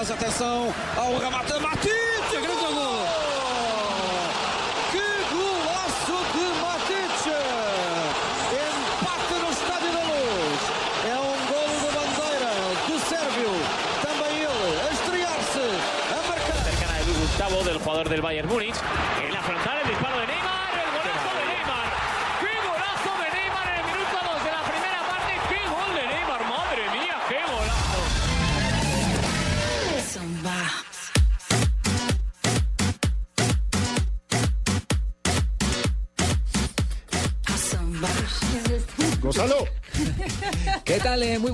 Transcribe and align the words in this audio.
Bola 0.00 0.06
para 0.06 0.06
trás, 0.06 0.10
atenção 0.10 0.74
ao 0.96 1.18
remate, 1.18 1.52
Matite, 1.60 2.40
grande 2.40 2.74
gol! 2.74 3.06
Que 4.90 5.04
golaço 5.34 6.16
de 6.32 6.44
Matite! 6.60 7.36
Empate 8.52 9.34
no 9.34 9.50
Estádio 9.50 9.92
da 9.92 10.02
Luz. 10.02 10.60
É 11.06 11.16
um 11.18 11.36
golo 11.48 11.76
de 11.80 11.88
bandeira 11.96 12.52
do 12.88 12.98
Sérvio, 13.08 13.52
também 14.02 14.34
ele, 14.38 14.80
a 14.80 14.92
estrear-se, 14.92 15.66
a 16.10 16.28
marcar. 16.28 16.64
cercana 16.64 17.04
de 17.04 17.12
Gustavo, 17.12 17.64
del 17.64 17.78
jugador 17.78 18.08
del 18.08 18.22
Bayern 18.22 18.48
Múnich. 18.48 18.69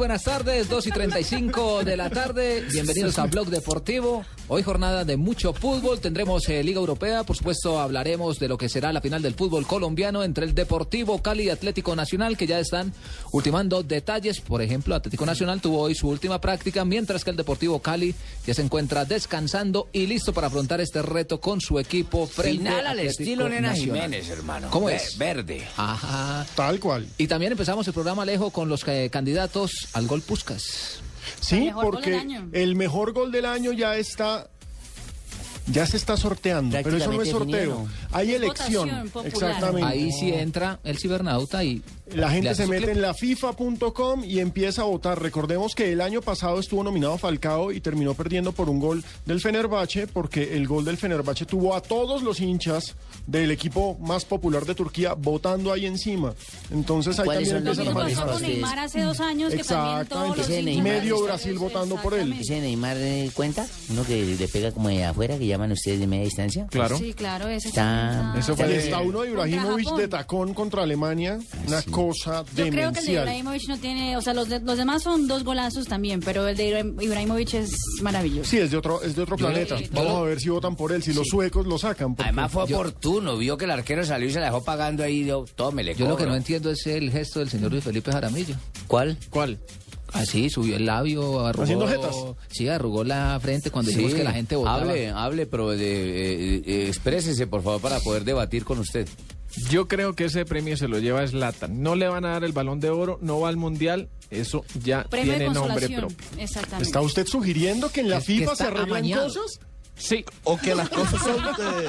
Buenas 0.06 0.22
tardes, 0.22 0.68
2 0.68 0.86
y 0.86 0.90
35 0.92 1.82
de 1.82 1.96
la 1.96 2.08
tarde. 2.08 2.64
Bienvenidos 2.70 3.18
a 3.18 3.26
Blog 3.26 3.48
Deportivo. 3.48 4.24
Hoy 4.48 4.62
jornada 4.62 5.04
de 5.04 5.16
mucho 5.16 5.52
fútbol. 5.52 5.98
Tendremos 5.98 6.48
eh, 6.48 6.62
Liga 6.62 6.78
Europea. 6.78 7.24
Por 7.24 7.36
supuesto, 7.36 7.80
hablaremos 7.80 8.38
de 8.38 8.46
lo 8.46 8.56
que 8.56 8.68
será 8.68 8.92
la 8.92 9.00
final 9.00 9.20
del 9.20 9.34
fútbol 9.34 9.66
colombiano 9.66 10.22
entre 10.22 10.44
el 10.44 10.54
Deportivo 10.54 11.20
Cali 11.20 11.44
y 11.44 11.50
Atlético 11.50 11.96
Nacional, 11.96 12.36
que 12.36 12.46
ya 12.46 12.60
están 12.60 12.92
ultimando 13.32 13.82
detalles. 13.82 14.40
Por 14.40 14.62
ejemplo, 14.62 14.94
Atlético 14.94 15.26
Nacional 15.26 15.60
tuvo 15.60 15.80
hoy 15.80 15.96
su 15.96 16.08
última 16.08 16.40
práctica, 16.40 16.84
mientras 16.84 17.24
que 17.24 17.30
el 17.30 17.36
Deportivo 17.36 17.80
Cali 17.80 18.14
ya 18.46 18.54
se 18.54 18.62
encuentra 18.62 19.04
descansando 19.04 19.88
y 19.92 20.06
listo 20.06 20.32
para 20.32 20.46
afrontar 20.46 20.80
este 20.80 21.02
reto 21.02 21.40
con 21.40 21.60
su 21.60 21.80
equipo 21.80 22.28
frente 22.28 22.58
Final 22.58 22.86
al 22.86 22.98
Atlético 22.98 23.22
estilo 23.22 23.48
Nena 23.48 23.70
Nacional. 23.70 24.02
Jiménez, 24.02 24.30
hermano. 24.30 24.68
¿Cómo 24.70 24.88
es? 24.88 25.18
Verde. 25.18 25.66
Ajá. 25.76 26.46
Tal 26.54 26.78
cual. 26.78 27.04
Y 27.18 27.26
también 27.26 27.50
empezamos 27.50 27.84
el 27.88 27.94
programa 27.94 28.22
Alejo 28.22 28.50
con 28.50 28.68
los 28.68 28.86
eh, 28.86 29.08
candidatos 29.10 29.88
al 29.92 30.06
gol 30.06 30.22
Puscas. 30.22 31.00
Sí, 31.40 31.70
porque 31.80 32.26
el 32.52 32.76
mejor 32.76 33.12
gol 33.12 33.30
del 33.32 33.46
año 33.46 33.72
ya 33.72 33.96
está. 33.96 34.48
Ya 35.68 35.84
se 35.86 35.96
está 35.96 36.16
sorteando, 36.16 36.76
pero 36.82 36.96
eso 36.96 37.10
no 37.12 37.22
es 37.22 37.28
sorteo. 37.30 37.48
definido. 37.56 37.86
Hay 38.12 38.30
Es 38.30 38.36
elección. 38.36 39.10
Exactamente. 39.24 39.88
Ahí 39.88 40.12
sí 40.12 40.32
entra 40.32 40.78
el 40.84 40.96
cibernauta 40.98 41.64
y 41.64 41.82
La 42.14 42.30
gente 42.30 42.54
se 42.54 42.66
mete 42.68 42.84
clip. 42.84 42.96
en 42.96 43.02
la 43.02 43.14
FIFA.com 43.14 44.22
y 44.24 44.38
empieza 44.38 44.82
a 44.82 44.84
votar. 44.84 45.20
Recordemos 45.20 45.74
que 45.74 45.92
el 45.92 46.00
año 46.00 46.22
pasado 46.22 46.60
estuvo 46.60 46.84
nominado 46.84 47.18
Falcao 47.18 47.72
y 47.72 47.80
terminó 47.80 48.14
perdiendo 48.14 48.52
por 48.52 48.68
un 48.70 48.78
gol 48.78 49.02
del 49.24 49.40
Fenerbahce 49.40 50.06
porque 50.06 50.56
el 50.56 50.68
gol 50.68 50.84
del 50.84 50.98
Fenerbahce 50.98 51.46
tuvo 51.46 51.74
a 51.74 51.80
todos 51.82 52.22
los 52.22 52.40
hinchas 52.40 52.94
del 53.26 53.50
equipo 53.50 53.96
más 53.98 54.24
popular 54.24 54.64
de 54.66 54.74
Turquía 54.76 55.14
votando 55.14 55.72
ahí 55.72 55.86
encima. 55.86 56.32
Entonces 56.70 57.18
ahí 57.18 57.24
¿Cuáles 57.24 57.48
también 57.50 57.74
son 57.74 57.84
Lo 57.86 57.92
los 57.94 57.96
empiezan 57.96 57.98
a 57.98 58.04
mismo 58.04 58.04
mejores 58.04 58.14
pasó 58.14 58.26
manejar. 58.26 58.26
con 58.26 58.34
ustedes. 58.36 58.52
Neymar 58.62 58.78
hace 58.78 59.00
dos 59.02 59.20
años, 59.20 59.52
que 59.52 59.64
también 59.64 60.06
todos 60.06 60.36
los. 60.38 60.48
Medio 60.82 61.22
Brasil 61.24 61.58
votando 61.58 61.96
por 61.96 62.14
él. 62.14 62.20
exactamente. 62.32 62.54
¿Ese 62.54 62.60
Neymar 62.60 62.96
eh, 62.98 63.30
cuenta? 63.34 63.66
¿Uno 63.90 64.04
que 64.04 64.36
le 64.38 64.48
pega 64.48 64.70
como 64.70 64.88
de 64.88 65.04
afuera, 65.04 65.36
que 65.38 65.46
llaman 65.56 65.72
ustedes 65.72 66.00
de 66.00 66.06
media 66.06 66.24
distancia? 66.24 66.66
Claro. 66.70 66.96
Sí, 66.98 67.12
claro, 67.14 67.48
ese 67.48 67.68
Está- 67.68 68.34
Eso 68.38 68.56
fue 68.56 68.66
de 68.68 68.88
Ibrahimovic 68.88 69.96
de 69.96 70.08
tacón 70.08 70.54
contra 70.54 70.82
Alemania, 70.82 71.38
una 71.66 71.82
cosa 71.82 72.44
Yo 72.54 72.68
creo 72.68 72.92
que 72.92 73.00
el 73.00 73.06
de. 73.06 73.12
Ibrahimovic 73.12 73.68
no 73.68 73.78
tiene, 73.78 74.16
o 74.16 74.20
sea, 74.22 74.34
los, 74.34 74.48
de- 74.48 74.60
los 74.60 74.76
demás 74.78 75.02
son 75.02 75.26
dos 75.28 75.44
golazos 75.44 75.86
también, 75.86 76.20
pero 76.20 76.46
el 76.48 76.56
de 76.56 76.68
Ibra- 76.68 77.02
Ibrahimovic 77.04 77.54
es 77.54 77.70
maravilloso. 78.02 78.48
Sí, 78.50 78.58
es 78.58 78.70
de 78.70 78.76
otro, 78.76 79.02
es 79.02 79.16
de 79.16 79.22
otro 79.22 79.36
planeta. 79.36 79.78
yo- 79.80 79.86
Vamos 79.92 80.12
a 80.16 80.22
ver 80.22 80.40
si 80.40 80.48
votan 80.48 80.76
por 80.76 80.92
él, 80.92 81.02
si 81.02 81.12
los 81.12 81.26
suecos 81.28 81.66
lo 81.66 81.78
sacan. 81.78 82.14
porque- 82.14 82.24
Además 82.28 82.52
fue 82.52 82.62
oportuno, 82.64 83.36
vio 83.36 83.56
que 83.56 83.64
el 83.64 83.70
arquero 83.70 84.04
salió 84.04 84.28
y 84.28 84.32
se 84.32 84.38
la 84.40 84.46
dejó 84.46 84.62
pagando 84.64 85.02
ahí, 85.02 85.22
dio, 85.24 85.44
tómele, 85.54 85.94
Yo 85.94 86.08
lo 86.08 86.16
que 86.16 86.26
no 86.26 86.34
entiendo 86.36 86.70
es 86.70 86.86
el 86.86 87.10
gesto 87.10 87.40
del 87.40 87.48
señor 87.48 87.70
Luis 87.72 87.84
Felipe 87.84 88.12
Jaramillo. 88.12 88.54
¿Cuál? 88.86 89.16
¿Cuál? 89.30 89.58
Así, 90.16 90.50
subió 90.50 90.76
el 90.76 90.86
labio, 90.86 91.46
arrugó... 91.46 91.64
Haciendo 91.64 91.88
jetas. 91.88 92.16
Sí, 92.48 92.68
arrugó 92.68 93.04
la 93.04 93.38
frente 93.40 93.70
cuando 93.70 93.90
dijimos 93.90 94.14
que 94.14 94.24
la 94.24 94.32
gente 94.32 94.56
votaba. 94.56 94.80
Hable, 94.80 95.10
hable, 95.10 95.46
pero 95.46 95.70
de, 95.70 95.76
eh, 95.78 96.62
eh, 96.66 96.86
exprésese, 96.88 97.46
por 97.46 97.62
favor, 97.62 97.80
para 97.80 98.00
poder 98.00 98.24
debatir 98.24 98.64
con 98.64 98.78
usted. 98.78 99.08
Yo 99.70 99.88
creo 99.88 100.14
que 100.14 100.26
ese 100.26 100.44
premio 100.44 100.76
se 100.76 100.88
lo 100.88 100.98
lleva 100.98 101.26
Zlatan. 101.26 101.82
No 101.82 101.94
le 101.94 102.08
van 102.08 102.24
a 102.24 102.30
dar 102.30 102.44
el 102.44 102.52
balón 102.52 102.80
de 102.80 102.90
oro, 102.90 103.18
no 103.22 103.40
va 103.40 103.48
al 103.48 103.56
mundial. 103.56 104.08
Eso 104.30 104.64
ya 104.82 105.04
Premio 105.04 105.34
tiene 105.34 105.54
nombre 105.54 105.88
propio. 105.88 106.08
Exactamente. 106.36 106.82
¿Está 106.82 107.00
usted 107.00 107.26
sugiriendo 107.26 107.90
que 107.90 108.00
en 108.00 108.10
la 108.10 108.20
FIFA 108.20 108.56
se 108.56 108.64
arreglan 108.64 109.08
cosas? 109.10 109.60
Sí, 109.98 110.24
O 110.44 110.56
que 110.58 110.74
las 110.74 110.88
cosas 110.90 111.20
son 111.22 111.36
de... 111.36 111.88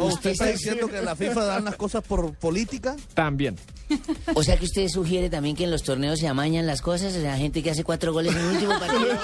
¿O 0.00 0.06
usted 0.06 0.30
está 0.30 0.46
diciendo 0.46 0.86
que 0.88 0.98
en 0.98 1.04
la 1.06 1.16
FIFA 1.16 1.44
dan 1.44 1.64
las 1.64 1.76
cosas 1.76 2.02
por 2.04 2.34
política? 2.34 2.96
también. 3.14 3.56
O 4.34 4.42
sea 4.44 4.56
que 4.56 4.66
usted 4.66 4.86
sugiere 4.88 5.28
también 5.28 5.56
que 5.56 5.64
en 5.64 5.70
los 5.72 5.82
torneos 5.82 6.20
se 6.20 6.28
amañan 6.28 6.64
las 6.64 6.80
cosas, 6.80 7.12
o 7.16 7.20
sea, 7.20 7.36
gente 7.36 7.60
que 7.60 7.72
hace 7.72 7.82
cuatro 7.82 8.12
goles 8.12 8.32
en 8.36 8.40
el 8.40 8.46
último 8.52 8.78
partido. 8.78 9.18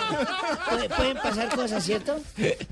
Puede- 0.69 0.88
Pueden 0.88 1.16
pasar 1.19 1.54
cosas, 1.54 1.84
¿cierto? 1.84 2.16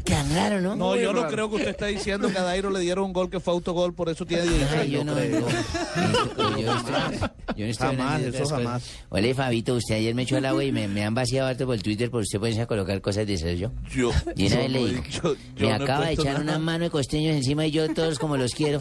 Tan 0.03 0.35
raro, 0.35 0.61
¿no? 0.61 0.75
No, 0.75 0.97
yo 0.97 1.13
no 1.13 1.29
creo 1.29 1.49
que 1.51 1.57
usted 1.57 1.69
está 1.69 1.87
diciendo 1.87 2.29
que 2.33 2.39
a 2.39 2.43
Dairo 2.43 2.71
le 2.71 2.81
dieron 2.81 3.05
un 3.05 3.13
gol 3.13 3.31
que 3.31 3.39
fue 3.39 3.53
autogol, 3.55 3.95
por 3.95 4.09
eso 4.09 4.25
tiene 4.27 4.43
16. 4.43 4.71
Ay, 4.81 4.91
yo 4.91 5.05
no, 5.05 5.15
creo. 5.15 5.41
no. 5.41 6.59
Yo, 6.59 6.75
estoy, 6.77 7.29
yo 7.57 7.65
no 7.67 7.71
estoy 7.71 7.97
Jamás, 7.97 8.23
eso 8.23 8.47
jamás. 8.49 8.83
Oye, 9.11 9.35
Fabito, 9.35 9.75
usted 9.75 9.95
ayer 9.97 10.15
me 10.17 10.23
echó 10.23 10.37
el 10.39 10.47
agua 10.47 10.65
y 10.65 10.73
me, 10.73 10.89
me 10.89 11.05
han 11.05 11.15
vaciado 11.15 11.49
harto 11.49 11.67
por 11.67 11.75
el 11.77 11.83
Twitter 11.83 12.11
por 12.11 12.23
usted 12.23 12.39
ponerse 12.41 12.63
a 12.63 12.67
colocar 12.67 13.01
cosas 13.01 13.27
de 13.27 13.35
esas 13.35 13.57
yo. 13.59 13.71
Yo, 13.95 14.11
Y 14.37 14.47
una 14.47 14.57
yo 14.57 14.63
vez 14.63 14.71
le 14.71 14.79
yo 15.11 15.37
me 15.59 15.73
acaba 15.73 16.07
de 16.07 16.13
echar 16.13 16.27
nada. 16.35 16.41
una 16.43 16.59
mano 16.59 16.85
de 16.85 16.91
costeños 16.91 17.37
encima 17.37 17.67
y 17.67 17.71
yo 17.71 17.93
todos 17.95 18.19
como 18.19 18.37
los 18.37 18.53
quiero. 18.55 18.81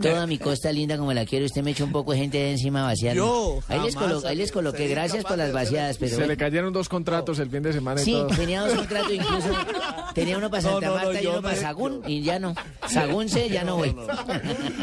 Toda 0.00 0.26
mi 0.26 0.38
costa 0.38 0.72
linda 0.72 0.96
como 0.96 1.12
la 1.12 1.26
quiero, 1.26 1.44
usted 1.44 1.62
me 1.62 1.72
echó 1.72 1.84
un 1.84 1.92
poco 1.92 2.12
de 2.12 2.18
gente 2.18 2.38
de 2.38 2.52
encima 2.52 2.82
vaciando. 2.82 3.22
Yo 3.24 3.58
ahí, 3.68 3.78
les 3.80 3.94
jamás 3.94 4.10
colo- 4.22 4.26
ahí 4.26 4.36
les 4.36 4.50
coloqué, 4.50 4.88
gracias 4.88 5.22
por 5.22 5.36
las 5.36 5.52
vaciadas, 5.52 5.98
pero 5.98 6.08
Se 6.08 6.16
bueno. 6.16 6.30
le 6.30 6.36
cayeron 6.38 6.72
dos 6.72 6.88
contratos 6.88 7.38
el 7.40 7.50
fin 7.50 7.62
de 7.62 7.74
semana 7.74 8.00
y 8.00 8.04
Sí, 8.06 8.12
todo. 8.12 8.28
tenía 8.28 8.62
dos 8.62 8.72
contratos 8.72 9.12
incluso. 9.12 9.48
Tenía 10.14 10.38
uno 10.38 10.48
para 10.50 10.62
Santa 10.62 10.86
no, 10.88 10.94
no, 10.96 11.04
Marta 11.04 11.22
y 11.22 11.26
uno 11.26 11.36
no 11.36 11.42
para 11.42 11.56
Sagún 11.56 12.02
y 12.06 12.22
ya 12.22 12.38
no. 12.38 12.54
Sagún 12.88 13.28
se, 13.28 13.50
ya 13.50 13.64
no 13.64 13.76
voy. 13.76 13.94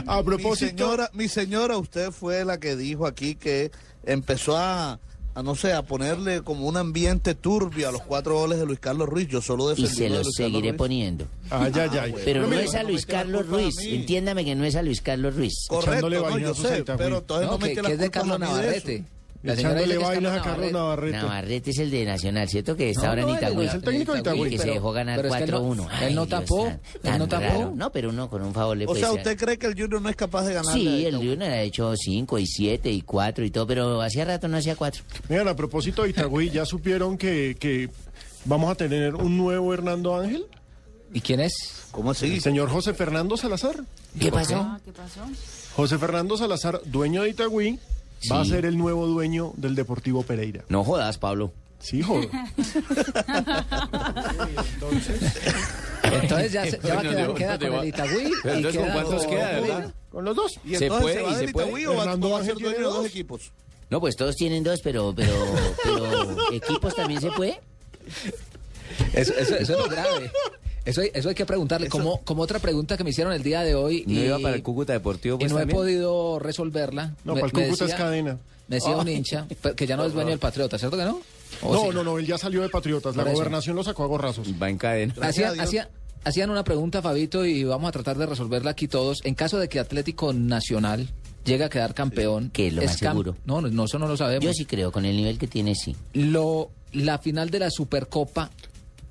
A 0.05 0.17
Mi 0.17 0.23
propósito, 0.23 0.69
señora, 0.69 1.09
mi 1.13 1.27
señora, 1.27 1.77
usted 1.77 2.11
fue 2.11 2.45
la 2.45 2.59
que 2.59 2.75
dijo 2.75 3.07
aquí 3.07 3.33
que 3.33 3.71
empezó 4.05 4.57
a, 4.57 4.99
a, 5.39 5.43
no 5.43 5.55
sé, 5.55 5.73
a 5.73 5.81
ponerle 5.83 6.41
como 6.41 6.67
un 6.67 6.77
ambiente 6.77 7.35
turbio 7.35 7.89
a 7.89 7.91
los 7.91 8.01
cuatro 8.03 8.35
goles 8.35 8.59
de 8.59 8.65
Luis 8.65 8.79
Carlos 8.79 9.07
Ruiz. 9.09 9.27
Yo 9.27 9.41
solo 9.41 9.65
Y 9.71 9.75
defendí 9.81 9.95
se 9.95 10.09
lo 10.09 10.17
de 10.19 10.23
los 10.23 10.33
seguiré 10.35 10.69
Ruiz. 10.69 10.77
poniendo. 10.77 11.25
ay, 11.49 11.71
ay, 11.75 11.89
ay. 12.01 12.15
Pero 12.25 12.47
no 12.47 12.53
es 12.59 12.75
a 12.75 12.83
Luis 12.83 13.05
Carlos 13.05 13.41
a 13.41 13.49
Ruiz. 13.49 13.77
Entiéndame 13.79 14.45
que 14.45 14.55
no 14.55 14.65
es 14.65 14.75
a 14.75 14.81
Luis 14.81 15.01
Carlos 15.01 15.35
Ruiz. 15.35 15.65
Correcto, 15.67 16.07
Echándole 16.07 16.17
no, 16.19 16.37
yo 16.37 16.53
sé, 16.53 16.83
pero 16.97 17.17
entonces 17.19 17.47
no, 17.47 17.53
No, 17.53 17.57
me 17.59 17.73
que, 17.73 17.91
es 17.93 17.99
de 17.99 18.09
Carlos 18.09 18.39
Navarrete. 18.39 19.03
Eso. 19.41 19.47
La 19.47 19.55
señora 19.55 19.79
Echándole 19.81 19.97
vainas 20.05 20.37
a 20.37 20.41
Carlos 20.41 20.71
Navarrete. 20.73 21.17
Navarrete. 21.17 21.71
Es 21.71 21.77
el 21.79 21.91
de 21.91 22.05
Nacional, 22.05 22.49
¿cierto? 22.49 22.75
Que 22.75 22.89
está 22.89 23.03
No, 23.03 23.09
ahora 23.09 23.21
no, 23.21 23.29
en 23.29 23.35
Itagüí. 23.35 23.65
es 23.67 23.73
el 23.73 23.81
técnico 23.81 24.13
de 24.13 24.19
Itagüí. 24.19 24.49
Que 24.49 24.57
se 24.57 24.63
pero- 24.63 24.73
dejó 24.73 24.91
ganar 24.91 25.15
pero 25.15 25.29
es 25.29 25.35
que 25.35 25.43
él 25.45 25.51
no- 25.51 25.57
4-1. 25.61 25.87
él 26.01 26.15
no 26.15 26.27
tapó, 26.27 26.65
santo, 26.67 26.81
él 26.95 26.99
tan 27.01 27.19
no 27.19 27.27
tapó. 27.29 27.43
raro. 27.43 27.71
No, 27.75 27.91
pero 27.91 28.09
uno 28.09 28.29
con 28.29 28.41
un 28.41 28.53
favor 28.53 28.75
le 28.77 28.83
O 28.85 28.87
puede 28.87 28.99
sea, 28.99 29.09
ser. 29.11 29.17
¿usted 29.19 29.37
cree 29.37 29.57
que 29.57 29.67
el 29.67 29.73
Junior 29.79 30.01
no 30.01 30.09
es 30.09 30.15
capaz 30.17 30.43
de 30.45 30.53
ganar? 30.55 30.73
Sí, 30.73 31.05
el 31.05 31.15
Junior 31.15 31.43
ha 31.43 31.61
hecho 31.61 31.93
5 31.95 32.37
y 32.37 32.45
7 32.45 32.91
y 32.91 33.01
4 33.01 33.45
y 33.45 33.51
todo, 33.51 33.65
pero 33.65 34.01
hacía 34.01 34.25
rato 34.25 34.47
no 34.49 34.57
hacía 34.57 34.75
4. 34.75 35.03
Miren, 35.29 35.47
a 35.47 35.55
propósito 35.55 36.03
de 36.03 36.09
Itagüí, 36.09 36.49
¿ya 36.49 36.65
supieron 36.65 37.17
que, 37.17 37.55
que 37.57 37.89
vamos 38.43 38.69
a 38.69 38.75
tener 38.75 39.15
un 39.15 39.37
nuevo 39.37 39.73
Hernando 39.73 40.15
Ángel? 40.19 40.45
¿Y 41.13 41.21
quién 41.21 41.39
es? 41.39 41.53
¿Cómo 41.91 42.11
así? 42.11 42.33
El 42.35 42.41
señor 42.41 42.69
José 42.69 42.93
Fernando 42.93 43.35
Salazar. 43.37 43.75
¿Qué 44.19 44.31
pasó? 44.31 44.57
Ah, 44.57 44.79
¿Qué 44.83 44.91
pasó? 44.91 45.21
José 45.75 45.97
Fernando 45.97 46.35
Salazar, 46.37 46.81
dueño 46.85 47.23
de 47.23 47.29
Itagüí, 47.29 47.79
va 48.31 48.41
a 48.41 48.45
ser 48.45 48.65
el 48.65 48.77
nuevo 48.77 49.07
dueño 49.07 49.53
del 49.57 49.75
Deportivo 49.75 50.23
Pereira. 50.23 50.63
No 50.69 50.83
jodas, 50.83 51.17
Pablo. 51.17 51.51
Sí, 51.79 52.01
joder. 52.01 52.29
Entonces 56.03 56.51
ya, 56.51 56.65
se- 56.65 56.79
ya 56.83 56.95
va 56.95 56.99
a 56.99 57.03
quedar, 57.03 57.33
queda 57.33 57.59
con 57.59 57.73
el 57.79 57.87
Itagüí. 57.87 58.23
Entonces, 58.43 58.75
¿con 58.75 58.83
queda 58.83 58.93
cuántos 58.93 59.25
queda, 59.27 59.51
verdad? 59.59 59.93
Con 60.11 60.25
los 60.25 60.35
dos. 60.35 60.59
Y 60.65 60.75
Se 60.75 60.85
entonces 60.85 61.01
puede, 61.01 61.15
se 61.15 61.21
va 61.21 61.31
y 61.31 61.35
se 61.47 61.51
puede. 61.53 61.67
Itagüí 61.67 61.85
o 61.85 61.95
va, 61.95 62.03
a 62.39 62.43
ser 62.43 62.55
dueño 62.55 62.77
de 62.77 62.83
dos 62.83 62.95
dos. 62.95 63.05
equipos. 63.05 63.51
No, 63.89 63.99
pues 63.99 64.15
todos 64.15 64.35
tienen 64.35 64.63
dos, 64.63 64.81
pero, 64.83 65.13
pero, 65.15 65.33
pero 65.83 66.51
equipos 66.53 66.95
también 66.95 67.21
se 67.21 67.31
puede. 67.31 67.59
Eso, 69.13 69.33
eso, 69.33 69.55
eso 69.55 69.73
es 69.73 69.79
lo 69.79 69.87
grave. 69.87 70.31
Eso 70.89 71.01
hay, 71.01 71.11
eso 71.13 71.29
hay 71.29 71.35
que 71.35 71.45
preguntarle. 71.45 71.89
Como, 71.89 72.21
como 72.21 72.41
otra 72.43 72.59
pregunta 72.59 72.97
que 72.97 73.03
me 73.03 73.09
hicieron 73.11 73.33
el 73.33 73.43
día 73.43 73.61
de 73.61 73.75
hoy. 73.75 74.03
¿No 74.07 74.13
y, 74.13 74.25
iba 74.25 74.39
para 74.39 74.55
el 74.55 74.63
Cúcuta 74.63 74.93
Deportivo? 74.93 75.35
y 75.35 75.39
Pues, 75.39 75.51
no 75.51 75.57
también? 75.59 75.75
he 75.75 75.79
podido 75.79 76.39
resolverla. 76.39 77.15
No, 77.23 77.35
Me- 77.35 77.41
para 77.41 77.59
el 77.59 77.67
Cúcuta 77.67 77.85
es 77.85 77.93
cadena. 77.95 78.37
Me 78.67 78.75
decía 78.75 78.95
un 78.97 79.07
hincha 79.07 79.47
pe- 79.61 79.73
que 79.73 79.87
ya 79.87 79.97
no 79.97 80.05
es 80.05 80.13
dueño 80.13 80.29
del 80.29 80.39
Patriota, 80.39 80.77
¿cierto 80.77 80.95
que 80.97 81.03
no? 81.05 81.19
¿O 81.63 81.73
No, 81.73 81.81
sí? 81.81 81.87
no, 81.93 82.03
no, 82.03 82.19
él 82.19 82.27
ya 82.27 82.37
salió 82.37 82.61
de 82.61 82.69
Patriotas. 82.69 83.15
La 83.15 83.23
eso. 83.23 83.31
gobernación 83.33 83.75
lo 83.75 83.83
sacó 83.83 84.03
a 84.03 84.07
gorrazos. 84.07 84.47
Va 84.61 84.69
en 84.69 84.77
cadena. 84.77 85.15
Hacía- 85.21 85.51
hacía- 85.59 85.89
hacían 86.23 86.49
una 86.51 86.63
pregunta, 86.63 87.01
Fabito, 87.01 87.45
y 87.45 87.63
vamos 87.63 87.89
a 87.89 87.91
tratar 87.91 88.17
de 88.19 88.27
resolverla 88.27 88.71
aquí 88.71 88.87
todos. 88.87 89.21
En 89.23 89.33
caso 89.33 89.57
de 89.57 89.67
que 89.69 89.79
Atlético 89.79 90.33
Nacional 90.33 91.09
llegue 91.45 91.63
a 91.63 91.69
quedar 91.69 91.95
campeón. 91.95 92.51
Que 92.53 92.67
es 92.67 92.73
lo 92.73 92.83
más 92.83 93.01
cam- 93.01 93.11
seguro. 93.11 93.35
No, 93.45 93.59
no, 93.61 93.69
no, 93.69 93.85
eso 93.85 93.97
no 93.97 94.07
lo 94.07 94.15
sabemos. 94.15 94.45
Yo 94.45 94.53
sí 94.53 94.65
creo, 94.65 94.91
con 94.91 95.03
el 95.05 95.15
nivel 95.17 95.39
que 95.39 95.47
tiene, 95.47 95.73
sí. 95.73 95.95
Lo, 96.13 96.69
la 96.93 97.17
final 97.17 97.49
de 97.49 97.57
la 97.59 97.71
Supercopa, 97.71 98.51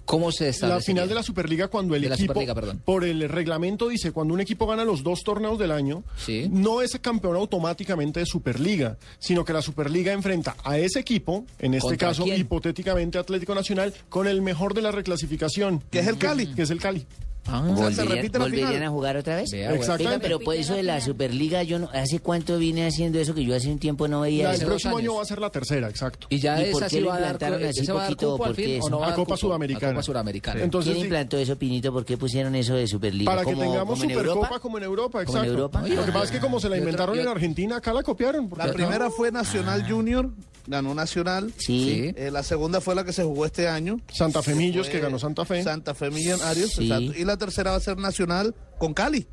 ¿cómo 0.08 0.32
se 0.32 0.48
establece? 0.48 0.74
La 0.78 0.80
final 0.84 1.08
de 1.08 1.14
la 1.14 1.22
Superliga 1.22 1.68
cuando 1.68 1.94
el 1.94 2.02
De 2.02 2.08
la 2.08 2.14
equipo, 2.16 2.32
Superliga, 2.32 2.54
perdón. 2.54 2.82
por 2.84 3.04
el 3.04 3.28
reglamento 3.28 3.88
dice, 3.88 4.10
cuando 4.10 4.34
un 4.34 4.40
equipo 4.40 4.66
gana 4.66 4.84
los 4.84 5.02
dos 5.02 5.22
torneos 5.22 5.58
del 5.58 5.70
año, 5.70 6.02
Sí. 6.16 6.48
no 6.50 6.82
es 6.82 6.98
campeón 7.00 7.36
automáticamente 7.36 8.20
de 8.20 8.26
Superliga, 8.26 8.96
sino 9.18 9.44
que 9.44 9.52
la 9.52 9.62
Superliga 9.62 10.12
enfrenta 10.12 10.56
a 10.64 10.78
ese 10.78 10.98
equipo, 11.00 11.44
en 11.58 11.74
este 11.74 11.88
¿Contra 11.90 12.08
caso 12.08 12.24
quién? 12.24 12.40
hipotéticamente 12.40 13.18
Atlético 13.18 13.54
Nacional, 13.54 13.94
con 14.08 14.26
el 14.26 14.42
mejor 14.42 14.74
de 14.74 14.82
la 14.82 14.90
reclasificación. 14.92 15.82
Que 15.90 16.00
es 16.00 16.06
el 16.06 16.18
Cali. 16.18 16.46
Que 16.54 16.62
es 16.62 16.70
el 16.70 16.80
Cali. 16.80 17.06
Ah, 17.50 17.62
sea, 17.66 17.76
se 17.76 17.82
¿Volverían, 18.02 18.08
repite 18.16 18.38
la 18.38 18.44
volverían 18.44 18.68
final. 18.68 18.82
a 18.84 18.90
jugar 18.90 19.16
otra 19.16 19.36
vez? 19.36 19.50
Vea. 19.50 19.70
Exactamente. 19.74 20.04
Venga, 20.04 20.18
pero 20.22 20.40
pues 20.40 20.60
eso 20.60 20.74
de 20.74 20.82
la 20.82 21.00
Superliga, 21.00 21.62
yo 21.62 21.78
no, 21.78 21.88
¿hace 21.92 22.20
cuánto 22.20 22.58
vine 22.58 22.86
haciendo 22.86 23.18
eso 23.18 23.34
que 23.34 23.44
yo 23.44 23.54
hace 23.56 23.70
un 23.70 23.78
tiempo 23.78 24.06
no 24.08 24.20
veía 24.20 24.50
el 24.50 24.56
eso? 24.56 24.64
dos 24.64 24.68
próximo 24.70 24.98
años. 24.98 25.08
año 25.10 25.16
va 25.16 25.22
a 25.22 25.24
ser 25.24 25.40
la 25.40 25.50
tercera, 25.50 25.88
exacto. 25.88 26.26
y 26.30 26.38
ya 26.38 26.60
¿Y 26.60 26.72
por 26.72 26.82
esa 26.82 26.90
qué 26.90 26.96
sí 26.96 27.00
lo 27.02 27.10
a 27.10 27.20
dar, 27.20 27.32
implantaron 27.32 27.64
así 27.68 27.80
¿ese 27.80 27.92
va 27.92 28.02
a 28.02 28.06
poquito? 28.06 28.36
¿Por 28.36 28.54
qué 28.54 28.78
no 28.90 28.96
A 28.98 29.06
dar 29.06 29.14
Copa 29.14 29.24
cupo? 29.24 29.36
Sudamericana. 29.38 29.90
A 29.90 29.94
Copa 29.94 30.02
Sudamericana. 30.02 30.62
Entonces, 30.62 30.92
¿Quién 30.92 31.02
sí, 31.02 31.06
implantó 31.06 31.38
eso, 31.38 31.56
Pinito? 31.56 31.92
¿Por 31.92 32.04
qué 32.04 32.16
pusieron 32.18 32.54
eso 32.54 32.74
de 32.74 32.86
Superliga? 32.86 33.30
para 33.32 33.44
que 33.44 33.52
¿Como- 33.54 33.62
tengamos 33.62 33.98
como 33.98 34.04
en 34.04 34.10
Supercopa 34.10 34.38
Europa? 34.40 34.60
como 34.60 34.78
en 34.78 34.84
Europa, 34.84 35.24
¿Como 35.24 35.38
en 35.38 35.44
exacto. 35.44 35.50
Europa? 35.50 35.82
Lo 35.88 36.04
que 36.04 36.12
pasa 36.12 36.24
es 36.24 36.30
que 36.32 36.40
como 36.40 36.60
se 36.60 36.68
la 36.68 36.76
inventaron 36.76 37.18
en 37.18 37.28
Argentina, 37.28 37.76
acá 37.76 37.92
la 37.92 38.02
copiaron. 38.02 38.50
La 38.56 38.72
primera 38.72 39.10
fue 39.10 39.32
Nacional 39.32 39.84
Junior, 39.90 40.30
ganó 40.68 40.94
Nacional. 40.94 41.52
Sí. 41.56 42.12
Eh, 42.16 42.30
la 42.30 42.42
segunda 42.42 42.80
fue 42.80 42.94
la 42.94 43.04
que 43.04 43.12
se 43.12 43.24
jugó 43.24 43.44
este 43.46 43.68
año. 43.68 44.00
Santa 44.12 44.42
Fe 44.42 44.54
Millos, 44.54 44.88
que 44.88 45.00
ganó 45.00 45.18
Santa 45.18 45.44
Fe. 45.44 45.62
Santa 45.62 45.94
Fe 45.94 46.10
Millonarios, 46.10 46.70
Sí. 46.72 46.84
exacto. 46.84 47.18
Y 47.18 47.24
la 47.24 47.36
tercera 47.36 47.72
va 47.72 47.76
a 47.78 47.80
ser 47.80 47.96
Nacional 47.98 48.54
con 48.78 48.94
Cali. 48.94 49.26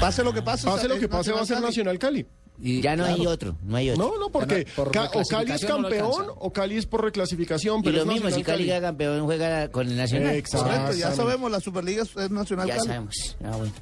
Pase 0.00 0.24
lo 0.24 0.32
que 0.32 0.42
pase. 0.42 0.66
Pase 0.66 0.88
lo 0.88 0.98
que 0.98 1.08
pase, 1.08 1.32
va 1.32 1.42
a 1.42 1.46
ser 1.46 1.60
Nacional 1.60 1.98
Cali. 1.98 2.26
Y, 2.62 2.80
ya 2.80 2.96
no 2.96 3.04
hay 3.04 3.26
otro, 3.26 3.56
no 3.64 3.76
hay 3.76 3.90
otro. 3.90 4.08
No, 4.12 4.18
no, 4.18 4.30
porque 4.30 4.66
Por 4.74 4.90
ca- 4.90 5.10
o 5.14 5.22
Cali 5.24 5.52
es 5.52 5.62
no 5.62 5.68
lo 5.68 5.82
campeón 5.82 6.06
alcanza. 6.12 6.32
o 6.38 6.52
Cali 6.52 6.76
es 6.76 6.86
por 6.86 7.04
reclasificación. 7.04 7.80
y 7.80 7.82
Pero 7.82 7.96
lo 7.98 8.02
es 8.02 8.08
mismo, 8.08 8.30
si 8.30 8.42
Cali 8.42 8.64
queda 8.64 8.80
campeón, 8.80 9.24
juega 9.24 9.68
con 9.70 9.88
el 9.88 9.96
Nacional. 9.96 10.34
Exacto. 10.36 10.66
Correcto, 10.68 10.92
ya 10.94 11.12
sabemos, 11.14 11.50
la 11.50 11.60
Superliga 11.60 12.02
es 12.02 12.30
Nacional 12.30 12.66
Ya 12.68 12.76
Cali. 12.76 12.86
sabemos. 12.86 13.36
Ah, 13.44 13.56
bueno. 13.56 13.72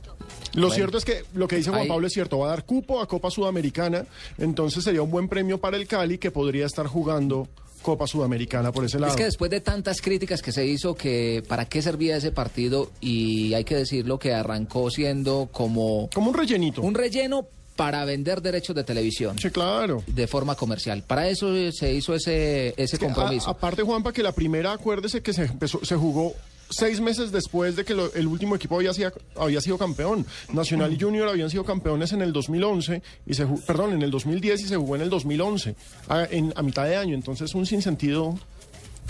Lo 0.55 0.71
cierto 0.71 0.99
es 0.99 1.05
que 1.05 1.25
lo 1.35 1.47
que 1.49 1.56
dice 1.56 1.71
Juan 1.71 1.82
Ahí- 1.82 1.88
Pablo 1.88 2.06
es 2.06 2.12
cierto, 2.12 2.38
va 2.38 2.47
a 2.47 2.50
dar 2.50 2.65
cupo 2.65 3.00
a 3.00 3.06
Copa 3.09 3.31
Sudamericana, 3.31 4.06
entonces 4.38 4.82
sería 4.85 5.03
un 5.03 5.11
buen 5.11 5.29
premio 5.29 5.59
para 5.59 5.77
el 5.77 5.87
Cali 5.87 6.19
que 6.19 6.31
podría 6.31 6.67
estar 6.67 6.87
jugando 6.87 7.49
Copa 7.82 8.06
Sudamericana 8.06 8.73
por 8.73 8.85
ese 8.85 8.99
lado. 8.99 9.12
Es 9.12 9.17
que 9.17 9.25
después 9.25 9.50
de 9.50 9.61
tantas 9.61 10.00
críticas 10.00 10.41
que 10.43 10.53
se 10.53 10.65
hizo, 10.67 10.94
que 10.94 11.43
para 11.47 11.67
qué 11.67 11.82
servía 11.82 12.17
ese 12.17 12.31
partido, 12.32 12.91
y 13.00 13.53
hay 13.55 13.65
que 13.65 13.75
decirlo 13.77 14.19
que 14.19 14.32
arrancó 14.32 14.91
siendo 14.91 15.49
como 15.53 16.09
Como 16.15 16.31
un 16.31 16.35
rellenito. 16.37 16.81
un 16.82 16.94
relleno 16.94 17.47
para 17.76 18.05
vender 18.05 18.41
derechos 18.41 18.76
de 18.76 18.85
televisión 18.85 19.38
Sí, 19.38 19.50
claro. 19.50 20.03
de 20.06 20.26
forma 20.26 20.55
comercial. 20.55 21.03
Para 21.06 21.29
eso 21.29 21.55
eh, 21.55 21.73
se 21.73 21.93
hizo 21.93 22.15
ese, 22.15 22.73
ese 22.76 22.99
compromiso. 22.99 23.49
a- 23.49 23.53
aparte, 23.53 23.82
Juanpa, 23.82 24.12
que 24.12 24.23
la 24.23 24.32
primera, 24.32 24.73
acuérdese 24.73 25.23
que 25.23 25.32
se, 25.32 25.43
empezó, 25.44 25.85
se 25.85 25.97
jugó 25.97 26.35
seis 26.71 27.00
meses 27.00 27.31
después 27.32 27.76
de 27.76 27.85
que 27.85 27.94
lo- 27.94 28.12
el 28.15 28.26
último 28.26 28.55
equipo 28.56 28.76
había, 28.76 28.94
sido- 28.94 29.12
había 29.37 29.61
sido 29.61 29.76
campeón. 29.76 30.25
Nacional 30.53 30.93
y 30.93 31.00
Junior 31.00 31.29
habían 31.29 31.50
sido 31.50 31.65
campeones 31.65 32.12
en 32.12 32.23
el 32.23 32.32
2011, 32.32 33.03
y 33.26 33.35
se, 33.35 33.47
perdón, 33.67 33.93
en 33.93 34.03
el 34.03 34.11
2010 34.11 34.61
y 34.62 34.69
se 34.69 34.77
jugó 34.77 34.97
en 34.97 35.03
el 35.03 35.11
2011, 35.11 35.75
a, 36.09 36.25
en, 36.31 36.53
a 36.56 36.62
mitad 36.62 36.85
de 36.87 36.97
año. 36.97 37.15
Entonces, 37.15 37.55
un 37.55 37.67
sinsentido. 37.67 38.38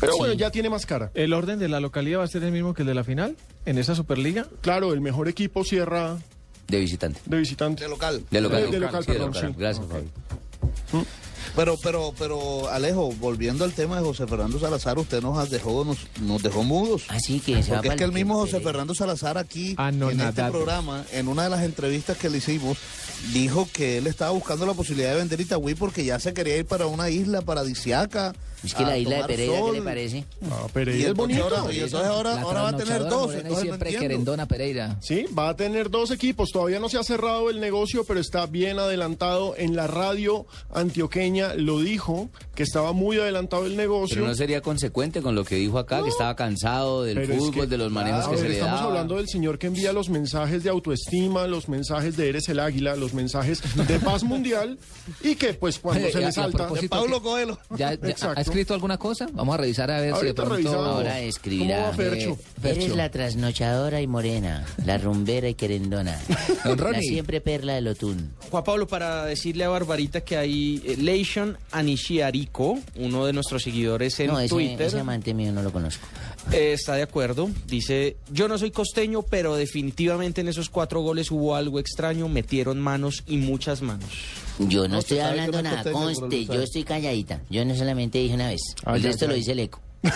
Pero 0.00 0.16
bueno, 0.16 0.34
ya 0.34 0.50
tiene 0.50 0.68
más 0.70 0.86
cara. 0.86 1.10
¿El 1.14 1.32
orden 1.32 1.58
de 1.60 1.68
la 1.68 1.78
localidad 1.80 2.18
va 2.20 2.24
a 2.24 2.28
ser 2.28 2.42
el 2.42 2.50
mismo 2.50 2.74
que 2.74 2.82
el 2.82 2.88
de 2.88 2.94
la 2.94 3.04
final? 3.04 3.36
¿En 3.64 3.78
esa 3.78 3.94
Superliga? 3.94 4.46
Claro, 4.60 4.92
el 4.92 5.00
mejor 5.00 5.28
equipo 5.28 5.64
cierra 5.64 6.18
De 6.68 6.78
visitante. 6.80 7.20
de 7.26 7.36
visitante. 7.38 7.84
De 7.84 7.90
local. 7.90 8.22
De 8.30 8.40
local. 8.40 8.62
De- 8.62 8.70
de 8.70 8.78
local, 8.80 9.04
Sí, 9.04 9.06
de 9.12 9.12
perdón, 9.18 9.32
local. 9.34 9.48
sí. 9.50 9.54
Gracias, 9.58 9.86
Fabi. 9.86 11.04
Pero, 11.56 11.76
pero, 11.80 12.12
pero, 12.18 12.68
Alejo, 12.68 13.12
volviendo 13.20 13.64
al 13.64 13.72
tema 13.72 13.96
de 13.96 14.02
José 14.02 14.26
Fernando 14.26 14.58
Salazar, 14.58 14.98
usted 14.98 15.22
nos 15.22 15.48
dejó, 15.50 15.84
nos, 15.84 15.98
nos 16.20 16.42
dejó 16.42 16.64
mudos. 16.64 17.04
Así 17.08 17.38
que 17.38 17.62
se 17.62 17.70
va 17.70 17.76
Porque 17.76 17.88
es 17.90 17.94
que 17.96 18.04
el 18.04 18.10
mismo 18.12 18.34
José 18.34 18.58
Fernando 18.60 18.92
Salazar 18.94 19.38
aquí, 19.38 19.76
en 19.78 20.20
este 20.20 20.42
programa, 20.50 21.04
en 21.12 21.28
una 21.28 21.44
de 21.44 21.50
las 21.50 21.62
entrevistas 21.62 22.16
que 22.16 22.28
le 22.28 22.38
hicimos, 22.38 22.76
dijo 23.32 23.68
que 23.72 23.98
él 23.98 24.08
estaba 24.08 24.32
buscando 24.32 24.66
la 24.66 24.74
posibilidad 24.74 25.10
de 25.12 25.16
vender 25.18 25.40
Itagüí 25.40 25.74
porque 25.76 26.04
ya 26.04 26.18
se 26.18 26.34
quería 26.34 26.56
ir 26.56 26.66
para 26.66 26.86
una 26.86 27.08
isla 27.10 27.40
paradisiaca. 27.42 28.34
Es 28.64 28.74
que 28.74 28.82
la 28.82 28.98
isla 28.98 29.18
de 29.18 29.24
Pereira, 29.24 29.60
¿qué 29.64 29.72
le 29.72 29.82
parece? 29.82 30.24
Ah, 30.50 30.66
Y 30.66 30.72
Pereira 30.72 31.08
es 31.08 31.14
bonito. 31.14 31.44
ahora, 31.44 31.72
y 31.72 31.80
entonces 31.80 32.08
ahora, 32.08 32.44
va 32.44 32.68
a 32.68 32.76
tener 32.76 33.04
dos. 33.04 33.34
entonces 33.34 33.62
siempre 33.62 33.96
querendona 33.96 34.46
Pereira. 34.46 34.98
Sí, 35.00 35.26
va 35.36 35.50
a 35.50 35.56
tener 35.56 35.90
dos 35.90 36.10
equipos. 36.10 36.50
Todavía 36.50 36.80
no 36.80 36.88
se 36.88 36.98
ha 36.98 37.02
cerrado 37.02 37.50
el 37.50 37.60
negocio, 37.60 38.04
pero 38.04 38.20
está 38.20 38.46
bien 38.46 38.78
adelantado. 38.78 39.54
En 39.56 39.76
la 39.76 39.86
radio 39.86 40.46
antioqueña 40.72 41.54
lo 41.54 41.80
dijo, 41.80 42.30
que 42.54 42.62
estaba 42.62 42.92
muy 42.92 43.18
adelantado 43.18 43.66
el 43.66 43.76
negocio. 43.76 44.16
Pero 44.16 44.26
no 44.26 44.34
sería 44.34 44.60
consecuente 44.60 45.22
con 45.22 45.34
lo 45.34 45.44
que 45.44 45.56
dijo 45.56 45.78
acá, 45.78 46.02
que 46.02 46.08
estaba 46.08 46.34
cansado 46.36 47.02
del 47.02 47.14
Pero 47.16 47.32
es 47.32 47.38
fútbol, 47.38 47.62
que, 47.62 47.66
de 47.66 47.78
los 47.78 47.90
manejos 47.90 48.24
que 48.26 48.30
ver, 48.30 48.40
se 48.40 48.48
le 48.48 48.54
estamos 48.54 48.80
hablando 48.80 49.16
del 49.16 49.28
señor 49.28 49.58
que 49.58 49.66
envía 49.66 49.92
los 49.92 50.08
mensajes 50.08 50.62
de 50.62 50.70
autoestima, 50.70 51.46
los 51.46 51.68
mensajes 51.68 52.16
de 52.16 52.28
Eres 52.28 52.48
el 52.48 52.60
Águila, 52.60 52.96
los 52.96 53.14
mensajes 53.14 53.62
de 53.86 53.98
paz 54.00 54.22
mundial 54.24 54.78
y 55.22 55.34
que 55.36 55.54
pues 55.54 55.78
cuando 55.78 56.04
Oye, 56.04 56.12
se 56.12 56.20
le 56.20 56.32
salta... 56.32 56.68
Pablo 56.88 57.22
Coelho. 57.22 57.58
¿Ya, 57.76 57.94
ya 57.94 58.08
Exacto. 58.08 58.40
Escrito 58.54 58.74
alguna 58.74 58.98
cosa? 58.98 59.26
Vamos 59.32 59.54
a 59.54 59.58
revisar 59.58 59.90
a 59.90 60.00
ver 60.00 60.04
si 60.04 60.10
de 60.10 60.16
Ahorita 60.28 60.34
pronto... 60.44 60.54
revisamos. 60.56 60.86
Ahora 60.86 61.20
escribirá. 61.20 61.76
¿Cómo 61.76 61.86
va 61.88 61.92
Fercho? 61.94 62.38
Eh, 62.62 62.70
Eres 62.70 62.96
la 62.96 63.10
trasnochadora 63.10 64.00
y 64.00 64.06
morena, 64.06 64.64
la 64.84 64.96
rumbera 64.98 65.48
y 65.48 65.54
querendona, 65.54 66.18
Don 66.64 66.76
la 66.78 66.84
Ronnie. 66.84 67.02
siempre 67.08 67.40
perla 67.40 67.74
del 67.74 67.88
Otún. 67.88 68.30
Juan 68.50 68.62
Pablo, 68.64 68.86
para 68.86 69.24
decirle 69.24 69.64
a 69.64 69.68
Barbarita 69.68 70.20
que 70.22 70.36
hay 70.36 70.80
eh, 70.86 70.96
Leishon 70.96 71.58
Anishiariko, 71.72 72.78
uno 72.96 73.26
de 73.26 73.32
nuestros 73.32 73.62
seguidores 73.62 74.18
en 74.20 74.28
No, 74.28 74.38
ese, 74.38 74.48
Twitter, 74.54 74.86
ese 74.86 75.00
amante 75.00 75.34
mío 75.34 75.52
no 75.52 75.62
lo 75.62 75.72
conozco. 75.72 76.06
eh, 76.52 76.72
está 76.74 76.94
de 76.94 77.02
acuerdo. 77.02 77.50
Dice, 77.66 78.16
yo 78.30 78.46
no 78.46 78.56
soy 78.56 78.70
costeño, 78.70 79.22
pero 79.22 79.56
definitivamente 79.56 80.42
en 80.42 80.48
esos 80.48 80.70
cuatro 80.70 81.00
goles 81.00 81.30
hubo 81.30 81.56
algo 81.56 81.80
extraño, 81.80 82.28
metieron 82.28 82.80
manos 82.80 83.24
y 83.26 83.36
muchas 83.38 83.82
manos. 83.82 84.10
Yo 84.58 84.82
no, 84.82 84.94
No, 84.94 84.98
estoy 85.00 85.18
sabe 85.18 85.34
que 85.34 85.40
hablando 85.40 85.62
nada, 85.62 85.76
costeño, 85.82 85.98
conste, 86.04 86.44
yo 86.46 86.62
estoy 86.62 86.84
calladita. 86.84 87.40
Yo 87.50 87.64
no 87.64 87.74
solamente 87.74 88.18
dije 88.18 88.34
una 88.34 88.48
vez, 88.48 88.60
Ah, 88.84 88.94
el 88.96 89.02
ya, 89.02 89.08
resto 89.08 89.24
ya. 89.26 89.28
lo 89.30 89.34
dice 89.36 89.52
el 89.52 89.58
eco. 89.60 89.80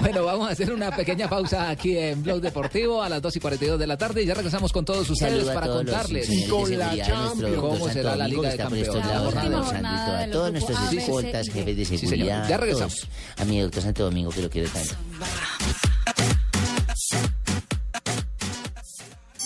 Bueno, 0.00 0.24
vamos 0.24 0.48
a 0.48 0.52
hacer 0.52 0.72
una 0.72 0.94
pequeña 0.94 1.28
pausa 1.28 1.70
aquí 1.70 1.96
en 1.96 2.22
Blog 2.22 2.40
Deportivo 2.40 3.02
a 3.02 3.08
las 3.08 3.22
2 3.22 3.36
y 3.36 3.40
42 3.40 3.78
de 3.78 3.86
la 3.86 3.96
tarde 3.96 4.22
y 4.22 4.26
ya 4.26 4.34
regresamos 4.34 4.72
con 4.72 4.84
todos 4.84 5.08
ustedes 5.08 5.44
para 5.46 5.66
todos 5.66 5.78
contarles 5.84 6.26
señores 6.26 6.50
con 6.50 6.78
la 6.78 6.96
Champions. 7.06 7.56
¿Cómo 7.60 7.88
será 7.88 8.16
la 8.16 8.28
Liga 8.28 8.50
de 8.50 8.56
Campeones? 8.56 8.88
lados, 8.94 9.04
La 9.04 9.16
a 9.16 9.22
última 9.22 9.42
don 9.56 9.64
Sandrito, 9.64 9.72
jornada 9.72 10.22
a 10.24 10.30
todos 10.30 10.52
nuestros 10.52 10.92
escoltas, 10.92 11.48
y 11.48 11.50
jefes 11.52 11.76
de 11.76 11.84
Sí, 11.84 11.98
seguridad, 11.98 12.48
Ya 12.48 12.54
a 12.54 12.58
regresamos. 12.58 12.96
todos. 13.00 13.08
a 13.38 13.44
mi 13.44 13.60
doctor 13.60 13.82
Santo 13.82 14.04
Domingo 14.04 14.30
que 14.30 14.42
lo 14.42 14.50
quiero 14.50 14.68
tanto. 14.70 14.94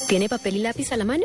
¿Tiene 0.08 0.28
papel 0.28 0.56
y 0.56 0.58
lápiz 0.60 0.92
a 0.92 0.96
la 0.96 1.04
mano? 1.04 1.24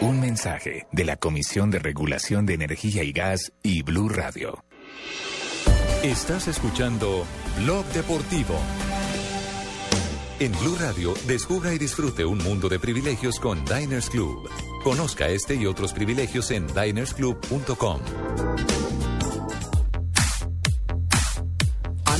Un 0.00 0.20
mensaje 0.20 0.86
de 0.92 1.04
la 1.04 1.16
Comisión 1.16 1.70
de 1.70 1.78
Regulación 1.78 2.46
de 2.46 2.54
Energía 2.54 3.02
y 3.02 3.12
Gas 3.12 3.52
y 3.62 3.82
Blue 3.82 4.08
Radio. 4.08 4.64
Estás 6.02 6.48
escuchando 6.48 7.24
Blog 7.58 7.84
Deportivo. 7.92 8.58
En 10.40 10.50
Blue 10.58 10.76
Radio, 10.80 11.14
descubra 11.26 11.72
y 11.72 11.78
disfrute 11.78 12.24
un 12.24 12.38
mundo 12.38 12.68
de 12.68 12.80
privilegios 12.80 13.38
con 13.38 13.64
Diners 13.64 14.10
Club. 14.10 14.50
Conozca 14.82 15.28
este 15.28 15.54
y 15.54 15.66
otros 15.66 15.92
privilegios 15.92 16.50
en 16.50 16.66
dinersclub.com. 16.66 18.00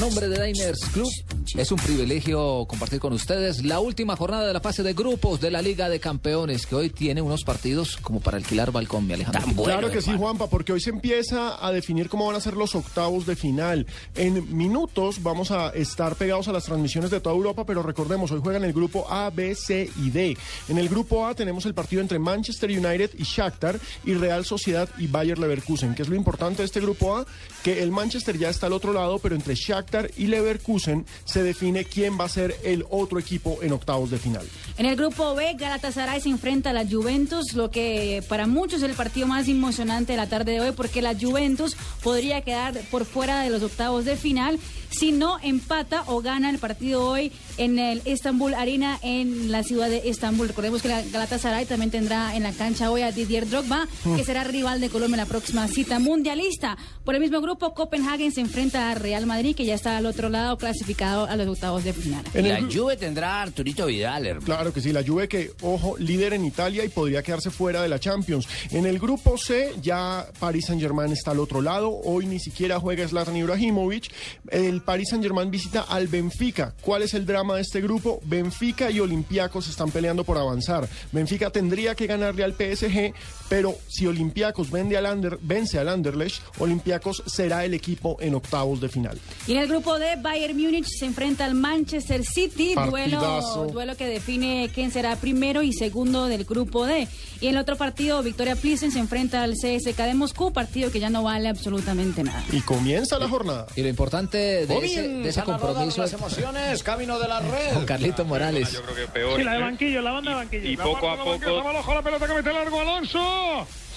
nombre 0.02 0.26
de 0.26 0.46
Diners 0.46 0.80
Club, 0.92 1.08
es 1.54 1.70
un 1.70 1.78
privilegio 1.78 2.64
compartir 2.66 2.98
con 2.98 3.12
ustedes 3.12 3.64
la 3.64 3.78
última 3.78 4.16
jornada 4.16 4.48
de 4.48 4.52
la 4.52 4.60
fase 4.60 4.82
de 4.82 4.94
grupos 4.94 5.40
de 5.40 5.52
la 5.52 5.62
Liga 5.62 5.88
de 5.88 6.00
Campeones, 6.00 6.66
que 6.66 6.74
hoy 6.74 6.90
tiene 6.90 7.22
unos 7.22 7.44
partidos 7.44 7.98
como 7.98 8.18
para 8.18 8.36
alquilar 8.36 8.72
balcón, 8.72 9.06
mi 9.06 9.12
Alejandro. 9.12 9.62
claro 9.62 9.92
que 9.92 10.02
sí, 10.02 10.10
Juanpa, 10.16 10.48
porque 10.48 10.72
hoy 10.72 10.80
se 10.80 10.90
empieza 10.90 11.64
a 11.64 11.70
definir 11.70 12.08
cómo 12.08 12.26
van 12.26 12.34
a 12.34 12.40
ser 12.40 12.54
los 12.54 12.74
octavos 12.74 13.26
de 13.26 13.36
final. 13.36 13.86
En 14.16 14.56
minutos 14.56 15.22
vamos 15.22 15.52
a 15.52 15.68
estar 15.68 16.16
pegados 16.16 16.48
a 16.48 16.52
las 16.52 16.64
transmisiones 16.64 17.12
de 17.12 17.20
toda 17.20 17.36
Europa, 17.36 17.64
pero 17.64 17.84
recordemos, 17.84 18.32
hoy 18.32 18.40
juegan 18.42 18.64
el 18.64 18.72
grupo 18.72 19.06
A, 19.08 19.30
B, 19.30 19.54
C 19.54 19.88
y 20.02 20.10
D. 20.10 20.36
En 20.68 20.78
el 20.78 20.88
grupo 20.88 21.26
A 21.28 21.36
tenemos 21.36 21.64
el 21.64 21.74
partido 21.74 22.02
entre 22.02 22.18
Manchester 22.18 22.70
United 22.70 23.12
y 23.18 23.22
Shakhtar 23.22 23.78
y 24.04 24.14
Real 24.14 24.44
Sociedad 24.44 24.88
y 24.98 25.06
Bayer 25.06 25.38
Leverkusen. 25.38 25.94
¿Qué 25.94 26.02
es 26.02 26.08
lo 26.08 26.16
importante 26.16 26.62
de 26.62 26.66
este 26.66 26.80
grupo 26.80 27.16
A? 27.16 27.24
Que 27.62 27.84
el 27.84 27.92
Manchester 27.92 28.36
ya 28.36 28.50
está 28.50 28.66
al 28.66 28.72
otro 28.72 28.92
lado, 28.92 29.20
pero 29.20 29.36
entre 29.36 29.54
Shakhtar 29.54 29.91
y 30.16 30.26
Leverkusen 30.26 31.04
se 31.24 31.42
define 31.42 31.84
quién 31.84 32.18
va 32.18 32.24
a 32.24 32.28
ser 32.28 32.56
el 32.64 32.84
otro 32.90 33.18
equipo 33.18 33.58
en 33.62 33.72
octavos 33.72 34.10
de 34.10 34.18
final. 34.18 34.46
En 34.78 34.86
el 34.86 34.96
grupo 34.96 35.34
B, 35.34 35.54
Galatasaray 35.58 36.20
se 36.20 36.28
enfrenta 36.28 36.70
a 36.70 36.72
la 36.72 36.86
Juventus, 36.86 37.52
lo 37.54 37.70
que 37.70 38.22
para 38.28 38.46
muchos 38.46 38.82
es 38.82 38.88
el 38.90 38.94
partido 38.96 39.26
más 39.26 39.48
emocionante 39.48 40.12
de 40.12 40.16
la 40.16 40.28
tarde 40.28 40.52
de 40.52 40.60
hoy, 40.60 40.72
porque 40.72 41.02
la 41.02 41.14
Juventus 41.18 41.76
podría 42.02 42.40
quedar 42.42 42.74
por 42.90 43.04
fuera 43.04 43.42
de 43.42 43.50
los 43.50 43.62
octavos 43.62 44.04
de 44.04 44.16
final 44.16 44.58
si 44.90 45.10
no 45.10 45.38
empata 45.42 46.04
o 46.06 46.20
gana 46.20 46.50
el 46.50 46.58
partido 46.58 47.06
hoy 47.08 47.32
en 47.56 47.78
el 47.78 48.02
Istanbul 48.04 48.52
Arena 48.54 48.98
en 49.02 49.50
la 49.50 49.62
ciudad 49.62 49.88
de 49.88 50.08
Estambul. 50.10 50.48
Recordemos 50.48 50.82
que 50.82 50.88
la 50.88 51.00
Galatasaray 51.02 51.64
también 51.64 51.90
tendrá 51.90 52.36
en 52.36 52.42
la 52.42 52.52
cancha 52.52 52.90
hoy 52.90 53.00
a 53.02 53.10
Didier 53.10 53.48
Drogba, 53.48 53.88
Mm. 54.04 54.16
que 54.16 54.24
será 54.24 54.44
rival 54.44 54.80
de 54.80 54.90
Colombia 54.90 55.14
en 55.14 55.20
la 55.20 55.26
próxima 55.26 55.66
cita 55.68 55.98
mundialista. 55.98 56.76
Por 57.04 57.14
el 57.14 57.20
mismo 57.20 57.40
grupo, 57.40 57.72
Copenhagen 57.74 58.32
se 58.32 58.40
enfrenta 58.42 58.90
a 58.90 58.94
Real 58.94 59.24
Madrid, 59.26 59.56
que 59.56 59.64
ya 59.64 59.71
está 59.74 59.96
al 59.96 60.06
otro 60.06 60.28
lado 60.28 60.56
clasificado 60.58 61.26
a 61.26 61.36
los 61.36 61.46
octavos 61.48 61.84
de 61.84 61.92
final. 61.92 62.24
En 62.34 62.46
el 62.46 62.52
La 62.52 62.60
gru- 62.60 62.72
Juve 62.74 62.96
tendrá 62.96 63.34
a 63.38 63.42
Arturito 63.42 63.86
Vidal, 63.86 64.26
hermano. 64.26 64.44
Claro 64.46 64.72
que 64.72 64.80
sí, 64.80 64.92
la 64.92 65.02
Juve 65.04 65.28
que, 65.28 65.52
ojo, 65.62 65.96
líder 65.98 66.32
en 66.34 66.44
Italia 66.44 66.84
y 66.84 66.88
podría 66.88 67.22
quedarse 67.22 67.50
fuera 67.50 67.82
de 67.82 67.88
la 67.88 67.98
Champions. 67.98 68.46
En 68.70 68.86
el 68.86 68.98
grupo 68.98 69.36
C 69.38 69.72
ya 69.82 70.26
Paris 70.38 70.66
Saint-Germain 70.66 71.12
está 71.12 71.30
al 71.32 71.40
otro 71.40 71.60
lado. 71.62 71.90
Hoy 72.04 72.26
ni 72.26 72.38
siquiera 72.38 72.78
juega 72.80 73.06
Zlatan 73.06 73.36
Ibrahimovic. 73.36 74.10
El 74.50 74.82
Paris 74.82 75.08
Saint-Germain 75.10 75.50
visita 75.50 75.82
al 75.82 76.08
Benfica. 76.08 76.74
¿Cuál 76.80 77.02
es 77.02 77.14
el 77.14 77.26
drama 77.26 77.56
de 77.56 77.62
este 77.62 77.80
grupo? 77.80 78.20
Benfica 78.24 78.90
y 78.90 79.00
Olympiacos 79.00 79.68
están 79.68 79.90
peleando 79.90 80.24
por 80.24 80.38
avanzar. 80.38 80.88
Benfica 81.12 81.50
tendría 81.50 81.94
que 81.94 82.06
ganarle 82.06 82.44
al 82.44 82.52
PSG, 82.54 83.12
pero 83.52 83.74
si 83.86 84.06
Olympiacos 84.06 84.70
vende 84.70 84.96
al 84.96 85.04
Ander- 85.04 85.38
vence 85.42 85.78
al 85.78 85.88
Anderlecht, 85.90 86.40
Olympiacos 86.58 87.22
será 87.26 87.66
el 87.66 87.74
equipo 87.74 88.16
en 88.20 88.34
octavos 88.34 88.80
de 88.80 88.88
final. 88.88 89.18
Y 89.46 89.52
en 89.52 89.58
el 89.58 89.68
grupo 89.68 89.98
D, 89.98 90.16
Bayern 90.16 90.56
Múnich 90.56 90.86
se 90.86 91.04
enfrenta 91.04 91.44
al 91.44 91.54
Manchester 91.54 92.24
City, 92.24 92.74
duelo, 92.74 93.68
duelo 93.70 93.94
que 93.96 94.06
define 94.06 94.70
quién 94.74 94.90
será 94.90 95.16
primero 95.16 95.62
y 95.62 95.74
segundo 95.74 96.26
del 96.26 96.44
grupo 96.44 96.86
D. 96.86 97.06
Y 97.42 97.46
en 97.48 97.56
el 97.56 97.60
otro 97.60 97.76
partido, 97.76 98.22
Victoria 98.22 98.56
Plissen 98.56 98.90
se 98.90 99.00
enfrenta 99.00 99.42
al 99.42 99.52
CSK 99.52 99.98
de 99.98 100.14
Moscú, 100.14 100.52
partido 100.52 100.90
que 100.90 101.00
ya 101.00 101.10
no 101.10 101.22
vale 101.22 101.48
absolutamente 101.48 102.22
nada. 102.22 102.42
Y 102.52 102.60
comienza 102.62 103.18
la 103.18 103.28
jornada. 103.28 103.66
Y 103.76 103.82
lo 103.82 103.88
importante 103.88 104.66
de 104.66 104.78
ese, 104.78 105.08
de 105.08 105.28
ese 105.28 105.42
compromiso 105.42 106.00
las 106.00 106.12
emociones, 106.14 106.82
camino 106.82 107.18
de 107.18 107.28
la 107.28 107.40
red. 107.40 107.74
con 107.74 107.84
Carlito 107.84 108.24
Morales. 108.24 108.72
Yo 108.72 108.82
creo 108.82 108.94
que 108.94 109.12
peor. 109.12 109.36
Sí, 109.38 109.44
la 109.44 109.54
de 109.54 109.60
banquillo, 109.60 110.00
la 110.00 110.12
banda 110.12 110.30
de 110.30 110.36
banquillo. 110.36 110.70
Y 110.70 110.76
poco 110.76 111.10
a 111.10 111.16
poco. 111.22 111.92
La 111.92 112.02
pelota 112.02 112.26
que 112.26 112.34
mete 112.34 112.52
largo 112.52 112.80
Alonso. 112.80 113.41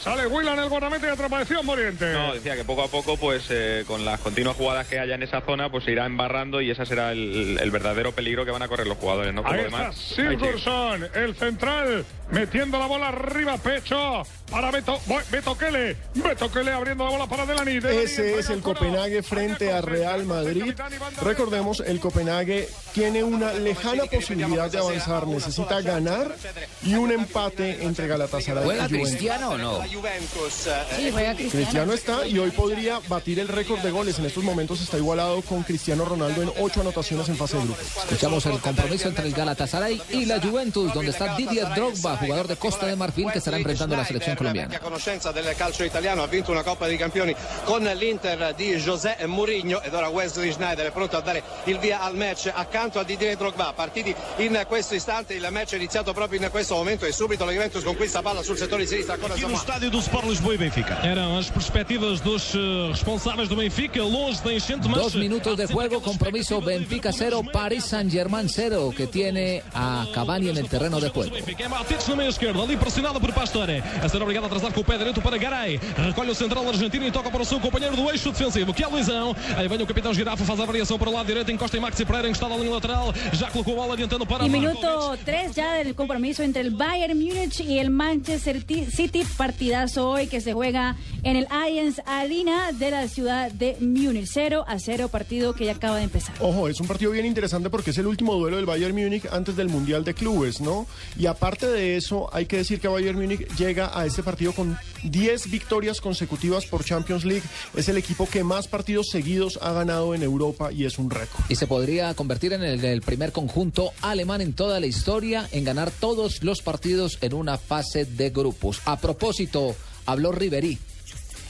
Sale 0.06 0.28
Willan 0.28 0.60
el 0.60 0.70
guardameta 0.70 1.08
y 1.08 1.10
atrapación 1.10 1.66
Moriente. 1.66 2.14
No, 2.14 2.36
decía 2.36 2.56
que 2.56 2.64
poco 2.64 2.84
a 2.84 2.88
poco, 2.88 3.18
pues 3.18 3.48
eh, 3.50 3.84
con 3.88 4.06
las 4.06 4.20
continuas 4.20 4.56
jugadas 4.56 4.86
que 4.86 5.00
haya 5.00 5.16
en 5.16 5.24
esa 5.24 5.42
zona, 5.42 5.72
pues 5.72 5.84
se 5.84 5.94
irá 5.94 6.06
embarrando 6.06 6.62
y 6.62 6.70
ese 6.70 6.86
será 6.86 7.12
el, 7.12 7.58
el 7.60 7.72
verdadero 7.72 8.12
peligro 8.12 8.46
que 8.46 8.52
van 8.52 8.62
a 8.62 8.68
correr 8.68 8.86
los 8.86 9.00
jugadores, 9.00 9.34
¿no? 9.34 9.42
Ahí 9.44 9.62
está 9.62 9.78
demás. 9.78 9.96
Sigurdsson, 9.96 11.10
el 11.16 11.36
central, 11.36 12.06
metiendo 12.30 12.78
la 12.78 12.86
bola 12.86 13.08
arriba, 13.08 13.58
pecho, 13.58 14.22
para 14.50 14.72
Beto, 14.72 15.00
Beto 15.32 15.58
Kele, 15.58 15.98
Beto 16.14 16.52
Kele 16.52 16.72
abriendo 16.72 17.04
la 17.06 17.10
bola 17.12 17.28
para 17.28 17.46
Delani. 17.46 17.80
Delani 17.80 18.04
Ese 18.04 18.40
es 18.40 18.50
el. 18.50 18.62
Copenhague 18.62 19.22
frente 19.22 19.72
a 19.72 19.82
Real 19.82 20.26
Madrid. 20.26 20.74
Recordemos, 21.22 21.82
el 21.86 22.00
Copenhague 22.00 22.68
tiene 22.94 23.24
una 23.24 23.54
lejana 23.54 24.06
posibilidad 24.06 24.72
de 24.72 24.78
avanzar. 24.78 25.28
Necesita 25.28 25.82
ganar 25.82 26.36
y 26.82 26.96
un 26.96 27.12
empate 27.12 27.84
entre 27.84 28.08
Galatasaray 28.08 28.64
y 28.64 28.66
¿Juega 28.66 28.88
Juventus. 28.88 29.10
Cristiano 29.10 29.50
o 29.52 29.58
no? 29.58 29.84
Sí, 29.84 31.10
juega 31.12 31.36
Cristiano. 31.36 31.50
Cristiano 31.52 31.94
está 31.94 32.28
y 32.28 32.40
hoy 32.40 32.52
podría 32.52 33.00
batir 33.08 33.40
el 33.40 33.48
récord 33.48 33.80
de 33.82 33.92
goles. 33.92 34.18
En 34.20 34.26
estos 34.26 34.44
momentos 34.44 34.82
está 34.82 34.98
igualado 34.98 35.42
con 35.42 35.64
Cristiano 35.64 36.06
Ronaldo 36.06 36.42
en 36.42 36.52
ocho 36.60 36.82
anotaciones 36.82 37.30
en 37.30 37.38
fase 37.38 37.58
de 37.58 37.64
grupos. 37.64 37.86
Escuchamos 38.04 38.46
el 38.46 38.60
compromiso 38.60 39.08
entre 39.08 39.28
el 39.28 39.34
Galatasaray 39.34 40.02
y 40.10 40.26
la 40.26 40.42
Juventus, 40.42 40.94
donde 40.94 41.12
está 41.12 41.36
Didier 41.36 41.68
Drogba, 41.76 42.18
jugador 42.18 42.48
de 42.48 42.56
Costa 42.56 42.88
de 42.88 42.96
Marfil, 42.96 43.32
que 43.32 43.40
estará 43.40 43.58
enfrentando 43.58 43.96
a 43.96 44.00
la 44.00 44.06
selección 44.06 44.35
colombiana. 44.36 44.76
a 44.76 44.80
conoscenza 44.80 45.32
del 45.32 45.54
calcio 45.56 45.84
italiano, 45.84 46.24
ha 46.24 46.28
vinto 46.28 46.52
una 46.52 46.64
Coppa 46.64 46.88
dei 46.88 46.98
Campioni 46.98 47.36
con 47.64 47.84
l'Inter 47.84 48.54
di 48.56 48.76
José 48.76 49.18
Mourinho 49.26 49.82
ed 49.82 49.94
ora 49.94 50.08
Wesley 50.08 50.52
Schneider 50.52 50.88
è 50.88 50.92
pronto 50.92 51.18
a 51.18 51.22
dare 51.22 51.44
il 51.66 51.78
via 51.80 52.02
al 52.02 52.16
match 52.16 52.52
accanto 52.54 53.00
a 53.00 53.04
Didier 53.04 53.38
Drogba. 53.38 53.74
Partiti 53.74 54.14
in 54.38 54.66
questo 54.68 54.96
istante, 54.96 55.34
il 55.34 55.48
match 55.52 55.74
è 55.74 55.76
iniziato 55.76 56.14
proprio 56.14 56.42
in 56.42 56.50
questo 56.50 56.76
momento 56.76 57.06
e 57.06 57.12
subito 57.12 57.46
la 57.46 57.52
Juventus 57.52 57.84
conquista 57.84 58.22
palla 58.22 58.42
sul 58.42 58.58
settore 58.58 58.84
di 58.84 58.88
sinistra 58.88 59.14
ancora 59.14 59.36
Samoa. 59.36 59.64
rádio 59.76 59.90
do 59.90 60.00
Sport 60.02 60.28
Lisboa 60.28 60.54
e 60.54 60.58
Benfica. 60.58 61.00
Eram 61.04 61.38
as 61.38 61.50
perspectivas 61.50 62.22
dos 62.22 62.54
eh, 62.56 62.88
responsáveis 62.92 63.50
do 63.50 63.56
Benfica, 63.56 64.02
longe 64.02 64.42
da 64.42 64.54
enchente, 64.54 64.88
mas... 64.88 65.02
Dos 65.02 65.16
minutos 65.16 65.58
de 65.58 65.68
juego, 65.68 66.00
compromiso 66.02 66.62
Benfica 66.62 67.12
0, 67.12 67.44
Paris 67.52 67.84
Saint-Germain 67.86 68.48
0, 68.48 68.94
que 68.96 69.08
tiene 69.08 69.64
a 69.74 70.06
Cavani 70.14 70.50
en 70.50 70.58
el 70.58 70.70
terreno 70.70 71.00
de 71.00 71.10
juego. 71.10 71.36
É 71.38 71.68
Matites 71.68 72.08
no 72.08 72.16
meio 72.16 72.30
esquerdo, 72.30 72.62
ali 72.62 72.78
pressionado 72.78 73.20
por 73.20 73.34
Pastore. 73.34 73.84
A 74.02 74.08
ser 74.08 74.22
obrigado 74.26 74.44
a 74.44 74.48
atrasar 74.48 74.74
com 74.74 74.82
o 74.82 74.84
pé 74.84 74.98
direito 74.98 75.22
para 75.22 75.38
Garay. 75.38 75.80
Recolhe 75.98 76.32
o 76.32 76.36
central 76.36 76.68
argentino 76.68 77.06
e 77.08 77.12
toca 77.12 77.30
para 77.30 77.42
o 77.42 77.46
seu 77.46 77.60
companheiro 77.60 77.96
do 77.96 78.10
eixo 78.12 78.32
defensivo, 78.32 78.74
que 78.74 78.84
é 78.84 78.88
Luizão. 78.88 79.36
Aí 79.56 79.68
vem 79.68 79.82
o 79.82 79.88
capitão 79.88 80.14
Girafa, 80.14 80.44
faz 80.44 80.60
a 80.60 80.66
variação 80.66 80.98
para 80.98 81.10
o 81.10 81.14
lado 81.14 81.26
direito, 81.28 81.52
encosta 81.52 81.78
em 81.78 81.80
Maxi 81.80 82.06
Pereira, 82.06 82.28
encostado 82.28 82.54
à 82.54 82.58
linha 82.58 82.72
lateral. 82.72 83.14
Já 83.34 83.50
colocou 83.52 83.74
a 83.76 83.78
bola 83.84 83.94
adiantando 83.94 84.26
para 84.26 84.46
Y 84.46 84.50
Marco. 84.50 84.68
minuto 84.68 85.18
3 85.24 85.56
ya 85.56 85.74
del 85.74 85.96
compromiso 85.96 86.44
entre 86.44 86.62
el 86.62 86.72
Bayern 86.72 87.18
Múnich 87.18 87.60
y 87.62 87.80
el 87.80 87.90
Manchester 87.90 88.62
City, 88.92 89.24
partidazo 89.38 90.10
hoy 90.10 90.28
que 90.28 90.42
se 90.42 90.54
juega 90.54 90.96
en 91.24 91.36
el 91.36 91.48
Allianz 91.50 92.02
Arena 92.06 92.72
de 92.72 92.92
la 92.92 93.08
ciudad 93.08 93.52
de 93.52 93.78
Múnich. 93.80 94.26
0 94.28 94.66
a 94.68 94.80
0 94.80 95.10
partido 95.10 95.54
que 95.54 95.66
ya 95.66 95.74
acaba 95.74 95.98
de 95.98 96.04
empezar. 96.04 96.36
Ojo, 96.40 96.68
es 96.68 96.80
un 96.80 96.88
partido 96.88 97.12
bien 97.12 97.26
interesante 97.26 97.70
porque 97.70 97.92
es 97.92 97.98
el 97.98 98.08
último 98.08 98.34
duelo 98.36 98.58
del 98.58 98.66
Bayern 98.66 98.96
Múnich 98.96 99.26
antes 99.32 99.56
del 99.56 99.70
Mundial 99.70 100.04
de 100.04 100.14
Clubes, 100.14 100.62
¿no? 100.62 100.88
Y 101.18 101.28
aparte 101.28 101.68
de 101.68 101.96
eso, 101.98 102.30
hay 102.34 102.46
que 102.46 102.58
decir 102.58 102.80
que 102.80 102.88
Bayern 102.88 103.20
Múnich 103.20 103.48
llega 103.56 103.92
a 103.98 104.06
este 104.16 104.24
partido 104.24 104.54
con 104.54 104.78
10 105.04 105.52
victorias 105.52 106.00
consecutivas 106.00 106.66
por 106.68 106.86
Champions 106.86 107.26
League. 107.26 107.44
Es 107.76 107.90
el 107.90 107.98
equipo 107.98 108.30
que 108.30 108.46
más 108.46 108.70
partidos 108.70 109.10
seguidos 109.12 109.60
ha 109.62 109.74
ganado 109.74 110.16
en 110.16 110.24
Europa 110.24 110.72
y 110.72 110.86
es 110.86 110.98
un 110.98 111.10
récord. 111.10 111.44
Y 111.50 111.58
se 111.58 111.68
podría 111.68 112.14
convertir 112.14 112.54
en 112.54 112.64
el, 112.64 113.02
primer 113.02 113.34
conjunto 113.34 113.92
alemán 114.02 114.40
en 114.40 114.54
toda 114.54 114.80
la 114.80 114.86
historia 114.86 115.50
en 115.52 115.66
ganar 115.66 115.92
todos 115.92 116.44
los 116.44 116.62
partidos 116.62 117.18
en 117.20 117.34
una 117.34 117.58
fase 117.58 118.06
de 118.06 118.30
grupos. 118.30 118.80
A 118.86 119.02
propósito, 119.02 119.76
habló 120.06 120.32
Ribery 120.32 120.80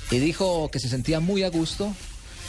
y 0.09 0.17
dijo 0.17 0.71
que 0.71 0.79
se 0.79 0.89
sentía 0.89 1.19
muy 1.19 1.43
a 1.43 1.49
gusto 1.49 1.93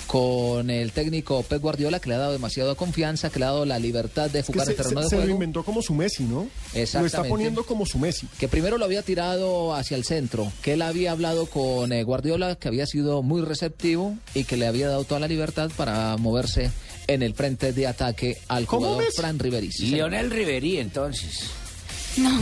con 0.06 0.70
el 0.70 0.92
técnico 0.92 1.42
Pep 1.42 1.60
Guardiola, 1.60 1.98
que 2.00 2.08
le 2.08 2.14
ha 2.14 2.18
dado 2.18 2.32
demasiada 2.32 2.74
confianza, 2.74 3.30
que 3.30 3.38
le 3.40 3.44
ha 3.44 3.48
dado 3.48 3.64
la 3.66 3.78
libertad 3.78 4.30
de 4.30 4.40
Es 4.40 4.46
que 4.46 4.52
jugar 4.52 4.68
el 4.70 4.76
terreno 4.76 5.00
se- 5.00 5.04
de 5.04 5.10
se 5.10 5.16
lo 5.16 5.22
juego. 5.22 5.34
inventó 5.34 5.64
como 5.64 5.82
su 5.82 5.94
Messi, 5.94 6.24
¿no? 6.24 6.48
Lo 6.74 7.06
está 7.06 7.24
poniendo 7.24 7.64
como 7.64 7.86
su 7.86 7.98
Messi. 7.98 8.26
que 8.38 8.48
primero 8.48 8.78
lo 8.78 8.84
había 8.84 9.02
tirado 9.02 9.74
hacia 9.74 9.96
el 9.96 10.04
centro, 10.04 10.50
que 10.62 10.74
él 10.74 10.82
había 10.82 11.12
hablado 11.12 11.46
con 11.46 11.92
eh, 11.92 12.02
Guardiola, 12.04 12.54
que 12.56 12.68
había 12.68 12.86
sido 12.86 13.22
muy 13.22 13.42
receptivo 13.42 14.16
y 14.34 14.44
que 14.44 14.56
le 14.56 14.66
había 14.66 14.88
dado 14.88 15.04
toda 15.04 15.20
la 15.20 15.28
libertad 15.28 15.70
para 15.76 16.16
moverse 16.16 16.70
en 17.08 17.22
el 17.22 17.34
frente 17.34 17.72
de 17.72 17.86
ataque 17.86 18.36
al 18.48 18.66
¿Cómo 18.66 18.86
jugador? 18.88 19.12
Fran 19.14 19.38
Riveri. 19.38 19.68
Lionel 19.80 20.30
Riverí, 20.30 20.78
entonces. 20.78 21.50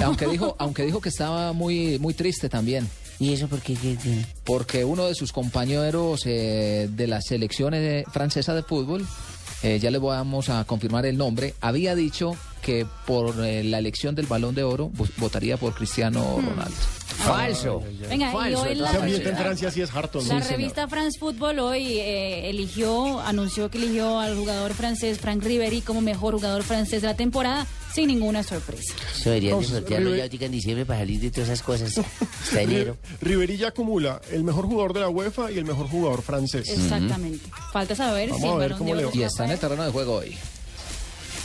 Aunque 0.03 0.27
dijo, 0.29 0.55
aunque 0.59 0.85
dijo 0.85 1.01
que 1.01 1.09
estaba 1.09 1.53
muy, 1.53 1.99
muy 1.99 2.15
triste 2.15 2.49
también. 2.49 2.89
¿Y 3.21 3.33
eso 3.33 3.47
por 3.49 3.61
qué? 3.61 3.77
Porque 4.45 4.85
uno 4.85 5.07
de 5.07 5.15
sus 5.15 5.33
compañeros 5.33 6.23
eh, 6.27 6.89
de 6.91 7.07
la 7.07 7.21
selección 7.21 7.73
eh, 7.75 8.05
francesa 8.13 8.55
de 8.55 8.63
fútbol, 8.63 9.07
eh, 9.63 9.79
ya 9.81 9.91
le 9.91 9.99
vamos 9.99 10.49
a 10.49 10.65
confirmar 10.65 11.07
el 11.07 11.17
nombre, 11.17 11.55
había 11.61 11.95
dicho 11.95 12.37
que 12.61 12.87
por 13.07 13.45
eh, 13.45 13.63
la 13.63 13.79
elección 13.79 14.15
del 14.15 14.27
Balón 14.27 14.55
de 14.55 14.63
Oro 14.65 14.91
vo- 14.91 15.09
votaría 15.19 15.57
por 15.57 15.75
Cristiano 15.75 16.39
Hmm. 16.39 16.47
Ronaldo. 16.49 16.77
Falso. 17.19 17.83
Venga, 18.09 18.31
y 18.31 18.33
Falso, 18.33 18.63
hoy 18.63 18.75
la, 18.75 18.91
en 18.91 19.37
Francia 19.37 19.71
sí 19.71 19.81
es 19.81 19.95
harto, 19.95 20.21
¿no? 20.21 20.29
la 20.29 20.35
Sí, 20.41 20.43
señor. 20.43 20.59
revista 20.59 20.89
France 20.89 21.19
Football 21.19 21.59
hoy 21.61 21.99
eh, 22.01 22.51
eligió, 22.51 23.21
anunció 23.21 23.71
que 23.71 23.79
eligió 23.79 24.19
al 24.19 24.37
jugador 24.37 24.75
francés 24.75 25.19
Frank 25.21 25.43
Ribery 25.45 25.83
como 25.83 26.01
mejor 26.01 26.35
jugador 26.35 26.63
francés 26.65 27.03
de 27.03 27.09
la 27.09 27.15
temporada, 27.17 27.67
sin 27.95 28.09
ninguna 28.09 28.43
sorpresa. 28.43 28.93
Eso 29.15 29.31
deberían 29.31 29.61
de 29.61 29.67
sortearlo 29.67 30.11
River- 30.13 30.31
ya 30.31 30.47
en 30.47 30.53
diciembre 30.53 30.85
para 30.87 30.99
salir 31.01 31.21
de 31.21 31.31
todas 31.31 31.49
esas 31.49 31.63
cosas. 31.63 31.97
Hasta 31.99 32.63
enero. 32.63 32.97
Ribery 33.21 33.57
ya 33.57 33.69
acumula 33.69 34.21
el 34.33 34.43
mejor 34.45 34.67
jugador 34.67 34.93
de 34.93 35.01
la 35.01 35.09
UEFA 35.09 35.51
y 35.53 35.59
el 35.59 35.65
mejor 35.65 35.89
jugador 35.89 36.23
francés. 36.23 36.69
Exactamente. 36.69 37.49
Falta 37.73 37.95
saber 37.95 38.31
Vamos 38.31 38.43
si 38.43 38.49
a 38.49 38.55
ver 38.57 38.73
cómo 38.77 38.95
le 38.95 39.05
va. 39.05 39.11
Y 39.15 39.23
está 39.23 39.45
en 39.45 39.53
el 39.53 39.59
terreno 39.59 39.85
de 39.85 39.91
juego 39.93 40.15
hoy. 40.15 40.37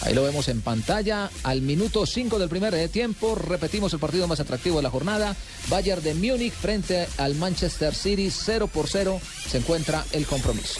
Ahí 0.02 0.14
lo 0.14 0.24
vemos 0.24 0.48
en 0.48 0.62
pantalla. 0.62 1.30
Al 1.44 1.62
minuto 1.62 2.06
5 2.06 2.40
del 2.40 2.48
primer 2.48 2.74
eh, 2.74 2.88
tiempo, 2.88 3.36
repetimos 3.36 3.92
el 3.94 4.00
partido 4.00 4.28
más 4.30 4.40
atractivo 4.40 4.78
de 4.78 4.84
la 4.84 4.90
jornada. 4.90 5.36
Bayern 5.68 6.02
de 6.02 6.14
Múnich 6.16 6.54
frente 6.54 7.06
al 7.18 7.36
Manchester 7.36 7.94
City, 7.94 8.32
0 8.32 8.68
por 8.74 8.88
0. 8.88 9.20
Se 9.50 9.58
encuentra 9.58 10.06
el 10.14 10.26
compromiso. 10.26 10.80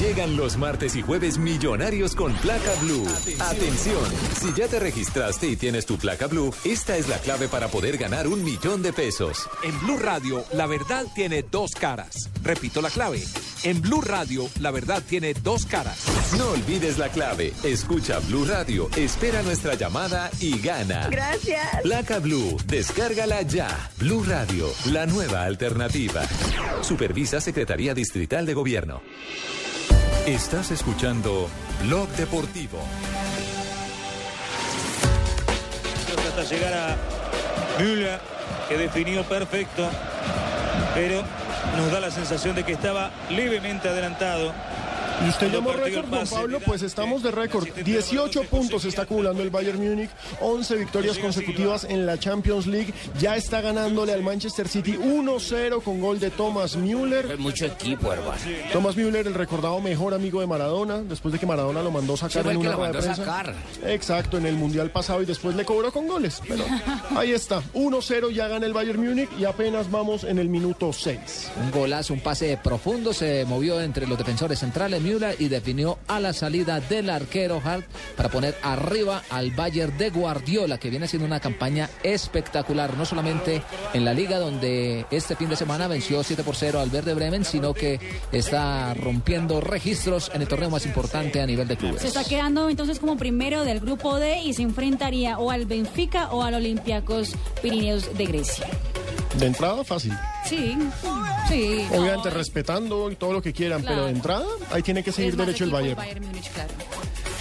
Llegan 0.00 0.34
los 0.34 0.56
martes 0.56 0.96
y 0.96 1.02
jueves 1.02 1.36
millonarios 1.36 2.14
con 2.14 2.32
placa 2.36 2.72
blue. 2.80 3.06
Atención, 3.38 4.02
si 4.40 4.50
ya 4.54 4.66
te 4.66 4.80
registraste 4.80 5.46
y 5.46 5.56
tienes 5.56 5.84
tu 5.84 5.98
placa 5.98 6.26
blue, 6.26 6.54
esta 6.64 6.96
es 6.96 7.06
la 7.06 7.18
clave 7.18 7.48
para 7.48 7.68
poder 7.68 7.98
ganar 7.98 8.26
un 8.26 8.42
millón 8.42 8.80
de 8.80 8.94
pesos. 8.94 9.46
En 9.62 9.78
Blue 9.80 9.98
Radio, 9.98 10.42
la 10.54 10.66
verdad 10.66 11.04
tiene 11.14 11.42
dos 11.42 11.72
caras. 11.72 12.30
Repito 12.42 12.80
la 12.80 12.88
clave. 12.88 13.22
En 13.62 13.82
Blue 13.82 14.00
Radio, 14.00 14.48
la 14.60 14.70
verdad 14.70 15.02
tiene 15.06 15.34
dos 15.34 15.66
caras. 15.66 16.02
No 16.38 16.48
olvides 16.48 16.96
la 16.96 17.10
clave. 17.10 17.52
Escucha 17.62 18.20
Blue 18.20 18.46
Radio, 18.46 18.88
espera 18.96 19.42
nuestra 19.42 19.74
llamada 19.74 20.30
y 20.40 20.58
gana. 20.60 21.08
Gracias. 21.10 21.82
Placa 21.82 22.20
Blue, 22.20 22.56
descárgala 22.66 23.42
ya. 23.42 23.90
Blue 23.98 24.24
Radio, 24.24 24.66
la 24.86 25.04
nueva 25.04 25.44
alternativa. 25.44 26.22
Supervisa 26.80 27.38
Secretaría 27.42 27.92
Distrital 27.92 28.46
de 28.46 28.54
Gobierno. 28.54 29.02
Estás 30.26 30.70
escuchando 30.70 31.48
Blog 31.82 32.08
Deportivo. 32.10 32.78
hasta 36.28 36.44
llegar 36.44 36.72
a 36.74 36.96
Müller, 37.82 38.20
que 38.68 38.76
definió 38.76 39.24
perfecto, 39.24 39.88
pero 40.94 41.22
nos 41.76 41.90
da 41.90 42.00
la 42.00 42.10
sensación 42.10 42.54
de 42.54 42.64
que 42.64 42.72
estaba 42.72 43.10
levemente 43.30 43.88
adelantado. 43.88 44.52
Y 45.24 45.28
usted 45.28 45.52
llamó 45.52 45.72
récord, 45.72 46.06
pase 46.06 46.34
Pablo, 46.34 46.60
pues 46.64 46.82
estamos 46.82 47.22
de 47.22 47.30
récord. 47.30 47.68
18 47.84 48.44
puntos 48.44 48.84
está 48.84 49.02
acumulando 49.02 49.42
el 49.42 49.50
Bayern 49.50 49.78
Múnich, 49.78 50.10
11 50.40 50.76
victorias 50.76 51.18
consecutivas 51.18 51.84
en 51.84 52.06
la 52.06 52.18
Champions 52.18 52.66
League. 52.66 52.94
Ya 53.18 53.36
está 53.36 53.60
ganándole 53.60 54.12
al 54.12 54.22
Manchester 54.22 54.66
City 54.68 54.94
1-0 54.96 55.82
con 55.82 56.00
gol 56.00 56.18
de 56.20 56.30
Thomas 56.30 56.76
Müller. 56.76 57.38
Mucho 57.38 57.66
equipo, 57.66 58.12
hermano. 58.12 58.40
Thomas 58.72 58.96
Müller, 58.96 59.26
el 59.26 59.34
recordado 59.34 59.78
mejor 59.80 60.14
amigo 60.14 60.40
de 60.40 60.46
Maradona, 60.46 60.98
después 61.02 61.32
de 61.32 61.38
que 61.38 61.46
Maradona 61.46 61.82
lo 61.82 61.90
mandó 61.90 62.16
sacar 62.16 62.46
en 62.46 62.56
una 62.56 62.70
lo 62.70 62.76
rueda 62.76 62.92
de 62.92 62.98
mandó 62.98 63.14
prensa. 63.14 63.24
sacar. 63.24 63.54
Exacto, 63.86 64.38
en 64.38 64.46
el 64.46 64.54
Mundial 64.56 64.90
pasado 64.90 65.22
y 65.22 65.26
después 65.26 65.54
le 65.54 65.64
cobró 65.64 65.92
con 65.92 66.06
goles. 66.08 66.40
Pero 66.48 66.64
ahí 67.16 67.32
está, 67.32 67.62
1-0 67.74 68.30
ya 68.32 68.48
gana 68.48 68.64
el 68.64 68.72
Bayern 68.72 69.04
Múnich 69.04 69.28
y 69.38 69.44
apenas 69.44 69.90
vamos 69.90 70.24
en 70.24 70.38
el 70.38 70.48
minuto 70.48 70.92
6. 70.92 71.18
Un 71.62 71.70
golazo, 71.70 72.14
un 72.14 72.20
pase 72.20 72.58
profundo, 72.62 73.12
se 73.12 73.44
movió 73.44 73.80
entre 73.80 74.06
los 74.06 74.16
defensores 74.16 74.58
centrales 74.58 75.02
Müller 75.10 75.36
y 75.38 75.48
definió 75.48 75.98
a 76.08 76.20
la 76.20 76.32
salida 76.32 76.80
del 76.80 77.10
arquero 77.10 77.60
Hart 77.64 77.84
para 78.16 78.28
poner 78.28 78.54
arriba 78.62 79.22
al 79.30 79.50
Bayern 79.50 79.96
de 79.98 80.10
Guardiola, 80.10 80.78
que 80.78 80.90
viene 80.90 81.06
haciendo 81.06 81.26
una 81.26 81.40
campaña 81.40 81.88
espectacular, 82.02 82.96
no 82.96 83.04
solamente 83.04 83.62
en 83.92 84.04
la 84.04 84.14
liga 84.14 84.38
donde 84.38 85.06
este 85.10 85.36
fin 85.36 85.48
de 85.48 85.56
semana 85.56 85.88
venció 85.88 86.22
7 86.22 86.42
por 86.42 86.54
0 86.56 86.80
al 86.80 86.90
Verde 86.90 87.14
Bremen, 87.14 87.44
sino 87.44 87.74
que 87.74 87.98
está 88.32 88.94
rompiendo 88.94 89.60
registros 89.60 90.30
en 90.34 90.42
el 90.42 90.48
torneo 90.48 90.70
más 90.70 90.86
importante 90.86 91.40
a 91.40 91.46
nivel 91.46 91.66
de 91.68 91.76
clubes. 91.76 92.02
Se 92.02 92.08
está 92.08 92.24
quedando 92.24 92.68
entonces 92.68 92.98
como 92.98 93.16
primero 93.16 93.64
del 93.64 93.80
grupo 93.80 94.16
D 94.18 94.40
y 94.42 94.52
se 94.54 94.62
enfrentaría 94.62 95.38
o 95.38 95.50
al 95.50 95.66
Benfica 95.66 96.28
o 96.30 96.42
al 96.42 96.54
Olympiacos 96.54 97.34
Pirineos 97.62 98.16
de 98.16 98.26
Grecia. 98.26 98.66
De 99.38 99.46
entrada, 99.46 99.84
fácil. 99.84 100.12
Sí, 100.44 100.76
sí. 101.48 101.86
no, 101.92 102.00
Obviamente 102.02 102.30
respetando 102.30 103.10
y 103.12 103.16
todo 103.16 103.32
lo 103.32 103.40
que 103.40 103.52
quieran, 103.52 103.80
Claro. 103.80 103.94
pero 103.96 104.06
de 104.06 104.12
entrada 104.12 104.44
ahí 104.72 104.82
tiene 104.82 104.99
que 105.02 105.12
seguir 105.12 105.36
derecho 105.36 105.64
el 105.64 105.70
Bayern. 105.70 105.96
Bayern 105.96 106.26
Múnich, 106.26 106.50
claro. 106.50 106.70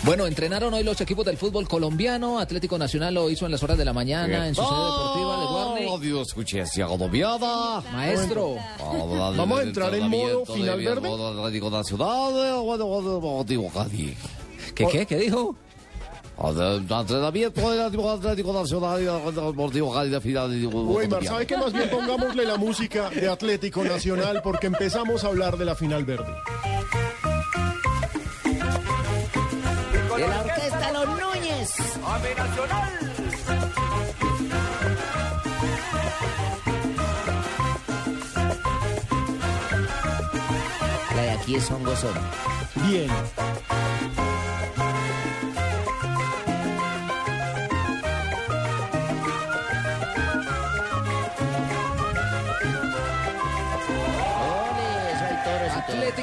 Bueno, 0.03 0.25
entrenaron 0.25 0.73
hoy 0.73 0.83
los 0.83 0.99
equipos 1.01 1.25
del 1.25 1.37
fútbol 1.37 1.67
colombiano. 1.67 2.39
Atlético 2.39 2.77
Nacional 2.77 3.13
lo 3.13 3.29
hizo 3.29 3.45
en 3.45 3.51
las 3.51 3.61
horas 3.63 3.77
de 3.77 3.83
la 3.85 3.93
mañana 3.93 4.47
en 4.47 4.55
su 4.55 4.61
sede 4.61 4.71
deportiva 4.71 5.39
de 5.39 5.45
Guarne. 5.45 5.87
Radio 5.91 6.21
escuché 6.21 6.61
hacia 6.61 6.85
agobiada. 6.85 7.81
Maestro. 7.91 8.55
Vamos 8.79 9.59
a 9.59 9.63
entrar 9.63 9.93
en 9.93 10.09
modo 10.09 10.45
final 10.45 10.79
verde. 10.79 11.09
Atlético 11.09 11.69
Nacional, 11.69 12.33
Cali. 13.73 14.15
¿Qué, 14.73 14.87
qué? 14.87 15.05
¿Qué 15.05 15.17
dijo? 15.17 15.55
Entrenamiento 16.41 17.69
del 17.69 17.81
Atlético 17.81 18.53
Nacional 18.53 19.01
y 19.01 19.05
Deportivo 19.05 19.93
Cali 19.93 20.09
de 20.09 20.21
final. 20.21 20.65
Weimar, 20.65 21.25
¿sabe 21.25 21.45
qué? 21.45 21.57
Más 21.57 21.73
bien 21.73 21.89
pongámosle 21.89 22.45
la 22.45 22.55
música 22.55 23.09
de 23.09 23.27
Atlético 23.27 23.83
Nacional 23.83 24.41
porque 24.41 24.67
empezamos 24.67 25.25
a 25.25 25.27
hablar 25.27 25.57
de 25.57 25.65
la 25.65 25.75
final 25.75 26.05
verde. 26.05 26.33
La 41.15 41.21
de 41.21 41.31
aquí 41.31 41.55
es 41.55 41.71
hongo. 41.71 41.93
Bien. 42.87 43.09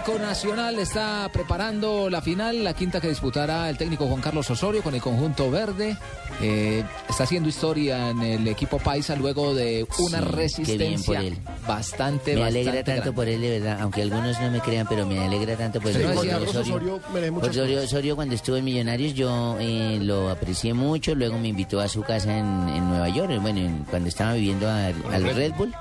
Atlético 0.07 0.25
Nacional 0.29 0.79
está 0.79 1.29
preparando 1.33 2.09
la 2.09 2.21
final, 2.23 2.63
la 2.63 2.75
quinta 2.75 3.01
que 3.01 3.09
disputará 3.09 3.69
el 3.69 3.77
técnico 3.77 4.07
Juan 4.07 4.21
Carlos 4.21 4.49
Osorio 4.49 4.81
con 4.81 4.95
el 4.95 5.01
conjunto 5.01 5.51
verde. 5.51 5.97
Eh, 6.41 6.85
está 7.09 7.25
haciendo 7.25 7.49
historia 7.49 8.11
en 8.11 8.23
el 8.23 8.47
equipo 8.47 8.79
paisa 8.79 9.17
luego 9.17 9.53
de 9.55 9.85
una 9.99 10.19
Sí, 10.21 10.25
qué 10.25 10.31
bien 10.31 10.35
resistencia 10.37 11.07
por 11.19 11.25
él. 11.25 11.39
bastante, 11.67 12.35
Me 12.37 12.45
alegra 12.45 12.73
bastante 12.75 12.85
tanto 12.85 13.03
grande. 13.03 13.13
por 13.17 13.29
él, 13.29 13.41
de 13.41 13.59
verdad, 13.59 13.79
aunque 13.81 14.03
algunos 14.03 14.41
no 14.41 14.51
me 14.53 14.61
crean, 14.61 14.87
pero 14.89 15.07
me 15.07 15.19
alegra 15.25 15.57
tanto 15.57 15.81
por 15.81 15.91
él. 15.91 15.97
Carlos 16.03 16.19
Osorio 16.55 17.01
Osorio, 17.03 17.35
cosas. 17.41 17.85
Osorio 17.87 18.15
cuando 18.17 18.35
estuvo 18.37 18.57
en 18.57 18.65
Millonarios 18.65 19.15
yo 19.15 19.57
eh, 19.59 19.99
lo 20.03 20.31
aprecié 20.31 20.73
mucho, 20.73 21.15
luego 21.17 21.37
me 21.39 21.49
invitó 21.49 21.81
a 21.81 21.89
su 21.89 22.03
casa 22.03 22.37
en, 22.39 22.69
en 22.69 22.89
Nueva 22.89 23.09
York, 23.09 23.31
eh, 23.33 23.39
bueno, 23.39 23.59
en- 23.61 23.85
cuando 23.91 24.09
estaba 24.09 24.35
viviendo 24.35 24.69
al, 24.71 24.95
al 25.13 25.35
Red 25.35 25.53
Bull, 25.57 25.75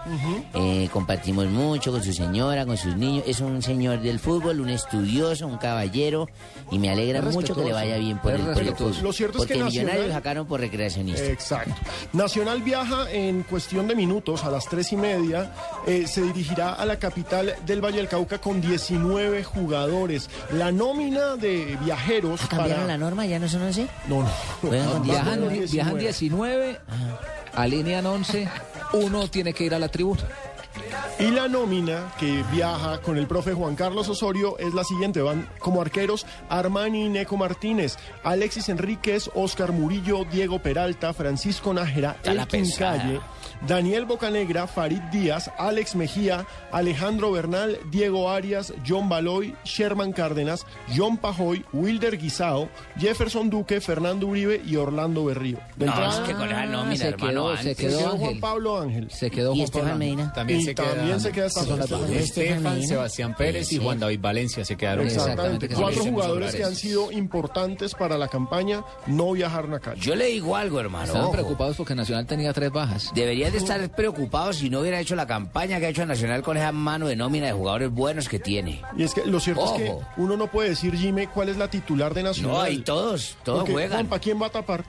Eh, 0.56 0.90
compartimos 0.92 1.46
mucho 1.48 1.92
con 1.92 2.02
su 2.04 2.12
señora, 2.14 2.66
con 2.66 2.78
sus 2.78 2.96
niños, 2.96 3.24
es 3.28 3.40
un 3.42 3.62
señor 3.62 4.00
del 4.16 4.20
fútbol, 4.20 4.62
un 4.62 4.70
estudioso, 4.70 5.46
un 5.48 5.58
caballero, 5.58 6.28
y 6.72 6.80
me 6.80 6.90
alegra 6.90 7.20
Es 7.20 7.34
mucho 7.34 7.54
que 7.56 7.64
le 7.66 7.74
vaya 7.74 7.98
bien 7.98 8.18
por 8.20 8.34
Es 8.34 8.40
el, 8.40 8.46
por 8.54 8.64
el 8.64 8.76
fútbol. 8.76 8.96
Lo 9.04 9.14
cierto 9.14 9.38
es 9.38 9.42
porque 9.44 9.54
que 9.56 9.64
Millonarios 9.64 9.86
Nacional- 9.86 10.08
lo 10.08 10.14
sacaron 10.14 10.48
por 10.48 10.60
recreacionista. 10.62 11.26
Exacto. 11.26 11.74
Nacional 12.14 12.62
viaja 12.62 13.12
en 13.12 13.44
cuestión 13.44 13.88
de 13.88 13.96
minutos 13.96 14.44
a 14.44 14.50
las 14.52 14.68
tres 14.70 14.92
y 14.94 14.98
media. 14.98 15.52
eh, 15.88 16.08
se 16.08 16.22
dirigirá 16.22 16.74
a 16.74 16.86
la 16.86 16.98
capital 16.98 17.54
del 17.66 17.82
Valle 17.84 17.98
del 17.98 18.08
Cauca 18.08 18.40
con 18.40 18.62
19 18.62 19.44
jugadores. 19.44 20.30
La 20.52 20.72
nómina 20.72 21.36
de 21.36 21.78
viajeros 21.84 22.40
¿Cambiaron 22.42 22.74
para... 22.84 22.88
la 22.88 22.98
norma? 22.98 23.26
¿Ya 23.26 23.38
no 23.40 23.48
son 23.50 23.62
11? 23.64 23.88
No, 24.08 24.24
no. 24.24 24.70
Viajan, 25.02 25.50
19. 25.50 25.68
viajan 25.72 25.98
19, 25.98 26.80
alinean 27.54 28.06
11, 28.06 28.48
uno 28.94 29.28
tiene 29.30 29.54
que 29.54 29.64
ir 29.66 29.74
a 29.76 29.80
la 29.80 29.88
tribuna. 29.90 30.22
Y 31.20 31.32
la 31.32 31.48
nómina 31.48 32.14
que 32.20 32.44
viaja 32.52 33.02
con 33.02 33.18
el 33.18 33.28
profe 33.28 33.54
Juan 33.54 33.76
Carlos 33.76 34.10
Osorio 34.10 34.58
es 34.58 34.74
la 34.74 34.84
siguiente. 34.84 35.22
Van 35.22 35.48
como 35.60 35.82
arqueros 35.82 36.26
Armani 36.50 37.06
y 37.06 37.10
Neco 37.10 37.38
Martínez, 37.38 37.98
Alexis 38.24 38.70
Enríquez, 38.70 39.30
Oscar 39.34 39.72
Murillo, 39.72 40.26
Diego 40.26 40.60
Peralta, 40.60 41.14
Francisco 41.14 41.74
Nájera, 41.74 42.18
Elkin. 42.24 42.70
Calle, 42.78 43.20
Daniel 43.68 44.06
Bocanegra, 44.06 44.68
Farid 44.68 45.02
Díaz, 45.12 45.52
Alex 45.58 45.96
Mejía, 45.96 46.46
Alejandro 46.72 47.32
Bernal, 47.32 47.80
Diego 47.92 48.30
Arias, 48.30 48.74
John 48.88 49.10
Baloy, 49.10 49.56
Sherman 49.64 50.12
Cárdenas, 50.14 50.66
John 50.96 51.18
Pajoy, 51.18 51.66
Wilder 51.74 52.18
Guisao, 52.18 52.70
Jefferson 52.98 53.50
Duque, 53.50 53.82
Fernando 53.82 54.28
Uribe 54.28 54.62
y 54.66 54.76
Orlando 54.76 55.26
Berrío. 55.26 55.58
De 55.76 55.86
No, 55.86 55.92
entrada- 55.94 56.22
es 56.24 56.28
que 56.28 56.34
con 56.34 56.50
nómina, 56.72 56.96
se 56.96 57.08
hermano, 57.08 57.32
quedó, 57.32 57.58
se 57.58 57.64
se 57.64 57.76
quedó 57.76 58.10
Juan. 58.18 58.40
Pablo 58.40 58.80
Ángel. 58.82 59.10
Se 59.12 59.32
quedó 59.32 59.52
¿Y 59.54 59.58
Juan 59.58 59.64
Estefan 59.66 59.82
Pablo 59.90 59.94
Ángel. 59.96 60.16
Medina? 60.16 60.34
También 60.34 60.60
y 60.60 60.64
se 60.64 60.76
queda 60.76 60.94
también 60.96 61.20
se 61.22 61.32
queda 61.32 61.50
Medina. 62.60 62.88
Sebastián 62.88 63.36
Pérez 63.36 63.72
y 63.72 63.76
Sí. 63.76 63.82
Juan 63.84 64.00
David 64.00 64.20
Valencia 64.22 64.66
se 64.66 64.76
quedaron. 64.76 65.06
Exactamente. 65.08 65.68
que 65.70 65.76
Cuatro 65.76 66.04
jugadores 66.04 66.56
que 66.56 66.64
han 66.64 66.76
sido 66.76 67.12
importantes 67.12 67.94
para 67.96 68.18
la 68.18 68.28
campaña 68.28 68.84
no 69.08 69.32
viajaron 69.32 69.74
a 69.74 69.80
Cali. 69.80 70.00
Yo 70.02 70.16
le 70.16 70.26
digo 70.28 70.56
algo, 70.56 70.80
hermano. 70.80 71.06
Estaban 71.06 71.24
ojo. 71.26 71.34
preocupados 71.34 71.78
porque 71.78 71.96
Nacional 71.96 72.26
tenía 72.26 72.54
tres 72.54 72.72
bajas. 72.72 73.12
Deberían 73.14 73.55
de 73.56 73.62
estar 73.62 73.90
preocupados 73.96 74.58
si 74.58 74.70
no 74.70 74.82
hubiera 74.82 75.00
hecho 75.00 75.16
la 75.16 75.26
campaña 75.26 75.80
que 75.80 75.86
ha 75.86 75.90
hecho 75.90 76.06
Nacional 76.06 76.44
con 76.44 76.58
esa 76.58 76.72
mano 76.72 77.08
de 77.08 77.16
nómina 77.16 77.46
de 77.48 77.54
jugadores 77.54 77.90
buenos 77.90 78.28
que 78.28 78.38
tiene. 78.40 78.82
Y 78.98 79.04
es 79.04 79.14
que 79.14 79.26
lo 79.26 79.40
cierto 79.40 79.66
es 79.66 79.82
que 79.82 79.90
Ojo. 79.90 80.04
uno 80.18 80.36
no 80.36 80.48
puede 80.48 80.70
decir, 80.70 80.94
Jimmy, 80.96 81.28
cuál 81.28 81.50
es 81.50 81.58
la 81.58 81.70
titular 81.70 82.14
de 82.14 82.24
Nacional. 82.24 82.52
No, 82.52 82.62
ahí 82.62 82.80
todos, 82.80 83.38
todos 83.44 83.60
Porque, 83.60 83.72
juegan. 83.74 83.92
Juanpa, 84.00 84.20
¿quién 84.20 84.42
va 84.42 84.48
a 84.48 84.52
tapar? 84.52 84.84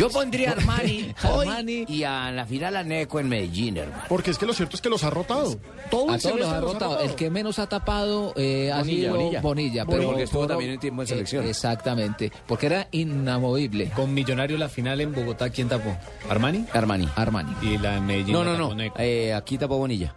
Yo 0.00 0.08
pondría 0.10 0.50
a 0.50 0.52
Armani, 0.54 1.14
hoy 1.30 1.46
Armani. 1.48 1.84
y 1.88 2.04
a 2.04 2.30
la 2.32 2.46
final 2.46 2.76
a 2.76 2.82
Neco 2.82 3.20
en 3.20 3.28
Medellín, 3.28 3.76
hermano. 3.76 4.02
Porque 4.08 4.30
es 4.30 4.38
que 4.38 4.46
lo 4.46 4.52
cierto 4.54 4.76
es 4.76 4.82
que 4.82 4.88
los 4.88 5.04
ha 5.04 5.10
rotado. 5.10 5.58
Todo 5.90 6.10
A 6.10 6.14
el 6.16 6.22
todos 6.22 6.40
los 6.40 6.48
ha 6.48 6.60
rotado. 6.60 7.00
El 7.00 7.14
que 7.14 7.28
menos 7.30 7.58
ha 7.58 7.68
tapado 7.68 8.32
eh, 8.36 8.72
ha 8.72 8.78
Bonilla, 8.78 9.10
sido 9.12 9.40
Bonilla. 9.42 9.84
Pero 9.86 10.04
porque 10.06 10.22
estuvo 10.22 10.42
por- 10.42 10.48
también 10.50 10.72
un 10.72 10.78
tiempo 10.78 11.02
en 11.02 11.08
selección. 11.08 11.44
eh, 11.46 11.50
exactamente. 11.50 12.32
Porque 12.46 12.66
era 12.66 12.88
inamovible. 12.92 13.90
Con 13.90 14.14
Millonario 14.14 14.56
la 14.58 14.68
final 14.68 15.00
en 15.00 15.14
Bogotá, 15.14 15.50
¿quién 15.50 15.68
tapó? 15.68 15.96
¿Armani? 16.28 16.64
Armani. 16.72 17.08
Armani. 17.16 17.54
Y 17.62 17.78
la 17.78 17.96
en 17.98 18.06
Medellín 18.06 18.32
No, 18.32 18.44
la 18.44 18.52
no, 18.52 18.56
tapó 18.56 18.68
no. 18.70 18.74
Neco. 18.76 18.96
Eh, 18.98 19.34
aquí 19.34 19.58
tapó 19.58 19.76
Bonilla. 19.78 20.14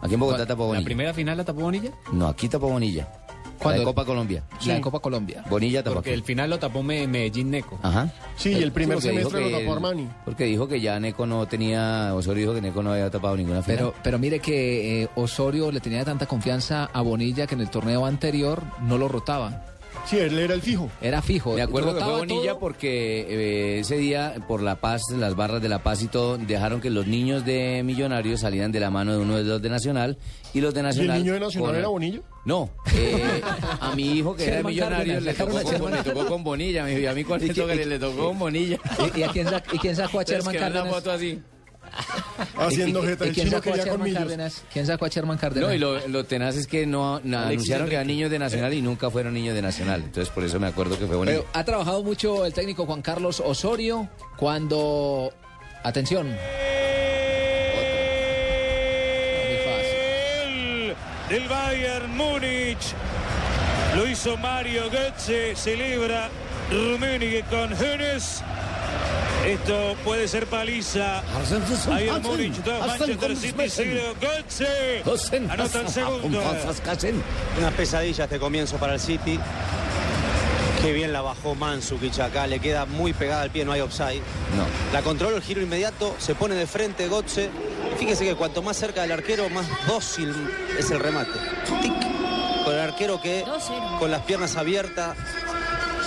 Aquí 0.00 0.14
en 0.14 0.20
Bogotá 0.20 0.46
tapó 0.46 0.62
¿La 0.64 0.68
Bonilla. 0.68 0.84
primera 0.84 1.14
final 1.14 1.36
la 1.36 1.44
tapó 1.44 1.60
Bonilla? 1.62 1.90
No, 2.12 2.28
aquí 2.28 2.48
tapó 2.48 2.68
Bonilla. 2.68 3.08
La 3.54 3.62
¿Cuándo? 3.62 3.80
de 3.80 3.84
Copa 3.86 4.04
Colombia. 4.04 4.42
La 4.66 4.74
de 4.74 4.80
Copa 4.80 4.98
Colombia. 5.00 5.44
Bonilla 5.48 5.82
tapó 5.82 5.94
Porque 5.96 6.12
el 6.12 6.22
final 6.22 6.50
lo 6.50 6.58
tapó 6.58 6.82
Me- 6.82 7.06
Medellín 7.06 7.50
Neco. 7.50 7.78
Ajá. 7.82 8.10
Sí, 8.36 8.50
y 8.50 8.62
el 8.62 8.72
primer 8.72 8.98
dijo 8.98 9.08
semestre 9.08 9.40
lo 9.40 9.50
tapó 9.58 9.62
el- 9.62 9.72
Armani. 9.72 10.08
Porque 10.24 10.44
dijo 10.44 10.68
que 10.68 10.80
ya 10.80 10.98
Neco 11.00 11.26
no 11.26 11.46
tenía, 11.46 12.12
Osorio 12.14 12.42
dijo 12.42 12.54
que 12.54 12.60
Neco 12.60 12.82
no 12.82 12.92
había 12.92 13.10
tapado 13.10 13.36
ninguna 13.36 13.62
final. 13.62 13.76
Pero, 13.78 13.94
pero 14.02 14.18
mire 14.18 14.40
que 14.40 15.02
eh, 15.04 15.08
Osorio 15.14 15.70
le 15.72 15.80
tenía 15.80 16.04
tanta 16.04 16.26
confianza 16.26 16.90
a 16.92 17.00
Bonilla 17.00 17.46
que 17.46 17.54
en 17.54 17.60
el 17.62 17.70
torneo 17.70 18.04
anterior 18.06 18.62
no 18.82 18.98
lo 18.98 19.08
rotaba. 19.08 19.64
Sí, 20.06 20.18
él 20.18 20.38
era 20.38 20.52
el 20.54 20.60
fijo. 20.60 20.90
Era 21.00 21.22
fijo. 21.22 21.54
Me 21.54 21.62
acuerdo 21.62 21.94
que 21.94 22.02
fue 22.04 22.12
Bonilla 22.18 22.50
todo. 22.50 22.58
porque 22.58 23.20
eh, 23.28 23.78
ese 23.78 23.96
día, 23.96 24.34
por 24.48 24.60
la 24.60 24.74
paz, 24.74 25.02
las 25.16 25.34
barras 25.36 25.62
de 25.62 25.68
la 25.70 25.78
paz 25.82 26.02
y 26.02 26.08
todo, 26.08 26.36
dejaron 26.36 26.80
que 26.82 26.90
los 26.90 27.06
niños 27.06 27.44
de 27.46 27.82
Millonarios 27.84 28.40
salieran 28.40 28.72
de 28.72 28.80
la 28.80 28.90
mano 28.90 29.12
de 29.12 29.18
uno 29.20 29.36
de 29.36 29.44
los 29.44 29.62
de 29.62 29.70
Nacional 29.70 30.18
y 30.54 30.60
los 30.60 30.72
de 30.72 30.78
¿Y 30.78 30.80
el 30.80 30.86
Nacional... 30.86 31.18
niño 31.18 31.32
de 31.34 31.40
Nacional 31.40 31.68
con- 31.70 31.78
era 31.78 31.88
Bonillo? 31.88 32.22
No, 32.46 32.70
eh, 32.94 33.42
a 33.80 33.94
mi 33.94 34.12
hijo 34.18 34.34
que 34.36 34.46
era 34.46 34.62
Cárdenas, 34.62 35.22
le 35.22 35.34
tocó, 35.34 35.78
con, 35.78 35.92
le 35.92 36.02
tocó 36.02 36.26
con 36.26 36.44
Bonilla, 36.44 36.84
mi- 36.84 36.92
y 36.92 37.06
a 37.06 37.12
mí 37.14 37.24
cualito 37.24 37.66
que 37.66 37.74
le, 37.74 37.86
le 37.86 37.98
tocó 37.98 38.28
con 38.28 38.38
Bonilla. 38.38 38.78
¿Y, 39.14 39.20
y 39.20 39.22
a 39.22 39.28
quién, 39.28 39.46
sac- 39.46 39.64
y 39.72 39.78
quién 39.78 39.96
sacó 39.96 40.20
a 40.20 40.22
Sherman 40.24 40.54
Cárdenas? 40.56 40.88
foto 40.94 41.10
así. 41.10 41.40
Haciendo 42.56 43.00
¿Y- 43.00 43.04
y- 43.04 43.08
jeta. 43.08 43.24
y 43.24 43.28
El 43.28 43.34
quién 43.34 43.46
chino 43.46 43.56
sacó 43.58 43.70
a 43.70 43.72
quería 43.74 43.92
con 43.92 44.00
Sherman. 44.06 44.22
Cárdenas? 44.22 44.62
¿Quién 44.72 44.86
sacó 44.86 45.04
a 45.04 45.08
Sherman 45.08 45.38
Cárdenas? 45.38 45.68
No, 45.68 45.74
y 45.74 45.78
lo, 45.78 46.08
lo 46.08 46.24
tenaz 46.24 46.56
es 46.56 46.66
que 46.66 46.86
no, 46.86 47.16
anunciaron 47.16 47.88
que 47.88 47.94
eran 47.94 48.06
niños 48.06 48.30
de 48.30 48.38
Nacional 48.38 48.74
y 48.74 48.82
nunca 48.82 49.10
fueron 49.10 49.32
niños 49.34 49.54
de 49.54 49.62
Nacional. 49.62 50.02
Entonces 50.04 50.32
por 50.34 50.44
eso 50.44 50.58
me 50.60 50.66
acuerdo 50.66 50.98
que 50.98 51.06
fue 51.06 51.16
Bonilla. 51.16 51.38
Pero 51.38 51.48
ha 51.52 51.64
trabajado 51.64 52.02
mucho 52.02 52.44
el 52.44 52.52
técnico 52.52 52.84
Juan 52.86 53.00
Carlos 53.02 53.40
Osorio 53.40 54.08
cuando... 54.36 55.32
Atención. 55.82 56.26
El 59.46 60.94
del 61.28 61.48
Bayern 61.48 62.16
Múnich. 62.16 62.94
Lo 63.96 64.06
hizo 64.06 64.36
Mario 64.36 64.90
Götze. 64.90 65.54
Celebra 65.54 66.28
Rummenigge 66.70 67.44
con 67.50 67.72
Hönes. 67.72 68.42
Esto 69.46 69.94
puede 70.04 70.26
ser 70.26 70.46
paliza. 70.46 71.22
Bayern 71.86 72.22
Múnich 72.22 72.56
2, 72.62 72.86
Manchester 72.86 73.36
City 73.36 73.68
0. 73.68 74.14
Götze 74.20 75.02
anota 75.50 75.80
el 75.80 75.88
segundo. 75.88 76.42
Una 77.58 77.70
pesadilla 77.70 78.24
este 78.24 78.38
comienzo 78.38 78.76
para 78.78 78.94
el 78.94 79.00
City. 79.00 79.38
Qué 80.82 80.92
bien 80.92 81.12
la 81.12 81.22
bajó 81.22 81.54
Mansukic 81.54 82.18
acá, 82.20 82.46
le 82.46 82.60
queda 82.60 82.84
muy 82.84 83.12
pegada 83.12 83.42
al 83.42 83.50
pie, 83.50 83.64
no 83.64 83.72
hay 83.72 83.80
offside. 83.80 84.22
No. 84.56 84.66
La 84.92 85.02
controló 85.02 85.36
el 85.36 85.42
giro 85.42 85.62
inmediato, 85.62 86.14
se 86.18 86.34
pone 86.34 86.54
de 86.54 86.66
frente 86.66 87.08
Gotze. 87.08 87.50
Fíjese 87.98 88.24
que 88.24 88.34
cuanto 88.34 88.62
más 88.62 88.76
cerca 88.76 89.02
del 89.02 89.12
arquero, 89.12 89.48
más 89.50 89.66
dócil 89.86 90.34
es 90.78 90.90
el 90.90 91.00
remate. 91.00 91.38
Tic. 91.80 91.92
Con 92.64 92.74
el 92.74 92.80
arquero 92.80 93.20
que 93.20 93.44
2-0. 93.44 93.98
con 93.98 94.10
las 94.10 94.22
piernas 94.22 94.56
abiertas 94.56 95.16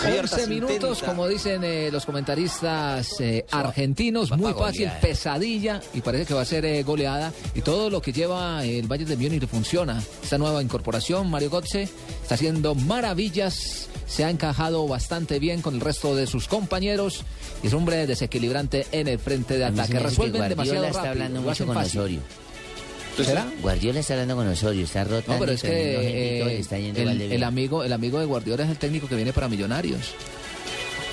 11 0.06 0.48
minutos, 0.48 1.02
como 1.02 1.28
dicen 1.28 1.64
eh, 1.64 1.90
los 1.92 2.06
comentaristas 2.06 3.20
eh, 3.20 3.46
argentinos, 3.52 4.32
muy 4.32 4.54
fácil, 4.54 4.86
goleada. 4.86 5.00
pesadilla, 5.00 5.82
y 5.94 6.02
parece 6.02 6.26
que 6.26 6.34
va 6.34 6.42
a 6.42 6.46
ser 6.46 6.66
eh, 6.66 6.84
goleada. 6.84 7.34
Y 7.56 7.62
todo 7.62 7.90
lo 7.90 8.02
que 8.02 8.14
lleva 8.14 8.64
el 8.64 8.88
Bayern 8.88 9.10
de 9.10 9.18
Múnich 9.18 9.48
funciona. 9.48 10.02
Esta 10.24 10.38
nueva 10.38 10.62
incorporación, 10.62 11.30
Mario 11.30 11.50
Götze, 11.50 11.84
está 12.22 12.36
haciendo 12.36 12.76
maravillas, 12.76 13.90
se 14.06 14.24
ha 14.24 14.30
encajado 14.30 14.88
bastante 14.88 15.40
bien 15.40 15.62
con 15.62 15.76
el 15.76 15.82
resto 15.82 16.16
de 16.16 16.28
sus 16.28 16.48
compañeros, 16.48 17.24
y 17.64 17.68
es 17.68 17.74
un 17.74 17.80
hombre 17.80 18.08
desequilibrante 18.08 18.86
en 18.92 19.08
el 19.08 19.20
frente 19.20 19.58
de 19.58 19.66
ataque. 19.66 20.00
Resuelven 20.00 20.50
demasiado 20.50 20.86
está 20.86 20.98
rápido, 20.98 21.12
hablando 21.12 21.42
lo 21.42 21.50
mucho 21.50 21.66
con 21.66 21.76
fácil. 21.76 22.00
Osorio. 22.00 22.47
¿Será? 23.24 23.48
Guardiola 23.62 24.00
está 24.00 24.14
hablando 24.14 24.36
con 24.36 24.48
Osorio, 24.48 24.84
está 24.86 25.04
rotando. 25.04 25.34
No, 25.34 25.40
pero 25.40 25.52
es 25.52 25.62
que 25.62 25.70
eh, 25.70 26.60
está 26.60 26.78
yendo 26.78 27.00
el, 27.02 27.18
de 27.18 27.24
el 27.26 27.30
bien. 27.30 27.44
amigo, 27.44 27.84
el 27.84 27.94
amigo 27.94 28.20
de 28.20 28.26
Guardiola 28.26 28.64
es 28.64 28.70
el 28.70 28.78
técnico 28.78 29.08
que 29.08 29.16
viene 29.16 29.34
para 29.34 29.48
Millonarios. 29.48 30.14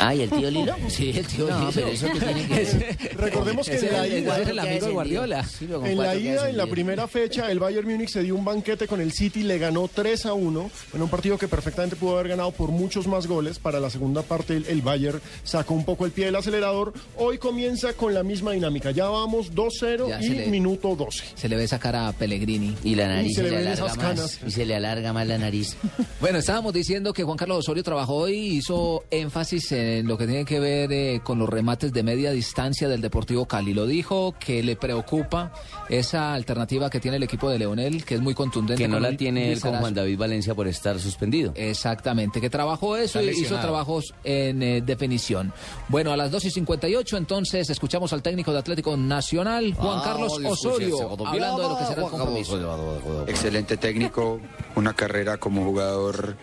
Ah, 0.00 0.14
¿y 0.14 0.22
el 0.22 0.30
tío 0.30 0.50
Lilo? 0.50 0.74
Sí, 0.88 1.10
el 1.16 1.26
tío 1.26 1.48
No, 1.48 1.58
Lilo. 1.60 1.70
pero 1.74 1.88
eso 1.88 2.06
que 2.12 2.20
tiene 2.20 2.46
que 2.46 2.54
ver. 2.54 2.98
Recordemos 3.16 3.66
que 3.68 3.76
en 3.76 3.92
la 3.92 4.06
ida, 4.06 4.38
es 4.40 4.48
el 4.48 4.58
amigo 4.58 4.86
de 4.86 4.92
Guardiola. 4.92 5.44
en 5.60 5.98
la 5.98 6.14
ida, 6.16 6.48
en 6.50 6.56
la 6.56 6.66
primera 6.66 7.06
fecha, 7.08 7.50
el 7.50 7.58
Bayern 7.58 7.88
Múnich 7.88 8.10
se 8.10 8.22
dio 8.22 8.34
un 8.34 8.44
banquete 8.44 8.86
con 8.86 9.00
el 9.00 9.12
City, 9.12 9.42
le 9.42 9.58
ganó 9.58 9.88
3 9.92 10.26
a 10.26 10.34
1 10.34 10.70
en 10.94 11.02
un 11.02 11.08
partido 11.08 11.38
que 11.38 11.48
perfectamente 11.48 11.96
pudo 11.96 12.14
haber 12.18 12.28
ganado 12.28 12.50
por 12.52 12.70
muchos 12.70 13.06
más 13.06 13.26
goles. 13.26 13.58
Para 13.58 13.80
la 13.80 13.90
segunda 13.90 14.22
parte, 14.22 14.56
el, 14.56 14.66
el 14.66 14.82
Bayern 14.82 15.20
sacó 15.42 15.74
un 15.74 15.84
poco 15.84 16.04
el 16.06 16.12
pie 16.12 16.26
del 16.26 16.36
acelerador. 16.36 16.92
Hoy 17.16 17.38
comienza 17.38 17.92
con 17.94 18.12
la 18.14 18.22
misma 18.22 18.52
dinámica. 18.52 18.90
Ya 18.90 19.08
vamos 19.08 19.52
2-0 19.54 20.08
Ya 20.08 20.20
y 20.22 20.28
le- 20.30 20.46
minuto 20.48 20.94
12. 20.96 21.24
Se 21.34 21.48
le 21.48 21.56
ve 21.56 21.64
esa 21.64 21.78
cara 21.78 22.08
a 22.08 22.12
Pellegrini. 22.12 22.74
Y 22.84 22.94
la 22.94 23.08
nariz 23.08 23.30
Y 23.30 23.34
se, 23.34 23.42
se 23.42 23.42
le 23.44 23.50
le 23.50 23.56
alarga 23.58 23.86
esas 23.86 23.96
más. 23.96 24.40
Y 24.46 24.50
se 24.50 24.64
le 24.66 24.74
alarga 24.74 25.12
más 25.12 25.26
la 25.26 25.38
nariz. 25.38 25.76
Bueno, 26.20 26.38
estábamos 26.38 26.72
diciendo 26.72 27.12
que 27.12 27.22
Juan 27.22 27.36
Carlos 27.36 27.58
Osorio 27.58 27.82
trabajó 27.82 28.28
y 28.28 28.56
hizo 28.56 29.04
énfasis 29.10 29.70
en 29.72 29.83
lo 30.04 30.16
que 30.16 30.26
tiene 30.26 30.44
que 30.44 30.60
ver 30.60 30.92
eh, 30.92 31.20
con 31.22 31.38
los 31.38 31.48
remates 31.48 31.92
de 31.92 32.02
media 32.02 32.32
distancia 32.32 32.88
del 32.88 33.00
Deportivo 33.00 33.46
Cali. 33.46 33.74
Lo 33.74 33.86
dijo 33.86 34.34
que 34.38 34.62
le 34.62 34.76
preocupa 34.76 35.52
esa 35.88 36.34
alternativa 36.34 36.90
que 36.90 37.00
tiene 37.00 37.16
el 37.16 37.22
equipo 37.22 37.50
de 37.50 37.58
Leonel, 37.58 38.04
que 38.04 38.16
es 38.16 38.20
muy 38.20 38.34
contundente. 38.34 38.82
Que 38.82 38.88
no 38.88 39.00
la 39.00 39.16
tiene 39.16 39.52
él 39.52 39.60
con. 39.60 39.74
Juan 39.74 39.94
David 39.94 40.18
Valencia 40.18 40.54
por 40.54 40.68
estar 40.68 40.98
suspendido. 40.98 41.52
Exactamente, 41.56 42.40
que 42.40 42.50
trabajó 42.50 42.96
eso 42.96 43.20
y 43.22 43.28
hizo 43.30 43.58
trabajos 43.58 44.14
en 44.22 44.62
eh, 44.62 44.80
definición. 44.80 45.52
Bueno, 45.88 46.12
a 46.12 46.16
las 46.16 46.30
2 46.30 46.46
y 46.46 46.50
58 46.50 47.16
entonces 47.16 47.70
escuchamos 47.70 48.12
al 48.12 48.22
técnico 48.22 48.52
de 48.52 48.58
Atlético 48.58 48.96
Nacional, 48.96 49.74
Juan 49.74 49.98
Ah, 49.98 50.02
Carlos 50.04 50.40
Osorio, 50.44 51.10
hablando 51.26 51.62
de 51.62 51.68
lo 51.68 51.78
que 51.78 51.84
será 51.84 52.02
el 52.04 52.10
compromiso. 52.10 53.24
Excelente 53.26 53.76
técnico, 53.76 54.40
una 54.76 54.94
carrera 54.94 55.36
como 55.38 55.64
jugador 55.64 56.36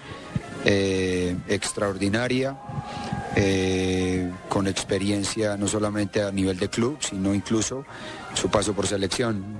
eh, 0.65 1.35
extraordinaria, 1.47 2.57
eh, 3.35 4.29
con 4.49 4.67
experiencia 4.67 5.57
no 5.57 5.67
solamente 5.67 6.21
a 6.21 6.31
nivel 6.31 6.57
de 6.57 6.69
club, 6.69 6.97
sino 6.99 7.33
incluso 7.33 7.85
su 8.33 8.49
paso 8.49 8.73
por 8.73 8.87
selección. 8.87 9.59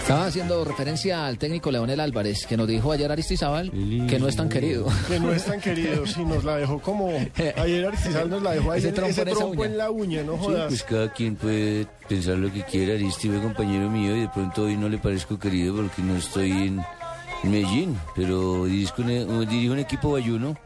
Estaba 0.00 0.26
haciendo 0.26 0.64
referencia 0.64 1.24
al 1.24 1.38
técnico 1.38 1.70
Leonel 1.70 2.00
Álvarez, 2.00 2.44
que 2.44 2.56
nos 2.56 2.66
dijo 2.66 2.90
ayer 2.90 3.12
Aristizábal 3.12 3.70
que 4.08 4.18
no 4.18 4.26
es 4.26 4.34
tan 4.34 4.48
querido. 4.48 4.86
Que 5.08 5.20
no 5.20 5.32
es 5.32 5.44
tan 5.44 5.60
querido, 5.60 6.04
si 6.04 6.24
nos 6.24 6.42
la 6.42 6.56
dejó 6.56 6.80
como 6.80 7.10
ayer 7.56 7.86
Aristizal 7.86 8.28
nos 8.28 8.42
la 8.42 8.52
dejó 8.52 8.72
ahí 8.72 8.80
Ese 8.80 8.90
trompo 8.90 9.10
ese 9.12 9.22
en 9.22 9.36
trompo 9.36 9.64
la 9.66 9.90
uña, 9.92 10.24
no 10.24 10.32
Sí, 10.32 10.38
jodas. 10.46 10.66
pues 10.68 10.82
cada 10.82 11.12
quien 11.12 11.36
puede 11.36 11.86
pensar 12.08 12.36
lo 12.38 12.52
que 12.52 12.64
quiera. 12.64 12.94
Aristi 12.94 13.28
fue 13.28 13.40
compañero 13.40 13.88
mío 13.88 14.16
y 14.16 14.22
de 14.22 14.28
pronto 14.28 14.62
hoy 14.64 14.76
no 14.76 14.88
le 14.88 14.98
parezco 14.98 15.38
querido 15.38 15.76
porque 15.76 16.02
no 16.02 16.16
estoy 16.16 16.50
en, 16.50 16.80
en 17.42 17.50
Medellín, 17.50 18.00
pero 18.14 18.64
dirijo 18.66 19.02
un, 19.02 19.48
dirijo 19.48 19.72
un 19.72 19.78
equipo 19.78 20.12
bayuno. 20.12 20.56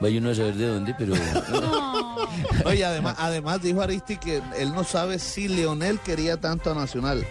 Bayuno 0.00 0.30
a 0.30 0.34
saber 0.34 0.54
de 0.54 0.66
dónde, 0.66 0.94
pero... 0.98 1.12
Oye, 2.64 2.84
además, 2.84 3.16
además 3.18 3.60
dijo 3.62 3.82
Aristi 3.82 4.16
que 4.16 4.40
él 4.58 4.72
no 4.72 4.82
sabe 4.82 5.18
si 5.18 5.46
Leonel 5.48 5.98
quería 5.98 6.38
tanto 6.38 6.70
a 6.70 6.74
Nacional. 6.74 7.22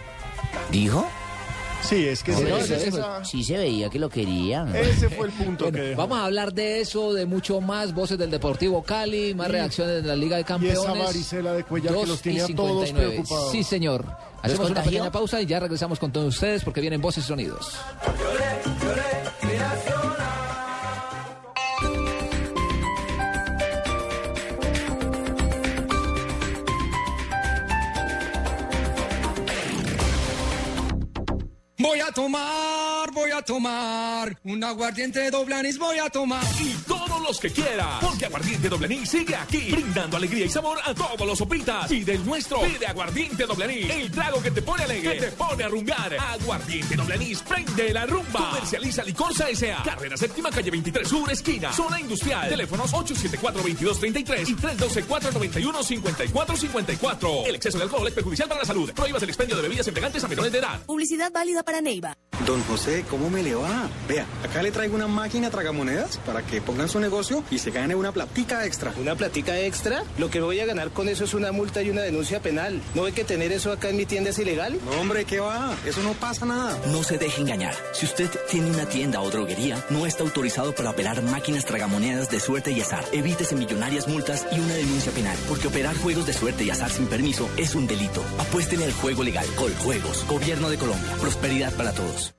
¿Dijo? 0.72 1.04
Sí, 1.82 2.06
es 2.08 2.22
que 2.24 2.34
Sí, 2.34 2.44
ese- 2.44 2.68
sí, 2.68 2.74
ese- 2.74 2.80
sí, 2.80 2.88
esa- 2.90 3.26
sí 3.26 3.44
se 3.44 3.58
veía 3.58 3.90
que 3.90 3.98
lo 3.98 4.10
quería. 4.10 4.68
ese 4.78 5.10
fue 5.10 5.28
el 5.28 5.34
punto 5.34 5.66
Bueno, 5.66 5.78
que 5.78 5.84
dejó. 5.90 6.02
vamos 6.02 6.20
a 6.20 6.26
hablar 6.26 6.54
de 6.54 6.82
eso, 6.82 7.14
de 7.14 7.26
mucho 7.26 7.60
más, 7.62 7.94
voces 7.94 8.18
del 8.20 8.30
Deportivo 8.30 8.84
Cali, 8.84 9.34
más 9.34 9.48
Y- 9.48 9.52
reacciones 9.54 10.04
de 10.04 10.08
la 10.08 10.16
Liga 10.16 10.36
de 10.36 10.42
Y 10.42 10.46
Campeones. 10.46 10.78
esa 10.80 10.94
varicela 10.94 11.54
de 11.54 11.64
Cuellar 11.64 11.94
que 11.94 12.00
2 12.02 12.08
los 12.10 12.20
y 12.20 12.22
tenía 12.24 12.44
a 12.44 12.48
todos 12.50 12.86
59. 12.88 13.10
preocupados. 13.16 13.52
Sí, 13.52 13.64
señor. 13.64 14.06
Hacemos 14.42 14.72
una 14.72 14.84
pequeña 14.84 15.12
pausa 15.12 15.42
y 15.42 15.46
ya 15.46 15.60
regresamos 15.60 16.00
con 16.00 16.12
todos 16.12 16.36
ustedes 16.36 16.64
porque 16.64 16.82
vienen 16.82 17.02
voces 17.02 17.26
y 17.26 17.28
sonidos. 17.28 17.78
Voy 31.78 32.00
a 32.02 32.12
tomar, 32.12 33.12
voy 33.14 33.32
a 33.32 33.42
tomar 33.42 34.38
un 34.44 34.64
aguardiente 34.64 35.32
doble 35.32 35.56
anís, 35.56 35.80
voy 35.80 35.98
a 35.98 36.10
tomar. 36.10 36.44
Y 36.62 36.76
todos 37.20 37.28
los 37.28 37.40
que 37.40 37.52
quieras. 37.52 37.98
Porque 38.02 38.26
Aguardiente 38.26 38.70
Doble 38.70 38.86
Anís 38.86 39.10
sigue 39.10 39.36
aquí, 39.36 39.72
brindando 39.72 40.16
alegría 40.18 40.46
y 40.46 40.50
sabor 40.50 40.78
a 40.84 40.94
todos 40.94 41.28
los 41.28 41.38
sopitas. 41.38 41.88
Pide 41.88 42.14
el 42.14 42.26
nuestro. 42.26 42.62
Pide 42.62 42.88
Aguardiente 42.88 43.46
Doble 43.46 43.66
Anís. 43.66 43.90
El 43.90 44.12
trago 44.12 44.42
que 44.42 44.52
te 44.52 44.62
pone 44.62 44.84
alegre, 44.84 45.14
que 45.14 45.20
te 45.26 45.32
pone 45.32 45.64
a 45.64 45.68
rumbar. 45.68 46.14
Aguardiente 46.14 46.96
Doble 46.96 47.16
Anís, 47.16 47.42
prende 47.42 47.94
la 47.94 48.06
rumba. 48.06 48.52
Comercializa 48.52 49.04
Licorsa 49.04 49.50
S.A. 49.50 49.84
Carrera 49.84 50.16
Séptima, 50.18 50.50
calle 50.50 50.72
23 50.72 51.08
Sur, 51.08 51.32
esquina. 51.32 51.72
Zona 51.74 52.00
Industrial. 52.00 52.50
Teléfonos 52.50 52.92
874-2233 52.94 54.50
y 54.50 54.56
312-491-5454. 54.56 57.48
El 57.48 57.56
exceso 57.56 57.78
de 57.78 57.84
alcohol 57.84 58.08
es 58.08 58.14
perjudicial 58.14 58.48
para 58.48 58.62
la 58.62 58.66
salud. 58.66 58.92
Prohíbas 58.94 59.22
el 59.24 59.30
expendio 59.30 59.58
de 59.58 59.64
bebidas 59.64 59.88
embriagantes 59.88 60.24
a 60.24 60.28
menores 60.28 60.52
de 60.52 60.60
edad. 60.60 60.80
Publicidad 60.86 61.32
válida 61.32 61.64
para 61.64 61.82
Neiva. 61.82 62.16
Don 62.46 62.64
José, 62.64 63.04
¿cómo 63.10 63.30
me 63.30 63.44
le 63.44 63.54
va? 63.54 63.90
Vea, 64.08 64.26
acá 64.44 64.64
le 64.64 64.72
traigo 64.72 64.96
una 64.96 65.08
máquina 65.08 65.50
tragamonedas 65.50 66.18
para 66.20 66.42
que 66.42 66.62
pongan 66.62 66.88
su 66.88 67.00
negocio 67.00 67.09
y 67.50 67.58
se 67.58 67.72
gane 67.72 67.96
una 67.96 68.12
platica 68.12 68.66
extra. 68.66 68.94
¿Una 69.00 69.16
platica 69.16 69.60
extra? 69.60 70.04
Lo 70.18 70.30
que 70.30 70.42
voy 70.42 70.60
a 70.60 70.66
ganar 70.66 70.92
con 70.92 71.10
eso 71.10 71.24
es 71.24 71.34
una 71.34 71.52
multa 71.52 71.82
y 71.82 71.90
una 71.90 72.02
denuncia 72.02 72.40
penal. 72.40 72.82
¿No 72.94 73.04
ve 73.04 73.12
que 73.12 73.24
tener 73.24 73.52
eso 73.52 73.72
acá 73.72 73.90
en 73.90 73.98
mi 73.98 74.06
tienda 74.06 74.30
es 74.30 74.38
ilegal? 74.38 74.80
No, 74.86 75.02
hombre, 75.02 75.26
¿qué 75.26 75.40
va? 75.40 75.76
Eso 75.86 76.04
no 76.04 76.14
pasa 76.14 76.46
nada. 76.46 76.80
No 76.92 77.04
se 77.04 77.18
deje 77.18 77.42
engañar. 77.42 77.74
Si 77.94 78.06
usted 78.06 78.30
tiene 78.50 78.70
una 78.70 78.86
tienda 78.86 79.22
o 79.22 79.30
droguería, 79.30 79.84
no 79.90 80.06
está 80.06 80.24
autorizado 80.24 80.74
para 80.76 80.92
operar 80.92 81.22
máquinas 81.24 81.66
tragamonedas 81.66 82.30
de 82.30 82.40
suerte 82.40 82.72
y 82.72 82.82
azar. 82.82 83.04
Evítese 83.12 83.56
millonarias 83.56 84.08
multas 84.08 84.46
y 84.52 84.60
una 84.60 84.76
denuncia 84.76 85.12
penal, 85.12 85.38
porque 85.48 85.68
operar 85.68 85.98
juegos 85.98 86.28
de 86.28 86.34
suerte 86.34 86.64
y 86.64 86.70
azar 86.70 86.92
sin 86.92 87.08
permiso 87.08 87.50
es 87.58 87.74
un 87.76 87.88
delito. 87.88 88.24
Apuéstele 88.38 88.86
al 88.86 88.94
juego 88.94 89.24
legal. 89.24 89.46
Coljuegos. 89.56 90.26
Gobierno 90.28 90.70
de 90.70 90.78
Colombia. 90.78 91.12
Prosperidad 91.20 91.74
para 91.74 91.92
todos. 91.92 92.39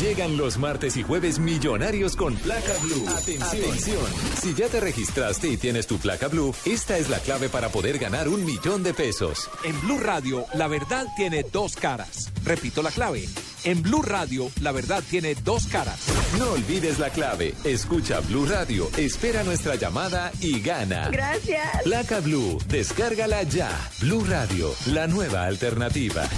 Llegan 0.00 0.36
los 0.36 0.58
martes 0.58 0.98
y 0.98 1.02
jueves 1.02 1.38
millonarios 1.38 2.16
con 2.16 2.34
placa 2.36 2.74
blue. 2.82 3.08
Atención. 3.08 4.04
Si 4.38 4.52
ya 4.52 4.68
te 4.68 4.78
registraste 4.78 5.48
y 5.48 5.56
tienes 5.56 5.86
tu 5.86 5.96
placa 5.96 6.28
blue, 6.28 6.54
esta 6.66 6.98
es 6.98 7.08
la 7.08 7.18
clave 7.18 7.48
para 7.48 7.70
poder 7.70 7.98
ganar 7.98 8.28
un 8.28 8.44
millón 8.44 8.82
de 8.82 8.92
pesos. 8.92 9.48
En 9.64 9.80
Blue 9.80 9.98
Radio, 9.98 10.44
la 10.52 10.68
verdad 10.68 11.06
tiene 11.16 11.44
dos 11.50 11.76
caras. 11.76 12.30
Repito 12.44 12.82
la 12.82 12.90
clave. 12.90 13.24
En 13.64 13.82
Blue 13.82 14.02
Radio, 14.02 14.50
la 14.60 14.70
verdad 14.72 15.02
tiene 15.08 15.34
dos 15.34 15.66
caras. 15.66 15.98
No 16.38 16.50
olvides 16.50 16.98
la 16.98 17.08
clave. 17.08 17.54
Escucha 17.64 18.20
Blue 18.20 18.44
Radio, 18.44 18.90
espera 18.98 19.44
nuestra 19.44 19.76
llamada 19.76 20.30
y 20.40 20.60
gana. 20.60 21.08
Gracias. 21.08 21.82
Placa 21.84 22.20
Blue, 22.20 22.58
descárgala 22.68 23.44
ya. 23.44 23.70
Blue 24.02 24.24
Radio, 24.28 24.74
la 24.92 25.06
nueva 25.06 25.44
alternativa. 25.46 26.28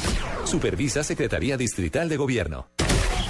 Supervisa 0.45 1.03
Secretaría 1.03 1.57
Distrital 1.57 2.09
de 2.09 2.17
Gobierno. 2.17 2.69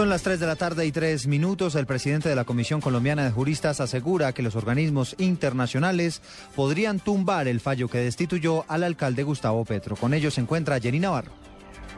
Son 0.00 0.08
las 0.08 0.22
3 0.22 0.40
de 0.40 0.46
la 0.46 0.56
tarde 0.56 0.86
y 0.86 0.92
3 0.92 1.26
minutos. 1.26 1.74
El 1.74 1.84
presidente 1.84 2.30
de 2.30 2.34
la 2.34 2.46
Comisión 2.46 2.80
Colombiana 2.80 3.22
de 3.22 3.32
Juristas 3.32 3.82
asegura 3.82 4.32
que 4.32 4.40
los 4.40 4.56
organismos 4.56 5.14
internacionales 5.18 6.22
podrían 6.56 7.00
tumbar 7.00 7.48
el 7.48 7.60
fallo 7.60 7.86
que 7.86 7.98
destituyó 7.98 8.64
al 8.68 8.82
alcalde 8.82 9.24
Gustavo 9.24 9.62
Petro. 9.66 9.96
Con 9.96 10.14
ello 10.14 10.30
se 10.30 10.40
encuentra 10.40 10.80
Jenny 10.80 11.00
Navarro. 11.00 11.39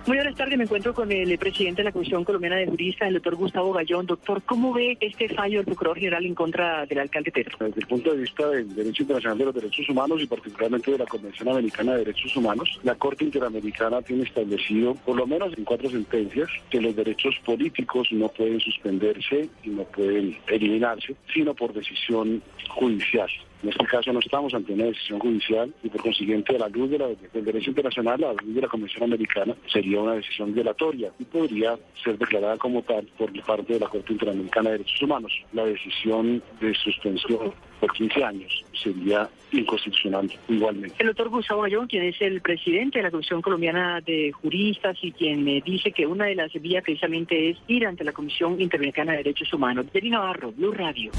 Muy 0.05 0.17
buenas 0.17 0.35
tardes, 0.35 0.59
me 0.59 0.65
encuentro 0.65 0.93
con 0.93 1.13
el 1.13 1.39
presidente 1.39 1.83
de 1.83 1.85
la 1.85 1.93
Comisión 1.93 2.25
Colombiana 2.25 2.57
de 2.57 2.67
Juristas, 2.67 3.07
el 3.07 3.15
doctor 3.15 3.37
Gustavo 3.37 3.73
Gallón. 3.73 4.05
Doctor, 4.05 4.43
¿cómo 4.43 4.73
ve 4.73 4.99
este 5.01 5.29
fallo 5.29 5.59
del 5.59 5.67
Procurador 5.67 5.97
General 5.97 6.27
en 6.27 6.35
contra 6.35 6.85
del 6.87 6.99
alcalde 6.99 7.31
Petro? 7.31 7.57
Desde 7.61 7.81
el 7.83 7.87
punto 7.87 8.11
de 8.11 8.19
vista 8.19 8.49
del 8.49 8.75
derecho 8.75 9.05
internacional 9.05 9.39
de 9.39 9.45
los 9.45 9.55
derechos 9.55 9.89
humanos 9.89 10.21
y 10.21 10.27
particularmente 10.27 10.91
de 10.91 10.99
la 10.99 11.07
Convención 11.07 11.49
Americana 11.51 11.93
de 11.93 11.99
Derechos 11.99 12.37
Humanos, 12.37 12.81
la 12.83 12.97
Corte 12.97 13.25
Interamericana 13.25 14.03
tiene 14.03 14.25
establecido, 14.25 14.97
por 14.97 15.17
lo 15.17 15.25
menos 15.25 15.57
en 15.57 15.63
cuatro 15.63 15.89
sentencias, 15.89 16.51
que 16.69 16.81
los 16.81 16.97
derechos 16.97 17.37
políticos 17.45 18.09
no 18.11 18.27
pueden 18.27 18.59
suspenderse 18.59 19.49
y 19.63 19.69
no 19.69 19.85
pueden 19.85 20.37
eliminarse, 20.49 21.15
sino 21.33 21.55
por 21.55 21.73
decisión 21.73 22.43
judicial. 22.71 23.31
En 23.63 23.69
este 23.69 23.87
caso 23.87 24.13
no 24.13 24.19
estamos 24.19 24.53
ante 24.55 24.73
una 24.73 24.87
decisión 24.87 25.21
judicial 25.21 25.73
y 25.85 25.89
por 25.89 26.03
consiguiente 26.03 26.57
a 26.57 26.59
la 26.59 26.69
luz 26.69 26.91
de 26.91 26.99
la, 26.99 27.07
del 27.07 27.45
derecho 27.45 27.71
internacional, 27.71 28.25
a 28.25 28.33
la 28.33 28.43
luz 28.43 28.55
de 28.57 28.61
la 28.61 28.67
Convención 28.67 29.05
Americana, 29.05 29.55
sería 29.73 30.01
una 30.01 30.15
decisión 30.15 30.53
violatoria 30.53 31.13
y 31.19 31.25
podría 31.25 31.79
ser 32.03 32.19
declarada 32.19 32.57
como 32.57 32.83
tal 32.83 33.07
por 33.17 33.31
parte 33.45 33.75
de 33.75 33.81
la 33.81 33.89
Corte 33.89 34.13
Interamericana 34.13 34.71
de 34.71 34.79
Derechos 34.79 35.03
Humanos. 35.03 35.33
La 35.53 35.65
decisión 35.65 36.43
de 36.61 36.75
suspensión 36.75 37.53
por 37.79 37.93
15 37.93 38.25
años 38.25 38.65
sería 38.83 39.29
inconstitucional 39.53 40.29
igualmente. 40.49 40.97
El 40.99 41.09
doctor 41.09 41.29
Gustavo 41.29 41.63
Ayón, 41.63 41.87
quien 41.87 42.03
es 42.05 42.21
el 42.21 42.41
presidente 42.41 42.99
de 42.99 43.05
la 43.05 43.11
Comisión 43.13 43.43
Colombiana 43.43 44.01
de 44.01 44.33
Juristas 44.33 44.97
y 45.03 45.13
quien 45.13 45.45
me 45.45 45.61
dice 45.61 45.93
que 45.93 46.05
una 46.05 46.27
de 46.27 46.35
las 46.35 46.53
vías 46.55 46.83
precisamente 46.83 47.51
es 47.51 47.59
ir 47.69 47.87
ante 47.87 48.03
la 48.03 48.13
Comisión 48.13 48.61
Interamericana 48.61 49.13
de 49.13 49.19
Derechos 49.19 49.53
Humanos. 49.53 49.87
Deri 49.93 50.11
Navarro, 50.11 50.51
Blue 50.51 50.73
Radio. 50.73 51.13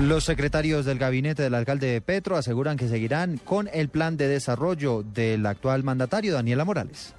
Los 0.00 0.24
secretarios 0.24 0.86
del 0.86 0.98
gabinete 0.98 1.42
del 1.42 1.54
alcalde 1.54 2.00
Petro 2.00 2.36
aseguran 2.36 2.78
que 2.78 2.88
seguirán 2.88 3.36
con 3.36 3.68
el 3.70 3.90
plan 3.90 4.16
de 4.16 4.28
desarrollo 4.28 5.02
del 5.02 5.44
actual 5.44 5.84
mandatario 5.84 6.32
Daniela 6.32 6.64
Morales. 6.64 7.14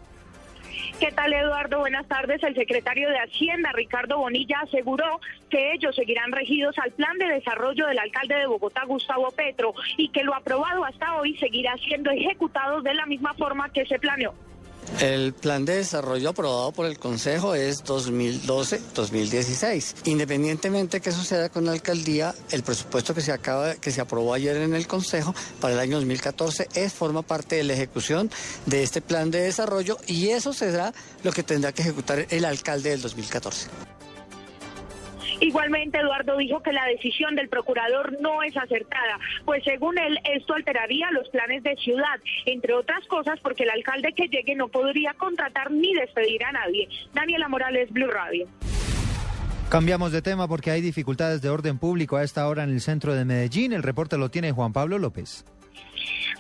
¿Qué 0.99 1.11
tal, 1.11 1.31
Eduardo? 1.31 1.77
Buenas 1.77 2.07
tardes. 2.07 2.41
El 2.41 2.55
secretario 2.55 3.07
de 3.07 3.19
Hacienda, 3.19 3.71
Ricardo 3.73 4.17
Bonilla, 4.17 4.61
aseguró 4.63 5.21
que 5.51 5.73
ellos 5.73 5.95
seguirán 5.95 6.31
regidos 6.31 6.75
al 6.79 6.91
plan 6.91 7.15
de 7.19 7.27
desarrollo 7.27 7.85
del 7.85 7.99
alcalde 7.99 8.33
de 8.33 8.47
Bogotá, 8.47 8.83
Gustavo 8.85 9.29
Petro, 9.29 9.75
y 9.97 10.09
que 10.09 10.23
lo 10.23 10.33
aprobado 10.33 10.83
hasta 10.83 11.17
hoy 11.17 11.37
seguirá 11.37 11.75
siendo 11.85 12.09
ejecutado 12.09 12.81
de 12.81 12.95
la 12.95 13.05
misma 13.05 13.35
forma 13.35 13.69
que 13.69 13.85
se 13.85 13.99
planeó. 13.99 14.33
El 14.99 15.33
plan 15.33 15.65
de 15.65 15.77
desarrollo 15.77 16.29
aprobado 16.29 16.71
por 16.71 16.85
el 16.85 16.99
Consejo 16.99 17.55
es 17.55 17.83
2012-2016. 17.83 19.95
Independientemente 20.05 20.97
de 20.97 21.01
qué 21.01 21.11
suceda 21.11 21.49
con 21.49 21.65
la 21.65 21.71
alcaldía, 21.71 22.35
el 22.51 22.61
presupuesto 22.63 23.15
que 23.15 23.21
se 23.21 23.31
acaba 23.31 23.73
que 23.75 23.91
se 23.91 24.01
aprobó 24.01 24.33
ayer 24.33 24.57
en 24.57 24.75
el 24.75 24.87
Consejo 24.87 25.33
para 25.59 25.73
el 25.73 25.79
año 25.79 25.95
2014 25.97 26.69
es 26.75 26.93
forma 26.93 27.23
parte 27.23 27.55
de 27.55 27.63
la 27.63 27.73
ejecución 27.73 28.29
de 28.65 28.83
este 28.83 29.01
plan 29.01 29.31
de 29.31 29.41
desarrollo 29.41 29.97
y 30.05 30.27
eso 30.29 30.53
será 30.53 30.93
lo 31.23 31.31
que 31.31 31.43
tendrá 31.43 31.71
que 31.71 31.81
ejecutar 31.81 32.27
el 32.29 32.45
alcalde 32.45 32.91
del 32.91 33.01
2014. 33.01 33.69
Igualmente, 35.41 35.97
Eduardo 35.97 36.37
dijo 36.37 36.61
que 36.61 36.71
la 36.71 36.85
decisión 36.85 37.35
del 37.35 37.49
procurador 37.49 38.21
no 38.21 38.43
es 38.43 38.55
acertada, 38.55 39.19
pues 39.43 39.63
según 39.63 39.97
él 39.97 40.19
esto 40.35 40.53
alteraría 40.53 41.09
los 41.11 41.27
planes 41.29 41.63
de 41.63 41.75
ciudad, 41.77 42.19
entre 42.45 42.75
otras 42.75 43.05
cosas 43.07 43.39
porque 43.41 43.63
el 43.63 43.71
alcalde 43.71 44.13
que 44.15 44.27
llegue 44.27 44.55
no 44.55 44.67
podría 44.67 45.15
contratar 45.15 45.71
ni 45.71 45.95
despedir 45.95 46.43
a 46.45 46.51
nadie. 46.51 46.87
Daniela 47.13 47.47
Morales, 47.47 47.91
Blue 47.91 48.11
Radio. 48.11 48.47
Cambiamos 49.69 50.11
de 50.11 50.21
tema 50.21 50.47
porque 50.47 50.69
hay 50.69 50.81
dificultades 50.81 51.41
de 51.41 51.49
orden 51.49 51.79
público 51.79 52.17
a 52.17 52.23
esta 52.23 52.47
hora 52.47 52.63
en 52.63 52.69
el 52.69 52.81
centro 52.81 53.15
de 53.15 53.25
Medellín. 53.25 53.73
El 53.73 53.81
reporte 53.83 54.17
lo 54.17 54.29
tiene 54.29 54.51
Juan 54.51 54.73
Pablo 54.73 54.99
López. 54.99 55.43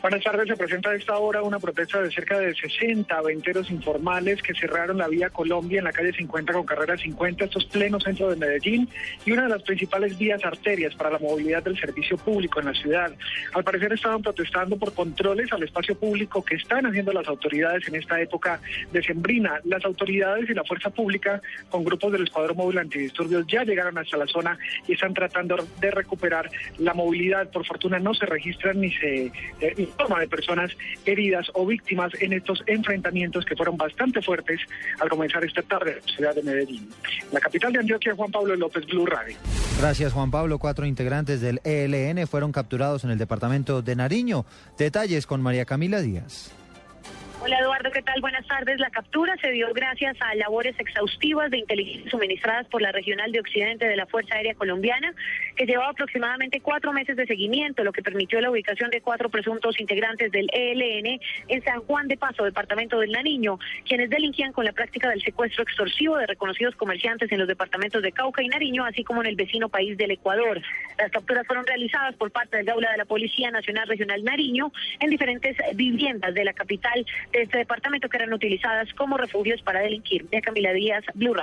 Buenas 0.01 0.23
tardes. 0.23 0.47
Se 0.47 0.55
presenta 0.55 0.89
a 0.89 0.95
esta 0.95 1.15
hora 1.19 1.43
una 1.43 1.59
protesta 1.59 2.01
de 2.01 2.09
cerca 2.09 2.39
de 2.39 2.55
60 2.55 3.21
venteros 3.21 3.69
informales 3.69 4.41
que 4.41 4.55
cerraron 4.55 4.97
la 4.97 5.07
vía 5.07 5.29
Colombia 5.29 5.77
en 5.77 5.83
la 5.83 5.91
calle 5.91 6.11
50 6.11 6.53
con 6.53 6.65
carrera 6.65 6.97
50. 6.97 7.45
Esto 7.45 7.59
es 7.59 7.65
pleno 7.65 7.99
centro 7.99 8.27
de 8.31 8.35
Medellín 8.35 8.89
y 9.27 9.31
una 9.31 9.43
de 9.43 9.49
las 9.49 9.61
principales 9.61 10.17
vías 10.17 10.43
arterias 10.43 10.95
para 10.95 11.11
la 11.11 11.19
movilidad 11.19 11.61
del 11.61 11.79
servicio 11.79 12.17
público 12.17 12.59
en 12.59 12.65
la 12.65 12.73
ciudad. 12.73 13.11
Al 13.53 13.63
parecer 13.63 13.93
estaban 13.93 14.23
protestando 14.23 14.75
por 14.75 14.91
controles 14.95 15.53
al 15.53 15.61
espacio 15.61 15.95
público 15.95 16.43
que 16.43 16.55
están 16.55 16.87
haciendo 16.87 17.13
las 17.13 17.27
autoridades 17.27 17.87
en 17.87 17.93
esta 17.93 18.19
época 18.19 18.59
decembrina. 18.91 19.59
Las 19.65 19.85
autoridades 19.85 20.49
y 20.49 20.55
la 20.55 20.63
fuerza 20.63 20.89
pública 20.89 21.43
con 21.69 21.83
grupos 21.83 22.11
del 22.11 22.23
Escuadrón 22.23 22.57
Móvil 22.57 22.79
Antidisturbios 22.79 23.45
ya 23.45 23.63
llegaron 23.63 23.99
hasta 23.99 24.17
la 24.17 24.25
zona 24.25 24.57
y 24.87 24.93
están 24.93 25.13
tratando 25.13 25.57
de 25.79 25.91
recuperar 25.91 26.49
la 26.79 26.95
movilidad. 26.95 27.51
Por 27.51 27.67
fortuna 27.67 27.99
no 27.99 28.15
se 28.15 28.25
registran 28.25 28.81
ni 28.81 28.91
se 28.93 29.31
eh, 29.59 29.89
informa 29.91 30.19
de 30.19 30.27
personas 30.27 30.71
heridas 31.05 31.47
o 31.53 31.65
víctimas 31.65 32.11
en 32.19 32.33
estos 32.33 32.63
enfrentamientos 32.67 33.45
que 33.45 33.55
fueron 33.55 33.77
bastante 33.77 34.21
fuertes 34.21 34.59
al 34.99 35.09
comenzar 35.09 35.43
esta 35.43 35.61
tarde 35.61 35.91
en 35.91 35.97
la 35.97 36.13
ciudad 36.15 36.35
de 36.35 36.43
Medellín. 36.43 36.89
La 37.31 37.39
capital 37.39 37.73
de 37.73 37.79
Antioquia, 37.79 38.15
Juan 38.15 38.31
Pablo 38.31 38.55
López, 38.55 38.85
Blue 38.87 39.05
Radio. 39.05 39.35
Gracias, 39.79 40.13
Juan 40.13 40.31
Pablo. 40.31 40.59
Cuatro 40.59 40.85
integrantes 40.85 41.41
del 41.41 41.59
ELN 41.63 42.27
fueron 42.27 42.51
capturados 42.51 43.03
en 43.03 43.11
el 43.11 43.17
departamento 43.17 43.81
de 43.81 43.95
Nariño. 43.95 44.45
Detalles 44.77 45.25
con 45.25 45.41
María 45.41 45.65
Camila 45.65 46.01
Díaz. 46.01 46.51
Hola 47.43 47.57
Eduardo, 47.57 47.89
¿qué 47.89 48.03
tal? 48.03 48.21
Buenas 48.21 48.45
tardes. 48.45 48.79
La 48.79 48.91
captura 48.91 49.35
se 49.41 49.49
dio 49.49 49.73
gracias 49.73 50.15
a 50.21 50.35
labores 50.35 50.79
exhaustivas 50.79 51.49
de 51.49 51.57
inteligencia 51.57 52.11
suministradas 52.11 52.67
por 52.67 52.83
la 52.83 52.91
Regional 52.91 53.31
de 53.31 53.39
Occidente 53.39 53.87
de 53.87 53.95
la 53.95 54.05
Fuerza 54.05 54.35
Aérea 54.35 54.53
Colombiana, 54.53 55.11
que 55.55 55.65
llevaba 55.65 55.89
aproximadamente 55.89 56.61
cuatro 56.61 56.93
meses 56.93 57.17
de 57.17 57.25
seguimiento, 57.25 57.83
lo 57.83 57.93
que 57.93 58.03
permitió 58.03 58.39
la 58.41 58.51
ubicación 58.51 58.91
de 58.91 59.01
cuatro 59.01 59.29
presuntos 59.29 59.79
integrantes 59.79 60.31
del 60.31 60.51
ELN 60.53 61.19
en 61.47 61.63
San 61.63 61.81
Juan 61.81 62.07
de 62.07 62.15
Paso, 62.15 62.43
departamento 62.43 62.99
del 62.99 63.11
Nariño, 63.11 63.57
quienes 63.87 64.11
delinquían 64.11 64.53
con 64.53 64.63
la 64.63 64.73
práctica 64.73 65.09
del 65.09 65.23
secuestro 65.23 65.63
extorsivo 65.63 66.17
de 66.17 66.27
reconocidos 66.27 66.75
comerciantes 66.75 67.31
en 67.31 67.39
los 67.39 67.47
departamentos 67.47 68.03
de 68.03 68.11
Cauca 68.11 68.43
y 68.43 68.49
Nariño, 68.49 68.85
así 68.85 69.03
como 69.03 69.21
en 69.21 69.27
el 69.27 69.35
vecino 69.35 69.67
país 69.67 69.97
del 69.97 70.11
Ecuador. 70.11 70.61
Las 70.99 71.09
capturas 71.09 71.47
fueron 71.47 71.65
realizadas 71.65 72.15
por 72.17 72.29
parte 72.29 72.57
del 72.57 72.67
Gaula 72.67 72.91
de 72.91 72.97
la 72.97 73.05
Policía 73.05 73.49
Nacional 73.49 73.87
Regional 73.87 74.23
Nariño 74.23 74.71
en 74.99 75.09
diferentes 75.09 75.57
viviendas 75.73 76.35
de 76.35 76.43
la 76.43 76.53
capital 76.53 77.03
de 77.31 77.43
este 77.43 77.57
departamento 77.57 78.09
que 78.09 78.17
eran 78.17 78.33
utilizadas 78.33 78.87
como 78.93 79.17
refugios 79.17 79.61
para 79.61 79.81
delinquir. 79.81 80.27
De 80.29 80.41
Camila 80.41 80.73
Díaz, 80.73 81.03
Blue. 81.13 81.33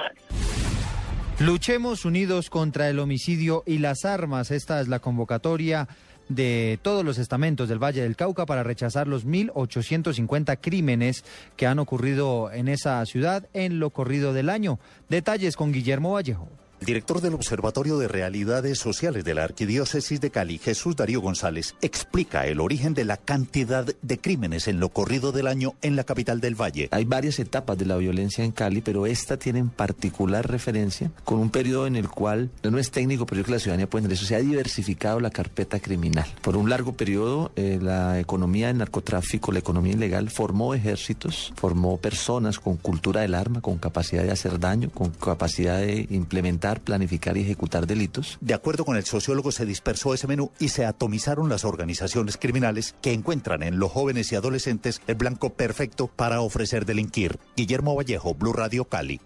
Luchemos 1.40 2.04
unidos 2.04 2.50
contra 2.50 2.88
el 2.88 2.98
homicidio 2.98 3.62
y 3.64 3.78
las 3.78 4.04
armas. 4.04 4.50
Esta 4.50 4.80
es 4.80 4.88
la 4.88 4.98
convocatoria 4.98 5.86
de 6.28 6.78
todos 6.82 7.04
los 7.04 7.18
estamentos 7.18 7.68
del 7.68 7.82
Valle 7.82 8.02
del 8.02 8.16
Cauca 8.16 8.44
para 8.44 8.62
rechazar 8.62 9.06
los 9.06 9.26
1.850 9.26 10.58
crímenes 10.60 11.24
que 11.56 11.66
han 11.66 11.78
ocurrido 11.78 12.50
en 12.52 12.68
esa 12.68 13.04
ciudad 13.06 13.48
en 13.54 13.78
lo 13.78 13.90
corrido 13.90 14.32
del 14.32 14.50
año. 14.50 14.78
Detalles 15.08 15.56
con 15.56 15.72
Guillermo 15.72 16.12
Vallejo. 16.12 16.48
Director 16.80 17.20
del 17.20 17.34
Observatorio 17.34 17.98
de 17.98 18.08
Realidades 18.08 18.78
Sociales 18.78 19.24
de 19.24 19.34
la 19.34 19.44
Arquidiócesis 19.44 20.20
de 20.20 20.30
Cali, 20.30 20.58
Jesús 20.58 20.96
Darío 20.96 21.20
González, 21.20 21.74
explica 21.82 22.46
el 22.46 22.60
origen 22.60 22.94
de 22.94 23.04
la 23.04 23.16
cantidad 23.16 23.84
de 23.84 24.18
crímenes 24.18 24.68
en 24.68 24.78
lo 24.80 24.88
corrido 24.88 25.32
del 25.32 25.48
año 25.48 25.74
en 25.82 25.96
la 25.96 26.04
capital 26.04 26.40
del 26.40 26.54
Valle. 26.54 26.88
Hay 26.92 27.04
varias 27.04 27.38
etapas 27.40 27.76
de 27.78 27.86
la 27.86 27.96
violencia 27.96 28.44
en 28.44 28.52
Cali, 28.52 28.80
pero 28.80 29.06
esta 29.06 29.36
tiene 29.36 29.58
en 29.58 29.70
particular 29.70 30.48
referencia 30.48 31.10
con 31.24 31.40
un 31.40 31.50
periodo 31.50 31.86
en 31.86 31.96
el 31.96 32.08
cual, 32.08 32.50
no 32.62 32.78
es 32.78 32.90
técnico, 32.90 33.26
pero 33.26 33.40
yo 33.40 33.44
creo 33.44 33.54
que 33.54 33.58
la 33.58 33.62
ciudadanía 33.62 33.90
puede 33.90 34.02
entender 34.02 34.18
eso, 34.18 34.26
se 34.26 34.36
ha 34.36 34.40
diversificado 34.40 35.20
la 35.20 35.30
carpeta 35.30 35.80
criminal. 35.80 36.26
Por 36.42 36.56
un 36.56 36.70
largo 36.70 36.92
periodo, 36.92 37.50
eh, 37.56 37.78
la 37.82 38.20
economía 38.20 38.68
del 38.68 38.78
narcotráfico, 38.78 39.52
la 39.52 39.58
economía 39.58 39.94
ilegal, 39.94 40.30
formó 40.30 40.74
ejércitos, 40.74 41.52
formó 41.56 41.96
personas 41.96 42.58
con 42.58 42.76
cultura 42.76 43.22
del 43.22 43.34
arma, 43.34 43.60
con 43.60 43.78
capacidad 43.78 44.22
de 44.22 44.30
hacer 44.30 44.60
daño, 44.60 44.90
con 44.90 45.10
capacidad 45.10 45.78
de 45.78 46.06
implementar 46.10 46.67
planificar 46.76 47.36
y 47.36 47.42
ejecutar 47.42 47.86
delitos. 47.86 48.38
De 48.40 48.54
acuerdo 48.54 48.84
con 48.84 48.96
el 48.96 49.04
sociólogo, 49.04 49.52
se 49.52 49.66
dispersó 49.66 50.14
ese 50.14 50.26
menú 50.26 50.50
y 50.58 50.68
se 50.68 50.84
atomizaron 50.84 51.48
las 51.48 51.64
organizaciones 51.64 52.36
criminales 52.36 52.94
que 53.00 53.12
encuentran 53.12 53.62
en 53.62 53.78
los 53.78 53.90
jóvenes 53.90 54.32
y 54.32 54.36
adolescentes 54.36 55.00
el 55.06 55.14
blanco 55.14 55.54
perfecto 55.54 56.06
para 56.06 56.40
ofrecer 56.40 56.84
delinquir. 56.86 57.38
Guillermo 57.56 57.94
Vallejo, 57.94 58.34
Blue 58.34 58.52
Radio 58.52 58.84
Cali. 58.84 59.20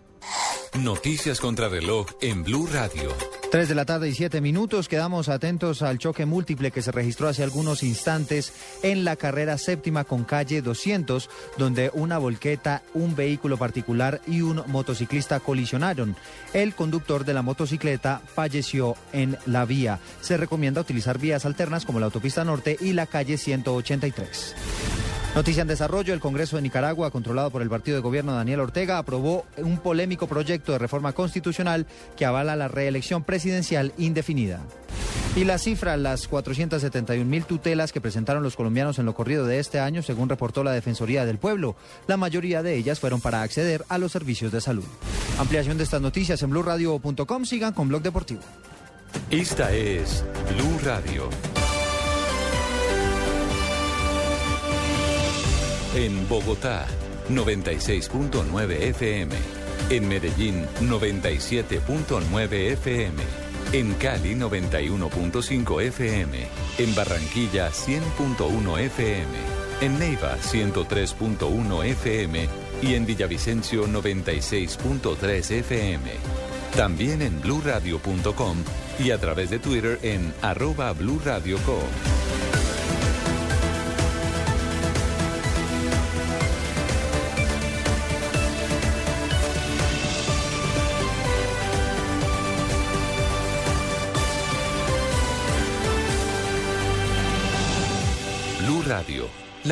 Noticias 0.78 1.38
contra 1.38 1.68
reloj 1.68 2.06
en 2.20 2.42
Blue 2.44 2.66
Radio. 2.66 3.10
3 3.50 3.68
de 3.68 3.74
la 3.74 3.84
tarde 3.84 4.08
y 4.08 4.14
7 4.14 4.40
minutos. 4.40 4.88
Quedamos 4.88 5.28
atentos 5.28 5.82
al 5.82 5.98
choque 5.98 6.24
múltiple 6.24 6.70
que 6.70 6.80
se 6.80 6.90
registró 6.90 7.28
hace 7.28 7.42
algunos 7.42 7.82
instantes 7.82 8.54
en 8.82 9.04
la 9.04 9.16
carrera 9.16 9.58
séptima 9.58 10.04
con 10.04 10.24
calle 10.24 10.62
200, 10.62 11.28
donde 11.58 11.90
una 11.92 12.16
volqueta, 12.16 12.82
un 12.94 13.14
vehículo 13.14 13.58
particular 13.58 14.22
y 14.26 14.40
un 14.40 14.62
motociclista 14.68 15.40
colisionaron. 15.40 16.16
El 16.54 16.74
conductor 16.74 17.26
de 17.26 17.34
la 17.34 17.42
motocicleta 17.42 18.22
falleció 18.34 18.96
en 19.12 19.36
la 19.44 19.66
vía. 19.66 20.00
Se 20.22 20.38
recomienda 20.38 20.80
utilizar 20.80 21.18
vías 21.18 21.44
alternas 21.44 21.84
como 21.84 22.00
la 22.00 22.06
autopista 22.06 22.44
norte 22.44 22.78
y 22.80 22.94
la 22.94 23.04
calle 23.04 23.36
183. 23.36 24.54
Noticia 25.34 25.62
en 25.62 25.68
desarrollo, 25.68 26.12
el 26.12 26.20
Congreso 26.20 26.56
de 26.56 26.62
Nicaragua, 26.62 27.10
controlado 27.10 27.50
por 27.50 27.62
el 27.62 27.70
partido 27.70 27.96
de 27.96 28.02
gobierno 28.02 28.34
Daniel 28.34 28.60
Ortega, 28.60 28.98
aprobó 28.98 29.46
un 29.56 29.78
polémico 29.78 30.26
proyecto 30.26 30.72
de 30.72 30.78
reforma 30.78 31.14
constitucional 31.14 31.86
que 32.16 32.26
avala 32.26 32.54
la 32.54 32.68
reelección 32.68 33.24
presidencial 33.24 33.94
indefinida. 33.96 34.60
Y 35.34 35.44
la 35.44 35.56
cifra, 35.56 35.96
las 35.96 36.28
471 36.28 37.24
mil 37.24 37.46
tutelas 37.46 37.92
que 37.92 38.02
presentaron 38.02 38.42
los 38.42 38.56
colombianos 38.56 38.98
en 38.98 39.06
lo 39.06 39.14
corrido 39.14 39.46
de 39.46 39.58
este 39.58 39.80
año, 39.80 40.02
según 40.02 40.28
reportó 40.28 40.62
la 40.62 40.72
Defensoría 40.72 41.24
del 41.24 41.38
Pueblo. 41.38 41.76
La 42.06 42.18
mayoría 42.18 42.62
de 42.62 42.76
ellas 42.76 43.00
fueron 43.00 43.22
para 43.22 43.40
acceder 43.40 43.86
a 43.88 43.96
los 43.96 44.12
servicios 44.12 44.52
de 44.52 44.60
salud. 44.60 44.84
Ampliación 45.38 45.78
de 45.78 45.84
estas 45.84 46.02
noticias 46.02 46.42
en 46.42 46.50
blurradio.com. 46.50 47.44
Sigan 47.46 47.72
con 47.72 47.88
Blog 47.88 48.02
Deportivo. 48.02 48.42
Esta 49.30 49.72
es 49.72 50.22
Blue 50.54 50.78
Radio. 50.84 51.30
En 55.94 56.26
Bogotá, 56.26 56.86
96.9 57.28 58.70
FM. 58.80 59.34
En 59.90 60.08
Medellín, 60.08 60.66
97.9 60.80 62.52
FM. 62.72 63.22
En 63.72 63.92
Cali, 63.94 64.34
91.5 64.34 65.82
FM. 65.82 66.46
En 66.78 66.94
Barranquilla, 66.94 67.70
100.1 67.70 68.78
FM. 68.78 69.28
En 69.82 69.98
Neiva, 69.98 70.38
103.1 70.38 71.84
FM. 71.84 72.48
Y 72.80 72.94
en 72.94 73.04
Villavicencio, 73.04 73.86
96.3 73.86 75.50
FM. 75.50 76.10
También 76.74 77.20
en 77.20 77.38
bluradio.com 77.42 78.56
y 78.98 79.10
a 79.10 79.18
través 79.18 79.50
de 79.50 79.58
Twitter 79.58 79.98
en 80.02 80.32
arroba. 80.40 80.94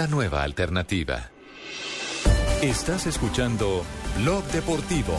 La 0.00 0.06
nueva 0.06 0.42
alternativa. 0.42 1.28
Estás 2.62 3.06
escuchando 3.06 3.84
Blog 4.16 4.42
Deportivo. 4.44 5.12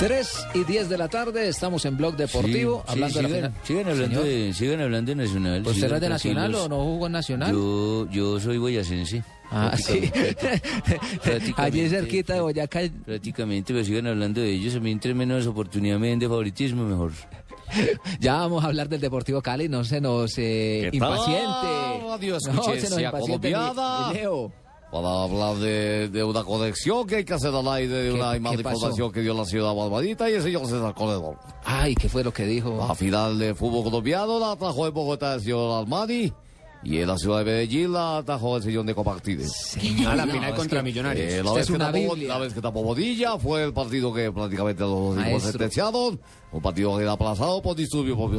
Tres 0.00 0.44
y 0.52 0.64
10 0.64 0.88
de 0.88 0.98
la 0.98 1.06
tarde, 1.06 1.48
estamos 1.48 1.84
en 1.84 1.96
Blog 1.96 2.16
Deportivo, 2.16 2.82
Sí, 2.86 2.92
hablando 2.92 3.14
sí, 3.14 3.14
de 3.14 3.22
la 3.22 3.28
sigan, 3.28 3.52
final. 3.52 3.62
sigan 3.62 3.88
hablando 3.88 4.22
de, 4.24 4.52
sigan 4.52 4.80
hablando 4.80 5.10
de 5.10 5.14
Nacional. 5.14 5.60
¿Usted 5.60 5.74
sigan 5.74 5.90
no 5.90 5.94
es 5.94 6.02
de 6.02 6.08
Nacional 6.08 6.54
o 6.56 6.68
no 6.68 6.76
jugó 6.82 7.06
en 7.06 7.12
Nacional? 7.12 7.52
Yo, 7.52 8.08
yo 8.10 8.40
soy 8.40 8.58
boyacense. 8.58 9.22
Ah, 9.52 9.76
sí. 9.76 10.10
Allí 11.56 11.88
cerquita 11.88 12.34
de 12.34 12.40
Boyacá. 12.40 12.80
Prácticamente, 13.04 13.72
pero 13.72 13.84
sigan 13.84 14.08
hablando 14.08 14.40
de 14.40 14.50
ellos. 14.50 14.74
A 14.74 14.80
mí 14.80 14.90
entre 14.90 15.14
menos 15.14 15.46
oportunidad 15.46 16.00
me 16.00 16.08
den 16.08 16.18
de 16.18 16.26
favoritismo, 16.26 16.84
mejor. 16.84 17.12
Ya 18.20 18.34
vamos 18.36 18.62
a 18.64 18.68
hablar 18.68 18.88
del 18.88 19.00
Deportivo 19.00 19.40
Cali, 19.42 19.68
no 19.68 19.84
se 19.84 20.00
nos 20.00 20.32
eh, 20.38 20.90
impaciente. 20.92 22.02
Radio 22.08 22.34
no, 22.34 22.40
se 22.40 22.52
nos 22.52 22.66
impaciente 22.68 22.96
ni- 22.96 23.20
colombiana. 23.20 24.08
ni 24.08 24.14
Leo. 24.18 24.52
Para 24.90 25.22
hablar 25.22 25.56
de, 25.56 26.08
de 26.10 26.22
una 26.22 26.44
conexión 26.44 27.06
que 27.06 27.16
hay 27.16 27.24
que 27.24 27.32
hacer 27.32 27.54
al 27.54 27.66
aire 27.68 27.94
de 27.94 28.08
¿Qué- 28.12 28.14
una 28.20 28.36
información 28.36 29.10
que 29.10 29.20
dio 29.22 29.32
la 29.32 29.46
ciudad 29.46 29.74
Barbarita 29.74 30.28
y 30.28 30.34
el 30.34 30.42
señor 30.42 30.66
César 30.66 30.92
Corredor. 30.94 31.38
Ay, 31.64 31.94
¿qué 31.94 32.10
fue 32.10 32.22
lo 32.22 32.30
que 32.32 32.44
dijo? 32.44 32.84
La 32.86 32.94
final 32.94 33.38
de 33.38 33.54
fútbol 33.54 33.84
colombiano 33.84 34.38
la 34.38 34.52
atajó 34.52 34.86
en 34.86 34.92
Bogotá 34.92 35.34
el 35.34 35.40
señor 35.40 35.80
Armani 35.80 36.30
y 36.84 36.98
en 36.98 37.08
la 37.08 37.16
ciudad 37.16 37.38
de 37.38 37.44
Medellín 37.46 37.92
la 37.92 38.18
atajó 38.18 38.58
el 38.58 38.64
señor 38.64 38.84
Neco 38.84 39.02
Martínez. 39.02 39.50
A 40.06 40.14
la 40.14 40.26
final 40.26 40.54
contra 40.54 40.82
Millonarios. 40.82 41.32
Eh, 41.32 41.42
la, 41.42 41.52
vez 41.52 41.62
es 41.62 41.66
que 41.68 41.72
una 41.72 41.86
tapó, 41.92 42.16
la 42.16 42.38
vez 42.38 42.52
que 42.52 42.60
tapó 42.60 42.82
Bodilla 42.82 43.38
fue 43.38 43.64
el 43.64 43.72
partido 43.72 44.12
que 44.12 44.30
prácticamente 44.30 44.82
los 44.82 44.90
dos 44.90 45.14
equipos 45.14 45.30
Maestro. 45.30 45.50
sentenciaron. 45.52 46.20
Un 46.52 46.60
partido 46.60 46.94
que 46.98 47.02
era 47.04 47.12
aplazado 47.12 47.62
por 47.62 47.74
disturbio 47.74 48.14
por 48.14 48.30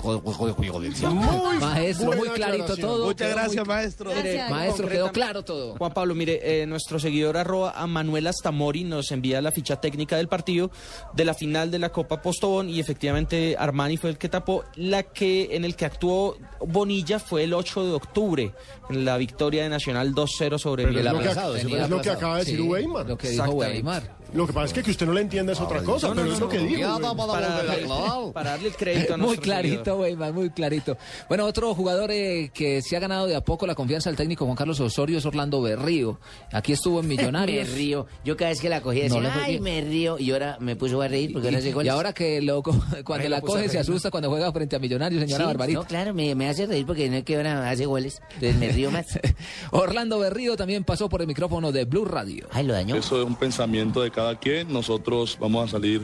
violencia. 0.60 1.10
Maestro, 1.10 2.12
muy 2.14 2.30
clarito 2.30 2.78
todo. 2.78 3.06
Muchas 3.08 3.28
Quedó 3.28 3.38
gracias, 3.38 3.66
muy- 3.66 3.76
maestro. 3.76 4.12
Mire, 4.14 4.50
maestro, 4.50 4.88
quedó 4.88 5.12
claro 5.12 5.44
todo. 5.44 5.76
Juan 5.78 5.94
Pablo, 5.94 6.14
mire, 6.14 6.40
eh, 6.62 6.66
nuestro 6.68 7.00
seguidor 7.00 7.38
arroba 7.38 7.72
a 7.72 7.88
Manuel 7.88 8.28
Astamori 8.28 8.84
nos 8.84 9.12
envía 9.12 9.42
la 9.42 9.52
ficha 9.52 9.82
técnica 9.82 10.16
del 10.18 10.28
partido 10.28 10.70
de 11.14 11.26
la 11.26 11.34
final 11.34 11.72
de 11.72 11.80
la 11.80 11.90
Copa 11.90 12.22
Postobón 12.22 12.70
y 12.70 12.80
efectivamente 12.80 13.56
Armani 13.58 13.98
fue 13.98 14.12
el 14.12 14.18
que 14.20 14.30
tapó. 14.30 14.64
La 14.76 15.04
que 15.04 15.56
en 15.56 15.66
el 15.66 15.76
que 15.76 15.86
actuó 15.86 16.38
Bonilla 16.60 17.18
fue 17.20 17.44
el 17.46 17.54
8 17.54 17.84
de 17.86 17.92
octubre 17.94 18.52
en 18.90 19.06
la 19.06 19.18
victoria 19.18 19.64
de 19.64 19.70
Nacional 19.70 20.14
2-0 20.14 20.60
sobre 20.60 20.84
Pero 20.84 20.98
es 21.00 21.04
Villa 21.04 21.14
lo 21.14 21.20
que, 21.20 21.28
Aplazado. 21.30 21.56
es 21.56 21.90
lo 21.90 22.02
que 22.02 22.10
acaba 22.12 22.34
de 22.36 22.40
decir 22.42 22.58
Sí, 22.60 22.62
Weimar. 22.68 23.08
lo 23.08 23.18
que 23.18 23.30
dijo. 23.30 23.50
Weimar. 23.52 24.23
Lo 24.34 24.48
que 24.48 24.54
pasa 24.54 24.66
es 24.68 24.74
que, 24.74 24.84
que 24.84 24.92
usted 24.92 25.06
no 25.06 25.14
le 25.14 25.22
entiende 25.22 25.54
es 25.54 25.62
otra 25.62 25.84
cosa, 25.84 26.08
no, 26.10 26.16
pero 26.16 26.26
no, 26.28 26.34
es 26.34 26.40
no, 26.40 26.46
lo 26.46 26.52
que 26.52 26.58
no, 26.58 26.64
Weimar. 26.98 27.28
para 27.28 27.64
darle- 27.64 28.32
para 28.34 28.50
darle 28.52 28.68
el 28.70 28.76
crédito 28.76 29.14
a 29.14 29.18
Muy 29.18 29.38
clarito. 29.38 29.96
Weimar, 29.98 30.34
muy 30.34 30.50
clarito. 30.50 30.98
Bueno, 31.30 31.46
otro 31.46 31.74
jugador 31.76 32.10
eh, 32.12 32.50
que 32.54 32.82
se 32.82 32.98
ha 32.98 33.00
ganado 33.00 33.28
de 33.28 33.36
a 33.36 33.42
poco 33.42 33.68
la 33.68 33.76
confianza 33.76 34.10
del 34.10 34.18
técnico 34.18 34.46
Juan 34.46 34.56
Carlos 34.58 34.80
Osorio 34.80 35.18
es 35.20 35.26
Orlando 35.26 35.62
Berrío. 35.62 36.20
Aquí 36.52 36.74
estuvo 36.74 37.00
en 37.02 37.08
Millonarios. 37.08 37.68
me 37.70 37.76
río. 37.76 38.08
Yo 38.26 38.36
cada 38.36 38.50
vez 38.50 38.60
que 38.60 38.70
la 38.70 38.82
cogía 38.82 39.08
No 39.08 39.16
decía, 39.16 39.22
le 39.30 39.34
fue 39.34 39.44
ay, 39.44 39.52
bien. 39.60 39.64
me 39.64 39.82
río. 39.82 40.18
Y 40.20 40.32
ahora 40.32 40.58
me 40.60 40.76
puso 40.76 41.02
a 41.02 41.08
reír 41.08 41.32
porque 41.32 41.50
ahora 41.50 41.62
sé 41.62 41.70
Y, 41.70 41.74
cuál 41.74 41.86
y 41.86 41.90
es. 41.90 41.94
ahora 41.96 42.14
que 42.14 42.42
lo, 42.42 42.64
cuando 42.64 43.14
Ahí 43.14 43.30
la 43.30 43.30
lo 43.30 43.36
a 43.38 43.42
coge 43.42 43.62
se 43.64 43.68
reír, 43.68 43.76
¿no? 43.76 43.82
asusta 43.82 44.10
cuando 44.12 44.30
juega 44.30 44.52
frente 44.52 44.76
a 44.76 44.80
Millonarios, 44.80 45.22
señora 45.22 45.44
Sí, 45.44 45.48
Barbarita. 45.48 45.80
No, 45.80 45.86
claro, 45.86 46.14
me, 46.14 46.34
me 46.34 46.50
hace 46.50 46.66
reír 46.66 46.86
porque 46.86 47.10
no 47.10 47.18
es 47.18 47.24
que 47.24 47.36
ahora 47.36 47.70
hace 47.70 47.86
goles. 47.86 48.20
Entonces 48.36 48.56
me 48.58 48.70
río 48.70 48.90
más. 48.90 49.06
Orlando 49.72 50.18
Berrío 50.20 50.56
también 50.58 50.84
pasó 50.84 51.08
por 51.10 51.22
el 51.22 51.28
micrófono 51.28 51.72
de 51.72 51.86
Blue 51.86 52.06
Radio. 52.06 52.48
Ay, 52.52 52.66
lo 52.66 52.74
dañó. 52.74 52.96
Eso 52.96 53.22
es 53.22 53.28
un 53.28 53.36
pensamiento 53.36 54.02
de 54.02 54.12
cada 54.12 54.23
quien. 54.40 54.72
Nosotros 54.72 55.38
vamos 55.40 55.70
a 55.70 55.72
salir 55.72 56.02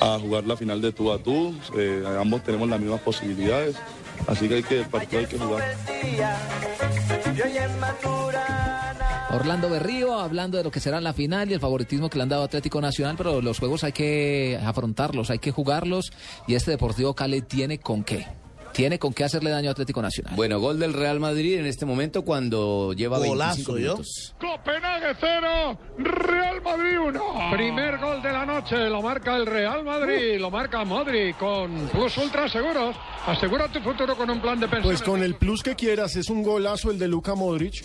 a 0.00 0.18
jugar 0.18 0.44
la 0.44 0.56
final 0.56 0.80
de 0.80 0.92
tú 0.92 1.12
a 1.12 1.18
tú. 1.18 1.54
Eh, 1.76 2.04
ambos 2.18 2.42
tenemos 2.42 2.68
las 2.68 2.80
mismas 2.80 3.00
posibilidades. 3.00 3.76
Así 4.26 4.48
que 4.48 4.56
hay 4.56 4.62
que, 4.62 4.82
partido 4.84 5.20
hay 5.20 5.26
que 5.26 5.38
jugar. 5.38 5.76
Orlando 9.30 9.70
Berrío 9.70 10.18
hablando 10.18 10.58
de 10.58 10.64
lo 10.64 10.70
que 10.70 10.78
será 10.78 11.00
la 11.00 11.14
final 11.14 11.50
y 11.50 11.54
el 11.54 11.60
favoritismo 11.60 12.10
que 12.10 12.18
le 12.18 12.24
han 12.24 12.28
dado 12.28 12.42
Atlético 12.42 12.80
Nacional, 12.80 13.16
pero 13.16 13.40
los 13.40 13.58
juegos 13.58 13.82
hay 13.82 13.92
que 13.92 14.60
afrontarlos, 14.62 15.30
hay 15.30 15.38
que 15.38 15.50
jugarlos 15.50 16.12
y 16.46 16.54
este 16.54 16.72
Deportivo 16.72 17.14
Cali 17.14 17.40
tiene 17.40 17.78
con 17.78 18.04
qué. 18.04 18.41
Tiene 18.72 18.98
con 18.98 19.12
qué 19.12 19.24
hacerle 19.24 19.50
daño 19.50 19.68
a 19.68 19.72
Atlético 19.72 20.00
Nacional. 20.00 20.34
Bueno, 20.34 20.58
gol 20.60 20.78
del 20.78 20.92
Real 20.92 21.20
Madrid 21.20 21.58
en 21.58 21.66
este 21.66 21.84
momento 21.84 22.22
cuando 22.22 22.92
lleva 22.94 23.18
25 23.18 23.72
minutos. 23.72 24.34
Copenhague 24.40 25.14
0, 25.20 25.78
Real 25.98 26.62
Madrid 26.62 26.98
1. 26.98 27.50
Primer 27.52 27.98
gol 27.98 28.22
de 28.22 28.32
la 28.32 28.46
noche, 28.46 28.88
lo 28.88 29.02
marca 29.02 29.36
el 29.36 29.46
Real 29.46 29.84
Madrid, 29.84 30.38
lo 30.38 30.50
marca 30.50 30.84
Modric 30.84 31.36
con 31.36 31.88
Plus 31.88 32.16
Ultra 32.16 32.48
Seguros. 32.48 32.96
Asegura 33.26 33.68
tu 33.68 33.80
futuro 33.80 34.16
con 34.16 34.30
un 34.30 34.40
plan 34.40 34.58
de 34.58 34.68
pensiones. 34.68 35.00
Pues 35.00 35.08
con 35.08 35.22
el 35.22 35.34
plus 35.34 35.62
que 35.62 35.74
quieras, 35.74 36.16
es 36.16 36.30
un 36.30 36.42
golazo 36.42 36.90
el 36.90 36.98
de 36.98 37.08
Luka 37.08 37.34
Modric. 37.34 37.84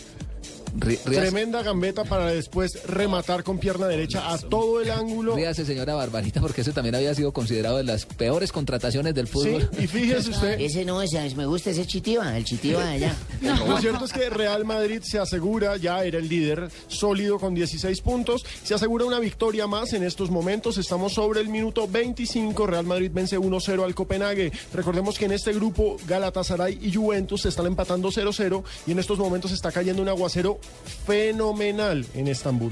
Ríase. 0.76 1.10
Tremenda 1.10 1.64
gambeta 1.64 2.04
para 2.04 2.28
después 2.28 2.84
rematar 2.86 3.44
con 3.44 3.58
pierna 3.60 3.88
derecha 3.88 4.32
a 4.32 4.38
todo 4.38 4.82
el 4.82 4.92
ángulo. 4.92 5.36
Ríase, 5.36 5.66
señora 5.66 5.96
Barbarita, 5.96 6.42
porque 6.42 6.62
ese 6.62 6.74
también 6.74 6.96
había 6.96 7.14
sido 7.16 7.32
considerado 7.32 7.78
de 7.78 7.84
las 7.84 8.06
peores 8.06 8.52
contrataciones 8.52 9.14
del 9.16 9.28
fútbol. 9.28 9.70
y 9.80 9.88
fíjese 9.88 10.32
usted. 10.32 10.60
Ese 10.60 10.86
no, 10.86 11.02
ese, 11.02 11.36
me 11.36 11.46
gusta 11.46 11.70
ese 11.70 11.86
chitiba, 11.86 12.38
el 12.38 12.46
chitiba 12.46 12.84
de 12.86 12.90
allá. 12.90 13.16
Lo 13.68 13.80
cierto 13.80 14.06
es 14.06 14.14
que 14.14 14.30
Real 14.30 14.66
Madrid 14.66 15.02
se 15.04 15.20
asegura, 15.20 15.78
ya 15.78 16.04
era 16.04 16.18
el 16.20 16.28
líder 16.28 16.70
sólido 16.88 17.40
con 17.40 17.54
16 17.54 18.02
puntos, 18.02 18.46
se 18.64 18.74
asegura 18.74 19.06
una 19.06 19.20
victoria 19.20 19.68
más 19.68 19.94
en 19.94 20.04
estos 20.04 20.30
momentos. 20.30 20.78
Estamos 20.78 21.14
sobre 21.14 21.42
el 21.42 21.50
minuto 21.50 21.88
25. 21.88 22.68
Real 22.68 22.86
Madrid 22.86 23.12
vence 23.14 23.40
1-0 23.40 23.84
al 23.84 23.96
Copenhague. 23.96 24.52
Recordemos 24.74 25.18
que 25.18 25.26
en 25.26 25.32
este 25.32 25.54
grupo 25.54 25.98
Galatasaray 26.08 26.80
y 26.82 26.94
Juventus 26.94 27.42
se 27.42 27.50
están 27.50 27.66
empatando 27.66 28.10
0-0 28.10 28.64
y 28.86 28.92
en 28.92 29.00
estos 29.00 29.20
momentos 29.20 29.52
está 29.52 29.72
cayendo 29.72 30.02
un 30.02 30.10
aguacero 30.10 30.57
fenomenal 31.06 32.06
en 32.14 32.28
Estambul. 32.28 32.72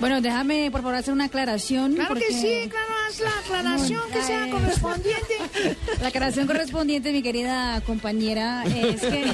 Bueno, 0.00 0.20
déjame 0.20 0.70
por 0.70 0.82
favor 0.82 0.96
hacer 0.96 1.14
una 1.14 1.26
aclaración. 1.26 1.94
Claro 1.94 2.14
que 2.14 2.32
sí, 2.32 2.68
claro, 2.68 2.86
das 3.18 3.20
la 3.20 3.38
aclaración 3.58 4.00
que 4.12 4.22
sea 4.22 4.48
correspondiente? 4.50 5.34
La 6.00 6.08
aclaración 6.08 6.46
correspondiente, 6.46 7.12
mi 7.12 7.22
querida 7.22 7.80
compañera, 7.86 8.64
es 8.64 9.00
que... 9.00 9.24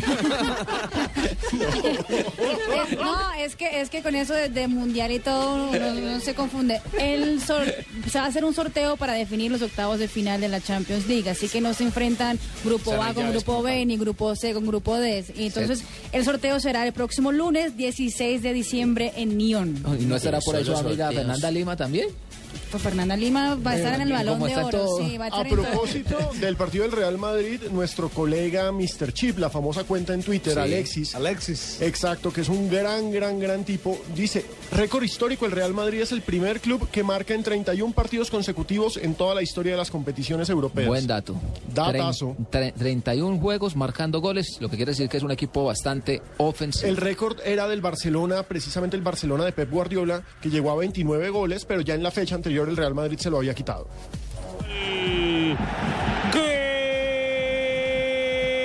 no, 2.99 3.33
es 3.39 3.57
que, 3.57 3.81
es 3.81 3.91
que 3.91 4.03
con 4.03 4.15
eso 4.15 4.35
de, 4.35 4.49
de 4.49 4.69
mundial 4.69 5.13
y 5.13 5.19
todo 5.19 5.73
no, 5.73 5.95
no 5.95 6.21
se 6.21 6.35
confunde. 6.35 6.81
El 6.99 7.41
sor- 7.43 7.73
se 8.11 8.19
va 8.19 8.25
a 8.25 8.29
hacer 8.29 8.45
un 8.45 8.55
sorteo 8.55 8.97
para 8.97 9.13
definir 9.15 9.51
los 9.51 9.63
octavos 9.63 9.99
de 9.99 10.09
final 10.09 10.41
de 10.41 10.49
la 10.49 10.61
Champions 10.61 11.07
League, 11.07 11.29
así 11.29 11.49
que 11.49 11.61
no 11.61 11.75
se 11.75 11.85
enfrentan 11.85 12.39
grupo 12.65 12.91
O 12.91 12.95
sea, 12.95 13.03
no 13.05 13.11
A 13.11 13.15
con 13.15 13.31
grupo 13.31 13.63
B 13.63 13.85
ni 13.87 13.97
grupo 13.97 14.35
C 14.37 14.53
con 14.55 14.67
grupo 14.67 14.97
D. 14.99 15.25
Y 15.37 15.47
entonces 15.47 15.83
el 16.13 16.25
sorteo 16.25 16.61
será 16.61 16.87
el 16.87 16.93
próximo 16.93 17.33
lunes 17.33 17.77
16 17.77 18.43
de 18.43 18.53
diciembre 18.53 19.13
en 19.17 19.37
Nyon. 19.39 19.83
¿Y 20.01 20.05
no 20.05 20.17
estará 20.17 20.41
por 20.41 20.55
los 20.55 20.69
amiga 20.69 21.07
sorteos. 21.07 21.15
Fernanda 21.15 21.51
Lima 21.51 21.77
también? 21.77 22.09
Pues 22.71 22.83
Fernanda 22.83 23.17
Lima 23.17 23.55
va 23.55 23.71
a 23.73 23.77
estar 23.77 23.95
en 23.95 24.03
el 24.03 24.13
balón 24.13 24.41
de 24.43 24.57
oro. 24.57 24.69
todo- 24.71 24.99
Sí, 24.99 25.17
va 25.17 25.25
a 25.25 25.29
A 25.29 25.31
estar 25.31 25.47
en 25.47 25.55
todo. 25.57 25.63
propósito 25.65 26.31
del 26.41 26.57
partido 26.57 26.85
del 26.85 26.93
Real 26.93 27.17
Madrid, 27.19 27.61
nuestro 27.73 28.09
colega 28.11 28.71
Mr. 28.73 29.13
Chip, 29.13 29.39
la 29.39 29.49
famosa 29.51 29.85
cuenta 29.85 30.13
en 30.15 30.23
Twitter, 30.23 30.53
Sí. 30.55 30.59
Alexis. 30.59 31.15
Alexis. 31.15 31.81
Exacto, 31.81 32.33
que 32.33 32.43
es 32.43 32.49
un 32.49 32.69
gran, 32.71 33.11
gran, 33.11 33.39
gran 33.41 33.65
tipo. 33.65 33.99
Dice, 34.15 34.45
récord 34.73 35.03
histórico, 35.03 35.47
el 35.47 35.53
Real 35.53 35.73
Madrid 35.73 36.01
es 36.03 36.13
el 36.13 36.21
primer 36.23 36.61
club 36.61 36.89
que 36.91 37.03
marca 37.03 37.33
en 37.35 37.43
31 37.43 37.93
partidos 37.95 38.31
consecutivos 38.31 38.97
en 38.99 39.15
toda 39.15 39.35
la 39.35 39.43
historia 39.43 39.73
de 39.73 39.79
las 39.79 39.91
competiciones 39.91 40.51
europeas. 40.51 40.89
Buen 40.89 41.07
dato. 41.07 41.35
Datazo. 41.75 42.37
Trein- 42.51 42.73
tre- 42.73 42.75
31 42.75 43.39
juegos 43.41 43.77
marcando 43.77 44.21
goles, 44.21 44.59
lo 44.61 44.69
que 44.69 44.77
quiere 44.77 44.93
decir 44.93 45.09
que 45.09 45.17
es 45.17 45.23
un 45.23 45.31
equipo 45.31 45.65
bastante 45.65 46.21
ofensivo. 46.39 46.89
El 46.89 46.97
récord 46.97 47.39
era 47.45 47.67
del 47.69 47.81
Barcelona, 47.81 48.43
precisamente 48.43 48.97
el 48.97 49.03
Barcelona 49.03 49.45
de 49.45 49.53
Pep 49.53 49.71
Guardiola, 49.71 50.23
que 50.43 50.51
llegó 50.51 50.71
a 50.71 50.77
29 50.77 51.31
goles, 51.31 51.65
pero 51.65 51.81
ya 51.81 51.95
en 51.95 52.03
la 52.03 52.11
fecha 52.11 52.35
anterior 52.39 52.69
el 52.69 52.77
Real 52.77 52.95
Madrid 52.95 53.19
se 53.19 53.31
lo 53.31 53.39
había 53.39 53.55
quitado. 53.55 53.87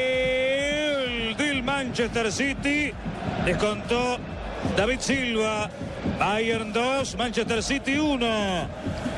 Gol 0.03 1.36
del 1.38 1.63
Manchester 1.63 2.32
City. 2.32 2.93
Descontó 3.45 4.17
David 4.78 4.99
Silva. 4.99 5.69
Bayern 6.19 6.71
2, 6.74 7.15
Manchester 7.17 7.63
City 7.63 7.97
1. 7.97 8.26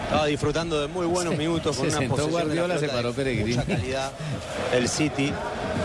Estaba 0.03 0.26
disfrutando 0.28 0.80
de 0.82 0.88
muy 0.88 1.06
buenos 1.08 1.36
minutos 1.36 1.76
con 1.76 1.86
se 1.86 1.91
una 1.91 1.99
sentó 1.99 2.16
posesión 2.16 2.47
de 2.49 2.56
la 2.56 2.62
Guardiola, 2.62 2.80
se 2.80 2.88
paró 2.89 3.12
de. 3.14 3.45
Mucha 3.45 3.64
calidad 3.64 4.12
el 4.72 4.88
City. 4.88 5.34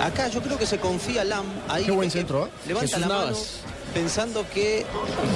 Acá 0.02 0.28
yo 0.28 0.40
creo 0.42 0.58
que 0.58 0.66
se 0.66 0.78
confía 0.78 1.24
Lam. 1.24 1.46
Ahí 1.68 1.84
Qué 1.84 1.90
buen 1.90 2.10
centro, 2.10 2.46
¿eh? 2.46 2.50
Levanta 2.68 2.86
Jesús 2.86 3.00
la 3.00 3.08
mano 3.08 3.20
Navas. 3.30 3.60
pensando 3.94 4.44
que 4.52 4.84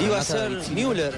iba 0.04 0.18
a 0.18 0.22
ser 0.22 0.50
Müller 0.72 1.14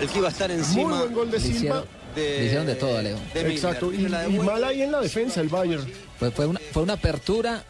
el 0.00 0.08
que 0.08 0.18
iba 0.18 0.28
a 0.28 0.30
estar 0.30 0.50
encima. 0.50 0.88
Muy 0.88 0.98
buen 0.98 1.12
gol 1.14 1.30
de 1.30 1.40
Silva. 1.40 1.56
hicieron, 1.56 1.84
le 2.16 2.44
hicieron 2.44 2.66
de 2.66 2.74
todo, 2.74 3.02
Leo. 3.02 3.18
de. 3.34 3.40
Exacto, 3.52 3.92
y, 3.92 4.06
y 4.06 4.38
mal 4.38 4.62
ahí 4.64 4.82
en 4.82 4.92
la 4.92 5.00
defensa 5.00 5.40
el 5.40 5.48
Bayern. 5.48 5.86
Fue, 6.18 6.30
fue 6.30 6.46
una, 6.46 6.60
fue 6.72 6.82
una 6.82 6.94
apertura 6.94 7.64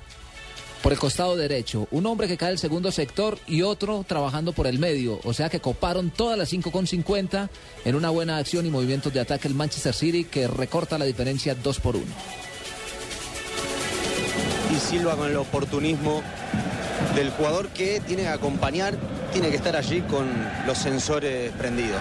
por 0.82 0.92
el 0.92 0.98
costado 0.98 1.36
derecho. 1.36 1.88
Un 1.90 2.06
hombre 2.06 2.28
que 2.28 2.36
cae 2.36 2.50
del 2.50 2.58
segundo 2.58 2.92
sector 2.92 3.38
y 3.46 3.62
otro 3.62 4.04
trabajando 4.06 4.52
por 4.52 4.66
el 4.66 4.78
medio. 4.78 5.20
O 5.24 5.32
sea 5.34 5.48
que 5.48 5.60
coparon 5.60 6.10
todas 6.10 6.38
las 6.38 6.48
5 6.50 6.70
con 6.70 6.86
50 6.86 7.50
en 7.84 7.94
una 7.94 8.10
buena 8.10 8.38
acción 8.38 8.64
y 8.64 8.70
movimientos 8.70 9.12
de 9.12 9.20
ataque 9.20 9.48
el 9.48 9.54
Manchester 9.54 9.94
City 9.94 10.24
que 10.24 10.46
recorta 10.46 10.98
la 10.98 11.04
diferencia 11.04 11.54
2 11.54 11.80
por 11.80 11.96
1. 11.96 12.04
y 14.70 14.78
Silva 14.78 15.16
con 15.16 15.30
el 15.30 15.36
oportunismo 15.36 16.22
del 17.14 17.30
jugador 17.30 17.68
que 17.68 18.00
tiene 18.00 18.22
que 18.22 18.28
acompañar, 18.28 18.94
tiene 19.32 19.50
que 19.50 19.56
estar 19.56 19.76
allí 19.76 20.00
con 20.02 20.28
los 20.66 20.78
sensores 20.78 21.52
prendidos. 21.52 22.00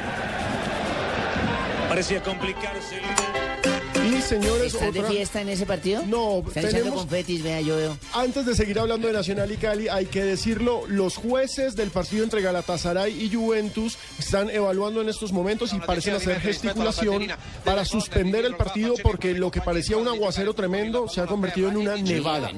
Parecía 1.89 2.21
complicarse. 2.21 3.01
Y 4.07 4.21
señores, 4.21 4.73
¿Están 4.73 4.91
de 4.93 5.03
fiesta 5.03 5.41
en 5.41 5.49
ese 5.49 5.65
partido? 5.65 6.03
No, 6.05 6.39
Están 6.39 6.63
echando 6.65 6.77
tenemos- 6.77 6.99
confetis, 7.01 7.43
vea, 7.43 7.61
yo 7.61 7.75
veo. 7.75 7.97
Antes 8.13 8.45
de 8.45 8.55
seguir 8.55 8.79
hablando 8.79 9.07
de 9.07 9.13
Nacional 9.13 9.51
y 9.51 9.57
Cali, 9.57 9.87
hay 9.89 10.05
que 10.05 10.23
decirlo, 10.23 10.83
los 10.87 11.15
jueces 11.17 11.75
del 11.75 11.89
partido 11.91 12.23
entre 12.23 12.41
Galatasaray 12.41 13.21
y 13.23 13.33
Juventus 13.33 13.97
están 14.17 14.49
evaluando 14.49 15.01
en 15.01 15.09
estos 15.09 15.31
momentos 15.31 15.73
y 15.73 15.79
parecen 15.79 16.15
hacer 16.15 16.39
gesticulación 16.39 17.27
para 17.65 17.83
suspender 17.85 18.45
el 18.45 18.55
partido 18.55 18.95
porque 19.03 19.33
lo 19.33 19.51
que 19.51 19.61
parecía 19.61 19.97
un 19.97 20.07
aguacero 20.07 20.53
tremendo 20.53 21.07
se 21.09 21.21
ha 21.21 21.25
convertido 21.25 21.69
en 21.69 21.77
una 21.77 21.95
nevada. 21.97 22.51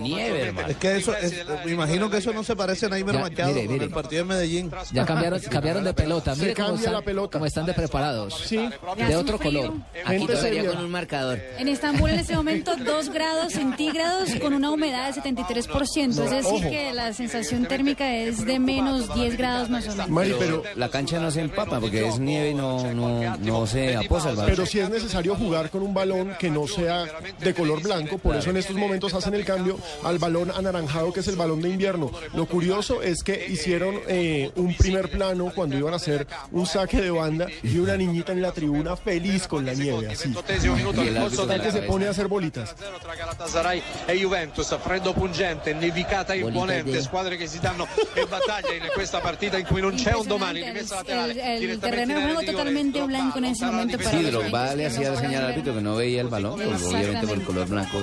Es 0.67 0.77
que 0.77 0.97
eso, 0.97 1.15
es- 1.15 1.33
me 1.65 1.71
imagino 1.71 2.09
que 2.09 2.17
eso 2.17 2.33
no 2.33 2.43
se 2.43 2.55
parece 2.55 2.85
a 2.85 2.89
Naimer 2.89 3.15
Ya, 3.15 3.21
Machado 3.21 3.53
mire, 3.53 3.67
mire. 3.67 3.85
el 3.85 3.91
partido 3.91 4.23
de 4.23 4.29
Medellín. 4.33 4.71
Ya 4.91 5.05
cambiaron, 5.05 5.39
cambiaron 5.39 5.83
de 5.83 5.93
pelota. 5.93 6.35
Se 6.35 6.41
Mire 6.41 6.53
cómo 6.53 6.67
cambia 6.67 6.79
están, 6.81 6.93
la 6.93 7.01
pelota. 7.01 7.31
cómo 7.33 7.45
están 7.45 7.65
de 7.65 7.73
preparados. 7.73 8.41
Sí. 8.45 8.69
De 9.07 9.15
otro 9.15 9.39
color. 9.39 9.73
Aquí 10.05 10.27
seria. 10.39 10.69
con 10.71 10.83
un 10.85 10.91
marcador. 10.91 11.38
En 11.57 11.67
Estambul 11.67 12.09
en 12.11 12.19
este 12.19 12.35
momento 12.35 12.75
2 12.75 13.09
grados 13.09 13.53
centígrados 13.53 14.29
con 14.41 14.53
una 14.53 14.71
humedad 14.71 15.13
del 15.13 15.23
73%. 15.23 16.09
es 16.09 16.15
decir, 16.15 16.45
ojo. 16.45 16.61
que 16.61 16.93
la 16.93 17.13
sensación 17.13 17.65
térmica 17.65 18.15
es 18.15 18.45
de 18.45 18.59
menos 18.59 19.13
10 19.13 19.37
grados 19.37 19.69
más 19.69 19.87
o 19.87 19.91
menos. 19.91 20.09
Mari, 20.09 20.35
pero, 20.37 20.63
La 20.75 20.89
cancha 20.89 21.19
no 21.19 21.31
se 21.31 21.41
empapa 21.41 21.79
porque 21.79 22.07
es 22.07 22.19
nieve 22.19 22.51
y 22.51 22.53
no, 22.53 22.93
no, 22.93 23.37
no 23.37 23.67
se 23.67 23.95
aposa 23.95 24.31
el 24.31 24.35
balón. 24.35 24.51
pero 24.51 24.65
sí 24.65 24.79
es 24.79 24.89
necesario 24.89 25.35
jugar 25.35 25.69
con 25.69 25.83
un 25.83 25.93
balón 25.93 26.33
que 26.39 26.49
no 26.49 26.67
sea 26.67 27.05
de 27.39 27.53
color 27.53 27.81
blanco, 27.81 28.17
por 28.17 28.35
eso 28.35 28.49
en 28.49 28.57
estos 28.57 28.75
momentos 28.75 29.13
hacen 29.13 29.33
el 29.33 29.45
cambio 29.45 29.77
al 30.03 30.17
balón 30.19 30.51
anaranjado 30.51 31.11
que 31.13 31.19
es 31.19 31.27
el 31.27 31.35
balón 31.35 31.61
de 31.61 31.69
invierno. 31.69 32.11
Lo 32.33 32.45
curioso 32.45 33.01
es 33.01 33.23
que 33.23 33.47
hicieron 33.47 33.95
eh, 34.07 34.51
un 34.55 34.75
primer 34.75 35.09
plano 35.09 35.51
cuando 35.53 35.77
iban 35.77 35.93
a 35.93 35.97
hacer 35.97 36.27
un 36.51 36.65
saque 36.65 37.01
de 37.01 37.11
banda 37.11 37.47
y 37.63 37.77
una 37.77 37.97
niñita 37.97 38.31
en 38.31 38.41
la 38.41 38.51
tribuna 38.51 38.95
feliz 38.95 39.47
con 39.47 39.65
la 39.65 39.73
nieve, 39.73 40.09
así. 40.11 40.33
Y 40.63 41.07
el 41.07 41.17
que 41.29 41.71
se 41.71 41.81
pone 41.83 42.07
a 42.07 42.11
hacer 42.11 42.27
bolitas. 42.27 42.73
tra 42.75 43.15
Galatasaray 43.15 43.81
e 44.07 44.15
Juventus, 44.17 44.75
freddo 44.83 45.13
pungente, 45.13 45.73
nevicata 45.73 46.35
imponente, 46.35 46.91
de- 46.91 47.01
squadre 47.01 47.37
che 47.37 47.47
si 47.47 47.59
danno 47.59 47.87
in 48.15 48.27
battaglia 48.27 48.73
in 48.73 48.89
questa 48.93 49.19
partita 49.19 49.57
in 49.57 49.65
cui 49.65 49.81
non 49.81 49.95
c'è 49.95 50.13
un 50.13 50.27
domani, 50.27 50.63
rimessa 50.63 50.99
El, 50.99 51.05
laterale, 51.05 51.55
el 51.55 51.79
terreno 51.79 52.11
in 52.13 52.17
de 52.19 52.23
juego 52.23 52.51
totalmente 52.51 53.01
blanco 53.03 53.37
en 53.37 53.45
ese 53.45 53.65
momento 53.65 53.97
para 53.97 54.09
Sí, 54.09 54.23
Drogba 54.25 54.75
le 54.75 54.85
hacía 54.85 55.15
señal 55.15 55.43
al 55.45 55.51
árbitro 55.51 55.73
que 55.75 55.81
no 55.81 55.95
veía 55.95 56.21
el 56.21 56.27
balón, 56.27 56.59
pues, 56.59 56.83
obviamente 56.83 57.27
por 57.27 57.37
el 57.37 57.43
color 57.43 57.67
blanco. 57.67 57.97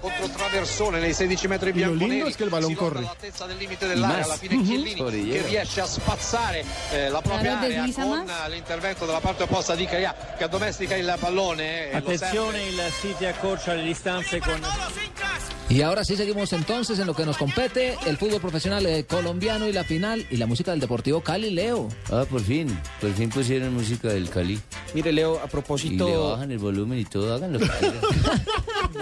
Contro 0.00 0.28
traversone 0.28 1.00
nei 1.00 1.12
16 1.12 1.48
metri 1.48 1.70
Y 1.70 1.72
lo 1.84 1.92
lindo 1.94 2.06
bianconeri 2.06 2.30
es 2.30 2.36
que 2.36 2.44
el 2.44 2.50
balón 2.50 2.74
corre. 2.74 2.98
all'altezza 3.00 3.46
del 3.46 3.58
limite 3.58 3.86
dell'area 3.86 4.24
alla 4.24 4.36
fine 4.36 4.62
Chiellini 4.62 5.02
che 5.30 5.42
riesce 5.46 5.80
a 5.80 5.86
spazzare 5.86 6.64
eh, 6.92 7.08
la 7.08 7.20
propria 7.20 7.58
area 7.60 7.86
con 7.92 8.24
l'intervento 8.48 9.06
della 9.06 9.20
parte 9.20 9.42
opposta 9.44 9.74
di 9.74 9.86
Caia 9.86 10.14
che 10.36 10.44
addomestica 10.44 10.96
il 10.96 11.14
pallone 11.18 11.90
e 11.90 12.02
Attenzione, 12.40 12.68
il 12.68 12.92
City 12.98 13.26
accorcia 13.26 13.74
le 13.74 13.82
distanze 13.82 14.40
con 14.40 14.58
Y 15.70 15.82
ahora 15.82 16.04
sí 16.04 16.16
seguimos 16.16 16.52
entonces 16.52 16.98
en 16.98 17.06
lo 17.06 17.14
que 17.14 17.24
nos 17.24 17.36
compete, 17.36 17.96
el 18.04 18.16
fútbol 18.16 18.40
profesional 18.40 18.84
eh, 18.86 19.04
colombiano 19.04 19.68
y 19.68 19.72
la 19.72 19.84
final 19.84 20.26
y 20.28 20.36
la 20.36 20.46
música 20.46 20.72
del 20.72 20.80
Deportivo 20.80 21.20
Cali, 21.20 21.50
Leo. 21.50 21.88
Ah, 22.10 22.24
por 22.28 22.40
fin, 22.42 22.76
por 23.00 23.12
fin 23.14 23.30
pusieron 23.30 23.72
música 23.74 24.08
del 24.08 24.28
Cali. 24.28 24.58
Mire, 24.94 25.12
Leo, 25.12 25.34
a 25.38 25.42
Y 25.42 25.44
le 25.44 25.48
propósito, 25.48 26.30
bajan 26.32 26.50
el 26.50 26.58
volumen 26.58 26.98
y 26.98 27.04
todo, 27.04 27.32
hagan 27.32 27.52
lo 27.52 27.60
que 27.60 27.68
quieran. 27.68 28.00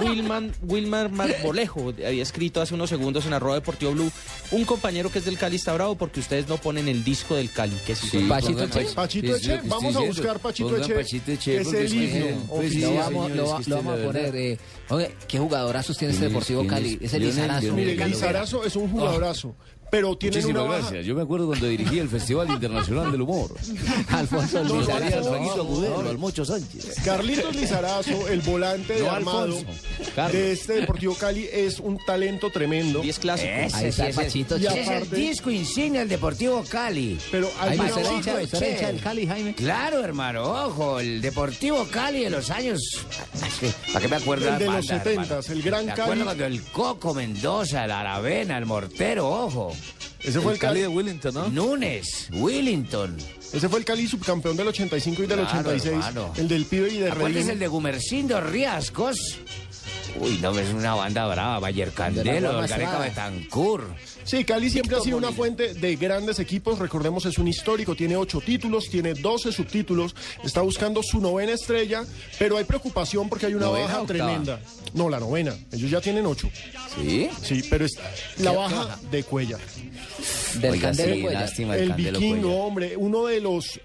Wilman, 0.02 0.52
Wilmar 0.62 1.10
Marbolejo 1.10 1.94
había 2.06 2.22
escrito 2.22 2.60
hace 2.60 2.74
unos 2.74 2.90
segundos 2.90 3.24
en 3.24 3.32
arroba 3.32 3.54
deportivo 3.54 3.92
blue, 3.92 4.10
un 4.50 4.64
compañero 4.66 5.10
que 5.10 5.20
es 5.20 5.24
del 5.24 5.38
Cali 5.38 5.56
está 5.56 5.72
bravo 5.72 5.94
porque 5.96 6.20
ustedes 6.20 6.48
no 6.48 6.58
ponen 6.58 6.86
el 6.88 7.02
disco 7.02 7.34
del 7.34 7.50
Cali, 7.50 7.74
que 7.86 7.92
es 7.92 7.98
Sí, 7.98 8.26
Pachito 8.28 8.52
pongan 8.52 8.70
Che. 8.70 8.80
Pach- 8.84 8.94
Pachito 8.94 9.34
Eche, 9.36 9.60
vamos 9.64 9.96
a 9.96 10.00
diciendo. 10.00 10.06
buscar 10.06 10.38
Pachito 10.38 10.76
Eche, 10.76 10.94
Pachito 10.94 11.32
Eche, 11.32 11.60
es 11.62 11.72
el 11.72 11.94
himno 11.94 12.46
pues 12.48 12.72
sí, 12.72 12.80
lo 12.80 12.88
oficial. 12.90 13.04
vamos, 13.14 13.30
lo, 13.30 13.58
lo 13.66 13.90
a 13.90 13.96
poner. 14.04 14.36
eh, 14.36 14.58
oye, 14.90 15.10
qué 15.26 15.38
jugadorazos 15.38 15.96
tiene 15.96 16.12
este 16.12 16.26
¿Quién 16.26 16.36
es? 16.36 16.44
Cali. 16.66 16.98
Es 17.00 17.14
el 17.14 17.22
Lizarazo. 17.22 17.72
Mire, 17.74 17.96
Lizarazo 18.06 18.64
es 18.64 18.76
un 18.76 18.90
jugadorazo, 18.90 19.54
pero 19.90 20.16
tienen 20.16 20.40
Muchísimas 20.40 20.62
una 20.62 20.70
baja. 20.70 20.82
gracias. 20.82 21.06
Yo 21.06 21.14
me 21.14 21.22
acuerdo 21.22 21.46
cuando 21.46 21.66
dirigí 21.66 21.98
el 21.98 22.08
Festival 22.08 22.48
Internacional 22.50 23.10
del 23.12 23.22
Humor. 23.22 23.54
Alfonso 24.08 24.64
no, 24.64 24.74
Agudelo, 24.80 26.02
no. 26.02 26.08
al 26.10 26.18
Mocho 26.18 26.44
Sánchez. 26.44 26.96
Carlitos 27.04 27.54
Lizarazo, 27.56 28.28
el 28.28 28.40
volante 28.42 28.94
de 28.94 29.02
No, 29.02 29.10
armado 29.10 29.48
de 30.32 30.52
este 30.52 30.74
Deportivo 30.74 31.14
Cali, 31.14 31.48
es 31.52 31.80
un 31.80 31.98
talento 32.04 32.50
tremendo. 32.50 33.00
10 33.00 33.18
clásicos. 33.18 33.50
Eh, 33.50 33.68
Eh, 33.78 33.88
Ese, 33.88 34.12
Pachito 34.14 34.56
Y 34.58 34.66
ese 34.66 34.80
es 34.80 34.88
el 34.88 34.94
aparte- 35.02 35.16
disco 35.16 35.50
insignia 35.50 36.00
del 36.00 36.08
Deportivo 36.08 36.64
Cali. 36.68 37.18
Pero 37.30 37.50
hay 37.60 37.76
Jaime, 37.76 37.84
una 37.84 37.94
¿será 37.94 38.06
baja. 38.32 38.42
hincha, 38.42 38.86
del 38.88 39.00
Cali, 39.00 39.26
Jaime? 39.26 39.54
Claro, 39.54 40.04
hermano, 40.04 40.42
ojo, 40.44 41.00
el 41.00 41.20
Deportivo 41.20 41.86
Cali 41.90 42.24
de 42.24 42.30
los 42.30 42.50
años... 42.50 42.80
¿Para 43.92 44.00
qué 44.00 44.08
me 44.08 44.16
acuerdo 44.16 44.44
El 44.46 44.50
las 44.52 44.58
de 44.58 44.64
los 44.66 44.74
bandas, 44.74 45.06
70s, 45.06 45.10
hermano? 45.10 45.40
el 45.48 45.62
Gran 45.62 45.86
Me 45.86 45.92
Cali. 45.92 46.02
acuerdo 46.02 46.24
cuando 46.24 46.44
el 46.46 46.62
Coco 46.64 47.14
Mendoza, 47.14 47.84
el 47.84 47.90
Aravena, 47.90 48.58
el 48.58 48.66
Mortero, 48.66 49.28
ojo. 49.28 49.72
Ese 50.22 50.40
fue 50.40 50.52
el 50.52 50.58
Cali 50.58 50.80
Cali, 50.80 50.80
de 50.82 50.88
Willington, 50.88 51.34
¿no? 51.34 51.48
Núñez, 51.48 52.28
Willington. 52.32 53.16
Ese 53.52 53.68
fue 53.68 53.78
el 53.78 53.84
Cali 53.84 54.06
subcampeón 54.06 54.56
del 54.56 54.68
85 54.68 55.22
y 55.22 55.26
del 55.26 55.38
Claro, 55.40 55.70
86, 55.70 55.86
hermano. 55.94 56.32
el 56.36 56.48
del 56.48 56.64
pibe 56.66 56.88
y 56.92 56.98
de 56.98 57.10
Acuérdese 57.10 57.38
Redín. 57.40 57.50
el 57.50 57.58
de 57.58 57.66
Gumercindo 57.68 58.40
Riascos. 58.40 59.38
Uy, 60.20 60.38
no, 60.42 60.58
es 60.58 60.72
una 60.74 60.94
banda 60.94 61.26
brava. 61.26 61.58
Bayer 61.60 61.92
Candelo, 61.92 62.60
Gareca. 62.66 62.98
Betancur. 62.98 63.84
Sí, 64.24 64.44
Cali 64.44 64.68
siempre 64.68 64.96
ha 64.96 65.00
sido 65.00 65.16
una 65.16 65.30
fuente 65.32 65.74
de 65.74 65.96
grandes 65.96 66.38
equipos. 66.40 66.78
Recordemos, 66.78 67.24
es 67.26 67.38
un 67.38 67.46
histórico, 67.48 67.94
tiene 67.94 68.16
ocho 68.16 68.40
títulos, 68.40 68.88
tiene 68.90 69.14
12 69.14 69.52
subtítulos, 69.52 70.14
está 70.44 70.60
buscando 70.62 71.02
su 71.02 71.20
novena 71.20 71.52
estrella, 71.52 72.04
pero 72.38 72.56
hay 72.58 72.64
preocupación 72.64 73.28
porque 73.28 73.46
hay 73.46 73.54
una 73.54 73.66
¿Novena 73.66 73.86
baja 73.86 74.06
tremenda. 74.06 74.60
No, 74.92 75.08
la 75.08 75.20
novena. 75.20 75.54
Ellos 75.72 75.90
ya 75.90 76.00
tienen 76.00 76.26
ocho. 76.26 76.50
¿Sí? 76.96 77.30
Sí, 77.42 77.62
pero 77.70 77.84
es 77.84 77.92
la 78.38 78.50
¿Qué 78.50 78.56
baja 78.56 78.76
baja? 78.76 78.98
de 79.10 79.22
Cuellar. 79.22 79.60
Del 80.54 80.72
Oiga, 80.72 80.88
Candelo 80.88 81.14
sí, 81.14 81.22
Cuellar. 81.22 81.42
lástima 81.42 81.76
el 81.76 81.82
El 81.82 81.88
Candelo 81.90 82.18
vikingo, 82.18 82.42
Cuellar. 82.48 82.60
hombre, 82.66 82.96
uno 82.96 83.26
de 83.26 83.37
los 83.40 83.80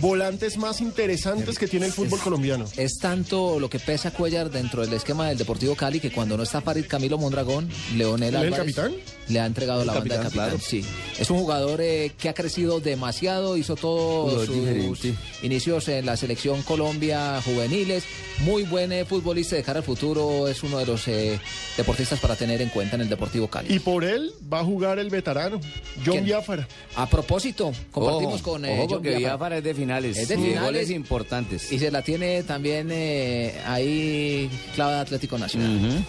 volantes 0.00 0.56
más 0.56 0.80
interesantes 0.80 1.58
que 1.58 1.66
tiene 1.68 1.86
el 1.86 1.92
fútbol 1.92 2.18
colombiano. 2.20 2.64
Es 2.76 2.98
tanto 3.00 3.58
lo 3.60 3.68
que 3.68 3.78
pesa 3.78 4.10
Cuellar 4.10 4.50
dentro 4.50 4.82
del 4.84 4.92
esquema 4.94 5.28
del 5.28 5.38
Deportivo 5.38 5.74
Cali 5.74 6.00
que 6.00 6.10
cuando 6.10 6.36
no 6.36 6.42
está 6.42 6.60
Farid 6.60 6.86
Camilo 6.86 7.18
Mondragón, 7.18 7.68
Leonel 7.96 8.34
¿Él 8.34 8.34
es 8.34 8.40
el 8.40 8.54
Álvarez 8.54 8.74
capitán? 8.76 8.92
le 9.28 9.40
ha 9.40 9.46
entregado 9.46 9.80
El 9.82 9.86
la 9.86 9.94
banda 9.94 10.16
de 10.16 10.22
capitán, 10.22 10.48
claro. 10.48 10.58
Sí, 10.62 10.84
es 11.18 11.30
un 11.30 11.38
jugador 11.38 11.80
eh, 11.80 12.12
que 12.18 12.28
ha 12.28 12.34
crecido 12.34 12.80
demasiado, 12.80 13.56
hizo 13.56 13.76
todos 13.76 14.46
sus 14.46 14.54
diferente. 14.54 15.14
inicios 15.42 15.88
en 15.88 16.06
la 16.06 16.16
selección 16.16 16.62
Colombia 16.62 17.40
juveniles, 17.44 18.04
muy 18.40 18.64
buen 18.64 18.92
eh, 18.92 19.04
futbolista 19.04 19.56
de 19.56 19.62
cara 19.62 19.78
al 19.80 19.84
futuro, 19.84 20.48
es 20.48 20.62
uno 20.62 20.78
de 20.78 20.86
los 20.86 21.06
eh, 21.08 21.38
deportistas 21.76 22.18
para 22.20 22.36
tener 22.36 22.60
en 22.62 22.68
cuenta 22.70 22.96
en 22.96 23.02
el 23.02 23.08
Deportivo 23.08 23.48
Cali. 23.48 23.72
Y 23.74 23.78
por 23.78 24.04
él 24.04 24.32
va 24.52 24.60
a 24.60 24.64
jugar 24.64 24.98
el 24.98 25.10
veterano, 25.10 25.60
John 26.04 26.12
¿Quién? 26.12 26.24
Biafara. 26.24 26.66
A 26.96 27.06
propósito, 27.08 27.72
compartimos 27.90 28.40
Ojo, 28.40 28.52
con 28.52 28.64
eh, 28.64 28.78
ojo 28.80 28.94
John 28.94 29.02
Biafara. 29.02 29.18
Biafara 29.18 29.58
es 29.58 29.64
de 29.64 29.74
finales. 29.82 30.16
Es 30.16 30.28
de 30.28 30.34
y 30.34 30.38
de 30.38 30.44
finales. 30.48 30.62
goles 30.64 30.90
importantes. 30.90 31.72
Y 31.72 31.78
se 31.78 31.90
la 31.90 32.02
tiene 32.02 32.42
también 32.42 32.88
eh, 32.92 33.60
ahí 33.66 34.50
clavada 34.74 35.00
Atlético 35.02 35.38
Nacional. 35.38 36.04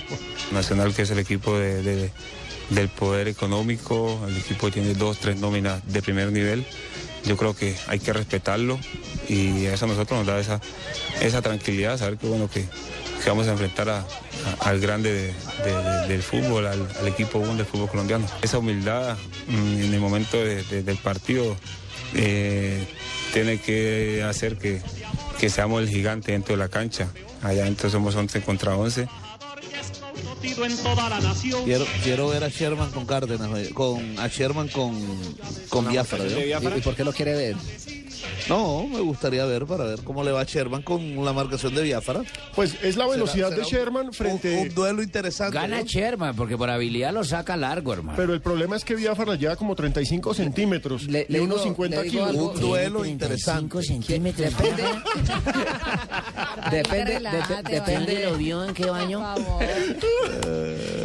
Nacional, 0.52 0.94
que 0.94 1.02
es 1.02 1.10
el 1.10 1.18
equipo 1.18 1.58
de- 1.58 1.82
de- 1.82 2.10
del 2.70 2.88
poder 2.88 3.28
económico, 3.28 4.18
el 4.26 4.36
equipo 4.36 4.70
tiene 4.70 4.94
dos, 4.94 5.18
tres 5.18 5.36
nóminas 5.38 5.82
de 5.92 6.00
primer 6.00 6.32
nivel. 6.32 6.64
Yo 7.24 7.36
creo 7.36 7.54
que 7.54 7.76
hay 7.86 7.98
que 8.00 8.12
respetarlo 8.12 8.78
y 9.28 9.66
eso 9.66 9.84
a 9.84 9.88
nosotros 9.88 10.18
nos 10.18 10.26
da 10.26 10.40
esa, 10.40 10.60
esa 11.20 11.42
tranquilidad, 11.42 11.98
saber 11.98 12.16
que 12.18 12.26
bueno 12.26 12.48
que, 12.50 12.62
que 13.22 13.28
vamos 13.28 13.46
a 13.48 13.52
enfrentar 13.52 13.88
a- 13.90 13.98
a- 14.00 14.68
al 14.68 14.80
grande 14.80 15.12
de- 15.12 15.32
de- 15.64 15.82
de- 15.82 16.08
del 16.08 16.22
fútbol, 16.22 16.66
al, 16.66 16.88
al 16.98 17.08
equipo 17.08 17.38
1 17.38 17.56
del 17.56 17.66
fútbol 17.66 17.88
colombiano. 17.90 18.26
Esa 18.42 18.58
humildad 18.58 19.16
mm, 19.48 19.82
en 19.84 19.94
el 19.94 20.00
momento 20.00 20.38
de- 20.38 20.62
de- 20.64 20.82
del 20.82 20.96
partido 20.96 21.56
eh, 22.14 22.86
tiene 23.32 23.58
que 23.58 24.22
hacer 24.22 24.56
que, 24.58 24.80
que 25.38 25.48
seamos 25.50 25.82
el 25.82 25.88
gigante 25.88 26.32
dentro 26.32 26.54
de 26.54 26.58
la 26.58 26.68
cancha. 26.68 27.08
Allá 27.42 27.62
adentro 27.62 27.90
somos 27.90 28.14
11 28.14 28.40
contra 28.42 28.76
11. 28.76 29.08
Quiero, 31.64 31.86
quiero 32.02 32.28
ver 32.28 32.44
a 32.44 32.48
Sherman 32.48 32.90
con 32.90 33.06
Cárdenas, 33.06 33.50
eh, 33.58 33.70
con, 33.72 34.18
a 34.18 34.28
Sherman 34.28 34.68
con, 34.68 34.98
con 35.68 35.88
Biafra. 35.88 36.18
¿no? 36.24 36.38
¿Y, 36.38 36.78
y 36.78 36.80
por 36.80 36.94
qué 36.94 37.04
lo 37.04 37.12
quiere 37.12 37.34
ver? 37.34 37.56
No, 38.48 38.86
me 38.86 39.00
gustaría 39.00 39.44
ver 39.44 39.66
para 39.66 39.84
ver 39.84 40.00
cómo 40.02 40.22
le 40.24 40.32
va 40.32 40.40
a 40.40 40.44
Sherman 40.44 40.82
con 40.82 41.24
la 41.24 41.32
marcación 41.32 41.74
de 41.74 41.82
Biafra. 41.82 42.22
Pues 42.54 42.76
es 42.82 42.96
la 42.96 43.06
velocidad 43.06 43.48
Será- 43.50 43.56
de 43.56 43.62
un- 43.62 43.68
Sherman 43.68 44.12
frente... 44.12 44.56
Un, 44.58 44.68
un 44.68 44.74
duelo 44.74 45.02
interesante. 45.02 45.54
Gana 45.56 45.80
¿no? 45.80 45.84
Sherman, 45.86 46.34
porque 46.36 46.56
por 46.56 46.70
habilidad 46.70 47.12
lo 47.12 47.24
saca 47.24 47.56
largo, 47.56 47.92
hermano. 47.92 48.16
Pero 48.16 48.34
el 48.34 48.40
problema 48.40 48.76
es 48.76 48.84
que 48.84 48.94
Biafara 48.94 49.34
lleva 49.36 49.56
como 49.56 49.74
35 49.74 50.34
centímetros 50.34 51.04
Le- 51.04 51.26
y 51.28 51.36
unos 51.38 51.58
digo- 51.58 51.64
50 51.64 51.96
le 51.96 52.02
digo 52.02 52.12
kilos. 52.12 52.28
algo. 52.30 52.50
Un 52.52 52.60
duelo 52.60 53.04
interesante. 53.04 53.82
centímetros. 53.82 54.52
Depende, 56.70 57.20
depende, 57.70 57.94
¿Dónde 57.94 58.24
lo 58.24 58.36
vio? 58.36 58.64
¿En 58.64 58.74
qué 58.74 58.86
baño? 58.86 59.20
Por 59.20 59.44
favor. 59.44 59.64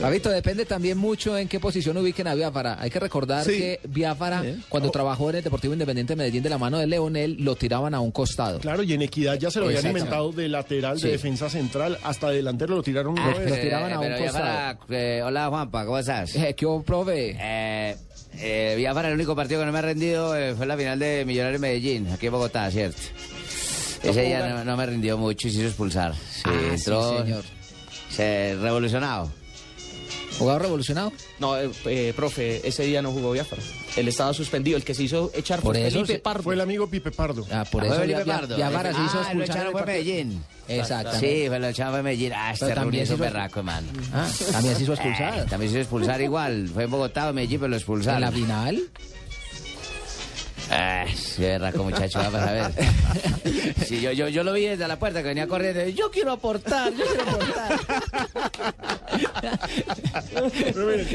Fabito, 0.02 0.30
depende 0.30 0.66
también 0.66 0.98
mucho 0.98 1.38
en 1.38 1.48
qué 1.48 1.60
posición 1.60 1.98
ubiquen 1.98 2.28
a 2.28 2.36
Biafara. 2.36 2.78
Hay 2.80 2.90
que 2.90 3.00
recordar 3.00 3.44
Sí. 3.46 3.52
que 3.58 3.80
Biafara, 3.88 4.44
cuando 4.70 4.90
trabajó 4.92 5.30
en 5.30 5.38
el 5.38 5.44
Deportivo 5.44 5.74
Independiente 5.74 6.14
de 6.14 6.18
Medellín 6.18 6.44
de 6.44 6.50
la 6.50 6.58
mano 6.58 6.78
de 6.78 6.88
Leonel, 7.10 7.38
lo 7.44 7.56
tiraban 7.56 7.94
a 7.94 8.00
un 8.00 8.12
costado. 8.12 8.60
Claro, 8.60 8.84
y 8.84 8.94
en 8.94 9.02
Equidad 9.02 9.36
ya 9.40 9.50
se 9.52 9.60
lo 9.60 9.66
habían 9.68 9.86
inventado 9.88 10.32
de 10.32 10.48
lateral, 10.50 10.98
Sí. 11.00 11.06
de 11.08 11.12
defensa 11.14 11.50
central, 11.50 11.98
hasta 12.04 12.30
delantero 12.30 12.76
lo 12.76 12.84
tiraron 12.84 13.14
una 13.14 13.26
Ah, 13.32 13.38
vez. 13.38 13.50
lo 13.50 13.56
tiraban 13.58 13.92
a 13.94 14.00
un 14.00 14.06
pero 14.06 14.18
Biafara, 14.20 14.78
eh, 14.90 15.22
hola 15.24 15.48
Juanpa, 15.50 15.86
¿cómo 15.86 15.98
estás? 16.00 16.36
Eh, 16.36 16.54
¿Qué 16.56 16.66
hubo, 16.66 16.84
profe? 16.84 17.36
Eh, 17.40 17.96
eh, 18.40 18.74
Biafara, 18.78 19.08
el 19.10 19.16
único 19.16 19.36
partido 19.36 19.60
que 19.62 19.66
no 19.66 19.72
me 19.72 19.80
ha 19.80 19.84
rendido 19.84 20.36
eh, 20.36 20.54
fue 20.56 20.66
la 20.66 20.76
final 20.78 21.00
de 21.00 21.24
Millonarios 21.26 21.62
Medellín, 21.62 22.08
aquí 22.12 22.28
en 22.28 22.32
Bogotá, 22.34 22.70
¿cierto? 22.72 23.02
Ese 24.04 24.22
día 24.22 24.48
no, 24.48 24.64
no 24.64 24.78
me 24.78 24.86
rindió 24.86 25.18
mucho 25.18 25.48
y 25.48 25.52
se 25.52 25.58
hizo 25.60 25.68
expulsar. 25.68 26.14
Sí, 26.14 26.44
Ah, 26.46 26.52
sí, 26.54 26.76
entró 26.76 27.18
señor. 27.24 27.44
se 28.10 28.56
revolucionado. 28.62 29.32
¿Jugador 30.38 30.62
revolucionado? 30.64 31.12
No, 31.40 31.58
eh, 31.58 31.70
eh, 31.86 32.14
profe, 32.16 32.68
ese 32.68 32.84
día 32.84 33.02
no 33.02 33.12
jugó 33.12 33.32
Biafra. 33.32 33.58
Él 33.96 34.08
estaba 34.08 34.34
suspendido. 34.34 34.78
El 34.78 34.84
que 34.84 34.94
se 34.94 35.04
hizo 35.04 35.32
echar 35.34 35.60
Por 35.62 35.76
fue 35.76 35.88
eso 35.88 36.00
Felipe 36.06 36.20
Pardo. 36.20 36.44
Fue 36.44 36.54
el 36.56 36.62
amigo 36.62 36.88
Pipe 36.90 37.12
Pardo. 37.12 37.46
Ah, 37.52 37.66
por 37.72 37.84
Ah, 37.84 37.88
eso 37.88 37.96
fue 37.96 38.04
Felipe 38.06 38.26
Pardo. 38.26 38.56
Biafara 38.56 38.94
se 38.94 39.02
hizo 39.04 39.12
Ah, 39.12 39.16
lo 39.16 39.22
expulsar. 39.44 39.56
echaron 39.56 39.72
fue. 39.74 39.86
Medellín. 39.86 40.44
Exactamente. 40.68 41.42
Sí, 41.44 41.48
fue 41.48 41.60
lo 41.60 41.68
echaron 41.68 41.94
fue 41.94 42.04
Medellín. 42.04 42.34
Ah, 42.36 42.52
este 42.54 42.66
también 42.68 42.86
Rubio 42.86 43.04
es 43.04 43.10
un 43.10 43.20
berraco, 43.20 43.60
hermano. 43.60 43.88
Ah, 44.14 44.30
también 44.52 44.76
se 44.76 44.84
hizo 44.84 44.94
expulsar. 44.94 45.40
Eh, 45.40 45.46
también 45.50 45.72
se 45.72 45.78
hizo 45.78 45.82
expulsar 45.82 46.22
igual. 46.22 46.70
Fue 46.74 46.84
en 46.84 46.92
Bogotá 46.92 47.30
o 47.30 47.34
Medellín, 47.34 47.60
pero 47.60 47.70
lo 47.70 47.78
expulsaron. 47.78 48.24
¿En 48.24 48.30
la 48.30 48.32
final? 48.32 48.84
Ah, 50.70 51.06
qué 51.36 51.42
berraco, 51.44 51.84
muchacho, 51.84 52.20
vamos 52.20 52.42
a 52.42 52.52
ver. 52.52 52.72
Sí, 53.88 54.02
yo, 54.02 54.12
yo, 54.12 54.28
yo 54.28 54.44
lo 54.44 54.52
vi 54.54 54.64
desde 54.66 54.86
la 54.88 55.00
puerta 55.00 55.22
que 55.22 55.30
venía 55.30 55.48
corriendo. 55.48 55.88
Yo 55.90 56.12
quiero 56.12 56.32
aportar, 56.34 56.92
yo 56.94 57.06
quiero 57.06 57.24
aportar. 57.24 57.80
Pero 60.74 60.86
miren, 60.88 61.08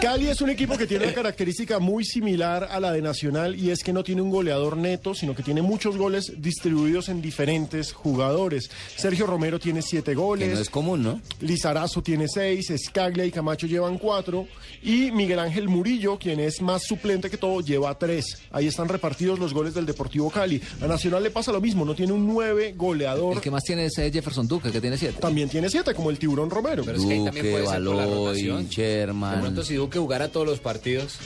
Cali 0.00 0.28
es 0.28 0.40
un 0.42 0.50
equipo 0.50 0.76
que 0.76 0.86
tiene 0.86 1.04
una 1.06 1.14
característica 1.14 1.78
muy 1.78 2.04
similar 2.04 2.68
a 2.70 2.78
la 2.80 2.92
de 2.92 3.00
Nacional 3.00 3.56
y 3.56 3.70
es 3.70 3.82
que 3.82 3.92
no 3.92 4.04
tiene 4.04 4.20
un 4.22 4.30
goleador 4.30 4.76
neto, 4.76 5.14
sino 5.14 5.34
que 5.34 5.42
tiene 5.42 5.62
muchos 5.62 5.96
goles 5.96 6.34
distribuidos 6.42 7.08
en 7.08 7.22
diferentes 7.22 7.92
jugadores. 7.92 8.70
Sergio 8.96 9.26
Romero 9.26 9.58
tiene 9.58 9.80
siete 9.82 10.10
Que 10.12 10.16
goles. 10.16 10.54
no 10.54 10.60
es 10.60 10.68
común, 10.70 11.02
¿no? 11.02 11.20
Lizarazo 11.40 12.02
tiene 12.02 12.28
seis, 12.28 12.68
Escaglia 12.70 13.24
y 13.24 13.30
Camacho 13.30 13.66
llevan 13.66 13.96
cuatro 13.98 14.46
y 14.82 15.10
Miguel 15.10 15.38
Ángel 15.38 15.68
Murillo, 15.68 16.18
quien 16.18 16.40
es 16.40 16.60
más 16.60 16.82
suplente 16.84 17.30
que 17.30 17.38
todo, 17.38 17.60
lleva 17.62 17.96
tres. 17.98 18.38
Ahí 18.50 18.66
están 18.66 18.88
repartidos 18.90 19.38
los 19.38 19.54
goles 19.54 19.74
del 19.74 19.86
Deportivo 19.86 20.30
Cali. 20.30 20.60
A 20.82 20.86
Nacional 20.86 21.22
le 21.22 21.30
pasa 21.30 21.52
lo 21.52 21.60
mismo, 21.60 21.84
no 21.84 21.94
tiene 21.94 22.12
un 22.12 22.26
nueve 22.26 22.74
goleador. 22.76 23.34
El 23.34 23.40
que 23.40 23.50
más 23.50 23.64
tiene 23.64 23.86
es 23.86 23.96
eh, 23.98 24.10
Jefferson 24.12 24.46
Duque, 24.48 24.70
que 24.70 24.80
tiene 24.80 24.96
siete. 24.98 25.18
También 25.20 25.48
tiene 25.48 25.68
siete, 25.70 25.94
como 25.94 26.10
el 26.10 26.18
Tiburón 26.18 26.50
Romero. 26.50 26.82
Pero 26.84 26.98
es 26.98 27.04
que 27.04 27.12
ahí 27.14 27.24
también 27.24 27.46
Duque, 27.46 27.50
puede 27.62 27.66
ser 27.66 27.84
por 27.84 27.94
la 27.96 28.04
Baloy, 28.06 28.14
rotación. 28.26 28.68
De 28.68 28.74
Sherman. 28.74 29.40
pronto 29.40 29.64
si 29.64 29.74
Duque 29.74 29.98
jugara 29.98 30.28
todos 30.30 30.46
los 30.46 30.60
partidos, 30.60 31.16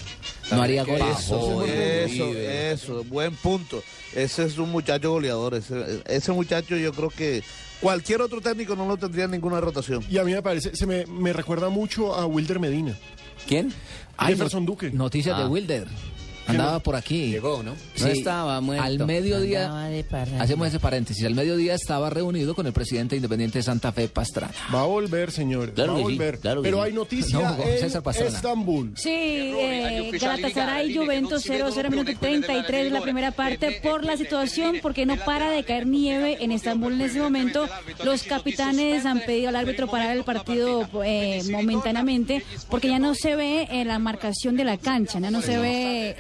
No 0.50 0.62
haría 0.62 0.84
goles. 0.84 0.98
que- 1.02 1.04
Pajo, 1.04 1.62
Eso, 1.64 2.32
eso, 2.34 3.04
buen 3.04 3.34
punto. 3.36 3.82
Ese 4.14 4.44
es 4.44 4.58
un 4.58 4.70
muchacho 4.70 5.10
goleador. 5.10 5.54
Ese, 5.54 6.02
ese 6.06 6.32
muchacho 6.32 6.76
yo 6.76 6.92
creo 6.92 7.08
que 7.08 7.42
cualquier 7.80 8.20
otro 8.22 8.40
técnico 8.40 8.76
no 8.76 8.86
lo 8.86 8.96
tendría 8.96 9.24
en 9.24 9.32
ninguna 9.32 9.60
rotación. 9.60 10.04
Y 10.08 10.18
a 10.18 10.24
mí 10.24 10.32
me 10.32 10.42
parece, 10.42 10.76
se 10.76 10.86
me, 10.86 11.04
me 11.06 11.32
recuerda 11.32 11.68
mucho 11.68 12.14
a 12.14 12.24
Wilder 12.26 12.60
Medina. 12.60 12.96
¿Quién? 13.48 13.72
Jefferson 14.18 14.64
Duque. 14.64 14.90
Noticias 14.92 15.36
de 15.36 15.42
Ah. 15.42 15.48
Wilder. 15.48 15.86
Andaba 16.46 16.78
por 16.80 16.96
aquí. 16.96 17.30
llegó, 17.30 17.62
¿no? 17.62 17.74
No 18.00 18.06
estaba 18.06 18.60
muerto. 18.60 18.84
Al 18.84 18.98
mediodía, 19.06 19.72
de 19.88 20.04
hacemos 20.38 20.68
ese 20.68 20.78
paréntesis, 20.80 21.24
al 21.24 21.34
mediodía 21.34 21.74
estaba 21.74 22.10
reunido 22.10 22.54
con 22.54 22.66
el 22.66 22.72
presidente 22.72 23.16
independiente 23.16 23.58
de 23.58 23.62
Santa 23.62 23.92
Fe, 23.92 24.08
Pastrana. 24.08 24.52
Va 24.74 24.82
a 24.82 24.84
volver, 24.84 25.30
señores. 25.30 25.74
Claro 25.74 25.92
va 25.92 25.98
a 25.98 26.02
sí, 26.02 26.04
volver. 26.04 26.38
claro 26.38 26.62
Pero 26.62 26.78
sí. 26.78 26.82
hay 26.84 26.92
noticia 26.92 27.38
No, 27.40 27.62
en 27.64 27.78
César 27.78 28.02
Pastrana. 28.02 28.30
Estambul. 28.36 28.92
Sí, 28.96 29.10
eh, 29.10 30.10
Galatasaray 30.20 30.94
Juventus 30.94 31.48
0-0 31.48 31.90
minuto 31.90 32.12
33 32.18 32.92
la 32.92 33.00
primera 33.00 33.30
parte 33.30 33.80
por 33.82 34.04
la 34.04 34.16
situación 34.16 34.76
porque 34.82 35.06
no 35.06 35.16
para 35.16 35.50
de 35.50 35.64
caer 35.64 35.86
nieve 35.86 36.38
en 36.40 36.52
Estambul 36.52 36.94
en 36.94 37.02
ese 37.02 37.20
momento. 37.20 37.66
Los 38.04 38.22
capitanes 38.24 39.06
han 39.06 39.20
pedido 39.20 39.48
al 39.48 39.56
árbitro 39.56 39.86
parar 39.88 40.16
el 40.16 40.24
partido 40.24 40.88
eh, 41.04 41.42
momentáneamente 41.50 42.42
porque 42.68 42.88
ya 42.88 42.98
no 42.98 43.14
se 43.14 43.36
ve 43.36 43.66
en 43.70 43.88
la 43.88 43.98
marcación 43.98 44.56
de 44.56 44.64
la 44.64 44.76
cancha, 44.76 45.18
ya 45.20 45.30
no 45.30 45.40
se 45.42 45.58
ve 45.58 46.14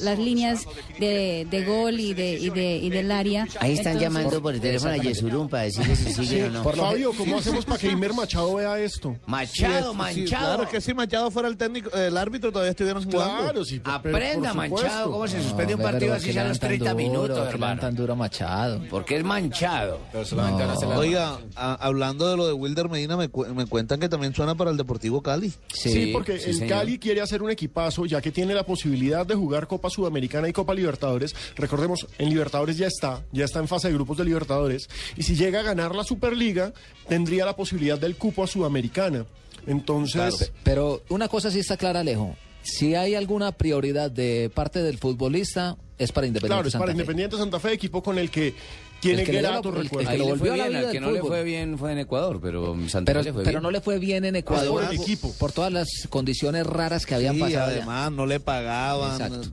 las 0.00 0.18
líneas 0.18 0.66
de, 0.98 1.46
de 1.50 1.64
gol 1.64 1.98
y 2.00 2.14
de 2.14 2.34
y 2.38 2.50
de 2.50 2.76
y 2.76 2.90
del 2.90 3.10
área. 3.10 3.42
Ahí 3.60 3.72
están 3.72 3.92
Entonces- 3.94 4.00
llamando 4.02 4.42
por 4.42 4.54
el 4.54 4.60
teléfono 4.60 4.92
a 4.92 4.96
Yesurum 4.96 5.48
para 5.48 5.64
decirle 5.64 5.96
si 5.96 6.12
siguen 6.12 6.46
o 6.46 6.50
no. 6.50 6.62
Por 6.62 6.76
Fabio, 6.76 7.12
¿cómo 7.16 7.38
hacemos 7.38 7.64
para 7.64 7.78
que 7.78 7.88
Imer 7.90 8.12
Machado 8.14 8.54
vea 8.54 8.78
esto? 8.80 9.16
Machado, 9.26 9.92
Sí, 9.92 9.96
Manchado. 9.96 10.56
claro, 10.56 10.68
que 10.70 10.80
si 10.80 10.94
Machado 10.94 11.30
fuera 11.30 11.48
el 11.48 11.56
técnico, 11.56 11.90
el 11.96 12.16
árbitro 12.16 12.50
todavía 12.52 12.70
estuvieran 12.70 13.04
jugando. 13.04 13.42
Claro, 13.42 13.64
sí. 13.64 13.80
Aprenda. 13.84 14.54
Manchado, 14.54 15.10
cómo 15.12 15.26
se 15.28 15.42
suspende 15.42 15.74
un 15.74 15.80
No, 15.82 15.86
partido 15.90 16.14
así 16.14 16.26
que 16.26 16.32
sea 16.32 16.42
a 16.42 16.44
le 16.44 16.48
los 16.50 16.58
dan 16.60 16.68
tan 16.70 16.78
30 16.78 16.90
duro, 16.92 16.96
minutos, 17.12 17.48
hermano. 17.48 17.80
tan 17.80 17.94
duro 17.94 18.16
Machado. 18.16 18.80
Porque 18.90 19.16
es 19.16 19.24
manchado. 19.24 19.98
Pero 20.12 20.24
solamente 20.24 20.66
la- 20.66 20.98
Oiga, 20.98 21.38
a- 21.56 21.74
hablando 21.74 22.28
de 22.30 22.36
lo 22.36 22.46
de 22.46 22.52
Wilder 22.52 22.88
Medina, 22.88 23.16
me, 23.16 23.28
cu- 23.28 23.46
me 23.54 23.66
cuentan 23.66 24.00
que 24.00 24.08
también 24.08 24.34
suena 24.34 24.54
para 24.54 24.70
el 24.70 24.76
Deportivo 24.76 25.22
Cali. 25.22 25.52
Sí, 25.72 26.10
porque 26.12 26.38
sí, 26.38 26.50
el 26.50 26.56
señor. 26.56 26.68
Cali 26.78 26.98
quiere 26.98 27.20
hacer 27.20 27.42
un 27.42 27.50
equipazo, 27.50 28.06
ya 28.06 28.20
que 28.20 28.30
tiene 28.30 28.54
la 28.54 28.64
posibilidad 28.64 29.24
de 29.26 29.34
jugar 29.34 29.41
Copa 29.66 29.90
Sudamericana 29.90 30.48
y 30.48 30.52
Copa 30.52 30.74
Libertadores. 30.74 31.34
Recordemos, 31.56 32.06
en 32.18 32.28
Libertadores 32.28 32.76
ya 32.76 32.86
está, 32.86 33.22
ya 33.32 33.44
está 33.44 33.58
en 33.58 33.68
fase 33.68 33.88
de 33.88 33.94
grupos 33.94 34.18
de 34.18 34.24
Libertadores. 34.24 34.88
Y 35.16 35.22
si 35.22 35.34
llega 35.34 35.60
a 35.60 35.62
ganar 35.62 35.94
la 35.94 36.04
Superliga, 36.04 36.72
tendría 37.08 37.44
la 37.44 37.56
posibilidad 37.56 37.98
del 37.98 38.16
cupo 38.16 38.44
a 38.44 38.46
Sudamericana. 38.46 39.26
Entonces, 39.66 40.52
Pero 40.64 41.02
una 41.08 41.28
cosa 41.28 41.50
sí 41.50 41.60
está 41.60 41.76
clara, 41.76 42.00
Alejo. 42.00 42.36
Si 42.62 42.94
hay 42.94 43.14
alguna 43.14 43.52
prioridad 43.52 44.10
de 44.10 44.50
parte 44.52 44.82
del 44.82 44.98
futbolista, 44.98 45.76
es 45.98 46.12
para 46.12 46.26
Independiente 46.26 46.54
claro, 46.54 46.66
es 46.68 46.72
Santa 46.72 46.82
para 46.82 46.92
Fe. 46.92 46.98
Independiente 46.98 47.36
Santa 47.36 47.60
Fe, 47.60 47.72
equipo 47.72 48.02
con 48.02 48.18
el 48.18 48.30
que 48.30 48.54
tiene 49.02 49.20
El 49.20 49.26
que 49.26 49.32
le 49.32 49.38
el- 49.40 49.44
el 49.46 49.90
que 49.90 50.08
Ahí 50.08 50.16
lo 50.18 50.24
le 50.24 50.30
fue 50.30 50.38
volvió 50.38 50.52
a 50.52 50.56
la 50.56 50.64
bien, 50.68 50.78
vida 50.78 50.86
al 50.88 50.92
que 50.92 51.00
no 51.00 51.10
le 51.10 51.20
fue 51.20 51.42
bien 51.44 51.76
fue 51.76 51.92
en 51.92 51.98
Ecuador, 51.98 52.38
pero 52.40 52.74
Santa 52.88 53.10
Pero, 53.12 53.20
Fe 53.20 53.24
le 53.24 53.32
fue 53.34 53.42
pero 53.42 53.52
bien. 53.56 53.62
no 53.64 53.70
le 53.72 53.80
fue 53.80 53.98
bien 53.98 54.24
en 54.24 54.36
Ecuador 54.36 54.84
por, 55.20 55.32
por 55.34 55.52
todas 55.52 55.72
las 55.72 55.88
condiciones 56.08 56.66
raras 56.66 57.04
que 57.04 57.14
habían 57.16 57.34
Sí, 57.34 57.40
pasado. 57.40 57.64
allá. 57.66 57.76
además 57.78 58.12
no 58.12 58.24
le 58.26 58.40
pagaban. 58.40 59.20
Exacto. 59.20 59.50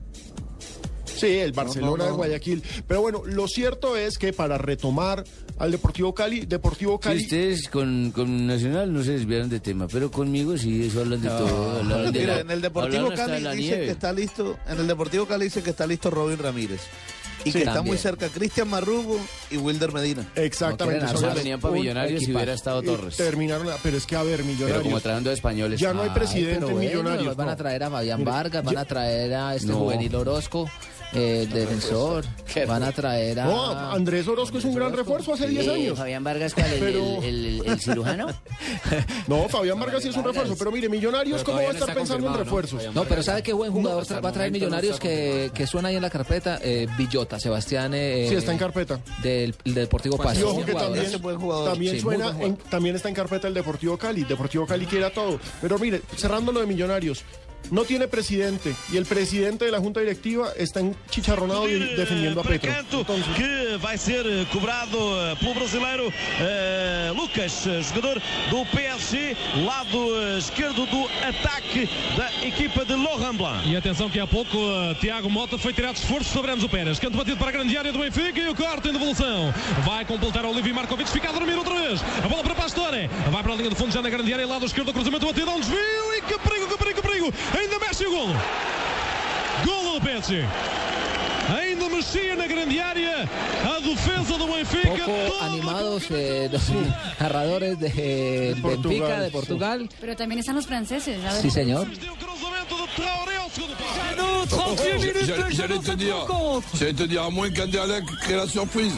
Sí, 1.04 1.26
el 1.36 1.52
Barcelona 1.52 1.90
No, 1.90 1.96
no, 1.98 2.04
de. 2.06 2.10
Guayaquil. 2.12 2.62
Pero 2.86 3.02
bueno, 3.02 3.22
lo 3.26 3.46
cierto 3.46 3.94
es 3.96 4.16
que 4.16 4.32
para 4.32 4.56
retomar 4.56 5.22
al 5.58 5.70
Deportivo 5.70 6.14
Cali, 6.14 6.46
Deportivo 6.46 6.98
Cali... 6.98 7.20
ustedes 7.24 7.68
con, 7.68 8.10
con 8.12 8.46
Nacional 8.46 8.90
no 8.90 9.02
se 9.02 9.12
desviaron 9.12 9.50
de 9.50 9.60
tema, 9.60 9.86
pero 9.88 10.10
conmigo 10.10 10.56
sí, 10.56 10.86
eso 10.86 11.00
hablan 11.00 11.20
de 11.20 11.28
todo. 11.28 11.84
de 12.10 12.20
Mira, 12.20 12.34
la- 12.36 12.40
en 12.40 12.50
el 12.50 12.62
Deportivo 12.62 13.10
Cali 13.14 13.44
dice 13.56 13.80
que 13.80 13.90
está 13.90 14.12
listo, 14.14 14.56
en 14.66 14.78
el 14.78 14.86
Deportivo 14.86 15.26
Cali 15.26 15.44
dice 15.44 15.62
que 15.62 15.70
está 15.70 15.86
listo 15.86 16.08
Robin 16.10 16.38
Ramírez. 16.38 16.80
Y 17.44 17.50
Sí, 17.50 17.52
que 17.52 17.58
está 17.60 17.74
también. 17.74 17.92
muy 17.94 17.98
cerca 17.98 18.28
Cristian 18.28 18.68
Marrugo 18.68 19.18
y 19.50 19.56
Wilder 19.56 19.92
Medina. 19.92 20.26
Exactamente. 20.34 21.04
No, 21.06 21.16
son 21.18 21.34
venían 21.34 21.58
para 21.60 21.74
Millonarios 21.74 22.18
si 22.20 22.24
equipazo. 22.26 22.36
hubiera 22.38 22.52
estado 22.54 22.82
Y 22.82 22.86
Torres. 22.86 23.16
Terminaron, 23.16 23.66
pero 23.82 23.96
es 23.96 24.06
que 24.06 24.16
a 24.16 24.22
ver, 24.22 24.36
Pero 24.38 24.48
Millonarios. 24.48 24.82
como 24.82 25.00
traen 25.00 25.24
dos 25.24 25.32
españoles. 25.34 25.80
Ya 25.80 25.92
no 25.94 26.02
hay 26.02 26.08
Ay, 26.10 26.14
presidente 26.14 26.54
Pero 26.56 26.68
en 26.68 26.74
bueno, 26.74 26.90
Millonarios. 26.90 27.36
van 27.36 27.48
a 27.48 27.56
traer 27.56 27.82
a 27.84 27.90
Fabián 27.90 28.24
Vargas, 28.24 28.62
van 28.64 28.78
a 28.78 28.84
traer 28.84 29.34
a 29.34 29.54
este 29.54 29.68
No. 29.68 29.78
juvenil 29.78 30.14
Orozco, 30.14 30.70
eh, 31.14 31.42
el 31.42 31.50
defensor, 31.50 32.24
van 32.68 32.82
a 32.82 32.92
traer 32.92 33.40
a... 33.40 33.44
No, 33.46 33.70
Andrés 33.92 34.26
Orozco 34.28 34.58
es 34.58 34.64
un 34.64 34.74
gran 34.74 34.92
refuerzo 34.92 35.34
hace 35.34 35.46
10 35.48 35.66
Eh, 35.66 35.70
años. 35.74 35.98
Fabián 35.98 36.22
Vargas, 36.24 36.54
¿cuál? 36.54 36.72
¿El, 36.72 36.80
Pero- 36.80 37.22
el, 37.22 37.46
el- 37.46 37.62
el 37.66 37.80
cirujano? 37.80 38.26
No, 39.26 39.48
Fabián 39.48 39.78
Vargas 39.80 40.02
sí 40.02 40.08
es 40.08 40.16
un 40.16 40.24
refuerzo, 40.24 40.54
pero 40.58 40.70
mire, 40.70 40.88
Millonarios, 40.88 41.42
¿cómo 41.44 41.58
va 41.58 41.70
a 41.70 41.72
estar 41.72 41.94
pensando 41.94 42.26
en 42.28 42.34
refuerzos? 42.34 42.82
No, 42.94 43.04
pero 43.04 43.22
¿sabe 43.22 43.42
qué 43.42 43.52
buen 43.52 43.72
jugador 43.72 44.04
va 44.24 44.28
a 44.28 44.32
traer 44.32 44.50
Millonarios 44.52 44.98
que, 44.98 45.50
que 45.54 45.66
suena 45.66 45.88
ahí 45.88 45.96
en 45.96 46.02
la 46.02 46.10
carpeta? 46.10 46.58
Eh, 46.62 46.86
Villota, 46.98 47.38
Sebastián. 47.38 47.92
eh, 47.94 48.26
Sí, 48.28 48.34
está 48.34 48.52
en 48.52 48.58
carpeta. 48.58 49.00
Del, 49.22 49.54
del 49.64 49.74
Deportivo 49.74 50.16
Y 50.16 50.18
Pasto. 50.18 50.48
ojo 50.50 50.64
que 50.64 50.72
también, 50.74 51.10
también 51.64 51.94
Sí, 51.94 52.00
suena, 52.00 52.24
buen 52.26 52.36
jugador. 52.36 52.42
en- 52.46 52.56
también 52.70 52.96
está 52.96 53.08
en 53.08 53.14
carpeta 53.14 53.48
el 53.48 53.54
Deportivo 53.54 53.96
Cali. 53.96 54.24
Deportivo 54.24 54.66
Cali 54.66 54.86
quiere 54.86 55.06
a 55.06 55.12
todo. 55.12 55.38
Pero 55.60 55.78
mire, 55.78 56.02
cerrando 56.16 56.52
lo 56.52 56.60
de 56.60 56.66
Millonarios, 56.66 57.22
no 57.70 57.84
tiene 57.84 58.08
presidente 58.08 58.74
y 58.92 58.96
el 58.96 59.06
presidente 59.06 59.64
de 59.64 59.70
la 59.70 59.78
junta 59.78 60.00
directiva 60.00 60.52
está 60.56 60.80
enchicharronado 60.80 61.68
y 61.68 61.78
defendiendo 61.96 62.40
a 62.40 62.44
Petro. 62.44 62.70
Entonces, 62.72 63.26
que 63.36 63.76
vai 63.80 63.96
ser 63.96 64.26
eh, 64.26 64.46
cobrado 64.52 64.98
eh, 65.30 65.36
pelo 65.38 65.54
brasileiro 65.54 66.12
eh, 66.40 67.12
Lucas, 67.14 67.66
eh, 67.66 67.82
jogador 67.82 68.20
do 68.50 68.64
PSG, 68.66 69.36
lado 69.64 70.38
esquerdo 70.38 70.86
do 70.86 71.04
ataque 71.26 71.88
da 72.16 72.46
equipa 72.46 72.84
de 72.84 72.96
Laurent 72.96 73.36
Blanc. 73.36 73.68
E 73.68 73.76
atenção 73.76 74.10
que 74.10 74.18
há 74.18 74.26
pouco 74.26 74.58
Tiago 75.00 75.30
Mota 75.30 75.58
foi 75.58 75.72
tirado 75.72 75.94
de 75.94 76.00
esforço 76.00 76.30
sobre 76.32 76.52
Enzo 76.52 76.68
Pérez. 76.68 76.98
Canto 76.98 77.16
batido 77.16 77.36
para 77.36 77.48
a 77.48 77.52
grande 77.52 77.76
área 77.76 77.92
do 77.92 77.98
Benfica 77.98 78.40
e 78.40 78.48
o 78.48 78.54
corte 78.54 78.88
em 78.88 78.92
devolução. 78.92 79.52
Vai 79.84 80.04
completar 80.04 80.44
Olívio 80.44 80.74
Markovic, 80.74 81.10
fica 81.10 81.28
a 81.28 81.32
dormir 81.32 81.54
outra 81.54 81.74
vez. 81.74 82.00
A 82.24 82.28
bola 82.28 82.42
para 82.42 82.54
Pastore. 82.54 83.08
Vai 83.30 83.42
para 83.42 83.52
a 83.52 83.56
linha 83.56 83.70
de 83.70 83.76
fundo 83.76 83.92
já 83.92 84.02
na 84.02 84.10
grande 84.10 84.32
área, 84.32 84.46
lado 84.46 84.66
esquerdo, 84.66 84.92
cruzamento 84.92 85.26
batido, 85.26 85.50
um 85.50 85.60
desvio 85.60 86.14
e 86.16 86.22
que 86.22 86.38
perigo, 86.38 86.68
que 86.68 86.78
perigo, 86.78 87.02
que 87.02 87.08
perigo. 87.08 87.32
Ainda 87.58 87.78
mexe 87.78 88.06
o 88.06 88.10
golo. 88.10 88.34
Golo 89.64 89.98
do 89.98 90.00
PSG. 90.00 90.44
Ainda 91.58 91.88
mexia 91.88 92.36
na 92.36 92.46
grande 92.46 92.78
área 92.78 93.28
a 93.64 93.80
defesa 93.80 94.38
do 94.38 94.46
Benfica. 94.46 94.88
Poco 94.88 95.44
animados 95.44 96.04
eh, 96.10 96.48
los 96.52 96.62
narradores 97.18 97.78
de 97.78 98.54
Benfica, 98.62 99.20
de 99.20 99.30
Portugal. 99.30 99.88
Pero 100.00 100.16
también 100.16 100.38
están 100.38 100.54
los 100.54 100.66
franceses. 100.66 101.20
ver. 101.20 101.32
Sí, 101.32 101.50
señor. 101.50 101.88
J'allais 104.50 105.50
j'allais 105.50 105.78
te 105.78 105.92
dire, 105.92 106.26
j'allais 106.74 106.92
te 106.92 107.02
dire, 107.04 107.22
à 107.22 107.30
moins 107.30 107.50
qu'Anderlecht 107.50 108.08
crée 108.22 108.36
la 108.36 108.46
surprise. 108.46 108.92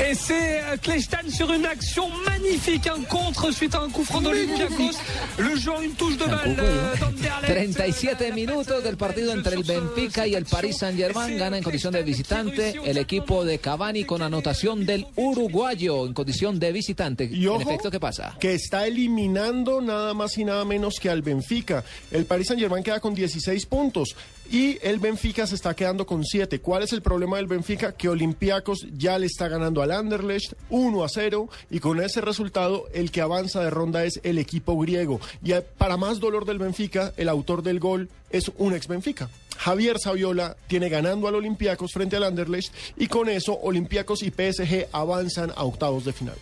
Et 0.00 0.14
c'est 0.14 0.60
euh, 0.60 0.76
Klestan 0.80 1.28
sur 1.28 1.52
une 1.52 1.64
action 1.66 2.08
magnifique, 2.24 2.86
un 2.86 3.02
contre 3.02 3.50
suite 3.50 3.74
à 3.74 3.80
un 3.80 3.88
coup 3.88 4.04
franc 4.04 4.20
d'Olympiakos. 4.20 4.96
Le 5.38 5.56
joueur 5.56 5.80
une 5.82 5.92
touche 5.92 6.16
de 6.16 6.24
balle 6.24 6.56
euh, 6.58 6.94
d'Anderlecht. 7.00 7.74
37 7.74 8.32
minutos 8.32 8.82
del 8.84 8.96
partido 8.96 9.32
entre 9.32 9.54
el 9.56 9.64
Benfica 9.64 10.26
y 10.26 10.34
el 10.34 10.44
Paris 10.44 10.76
Saint-Germain. 10.78 11.36
Gana 11.36 11.58
en 11.58 11.64
condición 11.64 11.92
de 11.92 12.02
visitante 12.02 12.74
el 12.84 12.98
equipo 12.98 13.44
de 13.44 13.58
Cavani 13.58 14.04
con 14.04 14.22
anotación 14.22 14.86
del 14.86 15.06
uruguayo 15.16 16.06
en 16.06 16.12
condición 16.12 16.60
de 16.60 16.70
visitante. 16.70 17.24
Y 17.24 17.46
ojo, 17.46 17.62
en 17.62 17.68
efecto, 17.68 17.90
¿qué 17.90 17.98
pasa? 17.98 18.36
que 18.38 18.54
está 18.54 18.86
eliminando 18.86 19.80
nada 19.80 20.14
más 20.14 20.36
y 20.38 20.44
nada 20.44 20.64
menos 20.64 21.00
que 21.00 21.10
al 21.10 21.22
Benfica. 21.22 21.82
El 22.10 22.24
Paris 22.24 22.48
Saint 22.48 22.60
Germain 22.60 22.84
queda 22.84 23.00
con 23.00 23.14
16 23.14 23.66
puntos 23.66 24.14
y 24.50 24.78
el 24.82 24.98
Benfica 24.98 25.46
se 25.46 25.54
está 25.54 25.74
quedando 25.74 26.06
con 26.06 26.24
7. 26.24 26.60
¿Cuál 26.60 26.82
es 26.82 26.92
el 26.92 27.02
problema 27.02 27.36
del 27.36 27.46
Benfica? 27.46 27.92
Que 27.92 28.08
Olympiacos 28.08 28.86
ya 28.96 29.18
le 29.18 29.26
está 29.26 29.48
ganando 29.48 29.82
al 29.82 29.90
Anderlecht 29.90 30.54
1 30.70 31.04
a 31.04 31.08
0 31.08 31.48
y 31.70 31.80
con 31.80 32.00
ese 32.00 32.20
resultado 32.20 32.86
el 32.94 33.10
que 33.10 33.20
avanza 33.20 33.62
de 33.62 33.70
ronda 33.70 34.04
es 34.04 34.20
el 34.22 34.38
equipo 34.38 34.78
griego. 34.78 35.20
Y 35.44 35.52
eh, 35.52 35.60
para 35.60 35.96
más 35.96 36.18
dolor 36.20 36.46
del 36.46 36.58
Benfica, 36.58 37.12
el 37.16 37.28
autor 37.28 37.62
del 37.62 37.78
gol 37.78 38.08
es 38.30 38.50
un 38.56 38.74
ex 38.74 38.88
Benfica. 38.88 39.28
Javier 39.58 39.98
Saviola 39.98 40.56
tiene 40.66 40.88
ganando 40.88 41.28
al 41.28 41.34
Olympiacos 41.34 41.92
frente 41.92 42.16
al 42.16 42.24
Anderlecht 42.24 42.72
y 42.96 43.08
con 43.08 43.28
eso 43.28 43.58
Olympiacos 43.60 44.22
y 44.22 44.30
PSG 44.30 44.86
avanzan 44.92 45.52
a 45.56 45.64
octavos 45.64 46.04
de 46.04 46.12
final. 46.12 46.36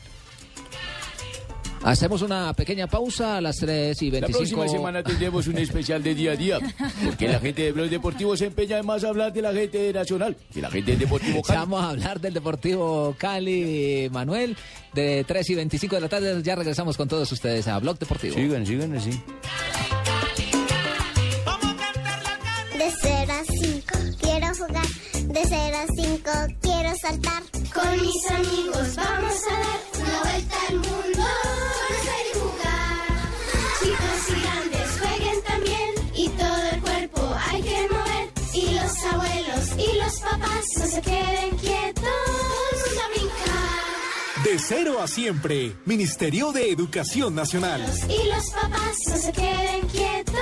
Hacemos 1.83 2.23
una 2.23 2.53
pequeña 2.53 2.87
pausa 2.89 3.37
a 3.37 3.41
las 3.41 3.57
3 3.57 4.03
y 4.03 4.11
La 4.11 4.21
25. 4.21 4.39
próxima 4.39 4.69
semana 4.69 5.03
tendremos 5.03 5.47
un 5.47 5.59
especial 5.59 6.03
de 6.03 6.15
día 6.15 6.33
a 6.33 6.37
día, 6.37 6.59
porque 7.05 7.29
la 7.29 7.39
gente 7.39 7.63
de 7.63 7.73
Blog 7.73 7.89
Deportivo 7.89 8.37
se 8.37 8.47
empeña 8.47 8.83
más 8.83 9.05
a 9.05 9.09
hablar 9.09 9.33
de 9.33 9.43
la 9.43 9.53
gente 9.53 9.79
de 9.79 9.93
Nacional 9.93 10.37
que 10.53 10.61
la 10.61 10.71
gente 10.71 10.91
del 10.93 11.01
Deportivo 11.01 11.43
Cali. 11.43 11.59
Vamos 11.59 11.83
a 11.85 11.91
hablar 11.91 12.21
del 12.21 12.35
Deportivo 12.35 13.15
Cali, 13.19 14.09
Manuel, 14.11 14.57
de 14.95 15.25
3 15.27 15.51
y 15.51 15.55
25 15.55 15.95
de 15.95 16.01
la 16.01 16.09
tarde. 16.09 16.43
Ya 16.43 16.57
regresamos 16.57 16.97
con 16.97 17.07
todos 17.09 17.31
ustedes 17.31 17.69
a 17.69 17.79
Blog 17.79 17.99
Deportivo. 17.99 18.35
Sigan, 18.35 18.67
sigan 18.67 18.97
así. 18.97 19.11
De 22.77 22.93
0 23.03 23.33
a 23.33 23.45
5 23.45 23.99
quiero 24.21 24.47
jugar. 24.55 24.87
De 25.29 25.43
0 25.49 25.77
a 25.77 25.87
5 25.95 26.31
quiero 26.61 26.95
saltar. 27.01 27.43
Con 27.73 28.03
mis 28.03 28.31
amigos 28.31 28.97
vamos 28.97 29.35
a 29.51 29.55
dar 29.55 29.81
una 30.01 30.23
vuelta 30.23 30.57
al 30.69 30.75
mundo. 30.75 31.25
Papás 40.39 40.65
no 40.79 40.87
se 40.87 41.01
queden 41.01 41.57
quietos. 41.57 42.05
A 43.05 43.09
brincar. 43.09 44.45
De 44.45 44.59
cero 44.59 45.01
a 45.03 45.09
siempre, 45.09 45.77
Ministerio 45.85 46.53
de 46.53 46.71
Educación 46.71 47.35
Nacional. 47.35 47.83
Y 48.09 48.29
los 48.29 48.51
papás 48.51 48.97
no 49.09 49.17
se 49.17 49.33
queden 49.33 49.87
quietos. 49.89 50.37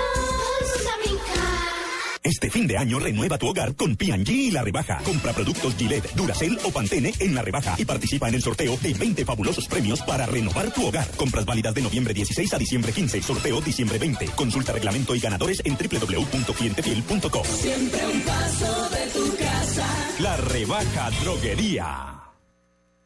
Este 2.24 2.48
fin 2.50 2.66
de 2.66 2.78
año 2.78 2.98
renueva 2.98 3.36
tu 3.36 3.46
hogar 3.48 3.76
con 3.76 3.96
P&G 3.96 4.30
y 4.30 4.50
la 4.50 4.62
rebaja. 4.62 4.96
Compra 5.04 5.34
productos 5.34 5.76
Gillette, 5.76 6.10
Duracell 6.14 6.58
o 6.64 6.70
Pantene 6.70 7.12
en 7.20 7.34
la 7.34 7.42
rebaja 7.42 7.74
y 7.76 7.84
participa 7.84 8.30
en 8.30 8.36
el 8.36 8.42
sorteo 8.42 8.78
de 8.78 8.94
20 8.94 9.26
fabulosos 9.26 9.68
premios 9.68 10.00
para 10.00 10.24
renovar 10.24 10.72
tu 10.72 10.86
hogar. 10.86 11.06
Compras 11.18 11.44
válidas 11.44 11.74
de 11.74 11.82
noviembre 11.82 12.14
16 12.14 12.54
a 12.54 12.58
diciembre 12.58 12.92
15, 12.92 13.20
sorteo 13.20 13.60
diciembre 13.60 13.98
20. 13.98 14.24
Consulta 14.36 14.72
reglamento 14.72 15.14
y 15.14 15.20
ganadores 15.20 15.60
en 15.66 15.76
www.clientefiel.com. 15.76 17.44
Siempre 17.44 18.06
un 18.06 18.20
paso 18.22 18.88
de 18.88 19.06
tu 19.12 19.36
casa. 19.36 19.86
La 20.20 20.36
rebaja 20.38 21.10
droguería. 21.22 22.23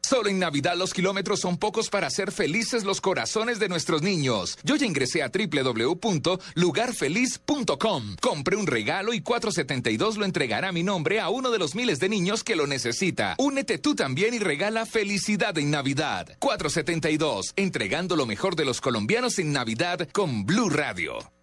Solo 0.01 0.29
en 0.29 0.39
Navidad 0.39 0.75
los 0.75 0.93
kilómetros 0.93 1.41
son 1.41 1.57
pocos 1.57 1.89
para 1.89 2.07
hacer 2.07 2.31
felices 2.31 2.83
los 2.83 3.01
corazones 3.01 3.59
de 3.59 3.69
nuestros 3.69 4.01
niños. 4.01 4.57
Yo 4.63 4.75
ya 4.75 4.85
ingresé 4.85 5.23
a 5.23 5.29
www.lugarfeliz.com. 5.29 8.15
Compré 8.21 8.55
un 8.55 8.67
regalo 8.67 9.13
y 9.13 9.21
472 9.21 10.17
lo 10.17 10.25
entregará 10.25 10.69
a 10.69 10.71
mi 10.71 10.83
nombre 10.83 11.19
a 11.19 11.29
uno 11.29 11.51
de 11.51 11.59
los 11.59 11.75
miles 11.75 11.99
de 11.99 12.09
niños 12.09 12.43
que 12.43 12.55
lo 12.55 12.67
necesita. 12.67 13.35
Únete 13.37 13.77
tú 13.77 13.95
también 13.95 14.33
y 14.33 14.39
regala 14.39 14.85
felicidad 14.85 15.57
en 15.57 15.71
Navidad. 15.71 16.37
472, 16.39 17.53
entregando 17.55 18.15
lo 18.15 18.25
mejor 18.25 18.55
de 18.55 18.65
los 18.65 18.81
colombianos 18.81 19.39
en 19.39 19.53
Navidad 19.53 20.07
con 20.11 20.45
Blue 20.45 20.69
Radio. 20.69 21.38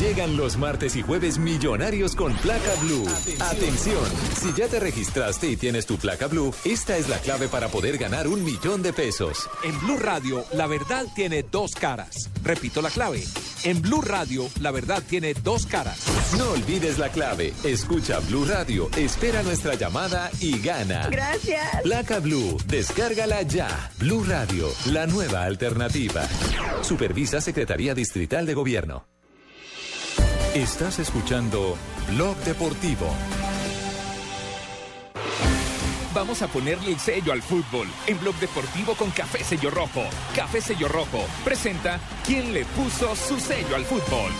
Llegan 0.00 0.36
los 0.36 0.56
martes 0.56 0.94
y 0.94 1.02
jueves 1.02 1.38
millonarios 1.38 2.14
con 2.14 2.32
placa 2.36 2.72
blue. 2.82 3.04
Atención. 3.40 4.04
Si 4.40 4.52
ya 4.52 4.68
te 4.68 4.78
registraste 4.78 5.50
y 5.50 5.56
tienes 5.56 5.86
tu 5.86 5.96
placa 5.96 6.28
blue, 6.28 6.54
esta 6.64 6.96
es 6.96 7.08
la 7.08 7.18
clave 7.18 7.48
para 7.48 7.66
poder 7.66 7.98
ganar 7.98 8.28
un 8.28 8.44
millón 8.44 8.80
de 8.80 8.92
pesos. 8.92 9.50
En 9.64 9.76
Blue 9.80 9.96
Radio, 9.96 10.44
la 10.52 10.68
verdad 10.68 11.06
tiene 11.16 11.42
dos 11.42 11.74
caras. 11.74 12.30
Repito 12.44 12.80
la 12.80 12.90
clave. 12.90 13.24
En 13.64 13.82
Blue 13.82 14.00
Radio, 14.00 14.48
la 14.60 14.70
verdad 14.70 15.02
tiene 15.02 15.34
dos 15.34 15.66
caras. 15.66 15.98
No 16.38 16.50
olvides 16.50 16.98
la 17.00 17.08
clave. 17.08 17.52
Escucha 17.64 18.20
Blue 18.20 18.44
Radio, 18.44 18.88
espera 18.96 19.42
nuestra 19.42 19.74
llamada 19.74 20.30
y 20.38 20.60
gana. 20.60 21.08
Gracias. 21.08 21.82
Placa 21.82 22.20
Blue, 22.20 22.56
descárgala 22.68 23.42
ya. 23.42 23.90
Blue 23.98 24.22
Radio, 24.22 24.68
la 24.92 25.08
nueva 25.08 25.42
alternativa. 25.42 26.22
Supervisa 26.82 27.40
Secretaría 27.40 27.96
Distrital 27.96 28.46
de 28.46 28.54
Gobierno. 28.54 29.17
Estás 30.54 30.98
escuchando 30.98 31.76
Blog 32.10 32.36
Deportivo. 32.38 33.06
Vamos 36.14 36.42
a 36.42 36.48
ponerle 36.48 36.92
el 36.92 36.98
sello 36.98 37.32
al 37.32 37.42
fútbol 37.42 37.86
en 38.06 38.18
Blog 38.18 38.34
Deportivo 38.40 38.94
con 38.94 39.10
Café 39.10 39.44
Sello 39.44 39.70
Rojo. 39.70 40.02
Café 40.34 40.60
Sello 40.60 40.88
Rojo 40.88 41.24
presenta 41.44 42.00
¿Quién 42.26 42.52
le 42.52 42.64
puso 42.64 43.14
su 43.14 43.38
sello 43.38 43.76
al 43.76 43.84
fútbol? 43.84 44.32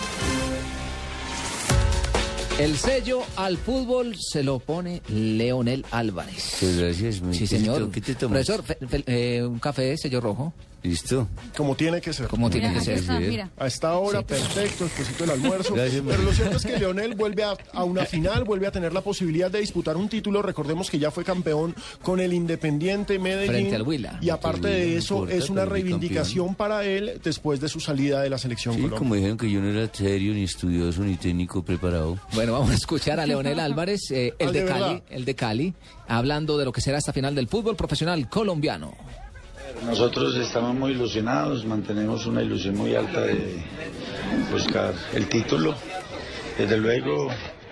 El 2.59 2.77
sello 2.77 3.21
al 3.37 3.57
fútbol 3.57 4.17
se 4.19 4.43
lo 4.43 4.59
pone 4.59 5.01
Leonel 5.07 5.85
Álvarez. 5.91 6.57
Pues 6.59 6.77
gracias, 6.77 7.21
mi 7.21 7.33
Sí, 7.33 7.47
señor. 7.47 7.89
¿Qué 7.91 8.01
te 8.01 8.15
tomas? 8.15 8.45
Profesor, 8.45 8.63
fe- 8.65 8.85
fe- 8.85 9.03
eh, 9.37 9.43
un 9.45 9.59
café 9.59 9.95
sello 9.97 10.19
rojo. 10.19 10.51
Listo. 10.83 11.27
Como 11.57 11.75
tiene 11.75 11.99
que 12.01 12.13
ser. 12.13 12.27
Como 12.27 12.49
tiene 12.49 12.73
que 12.73 12.81
ser. 12.81 13.49
A 13.57 13.67
esta 13.67 13.93
hora, 13.97 14.21
perfecto, 14.21 14.85
después 14.85 15.17
del 15.17 15.29
almuerzo. 15.31 15.73
Gracias, 15.73 16.01
Pero 16.07 16.23
lo 16.23 16.31
cierto 16.31 16.57
es 16.57 16.65
que 16.65 16.77
Leonel 16.77 17.15
vuelve 17.15 17.43
a, 17.43 17.55
a 17.73 17.83
una 17.83 18.05
final, 18.05 18.43
vuelve 18.45 18.67
a 18.67 18.71
tener 18.71 18.93
la 18.93 19.01
posibilidad 19.01 19.51
de 19.51 19.59
disputar 19.59 19.97
un 19.97 20.07
título. 20.09 20.41
Recordemos 20.41 20.89
que 20.89 20.97
ya 20.99 21.11
fue 21.11 21.23
campeón 21.23 21.75
con 22.01 22.19
el 22.19 22.33
Independiente 22.33 23.19
Medellín. 23.19 23.51
Frente 23.51 23.75
al 23.75 23.81
Huila. 23.81 24.19
Y 24.21 24.29
aparte 24.29 24.67
de 24.69 24.97
eso, 24.97 25.15
importa, 25.15 25.35
es 25.35 25.49
una 25.49 25.65
reivindicación 25.65 26.55
para 26.55 26.85
él 26.85 27.19
después 27.23 27.59
de 27.59 27.67
su 27.67 27.79
salida 27.79 28.21
de 28.21 28.29
la 28.29 28.37
selección 28.37 28.73
Sí, 28.75 28.81
Colombia. 28.81 28.99
como 28.99 29.15
dijeron 29.15 29.37
que 29.37 29.51
yo 29.51 29.59
no 29.59 29.69
era 29.69 29.93
serio, 29.93 30.33
ni 30.33 30.43
estudioso, 30.43 31.01
ni 31.01 31.15
técnico 31.17 31.63
preparado. 31.63 32.17
Bueno, 32.33 32.53
vamos 32.53 32.71
a 32.71 32.75
escuchar 32.75 33.19
a 33.19 33.25
Leonel 33.25 33.59
Álvarez, 33.59 34.09
eh, 34.11 34.33
el 34.39 34.47
Al 34.47 34.53
de 34.53 34.59
de 34.63 34.65
Cali, 34.67 35.03
el 35.09 35.25
de 35.25 35.35
Cali, 35.35 35.73
hablando 36.07 36.57
de 36.57 36.65
lo 36.65 36.71
que 36.71 36.81
será 36.81 36.97
esta 36.97 37.11
final 37.13 37.35
del 37.35 37.47
fútbol 37.47 37.75
profesional 37.75 38.29
colombiano. 38.29 38.93
Nosotros 39.85 40.35
estamos 40.35 40.75
muy 40.75 40.91
ilusionados, 40.91 41.65
mantenemos 41.65 42.25
una 42.25 42.41
ilusión 42.41 42.75
muy 42.75 42.95
alta 42.95 43.21
de 43.21 43.63
buscar 44.51 44.93
el 45.13 45.27
título. 45.27 45.75
Desde 46.57 46.77
luego 46.77 47.29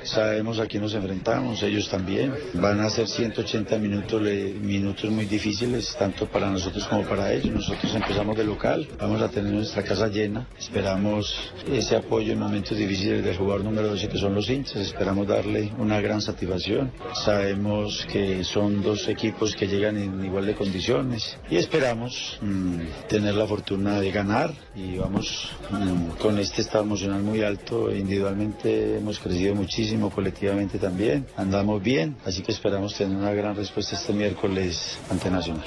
sabemos 0.07 0.59
a 0.59 0.65
quién 0.65 0.83
nos 0.83 0.93
enfrentamos, 0.93 1.61
ellos 1.63 1.89
también. 1.89 2.33
Van 2.53 2.79
a 2.79 2.89
ser 2.89 3.07
180 3.07 3.77
minutos, 3.77 4.21
minutos 4.21 5.09
muy 5.11 5.25
difíciles, 5.25 5.95
tanto 5.97 6.27
para 6.27 6.49
nosotros 6.49 6.85
como 6.87 7.03
para 7.03 7.31
ellos. 7.33 7.53
Nosotros 7.53 7.93
empezamos 7.93 8.37
de 8.37 8.43
local, 8.43 8.87
vamos 8.99 9.21
a 9.21 9.29
tener 9.29 9.53
nuestra 9.53 9.83
casa 9.83 10.07
llena. 10.07 10.47
Esperamos 10.57 11.51
ese 11.71 11.95
apoyo 11.95 12.33
en 12.33 12.39
momentos 12.39 12.77
difíciles 12.77 13.23
del 13.23 13.35
jugador 13.37 13.63
número 13.63 13.89
12 13.89 14.07
que 14.07 14.17
son 14.17 14.33
los 14.33 14.49
hinchas. 14.49 14.77
Esperamos 14.77 15.27
darle 15.27 15.71
una 15.77 15.99
gran 16.01 16.21
satisfacción. 16.21 16.91
Sabemos 17.25 18.05
que 18.11 18.43
son 18.43 18.81
dos 18.81 19.07
equipos 19.07 19.55
que 19.55 19.67
llegan 19.67 19.97
en 19.97 20.23
igual 20.23 20.45
de 20.45 20.55
condiciones 20.55 21.37
y 21.49 21.57
esperamos 21.57 22.39
mm, 22.41 23.07
tener 23.07 23.35
la 23.35 23.45
fortuna 23.45 23.99
de 23.99 24.11
ganar 24.11 24.53
y 24.75 24.97
vamos 24.97 25.49
mm, 25.69 26.17
con 26.21 26.37
este 26.39 26.61
estado 26.61 26.83
emocional 26.83 27.21
muy 27.23 27.41
alto. 27.41 27.93
Individualmente 27.93 28.97
hemos 28.97 29.19
crecido 29.19 29.55
muchísimo, 29.55 29.96
colectivamente 30.13 30.77
también. 30.77 31.25
Andamos 31.35 31.81
bien, 31.81 32.15
así 32.25 32.41
que 32.41 32.51
esperamos 32.51 32.95
tener 32.95 33.17
una 33.17 33.33
gran 33.33 33.55
respuesta 33.55 33.95
este 33.95 34.13
miércoles 34.13 34.97
ante 35.09 35.29
Nacional. 35.29 35.65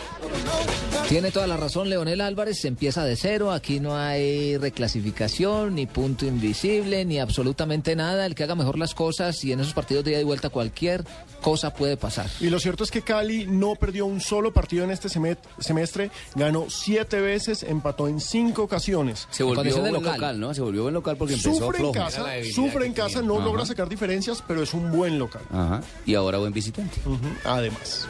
Tiene 1.11 1.33
toda 1.33 1.49
la 1.49 1.57
razón 1.57 1.91
Leonel 1.91 2.21
Álvarez, 2.21 2.61
se 2.61 2.69
empieza 2.69 3.03
de 3.05 3.17
cero, 3.17 3.51
aquí 3.51 3.81
no 3.81 3.97
hay 3.97 4.57
reclasificación, 4.59 5.75
ni 5.75 5.87
punto 5.87 6.25
invisible, 6.25 7.05
ni 7.05 7.19
absolutamente 7.19 7.97
nada. 7.97 8.27
El 8.27 8.37
que 8.37 8.45
haga 8.45 8.55
mejor 8.55 8.79
las 8.79 8.95
cosas 8.95 9.43
y 9.43 9.51
en 9.51 9.59
esos 9.59 9.75
partidos 9.75 10.05
de 10.05 10.13
ida 10.13 10.21
y 10.21 10.23
vuelta 10.25 10.51
cualquier 10.51 11.05
cosa 11.41 11.75
puede 11.75 11.97
pasar. 11.97 12.31
Y 12.39 12.49
lo 12.49 12.61
cierto 12.61 12.85
es 12.85 12.93
que 12.93 13.03
Cali 13.03 13.45
no 13.49 13.75
perdió 13.75 14.07
un 14.07 14.21
solo 14.21 14.53
partido 14.53 14.85
en 14.85 14.93
este 14.93 15.09
semestre, 15.09 16.13
ganó 16.37 16.67
siete 16.71 17.21
veces, 17.21 17.65
empató 17.65 18.07
en 18.07 18.21
cinco 18.21 18.63
ocasiones. 18.63 19.27
Se 19.33 19.43
volvió 19.43 19.79
buen 19.81 19.93
local. 19.93 20.39
¿no? 20.39 20.55
Se 20.55 20.61
volvió 20.61 20.83
buen 20.83 20.95
local 20.95 21.17
porque 21.17 21.35
empezó 21.35 21.57
Sufre 21.57 21.79
en 21.79 21.93
flojo. 21.93 21.93
casa, 21.93 22.25
sufre 22.55 22.87
en 22.87 22.93
casa, 22.93 23.21
no 23.21 23.35
Ajá. 23.39 23.45
logra 23.47 23.67
sacar 23.67 23.89
diferencias, 23.89 24.45
pero 24.47 24.63
es 24.63 24.73
un 24.75 24.93
buen 24.93 25.19
local. 25.19 25.43
Ajá. 25.51 25.81
Y 26.07 26.15
ahora 26.15 26.39
buen 26.39 26.53
visitante. 26.53 27.01
Además. 27.45 28.07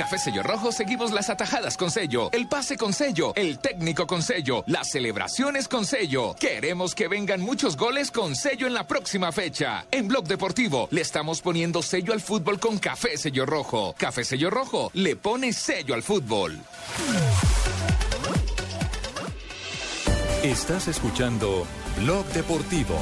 Café 0.00 0.16
Sello 0.16 0.42
Rojo 0.42 0.72
seguimos 0.72 1.12
las 1.12 1.28
atajadas 1.28 1.76
con 1.76 1.90
sello, 1.90 2.30
el 2.32 2.48
pase 2.48 2.78
con 2.78 2.94
sello, 2.94 3.34
el 3.36 3.58
técnico 3.58 4.06
con 4.06 4.22
sello, 4.22 4.64
las 4.66 4.90
celebraciones 4.90 5.68
con 5.68 5.84
sello. 5.84 6.34
Queremos 6.40 6.94
que 6.94 7.06
vengan 7.06 7.42
muchos 7.42 7.76
goles 7.76 8.10
con 8.10 8.34
sello 8.34 8.66
en 8.66 8.72
la 8.72 8.86
próxima 8.86 9.30
fecha. 9.30 9.84
En 9.90 10.08
Blog 10.08 10.24
Deportivo 10.26 10.88
le 10.90 11.02
estamos 11.02 11.42
poniendo 11.42 11.82
sello 11.82 12.14
al 12.14 12.22
fútbol 12.22 12.58
con 12.58 12.78
Café 12.78 13.18
Sello 13.18 13.44
Rojo. 13.44 13.94
Café 13.98 14.24
Sello 14.24 14.48
Rojo 14.48 14.90
le 14.94 15.16
pone 15.16 15.52
sello 15.52 15.92
al 15.92 16.02
fútbol. 16.02 16.58
Estás 20.42 20.88
escuchando 20.88 21.66
Blog 21.98 22.24
Deportivo. 22.28 22.96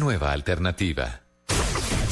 Nueva 0.00 0.32
alternativa. 0.32 1.20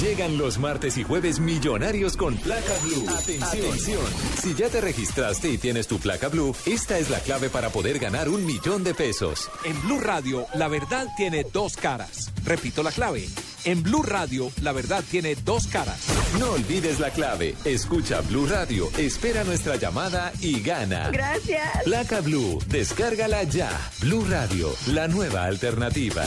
Llegan 0.01 0.39
los 0.39 0.59
martes 0.59 0.97
y 0.97 1.03
jueves 1.03 1.41
millonarios 1.41 2.16
con 2.16 2.36
placa 2.36 2.74
blue. 2.84 3.05
Atención. 3.09 4.05
Si 4.41 4.55
ya 4.55 4.68
te 4.68 4.80
registraste 4.80 5.51
y 5.51 5.59
tienes 5.59 5.89
tu 5.89 5.99
placa 5.99 6.28
blue, 6.28 6.55
esta 6.66 6.99
es 6.99 7.11
la 7.11 7.18
clave 7.18 7.51
para 7.51 7.70
poder 7.70 7.99
ganar 7.99 8.28
un 8.28 8.47
millón 8.47 8.84
de 8.84 8.95
pesos. 8.95 9.51
En 9.64 9.80
Blue 9.82 9.99
Radio, 9.99 10.47
la 10.55 10.68
verdad 10.68 11.09
tiene 11.16 11.45
dos 11.53 11.76
caras. 11.76 12.30
Repito 12.45 12.84
la 12.84 12.93
clave. 12.93 13.26
En 13.64 13.82
Blue 13.82 14.02
Radio, 14.02 14.50
la 14.62 14.72
verdad 14.72 15.04
tiene 15.11 15.34
dos 15.34 15.66
caras. 15.66 16.06
No 16.38 16.52
olvides 16.52 17.00
la 17.00 17.11
clave. 17.11 17.54
Escucha 17.64 18.20
Blue 18.22 18.46
Radio, 18.46 18.88
espera 18.96 19.44
nuestra 19.44 19.76
llamada 19.76 20.32
y 20.40 20.61
gana. 20.61 21.11
Gracias. 21.11 21.82
Placa 21.84 22.20
Blue, 22.20 22.59
descárgala 22.68 23.42
ya. 23.44 23.70
Blue 24.00 24.24
Radio, 24.28 24.70
la 24.88 25.09
nueva 25.09 25.44
alternativa. 25.44 26.24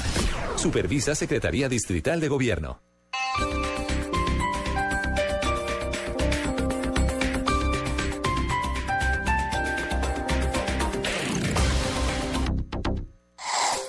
Supervisa 0.55 1.15
Secretaría 1.15 1.69
Distrital 1.69 2.19
de 2.19 2.27
Gobierno. 2.27 2.81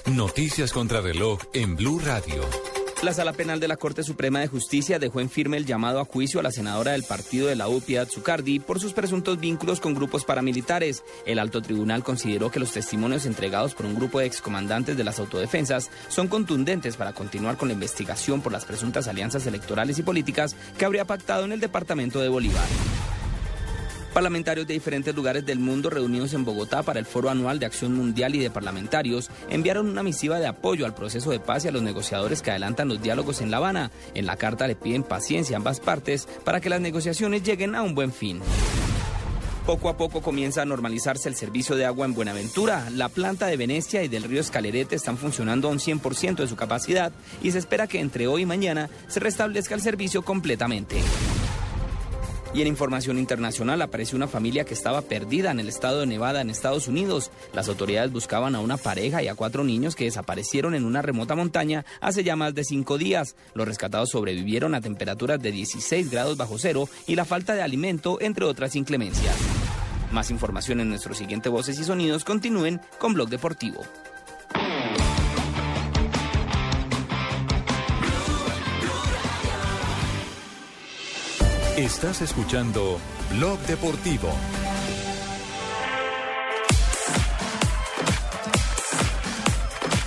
Noticias 0.07 0.73
contra 0.73 1.01
reloj 1.01 1.41
en 1.55 1.75
Blue 1.75 1.99
Radio. 1.99 2.72
La 3.03 3.13
Sala 3.13 3.33
Penal 3.33 3.59
de 3.59 3.67
la 3.67 3.77
Corte 3.77 4.05
Suprema 4.05 4.39
de 4.39 4.47
Justicia 4.47 5.01
dejó 5.01 5.21
en 5.21 5.29
firme 5.29 5.57
el 5.57 5.67
llamado 5.67 5.99
a 5.99 6.05
juicio 6.05 6.39
a 6.39 6.43
la 6.45 6.53
senadora 6.53 6.93
del 6.93 7.03
partido 7.03 7.49
de 7.49 7.57
la 7.57 7.69
U, 7.69 7.81
Piedad 7.81 8.09
Zucardi, 8.09 8.61
por 8.61 8.79
sus 8.79 8.93
presuntos 8.93 9.41
vínculos 9.41 9.81
con 9.81 9.93
grupos 9.93 10.25
paramilitares. 10.25 11.03
El 11.27 11.41
alto 11.41 11.61
tribunal 11.61 12.05
consideró 12.05 12.53
que 12.53 12.61
los 12.61 12.71
testimonios 12.71 13.27
entregados 13.27 13.75
por 13.75 13.87
un 13.87 13.97
grupo 13.97 14.21
de 14.21 14.27
excomandantes 14.27 14.97
de 14.97 15.03
las 15.03 15.19
autodefensas 15.19 15.91
son 16.07 16.29
contundentes 16.29 16.97
para 16.97 17.13
continuar 17.13 17.57
con 17.57 17.67
la 17.67 17.75
investigación 17.75 18.41
por 18.41 18.53
las 18.53 18.67
presuntas 18.67 19.09
alianzas 19.09 19.49
electorales 19.49 19.99
y 19.99 20.05
políticas 20.05 20.55
que 20.79 20.85
habría 20.85 21.05
pactado 21.05 21.45
en 21.45 21.51
el 21.51 21.59
departamento 21.59 22.21
de 22.21 22.29
Bolívar. 22.29 22.69
Parlamentarios 24.13 24.67
de 24.67 24.75
diferentes 24.75 25.15
lugares 25.15 25.47
del 25.47 25.59
mundo 25.59 25.89
reunidos 25.89 26.35
en 26.35 26.45
Bogotá 26.45 26.83
para 26.83 26.99
el 26.99 27.07
Foro 27.07 27.31
Anual 27.31 27.59
de 27.59 27.65
Acción 27.65 27.95
Mundial 27.95 28.35
y 28.35 28.41
de 28.41 28.51
Parlamentarios 28.51 29.31
enviaron 29.49 29.89
una 29.89 30.03
misiva 30.03 30.39
de 30.39 30.47
apoyo 30.47 30.85
al 30.85 30.95
proceso 30.95 31.31
de 31.31 31.41
paz 31.41 31.65
y 31.65 31.69
a 31.69 31.73
los 31.73 31.81
negociadores 31.81 32.43
que 32.43 32.51
adelantan 32.51 32.89
los 32.89 33.01
diálogos 33.01 33.41
en 33.41 33.51
La 33.51 33.57
Habana. 33.57 33.91
En 34.13 34.27
la 34.27 34.37
carta 34.37 34.67
le 34.67 34.77
piden 34.77 35.03
paciencia 35.03 35.57
a 35.57 35.59
ambas 35.59 35.81
partes 35.81 36.29
para 36.45 36.61
que 36.61 36.69
las 36.69 36.83
negociaciones 36.83 37.43
lleguen 37.43 37.75
a 37.75 37.81
un 37.81 37.95
buen 37.95 38.13
fin. 38.13 38.41
Poco 39.65 39.89
a 39.89 39.97
poco 39.97 40.21
comienza 40.21 40.61
a 40.61 40.67
normalizarse 40.67 41.31
el 41.31 41.35
servicio 41.35 41.75
de 41.75 41.87
agua 41.87 42.05
en 42.05 42.13
Buenaventura. 42.13 42.91
La 42.91 43.09
planta 43.09 43.47
de 43.47 43.57
Venecia 43.57 44.03
y 44.03 44.09
del 44.09 44.25
río 44.25 44.43
Escalerete 44.43 44.95
están 44.95 45.17
funcionando 45.17 45.69
a 45.69 45.71
un 45.71 45.79
100% 45.79 46.37
de 46.37 46.49
su 46.49 46.57
capacidad 46.57 47.13
y 47.43 47.53
se 47.53 47.59
espera 47.59 47.87
que 47.87 48.01
entre 48.01 48.27
hoy 48.27 48.43
y 48.43 48.47
mañana 48.47 48.91
se 49.09 49.21
restablezca 49.21 49.75
el 49.75 49.81
servicio 49.81 50.23
completamente. 50.23 51.01
Y 52.55 52.61
en 52.61 52.67
información 52.69 53.19
internacional 53.19 53.81
apareció 53.81 54.17
una 54.17 54.29
familia 54.29 54.65
que 54.65 54.75
estaba 54.75 55.01
perdida 55.01 55.51
en 55.51 55.61
el 55.61 55.69
estado 55.69 56.01
de 56.01 56.07
Nevada, 56.07 56.43
en 56.43 56.51
Estados 56.51 56.87
Unidos. 56.87 57.31
Las 57.55 57.69
autoridades 57.69 58.13
buscaban 58.13 58.55
a 58.55 58.61
una 58.61 58.77
pareja 58.77 59.23
y 59.23 59.29
a 59.29 59.35
cuatro 59.35 59.65
niños 59.65 59.97
que 59.97 60.05
desaparecieron 60.05 60.75
en 60.75 60.85
una 60.85 61.01
remota 61.01 61.35
montaña 61.35 61.87
hace 62.03 62.25
ya 62.25 62.37
más 62.37 62.55
de 62.55 62.65
cinco 62.65 62.99
días. 62.99 63.37
Los 63.55 63.67
rescatados 63.67 64.11
sobrevivieron 64.11 64.75
a 64.75 64.83
temperaturas 64.83 65.41
de 65.41 65.51
16 65.51 66.11
grados 66.11 66.37
bajo 66.37 66.59
cero 66.59 66.89
y 67.07 67.17
la 67.17 67.25
falta 67.25 67.55
de 67.55 67.63
alimento, 67.63 68.19
entre 68.21 68.45
otras 68.45 68.77
inclemencias. 68.77 69.35
Más 70.11 70.31
información 70.31 70.81
en 70.81 70.91
nuestro 70.91 71.15
siguiente 71.15 71.49
Voces 71.49 71.79
y 71.79 71.85
Sonidos. 71.85 72.23
Continúen 72.23 72.83
con 72.99 73.15
Blog 73.15 73.31
Deportivo. 73.31 73.81
Estás 81.77 82.21
escuchando 82.21 82.99
Blog 83.31 83.59
Deportivo. 83.61 84.29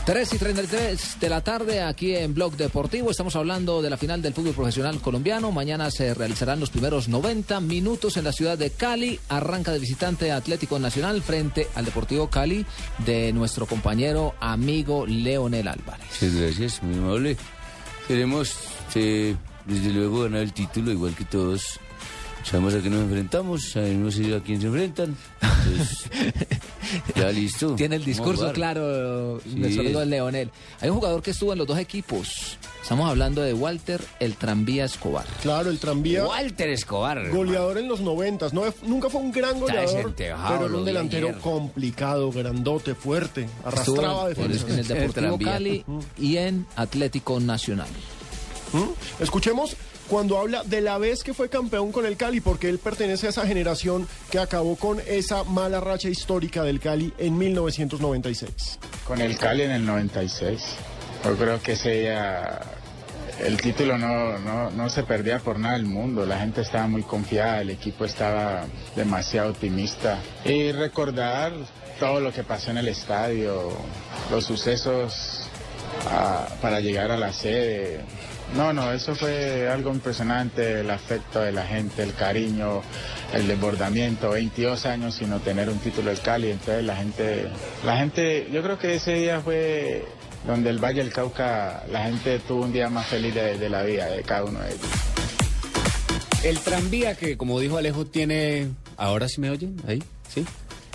Tres 0.05 0.31
y 0.35 0.37
33 0.37 1.19
de 1.19 1.29
la 1.29 1.41
tarde 1.41 1.81
aquí 1.81 2.15
en 2.15 2.35
Blog 2.35 2.55
Deportivo. 2.55 3.09
Estamos 3.09 3.35
hablando 3.35 3.81
de 3.81 3.89
la 3.89 3.97
final 3.97 4.21
del 4.21 4.35
fútbol 4.35 4.53
profesional 4.53 5.01
colombiano. 5.01 5.51
Mañana 5.51 5.89
se 5.89 6.13
realizarán 6.13 6.59
los 6.59 6.69
primeros 6.69 7.07
90 7.07 7.59
minutos 7.61 8.15
en 8.17 8.25
la 8.25 8.31
ciudad 8.31 8.59
de 8.59 8.69
Cali. 8.69 9.19
Arranca 9.29 9.71
de 9.71 9.79
visitante 9.79 10.31
Atlético 10.31 10.77
Nacional 10.77 11.23
frente 11.23 11.67
al 11.73 11.85
Deportivo 11.85 12.29
Cali 12.29 12.63
de 13.07 13.33
nuestro 13.33 13.65
compañero 13.65 14.35
amigo 14.39 15.07
Leonel 15.07 15.67
Álvarez. 15.67 16.05
Muchas 16.21 16.35
gracias, 16.35 16.83
muy 16.83 16.99
amable. 16.99 17.37
Queremos, 18.07 18.53
eh, 18.93 19.35
desde 19.65 19.91
luego, 19.91 20.23
ganar 20.23 20.41
el 20.41 20.53
título, 20.53 20.91
igual 20.91 21.15
que 21.15 21.25
todos. 21.25 21.79
Sabemos 22.43 22.75
a 22.75 22.81
qué 22.81 22.91
nos 22.91 23.01
enfrentamos, 23.01 23.69
sabemos 23.71 24.15
a 24.17 24.39
quién 24.43 24.61
se 24.61 24.67
enfrentan. 24.67 25.17
Entonces, 25.41 26.05
ya 27.15 27.31
listo. 27.31 27.73
Tiene 27.75 27.95
el 27.95 28.05
discurso 28.05 28.53
claro 28.53 29.39
Sí. 29.43 29.55
nuestro 29.55 29.81
amigo 29.81 30.05
Leonel. 30.05 30.51
Hay 30.79 30.89
un 30.89 30.97
jugador 30.97 31.23
que 31.23 31.31
estuvo 31.31 31.53
en 31.53 31.57
los 31.57 31.65
dos 31.67 31.79
equipos. 31.79 32.59
Estamos 32.83 33.09
hablando 33.09 33.41
de 33.41 33.51
Walter 33.55 33.99
el 34.19 34.35
Tranvía 34.35 34.85
Escobar. 34.85 35.25
Claro, 35.41 35.71
el 35.71 35.79
tranvía. 35.79 36.23
Walter 36.27 36.69
Escobar. 36.69 37.31
Goleador 37.31 37.79
en 37.79 37.87
los 37.87 38.01
noventas. 38.01 38.53
No, 38.53 38.61
nunca 38.83 39.09
fue 39.09 39.21
un 39.21 39.31
gran 39.31 39.59
goleador, 39.59 40.13
pero 40.15 40.35
era 40.67 40.77
un 40.77 40.85
delantero 40.85 41.39
complicado, 41.41 42.31
grandote, 42.31 42.93
fuerte. 42.93 43.49
Arrastraba 43.63 44.29
en, 44.29 44.35
defensas. 44.35 44.69
en 44.69 44.79
el 44.79 44.87
Deportivo. 44.87 45.39
Cali 45.39 45.83
y 46.19 46.37
en 46.37 46.67
Atlético 46.75 47.39
Nacional. 47.39 47.87
Escuchemos 49.19 49.75
cuando 50.07 50.37
habla 50.37 50.63
de 50.63 50.81
la 50.81 50.97
vez 50.97 51.23
que 51.23 51.33
fue 51.33 51.49
campeón 51.49 51.91
con 51.91 52.05
el 52.05 52.17
Cali, 52.17 52.41
porque 52.41 52.69
él 52.69 52.79
pertenece 52.79 53.27
a 53.27 53.29
esa 53.31 53.47
generación 53.47 54.07
que 54.29 54.39
acabó 54.39 54.75
con 54.75 55.01
esa 55.07 55.43
mala 55.43 55.79
racha 55.79 56.09
histórica 56.09 56.63
del 56.63 56.79
Cali 56.79 57.13
en 57.17 57.37
1996. 57.37 58.79
Con 59.05 59.21
el 59.21 59.37
Cali 59.37 59.63
en 59.63 59.71
el 59.71 59.85
96. 59.85 60.61
Yo 61.23 61.35
creo 61.35 61.61
que 61.61 61.71
ese 61.71 62.01
día 62.01 62.61
el 63.39 63.57
título 63.57 63.97
no, 63.97 64.37
no, 64.39 64.69
no 64.69 64.89
se 64.89 65.03
perdía 65.03 65.39
por 65.39 65.59
nada 65.59 65.75
del 65.75 65.85
mundo. 65.85 66.25
La 66.25 66.39
gente 66.39 66.61
estaba 66.61 66.87
muy 66.87 67.03
confiada, 67.03 67.61
el 67.61 67.69
equipo 67.69 68.05
estaba 68.05 68.65
demasiado 68.95 69.51
optimista. 69.51 70.19
Y 70.45 70.71
recordar 70.71 71.53
todo 71.99 72.19
lo 72.19 72.31
que 72.31 72.43
pasó 72.43 72.71
en 72.71 72.77
el 72.77 72.87
estadio, 72.87 73.71
los 74.31 74.45
sucesos 74.45 75.47
ah, 76.09 76.47
para 76.61 76.79
llegar 76.79 77.11
a 77.11 77.17
la 77.17 77.33
sede. 77.33 78.01
No, 78.55 78.71
no, 78.71 78.91
eso 78.93 79.15
fue 79.15 79.67
algo 79.69 79.91
impresionante, 79.91 80.79
el 80.79 80.89
afecto 80.89 81.41
de 81.41 81.51
la 81.51 81.65
gente, 81.65 82.03
el 82.03 82.13
cariño, 82.13 82.81
el 83.33 83.47
desbordamiento, 83.47 84.29
22 84.31 84.85
años 84.85 85.15
sin 85.15 85.33
obtener 85.33 85.69
un 85.69 85.77
título 85.79 86.09
del 86.09 86.19
Cali, 86.21 86.51
entonces 86.51 86.83
la 86.83 86.95
gente, 86.95 87.47
la 87.85 87.97
gente, 87.97 88.47
yo 88.51 88.63
creo 88.63 88.79
que 88.79 88.95
ese 88.95 89.15
día 89.15 89.41
fue 89.41 90.05
donde 90.47 90.69
el 90.69 90.79
Valle 90.79 91.03
del 91.03 91.11
Cauca, 91.11 91.83
la 91.91 92.05
gente 92.05 92.39
tuvo 92.39 92.63
un 92.63 92.71
día 92.71 92.87
más 92.89 93.07
feliz 93.07 93.33
de, 93.35 93.57
de 93.57 93.69
la 93.69 93.83
vida 93.83 94.05
de 94.07 94.21
cada 94.23 94.45
uno 94.45 94.59
de 94.61 94.69
ellos. 94.69 94.87
El 96.43 96.59
tranvía 96.59 97.15
que, 97.15 97.37
como 97.37 97.59
dijo 97.59 97.77
Alejo, 97.77 98.05
tiene... 98.05 98.69
¿Ahora 98.97 99.27
sí 99.27 99.41
me 99.41 99.49
oyen? 99.49 99.75
¿Ahí? 99.87 100.01
¿Sí? 100.29 100.45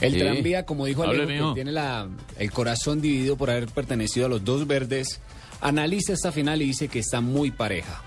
El 0.00 0.12
Sí. 0.14 0.18
tranvía, 0.20 0.64
como 0.64 0.86
dijo 0.86 1.02
Alejo, 1.02 1.26
que 1.50 1.54
tiene 1.54 1.72
la, 1.72 2.08
el 2.38 2.50
corazón 2.52 3.02
dividido 3.02 3.36
por 3.36 3.50
haber 3.50 3.66
pertenecido 3.66 4.26
a 4.26 4.28
los 4.28 4.44
dos 4.44 4.66
verdes, 4.66 5.20
analiza 5.60 6.12
esta 6.12 6.32
final 6.32 6.62
y 6.62 6.66
dice 6.66 6.88
que 6.88 7.00
está 7.00 7.20
muy 7.20 7.50
pareja. 7.50 8.02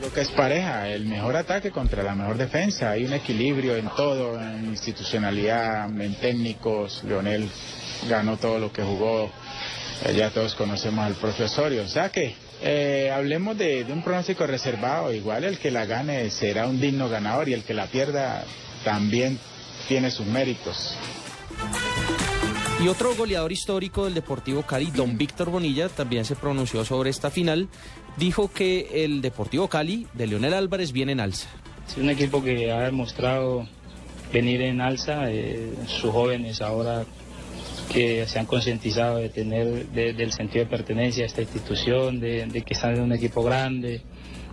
Lo 0.00 0.12
que 0.12 0.20
es 0.20 0.28
pareja, 0.28 0.88
el 0.88 1.06
mejor 1.06 1.36
ataque 1.36 1.70
contra 1.70 2.02
la 2.02 2.14
mejor 2.14 2.36
defensa, 2.36 2.90
hay 2.90 3.06
un 3.06 3.14
equilibrio 3.14 3.76
en 3.76 3.88
todo, 3.96 4.40
en 4.40 4.66
institucionalidad, 4.66 5.88
en 6.00 6.14
técnicos, 6.16 7.02
Leonel 7.04 7.48
ganó 8.06 8.36
todo 8.36 8.58
lo 8.58 8.70
que 8.70 8.82
jugó, 8.82 9.30
eh, 10.04 10.14
ya 10.14 10.28
todos 10.30 10.54
conocemos 10.54 11.02
al 11.06 11.14
propio 11.14 11.46
Osorio, 11.46 11.82
o 11.84 11.88
sea 11.88 12.10
que 12.10 12.34
eh, 12.60 13.10
hablemos 13.10 13.56
de, 13.56 13.84
de 13.84 13.92
un 13.92 14.02
pronóstico 14.02 14.46
reservado, 14.46 15.14
igual 15.14 15.44
el 15.44 15.58
que 15.58 15.70
la 15.70 15.86
gane 15.86 16.28
será 16.30 16.66
un 16.66 16.78
digno 16.78 17.08
ganador 17.08 17.48
y 17.48 17.54
el 17.54 17.62
que 17.62 17.72
la 17.72 17.86
pierda 17.86 18.44
también 18.84 19.38
tiene 19.88 20.10
sus 20.10 20.26
méritos. 20.26 20.94
Y 22.82 22.88
otro 22.88 23.14
goleador 23.16 23.52
histórico 23.52 24.04
del 24.04 24.14
Deportivo 24.14 24.62
Cali, 24.62 24.90
don 24.90 25.16
Víctor 25.16 25.50
Bonilla, 25.50 25.88
también 25.88 26.24
se 26.24 26.36
pronunció 26.36 26.84
sobre 26.84 27.08
esta 27.10 27.30
final. 27.30 27.68
Dijo 28.18 28.50
que 28.52 29.04
el 29.04 29.22
Deportivo 29.22 29.66
Cali 29.68 30.06
de 30.12 30.26
Leonel 30.26 30.52
Álvarez 30.54 30.92
viene 30.92 31.12
en 31.12 31.20
alza. 31.20 31.48
Es 31.88 31.96
un 31.96 32.10
equipo 32.10 32.42
que 32.42 32.70
ha 32.70 32.80
demostrado 32.82 33.66
venir 34.32 34.60
en 34.60 34.80
alza, 34.82 35.30
eh, 35.30 35.72
sus 35.86 36.10
jóvenes 36.10 36.60
ahora 36.60 37.04
que 37.90 38.26
se 38.26 38.38
han 38.38 38.46
concientizado 38.46 39.18
de 39.18 39.30
tener 39.30 39.86
de- 39.88 40.12
del 40.12 40.32
sentido 40.32 40.64
de 40.64 40.70
pertenencia 40.70 41.22
a 41.24 41.26
esta 41.26 41.40
institución, 41.40 42.20
de, 42.20 42.62
que 42.66 42.74
están 42.74 42.94
en 42.96 43.02
un 43.02 43.12
equipo 43.12 43.42
grande, 43.42 44.02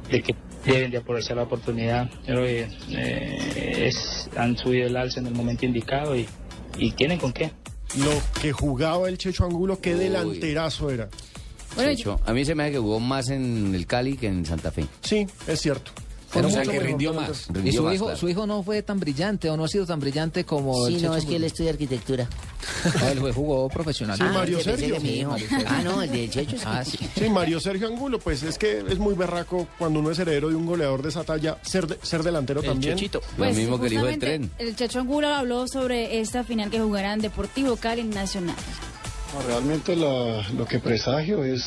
de 0.10 0.22
que 0.22 0.34
deben 0.66 0.92
de 0.92 0.98
aprovechar 0.98 1.36
la 1.38 1.44
oportunidad. 1.44 2.10
Yo 2.26 2.36
eh, 2.46 3.90
han 4.38 4.56
subido 4.58 4.88
el 4.88 4.96
alza 4.96 5.20
en 5.20 5.28
el 5.28 5.34
momento 5.36 5.66
indicado 5.66 6.16
y 6.16 6.92
tienen 6.92 7.18
con 7.20 7.34
qué. 7.34 7.52
Lo 7.98 8.42
que 8.42 8.52
jugaba 8.52 9.08
el 9.08 9.18
Checho 9.18 9.46
Angulo, 9.46 9.80
qué 9.80 9.96
delanterazo 9.96 10.90
era. 10.90 11.10
Checho, 11.78 12.20
a 12.26 12.34
mí 12.34 12.46
se 12.46 12.56
me 12.56 12.64
hace 12.64 12.74
que 12.74 12.80
jugó 12.80 13.00
más 13.00 13.30
en 13.30 13.74
el 13.74 13.86
Cali 13.88 14.16
que 14.16 14.28
en 14.28 14.46
Santa 14.46 14.72
Fe. 14.72 14.86
Sí, 15.02 15.28
es 15.48 15.62
cierto. 15.62 15.92
O 16.36 16.50
sea, 16.50 16.64
que 16.64 16.80
rindió 16.80 17.14
más. 17.14 17.48
Y 17.64 17.72
su 17.72 17.84
más, 17.84 17.96
hijo, 17.96 18.06
claro. 18.06 18.20
su 18.20 18.30
hijo 18.30 18.48
no 18.48 18.64
fue 18.64 18.82
tan 18.82 19.00
brillante 19.00 19.50
o 19.50 19.58
no 19.58 19.66
ha 19.66 19.68
sido 19.68 19.86
tan 19.86 20.00
brillante 20.00 20.44
como 20.46 20.88
el 20.88 20.96
Sí, 20.98 21.02
no, 21.04 21.10
Checho 21.10 21.18
es 21.18 21.26
que 21.26 21.36
él 21.36 21.44
estudia 21.44 21.70
arquitectura. 21.72 22.28
No, 23.02 23.08
él 23.10 23.20
fue- 23.20 23.34
jugó 23.34 23.70
profesional. 23.70 24.18
Sí, 24.18 24.24
Mario 24.24 24.60
Sergio. 24.62 25.00
mi 25.00 25.10
hijo. 25.20 25.32
Mario 25.32 25.48
Sergio. 25.50 25.68
Ah, 25.70 25.82
no, 25.84 26.02
el 26.02 26.12
de 26.12 26.30
Checho. 26.30 26.56
Ah, 26.66 26.84
sí. 26.86 26.98
Sí, 27.18 27.30
Mario 27.30 27.60
Sergio 27.60 27.88
Angulo, 27.88 28.20
pues 28.20 28.42
es 28.44 28.58
que 28.58 28.80
es 28.88 28.98
muy 29.00 29.14
berraco 29.16 29.68
cuando 29.78 30.00
uno 30.00 30.12
es 30.12 30.20
heredero 30.20 30.50
de 30.50 30.56
un 30.56 30.66
goleador 30.66 31.02
de 31.04 31.10
esa 31.10 31.24
talla, 31.24 31.58
ser, 31.62 31.88
de- 31.88 32.00
ser 32.02 32.24
delantero 32.24 32.64
también. 32.64 32.98
Pues, 33.38 33.56
mismo 33.56 33.80
que 33.80 33.88
el 33.88 33.94
hijo 33.94 34.06
del 34.06 34.20
tren. 34.20 34.52
El 34.58 34.76
Chacho 34.76 35.00
Angulo 35.02 35.28
habló 35.28 35.68
sobre 35.68 36.20
esta 36.20 36.44
final 36.44 36.70
que 36.70 36.80
jugarán 36.80 37.20
Deportivo 37.20 37.76
Cali 37.76 38.04
Nacional. 38.04 38.56
Realmente 39.48 39.96
la- 39.96 40.48
lo 40.56 40.66
que 40.66 40.80
presagio 40.80 41.44
es, 41.44 41.64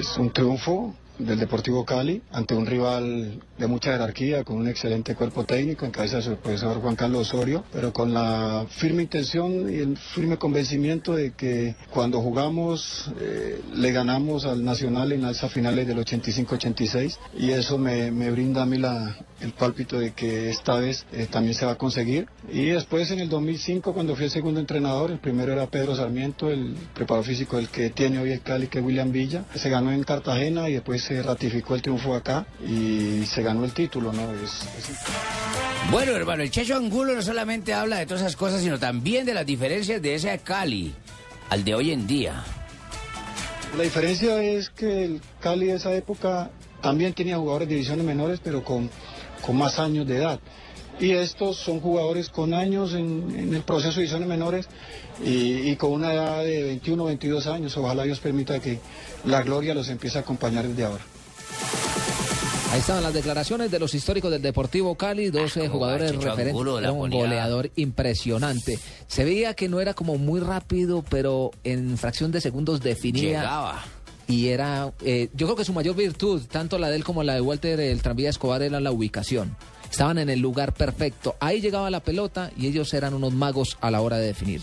es 0.00 0.16
un 0.16 0.32
triunfo 0.32 0.94
del 1.18 1.38
Deportivo 1.38 1.84
Cali 1.84 2.22
ante 2.32 2.54
un 2.54 2.66
rival 2.66 3.40
de 3.56 3.66
mucha 3.66 3.92
jerarquía, 3.92 4.44
con 4.44 4.56
un 4.56 4.68
excelente 4.68 5.14
cuerpo 5.14 5.44
técnico 5.44 5.84
en 5.84 5.92
cabeza 5.92 6.16
de 6.16 6.22
su 6.22 6.36
profesor 6.36 6.80
Juan 6.80 6.96
Carlos 6.96 7.32
Osorio, 7.32 7.64
pero 7.72 7.92
con 7.92 8.12
la 8.12 8.66
firme 8.68 9.02
intención 9.02 9.72
y 9.72 9.76
el 9.76 9.96
firme 9.96 10.36
convencimiento 10.36 11.14
de 11.14 11.32
que 11.32 11.76
cuando 11.90 12.20
jugamos 12.20 13.10
eh, 13.20 13.62
le 13.74 13.92
ganamos 13.92 14.44
al 14.44 14.64
Nacional 14.64 15.12
en 15.12 15.22
las 15.22 15.40
finales 15.50 15.86
del 15.86 15.98
85-86 15.98 17.16
y 17.38 17.50
eso 17.50 17.78
me, 17.78 18.10
me 18.10 18.30
brinda 18.30 18.62
a 18.62 18.66
mí 18.66 18.78
la, 18.78 19.16
el 19.44 19.52
pálpito 19.52 19.98
de 19.98 20.12
que 20.12 20.50
esta 20.50 20.76
vez 20.76 21.06
eh, 21.12 21.26
también 21.30 21.54
se 21.54 21.66
va 21.66 21.72
a 21.72 21.78
conseguir. 21.78 22.26
Y 22.52 22.66
después 22.66 23.10
en 23.10 23.20
el 23.20 23.28
2005 23.28 23.92
cuando 23.94 24.16
fui 24.16 24.24
el 24.24 24.30
segundo 24.30 24.58
entrenador, 24.60 25.10
el 25.10 25.18
primero 25.18 25.52
era 25.52 25.66
Pedro 25.66 25.94
Sarmiento, 25.94 26.50
el 26.50 26.74
preparador 26.94 27.26
físico 27.26 27.58
el 27.58 27.68
que 27.68 27.90
tiene 27.90 28.18
hoy 28.18 28.32
el 28.32 28.40
Cali, 28.40 28.66
que 28.66 28.78
es 28.80 28.84
William 28.84 29.12
Villa. 29.12 29.44
Se 29.54 29.68
ganó 29.70 29.92
en 29.92 30.02
Cartagena 30.02 30.68
y 30.68 30.72
después 30.74 31.02
se 31.02 31.22
ratificó 31.22 31.74
el 31.74 31.82
triunfo 31.82 32.14
acá 32.14 32.46
y 32.66 33.24
se 33.26 33.42
ganó 33.42 33.64
el 33.64 33.72
título, 33.72 34.12
¿no? 34.12 34.32
Es- 34.32 34.62
es- 34.78 34.98
Bueno, 35.90 36.12
hermano, 36.12 36.42
el 36.42 36.50
Checho 36.50 36.76
Angulo 36.76 37.14
no 37.14 37.22
solamente 37.22 37.74
habla 37.74 37.98
de 37.98 38.06
todas 38.06 38.22
esas 38.22 38.36
cosas, 38.36 38.62
sino 38.62 38.78
también 38.78 39.26
de 39.26 39.34
las 39.34 39.44
diferencias 39.44 40.00
de 40.00 40.14
ese 40.14 40.38
Cali 40.38 40.94
al 41.50 41.62
de 41.62 41.74
hoy 41.74 41.90
en 41.92 42.06
día. 42.06 42.42
La 43.76 43.82
diferencia 43.82 44.42
es 44.42 44.70
que 44.70 45.04
el 45.04 45.20
Cali 45.40 45.66
de 45.66 45.74
esa 45.74 45.92
época 45.94 46.50
también 46.80 47.12
tenía 47.12 47.36
jugadores 47.38 47.68
de 47.68 47.74
divisiones 47.74 48.04
menores, 48.04 48.40
pero 48.42 48.62
con, 48.62 48.88
con 49.44 49.56
más 49.56 49.78
años 49.78 50.06
de 50.06 50.16
edad. 50.18 50.40
y 51.00 51.10
estos 51.12 51.56
son 51.56 51.80
jugadores 51.80 52.28
con 52.28 52.54
años 52.54 52.94
en, 52.94 53.34
en 53.36 53.52
el 53.54 53.62
proceso 53.62 53.94
de 53.94 54.02
divisiones 54.02 54.28
menores 54.28 54.68
y, 55.24 55.70
y 55.70 55.76
con 55.76 55.92
una 55.92 56.12
edad 56.12 56.44
de 56.44 56.62
21 56.62 57.04
22 57.04 57.46
años. 57.48 57.76
Ojalá 57.76 58.04
Dios 58.04 58.20
permita 58.20 58.60
que 58.60 58.78
la 59.24 59.42
gloria 59.42 59.74
los 59.74 59.88
empiece 59.88 60.18
a 60.18 60.20
acompañar 60.22 60.66
desde 60.68 60.84
ahora. 60.84 61.04
Ahí 62.72 62.80
estaban 62.80 63.04
las 63.04 63.14
declaraciones 63.14 63.70
de 63.70 63.78
los 63.78 63.94
históricos 63.94 64.32
del 64.32 64.42
Deportivo 64.42 64.96
Cali, 64.96 65.30
12 65.30 65.68
jugadores 65.68 66.10
Chicho 66.10 66.22
referentes. 66.30 66.54
Un 66.60 66.98
ponía. 66.98 67.20
goleador 67.20 67.70
impresionante. 67.76 68.80
Se 69.06 69.24
veía 69.24 69.54
que 69.54 69.68
no 69.68 69.80
era 69.80 69.94
como 69.94 70.18
muy 70.18 70.40
rápido, 70.40 71.04
pero 71.08 71.52
en 71.62 71.96
fracción 71.98 72.32
de 72.32 72.40
segundos 72.40 72.80
definía. 72.80 73.40
Llegaba. 73.42 73.84
Y 74.26 74.48
era, 74.48 74.92
eh, 75.04 75.28
yo 75.34 75.46
creo 75.46 75.56
que 75.56 75.64
su 75.64 75.72
mayor 75.72 75.96
virtud, 75.96 76.42
tanto 76.50 76.78
la 76.78 76.88
de 76.88 76.96
él 76.96 77.04
como 77.04 77.22
la 77.22 77.34
de 77.34 77.40
Walter 77.40 77.78
el 77.80 78.02
tranvía 78.02 78.30
Escobar, 78.30 78.62
era 78.62 78.80
la 78.80 78.90
ubicación. 78.90 79.56
Estaban 79.90 80.18
en 80.18 80.30
el 80.30 80.40
lugar 80.40 80.72
perfecto. 80.72 81.36
Ahí 81.40 81.60
llegaba 81.60 81.90
la 81.90 82.00
pelota 82.00 82.50
y 82.56 82.66
ellos 82.66 82.92
eran 82.94 83.14
unos 83.14 83.32
magos 83.32 83.76
a 83.80 83.90
la 83.90 84.00
hora 84.00 84.16
de 84.16 84.26
definir. 84.26 84.62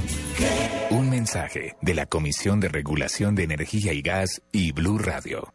Un 0.89 1.09
mensaje 1.09 1.75
de 1.81 1.93
la 1.93 2.05
Comisión 2.05 2.59
de 2.59 2.67
Regulación 2.67 3.35
de 3.35 3.43
Energía 3.43 3.93
y 3.93 4.01
Gas 4.01 4.41
y 4.51 4.71
Blue 4.71 4.97
Radio. 4.97 5.53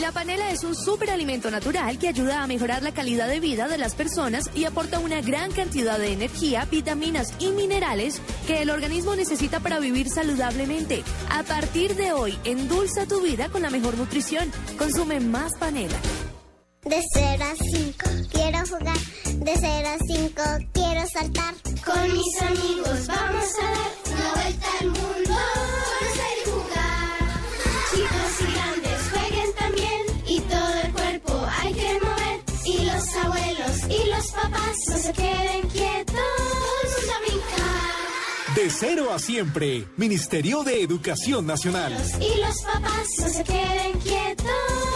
La 0.00 0.12
panela 0.12 0.50
es 0.52 0.62
un 0.62 0.74
superalimento 0.74 1.50
natural 1.50 1.98
que 1.98 2.08
ayuda 2.08 2.42
a 2.42 2.46
mejorar 2.46 2.82
la 2.82 2.92
calidad 2.92 3.28
de 3.28 3.40
vida 3.40 3.66
de 3.66 3.78
las 3.78 3.94
personas 3.94 4.50
y 4.54 4.64
aporta 4.64 4.98
una 4.98 5.20
gran 5.20 5.50
cantidad 5.52 5.98
de 5.98 6.12
energía, 6.12 6.66
vitaminas 6.70 7.32
y 7.38 7.50
minerales 7.50 8.20
que 8.46 8.62
el 8.62 8.70
organismo 8.70 9.16
necesita 9.16 9.60
para 9.60 9.78
vivir 9.78 10.08
saludablemente. 10.08 11.02
A 11.30 11.42
partir 11.42 11.96
de 11.96 12.12
hoy, 12.12 12.38
endulza 12.44 13.06
tu 13.06 13.22
vida 13.22 13.48
con 13.48 13.62
la 13.62 13.70
mejor 13.70 13.96
nutrición. 13.96 14.50
Consume 14.78 15.20
más 15.20 15.52
panela. 15.58 15.98
De 16.86 17.02
0 17.14 17.44
a 17.44 17.56
5 17.56 18.10
quiero 18.30 18.58
jugar, 18.68 18.98
de 19.44 19.54
0 19.58 19.88
a 19.88 19.98
5 20.06 20.42
quiero 20.72 21.06
saltar. 21.08 21.54
Con 21.84 22.12
mis 22.12 22.42
amigos 22.42 23.06
vamos 23.08 23.50
a 23.60 23.70
dar 23.74 23.92
una 24.14 24.32
vuelta 24.34 24.66
al 24.80 24.86
mundo. 24.86 25.34
Conocer 25.98 26.36
y 26.38 26.50
jugar. 26.50 27.40
Chicos 27.90 28.40
y 28.40 28.52
grandes 28.52 29.00
jueguen 29.10 29.54
también 29.58 30.02
y 30.28 30.40
todo 30.42 30.74
el 30.84 30.92
cuerpo 30.92 31.46
hay 31.60 31.74
que 31.74 32.00
mover. 32.04 32.40
Y 32.64 32.84
los 32.84 33.16
abuelos 33.16 33.76
y 33.90 34.08
los 34.08 34.30
papás 34.30 34.76
no 34.88 34.98
se 34.98 35.12
queden 35.12 35.68
quietos. 35.68 36.14
Todos 36.14 37.10
a 37.10 37.20
brincar. 37.26 38.54
De 38.54 38.70
cero 38.70 39.12
a 39.12 39.18
siempre. 39.18 39.88
Ministerio 39.96 40.62
de 40.62 40.82
Educación 40.82 41.46
Nacional. 41.46 41.96
Y 42.20 42.40
los 42.40 42.62
papás 42.62 43.08
no 43.18 43.28
se 43.28 43.42
queden 43.42 43.92
quietos. 44.04 44.95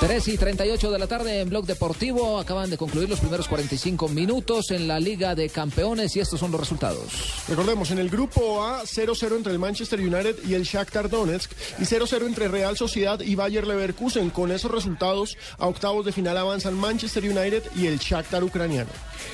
3 0.00 0.28
y 0.28 0.38
38 0.38 0.90
de 0.90 0.98
la 0.98 1.06
tarde 1.06 1.40
en 1.40 1.48
Blog 1.50 1.66
Deportivo. 1.66 2.38
Acaban 2.38 2.70
de 2.70 2.78
concluir 2.78 3.08
los 3.08 3.20
primeros 3.20 3.48
45 3.48 4.08
minutos 4.08 4.70
en 4.70 4.88
la 4.88 4.98
Liga 5.00 5.34
de 5.34 5.48
Campeones 5.48 6.16
y 6.16 6.20
estos 6.20 6.40
son 6.40 6.50
los 6.50 6.60
resultados. 6.60 7.44
Recordemos, 7.48 7.90
en 7.90 7.98
el 7.98 8.08
grupo 8.08 8.64
A, 8.64 8.84
0-0 8.84 9.36
entre 9.36 9.52
el 9.52 9.58
Manchester 9.58 10.00
United 10.00 10.36
y 10.46 10.54
el 10.54 10.62
Shakhtar 10.62 11.08
Donetsk 11.10 11.50
y 11.78 11.82
0-0 11.82 12.26
entre 12.26 12.48
Real 12.48 12.76
Sociedad 12.76 13.20
y 13.20 13.34
Bayer 13.34 13.66
Leverkusen. 13.66 14.30
Con 14.30 14.52
esos 14.52 14.70
resultados, 14.70 15.36
a 15.58 15.66
octavos 15.66 16.04
de 16.04 16.12
final 16.12 16.36
avanzan 16.36 16.74
Manchester 16.74 17.24
United 17.24 17.64
y 17.76 17.86
el 17.86 17.98
Shakhtar 17.98 18.44
ucraniano. 18.44 18.90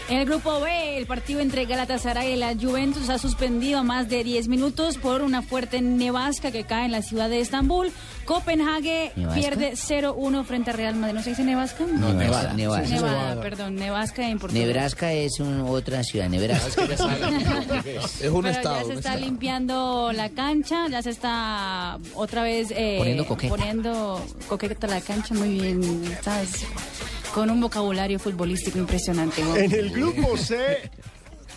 En 0.09 0.19
el 0.19 0.27
grupo 0.27 0.61
B, 0.61 0.99
el 0.99 1.07
partido 1.07 1.41
entre 1.41 1.65
Galatasaray 1.67 2.33
y 2.33 2.37
la 2.37 2.55
Juventus 2.55 3.09
ha 3.09 3.19
suspendido 3.19 3.79
a 3.79 3.83
más 3.83 4.09
de 4.09 4.25
10 4.25 4.49
minutos 4.49 4.99
por 4.99 5.23
una 5.23 5.43
fuerte 5.43 5.81
nevasca 5.81 6.51
que 6.51 6.65
cae 6.65 6.87
en 6.87 6.93
la 6.93 7.03
ciudad 7.03 7.29
de 7.29 7.41
Estambul. 7.41 7.93
Copenhague 8.25 9.04
¿Nevasca? 9.17 9.41
pierde 9.41 9.73
0-1 9.77 10.45
frente 10.45 10.71
a 10.71 10.73
Real 10.73 10.95
Madrid. 10.97 11.15
¿No 11.17 11.23
se 11.23 11.31
dice 11.31 11.45
nevasca? 11.45 11.85
No, 11.87 12.13
Nevada, 12.13 12.53
Nevada. 12.55 12.87
Sí, 12.87 12.95
Nevada, 12.95 13.41
perdón, 13.41 13.77
nevasca 13.77 14.29
en 14.29 14.39
portugués. 14.39 14.67
Nebraska 14.67 15.13
es 15.13 15.39
un- 15.41 15.61
otra 15.69 16.03
ciudad, 16.05 16.29
Nebraska. 16.29 16.85
Es 16.85 17.01
un 18.31 18.43
Pero 18.43 18.63
ya 18.63 18.85
se 18.85 18.93
está 18.95 19.17
limpiando 19.17 20.13
la 20.13 20.29
cancha, 20.31 20.89
ya 20.89 21.03
se 21.03 21.11
está 21.11 21.99
otra 22.15 22.43
vez 22.43 22.69
eh, 22.71 22.97
Poniendo 22.99 23.27
coqueta. 23.27 23.55
poniendo 23.57 24.25
coqueta 24.49 24.87
la 24.87 25.01
cancha, 25.01 25.35
muy 25.35 25.49
bien, 25.51 26.17
¿sabes? 26.23 26.65
Con 27.35 27.51
un 27.51 27.61
vocabulario 27.61 28.19
futbolístico 28.19 28.79
impresionante. 28.79 29.43
En 29.57 29.73
el 29.73 29.91
grupo 29.91 30.37
C 30.37 30.55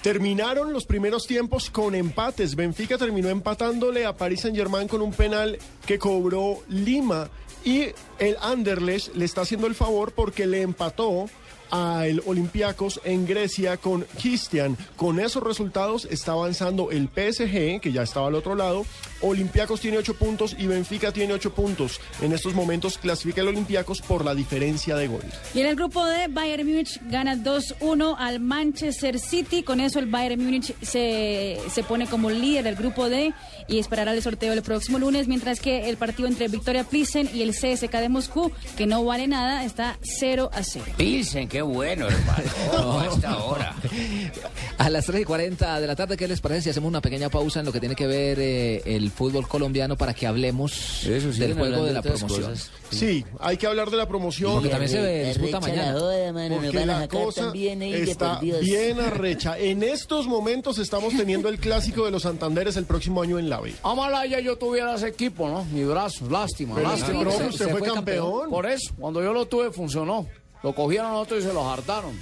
terminaron 0.08 0.72
los 0.72 0.86
primeros 0.86 1.28
tiempos 1.28 1.70
con 1.70 1.94
empates. 1.94 2.56
Benfica 2.56 2.98
terminó 2.98 3.28
empatándole 3.28 4.06
a 4.06 4.16
Paris 4.16 4.40
Saint-Germain 4.40 4.88
con 4.88 5.02
un 5.02 5.12
penal 5.12 5.60
que 5.86 6.00
cobró 6.00 6.64
Lima 6.70 7.30
y 7.66 7.88
el 8.18 8.38
Anderlecht 8.40 9.14
le 9.16 9.26
está 9.26 9.42
haciendo 9.42 9.68
el 9.68 9.76
favor 9.76 10.14
porque 10.14 10.48
le 10.48 10.62
empató 10.62 11.30
al 11.72 12.22
Olympiacos 12.26 13.00
en 13.04 13.26
Grecia 13.26 13.78
con 13.78 14.06
Cristian. 14.20 14.78
Con 14.96 15.20
esos 15.20 15.44
resultados 15.44 16.08
está 16.10 16.34
avanzando 16.34 16.92
el 16.92 17.08
PSG, 17.08 17.80
que 17.82 17.92
ya 17.92 18.04
estaba 18.04 18.28
al 18.28 18.36
otro 18.36 18.56
lado. 18.56 18.86
Olympiacos 19.22 19.82
tiene 19.82 19.98
8 19.98 20.14
puntos 20.16 20.56
y 20.58 20.68
Benfica 20.68 21.12
tiene 21.12 21.34
8 21.34 21.54
puntos. 21.54 22.00
En 22.22 22.34
estos 22.34 22.54
momentos 22.54 22.98
clasifica 22.98 23.42
el 23.42 23.48
Olympiacos 23.48 24.02
por 24.02 24.24
la 24.24 24.36
diferencia 24.36 24.96
de 24.96 25.08
gol. 25.08 25.24
Y 25.54 25.62
en 25.62 25.68
el 25.68 25.76
grupo 25.76 26.06
D, 26.06 26.28
Bayern 26.30 26.68
Múnich 26.68 27.00
gana 27.10 27.36
2-1 27.36 28.16
al 28.18 28.40
Manchester 28.40 29.20
City. 29.20 29.64
Con 29.64 29.80
eso 29.80 30.00
el 30.00 30.06
Bayern 30.06 30.44
Múnich 30.44 30.76
se, 30.82 31.58
se 31.72 31.84
pone 31.84 32.08
como 32.08 32.30
líder 32.30 32.64
del 32.64 32.76
grupo 32.76 33.10
D 33.10 33.34
y 33.68 33.80
esperará 33.80 34.14
el 34.14 34.22
sorteo 34.22 34.54
el 34.54 34.62
próximo 34.62 35.00
lunes, 35.00 35.28
mientras 35.28 35.60
que 35.60 35.90
el 35.90 35.98
partido 35.98 36.28
entre 36.28 36.48
Victoria 36.48 36.84
Pilsen 36.84 37.30
y 37.34 37.42
el 37.42 37.52
CSK 37.52 37.92
de 37.92 38.10
Moscú, 38.10 38.52
que 38.78 38.86
no 38.86 39.04
vale 39.04 39.28
nada, 39.28 39.64
está 39.64 39.98
0 40.02 40.50
a 40.54 40.64
0. 40.64 40.86
Pilsen, 40.98 41.48
qué 41.58 41.62
bueno, 41.64 42.08
hermano. 42.08 42.44
Oh, 42.72 43.00
a 43.00 43.08
esta 43.08 43.44
hora. 43.44 43.76
A 44.78 44.92
las 44.92 45.08
3 45.08 45.22
y 45.22 45.26
40 45.26 45.80
de 45.82 45.88
la 45.88 45.96
tarde, 45.96 46.16
¿qué 46.16 46.28
les 46.28 46.40
parece 46.40 46.62
si 46.62 46.70
hacemos 46.70 46.88
una 46.88 47.02
pequeña 47.02 47.30
pausa 47.30 47.62
en 47.62 47.66
lo 47.66 47.72
que 47.72 47.80
tiene 47.80 47.96
que 47.96 48.06
ver 48.06 48.38
eh, 48.40 48.84
el 48.86 49.10
fútbol 49.10 49.48
colombiano 49.48 49.98
para 49.98 50.14
que 50.14 50.28
hablemos 50.28 51.02
del 51.04 51.22
siguen 51.34 51.54
juego 51.54 51.64
hablando 51.64 51.86
de 51.86 51.94
la 51.94 52.02
promoción? 52.04 52.52
cosas. 52.52 52.70
Sí, 52.92 53.26
hay 53.40 53.58
que 53.58 53.66
hablar 53.66 53.90
de 53.90 53.98
la 53.98 54.08
promoción. 54.08 54.54
Porque 54.54 54.70
también 54.70 54.92
se 54.92 55.26
disputa 55.26 55.60
mañana. 55.60 55.94
la 55.94 56.00
joda, 56.00 56.32
mano, 56.32 56.56
nos 56.62 56.66
Porque 56.66 56.86
la 56.86 57.08
cosa 57.08 57.52
está 57.56 58.40
bien 58.40 59.00
arrecha. 59.00 59.58
En 59.58 59.82
estos 59.82 60.28
momentos 60.28 60.78
estamos 60.78 61.18
teniendo 61.18 61.50
el 61.50 61.58
clásico 61.58 62.06
de 62.06 62.12
los 62.12 62.22
Santanderes 62.22 62.78
el 62.78 62.86
próximo 62.86 63.24
año 63.24 63.40
en 63.40 63.50
la 63.50 63.60
B. 63.60 63.74
Amalaya 63.82 64.40
yo 64.42 64.58
tuviera 64.58 64.94
ese 64.94 65.08
equipo, 65.08 65.50
¿no? 65.50 65.66
Mi 65.66 65.84
brazo, 65.86 66.30
lástima, 66.30 66.76
Pero 66.76 66.90
lástima. 66.90 67.20
usted, 67.20 67.36
profe, 67.36 67.48
usted 67.48 67.72
fue 67.72 67.82
campeón. 67.82 68.52
Por 68.52 68.68
eso, 68.68 68.94
cuando 69.00 69.24
yo 69.24 69.34
lo 69.34 69.48
tuve 69.48 69.72
funcionó. 69.72 70.28
Lo 70.64 70.74
cogieron 70.74 71.08
a 71.12 71.16
otros 71.16 71.44
y 71.44 71.48
se 71.48 71.54
los 71.54 71.64
hartaron. 71.66 72.20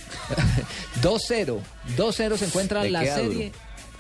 2-0. 1.02 1.60
2-0 1.98 2.38
se 2.38 2.46
encuentra 2.46 2.84
Le 2.84 2.92
la 2.92 3.04
serie. 3.04 3.52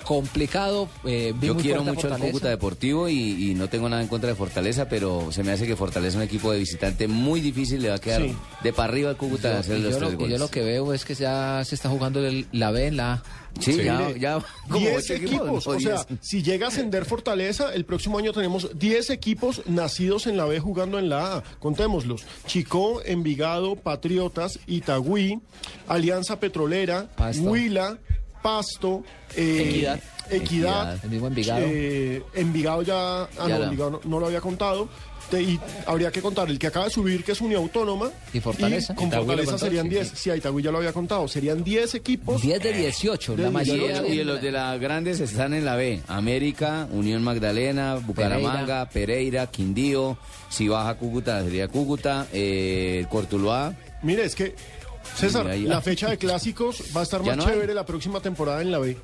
Complicado. 0.05 0.87
eh, 1.03 1.33
vi 1.35 1.47
Yo 1.47 1.53
muy 1.55 1.63
quiero 1.63 1.83
mucho 1.83 2.13
al. 2.13 2.19
Cúcuta 2.21 2.49
Deportivo 2.49 3.09
y, 3.09 3.51
y 3.51 3.55
no 3.55 3.67
tengo 3.69 3.89
nada 3.89 4.01
en 4.01 4.07
contra 4.07 4.29
de 4.29 4.35
Fortaleza, 4.35 4.87
pero 4.87 5.31
se 5.31 5.43
me 5.43 5.51
hace 5.51 5.65
que 5.67 5.75
Fortaleza 5.75 6.09
es 6.09 6.15
un 6.15 6.21
equipo 6.21 6.51
de 6.51 6.59
visitante 6.59 7.07
muy 7.07 7.41
difícil, 7.41 7.81
le 7.81 7.89
va 7.89 7.95
a 7.95 7.99
quedar 7.99 8.21
Sí. 8.21 8.35
de 8.63 8.73
para 8.73 8.89
arriba 8.89 9.09
al 9.09 9.17
Cúcuta 9.17 9.51
Yo- 9.53 9.59
hacer 9.59 9.77
y 9.79 9.81
los 9.81 9.91
yo, 9.93 9.97
tres 9.97 10.11
lo, 10.11 10.17
goles. 10.17 10.31
yo 10.33 10.37
lo 10.37 10.49
que 10.51 10.61
veo 10.61 10.93
es 10.93 11.03
que 11.05 11.15
ya 11.15 11.61
se 11.65 11.75
está 11.75 11.89
jugando 11.89 12.25
el- 12.25 12.45
la 12.51 12.71
B 12.71 12.87
en 12.87 12.97
la 12.97 13.13
A. 13.13 13.23
Sí, 13.59 13.75
ya- 13.83 14.11
ya 14.17 14.39
como 14.69 14.79
10 14.79 14.97
ocho 15.03 15.13
equipos, 15.13 15.67
O 15.67 15.79
sea, 15.79 16.03
10. 16.09 16.19
si 16.21 16.43
llega 16.43 16.65
a 16.65 16.69
ascender 16.69 17.05
Fortaleza, 17.05 17.73
el 17.73 17.85
próximo 17.85 18.17
año 18.19 18.31
tenemos 18.33 18.69
10 18.77 19.09
equipos 19.09 19.61
nacidos 19.65 20.27
en 20.27 20.35
la 20.37 20.45
B 20.45 20.59
jugando 20.59 20.99
en 20.99 21.09
la 21.09 21.37
A. 21.37 21.43
Contémoslos. 21.59 22.25
Chicó, 22.45 23.01
Envigado, 23.05 23.75
Patriotas, 23.77 24.59
Itagüí, 24.67 25.39
Alianza 25.87 26.39
Petrolera, 26.39 27.09
Huila, 27.39 27.97
Pasto, 28.49 29.03
eh, 29.35 29.63
Equidad. 29.67 29.99
Equidad, 30.29 30.99
El 31.03 31.09
mismo 31.09 31.27
Envigado. 31.27 31.65
eh, 31.67 32.21
Envigado 32.35 32.81
ya, 32.83 33.23
ah, 33.23 33.27
Ya 33.39 33.47
no, 33.47 33.57
no. 33.57 33.63
Envigado 33.65 33.89
no, 33.91 34.01
no 34.03 34.19
lo 34.19 34.27
había 34.27 34.39
contado. 34.41 34.87
Te- 35.31 35.41
y 35.41 35.59
habría 35.87 36.11
que 36.11 36.21
contar 36.21 36.47
el 36.51 36.59
que 36.59 36.67
acaba 36.67 36.85
de 36.85 36.91
subir, 36.91 37.23
que 37.23 37.31
es 37.31 37.41
Unión 37.41 37.63
Autónoma. 37.63 38.11
¿Y 38.31 38.39
Fortaleza? 38.39 38.93
con 38.93 39.07
Itagüí 39.07 39.25
Fortaleza 39.25 39.51
contó, 39.53 39.65
serían 39.65 39.85
sí, 39.85 39.89
10. 39.89 40.11
Sí, 40.13 40.29
a 40.29 40.35
Itagüí 40.35 40.61
ya 40.61 40.71
lo 40.71 40.77
había 40.77 40.93
contado. 40.93 41.27
Serían 41.27 41.63
10 41.63 41.95
equipos. 41.95 42.39
10 42.43 42.61
de 42.61 42.73
18, 42.73 43.35
De 43.35 43.43
la 43.43 43.49
18. 43.49 43.81
mayoría. 43.87 44.13
Y 44.13 44.23
los 44.23 44.39
de 44.39 44.51
las 44.51 44.79
grandes 44.79 45.19
están 45.21 45.55
en 45.55 45.65
la 45.65 45.75
B. 45.75 46.01
América, 46.07 46.87
Unión 46.91 47.23
Magdalena, 47.23 47.95
Bucaramanga, 47.95 48.87
Pereira, 48.89 49.47
Quindío. 49.47 50.15
Si 50.49 50.67
baja 50.67 50.93
Cúcuta, 50.95 51.43
sería 51.43 51.67
Cúcuta, 51.67 52.27
eh, 52.31 53.07
Cortuluá. 53.09 53.73
Mire, 54.03 54.25
es 54.25 54.35
que, 54.35 54.53
César, 55.15 55.47
ahí- 55.47 55.63
la 55.63 55.81
fecha 55.81 56.09
de 56.09 56.17
clásicos 56.17 56.83
va 56.95 57.01
a 57.01 57.03
estar 57.03 57.23
más 57.23 57.37
no 57.37 57.43
hay. 57.43 57.49
chévere 57.49 57.73
la 57.73 57.85
próxima 57.85 58.19
temporada 58.19 58.61
en 58.61 58.71
la 58.71 58.79
B. 58.79 58.97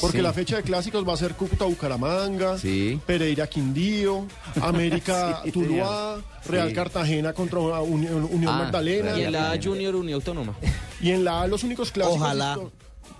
Porque 0.00 0.16
Sí. 0.18 0.22
la 0.22 0.32
fecha 0.32 0.56
de 0.56 0.62
clásicos 0.64 1.06
va 1.08 1.12
a 1.12 1.16
ser 1.16 1.34
Cúcuta 1.34 1.64
Bucaramanga, 1.64 2.58
Sí. 2.58 3.00
Pereira 3.06 3.46
Quindío, 3.46 4.26
América 4.60 5.40
Sí, 5.44 5.52
Tuluá, 5.52 6.18
Real 6.46 6.68
Sí. 6.70 6.74
Cartagena 6.74 7.32
contra 7.32 7.60
Unión, 7.60 8.28
Unión 8.30 8.52
Ah, 8.54 8.58
Magdalena. 8.64 9.16
Y 9.18 9.22
en 9.24 9.32
la 9.32 9.52
A 9.52 9.62
Junior 9.62 9.94
Unión 9.94 10.14
Autónoma. 10.16 10.54
Y 11.00 11.10
en 11.12 11.24
la 11.24 11.42
A 11.42 11.46
los 11.46 11.62
únicos 11.62 11.92
clásicos. 11.92 12.20
Ojalá. 12.20 12.58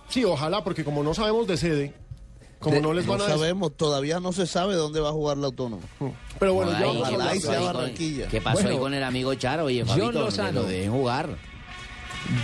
Sí, 0.09 0.25
ojalá, 0.25 0.65
porque 0.65 0.85
como 0.85 1.03
no 1.03 1.15
sabemos 1.15 1.47
de 1.47 1.57
sede, 1.57 1.95
como 2.59 2.77
De- 2.77 2.81
no 2.83 2.93
les 2.95 3.07
van 3.07 3.21
a 3.21 3.25
decir- 3.25 3.39
sabemos, 3.39 3.77
todavía 3.77 4.19
no 4.19 4.33
se 4.33 4.47
sabe 4.47 4.75
dónde 4.75 4.99
va 5.01 5.11
a 5.11 5.13
jugar 5.13 5.37
la 5.37 5.47
autónoma. 5.47 5.83
Pero 6.41 6.55
bueno, 6.55 6.73
ya 6.73 6.79
¿qué 6.79 6.85
vamos 6.85 6.97
a 6.97 7.01
ojalá 7.09 7.25
hablar. 7.25 7.37
y 7.37 7.41
sea 7.41 7.51
pasó 7.61 7.79
ahí 7.81 8.21
con-. 8.21 8.29
¿Qué 8.29 8.41
pasó 8.41 8.55
Bueno, 8.57 8.71
ahí 8.71 8.79
con 8.79 8.95
el 8.95 9.03
amigo 9.05 9.35
Charo? 9.35 9.65
Oye, 9.67 9.85
Fabito, 9.85 10.11
Lozano. 10.13 10.63
lo 10.63 10.67
dejen 10.67 10.91
jugar. 10.93 11.37